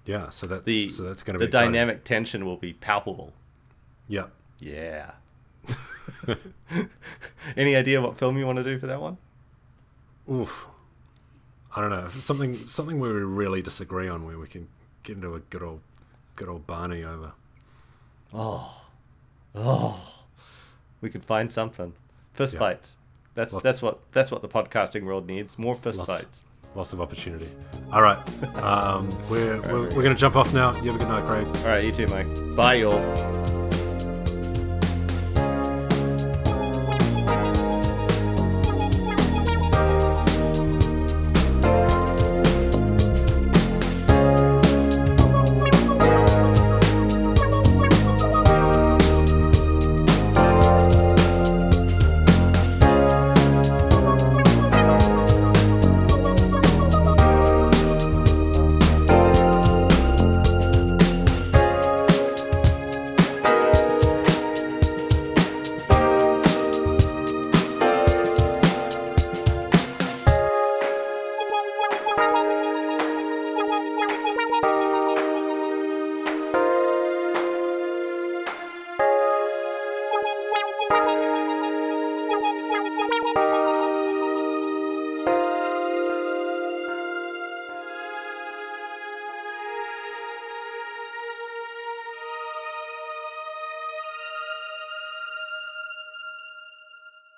yeah. 0.06 0.28
So 0.30 0.46
that's 0.46 0.64
The, 0.64 0.88
so 0.88 1.02
that's 1.02 1.22
going 1.22 1.34
to 1.34 1.38
the 1.38 1.46
be 1.46 1.48
exciting. 1.50 1.72
dynamic 1.72 2.04
tension 2.04 2.44
will 2.46 2.56
be 2.56 2.72
palpable. 2.72 3.32
Yeah. 4.08 4.26
Yeah. 4.60 5.10
Any 7.56 7.76
idea 7.76 8.00
what 8.00 8.18
film 8.18 8.38
you 8.38 8.46
want 8.46 8.56
to 8.56 8.64
do 8.64 8.78
for 8.78 8.86
that 8.86 9.00
one? 9.00 9.18
Oof. 10.30 10.66
I 11.76 11.80
don't 11.80 11.90
know. 11.90 12.08
Something 12.18 12.56
something 12.66 12.98
where 12.98 13.12
we 13.12 13.20
really 13.20 13.62
disagree 13.62 14.08
on, 14.08 14.24
where 14.26 14.38
we 14.38 14.46
can 14.46 14.68
get 15.02 15.16
into 15.16 15.34
a 15.34 15.40
good 15.40 15.62
old 15.62 15.80
good 16.36 16.48
old 16.48 16.66
Barney 16.66 17.04
over. 17.04 17.32
Oh, 18.34 18.82
oh, 19.54 20.00
we 21.00 21.10
could 21.10 21.24
find 21.24 21.52
something. 21.52 21.92
Fist 22.34 22.54
Yeah. 22.54 22.58
fights. 22.60 22.96
That's 23.34 23.52
Lots- 23.52 23.62
that's 23.62 23.82
what 23.82 24.00
that's 24.12 24.30
what 24.30 24.42
the 24.42 24.48
podcasting 24.48 25.04
world 25.04 25.26
needs. 25.26 25.58
More 25.58 25.74
fist 25.76 25.98
Lots- 25.98 26.10
fights. 26.10 26.44
Lots 26.74 26.92
of 26.92 27.00
opportunity. 27.00 27.48
All 27.92 28.02
right. 28.02 28.18
Um, 28.58 29.08
we're, 29.30 29.58
we're, 29.62 29.82
we're 29.84 30.02
going 30.02 30.10
to 30.10 30.14
jump 30.14 30.36
off 30.36 30.52
now. 30.52 30.72
You 30.82 30.92
have 30.92 30.96
a 30.96 30.98
good 30.98 31.08
night, 31.08 31.26
Craig. 31.26 31.46
All 31.46 31.64
right, 31.68 31.82
you 31.82 31.90
too, 31.90 32.06
Mike. 32.08 32.54
Bye, 32.54 32.74
y'all. 32.74 33.57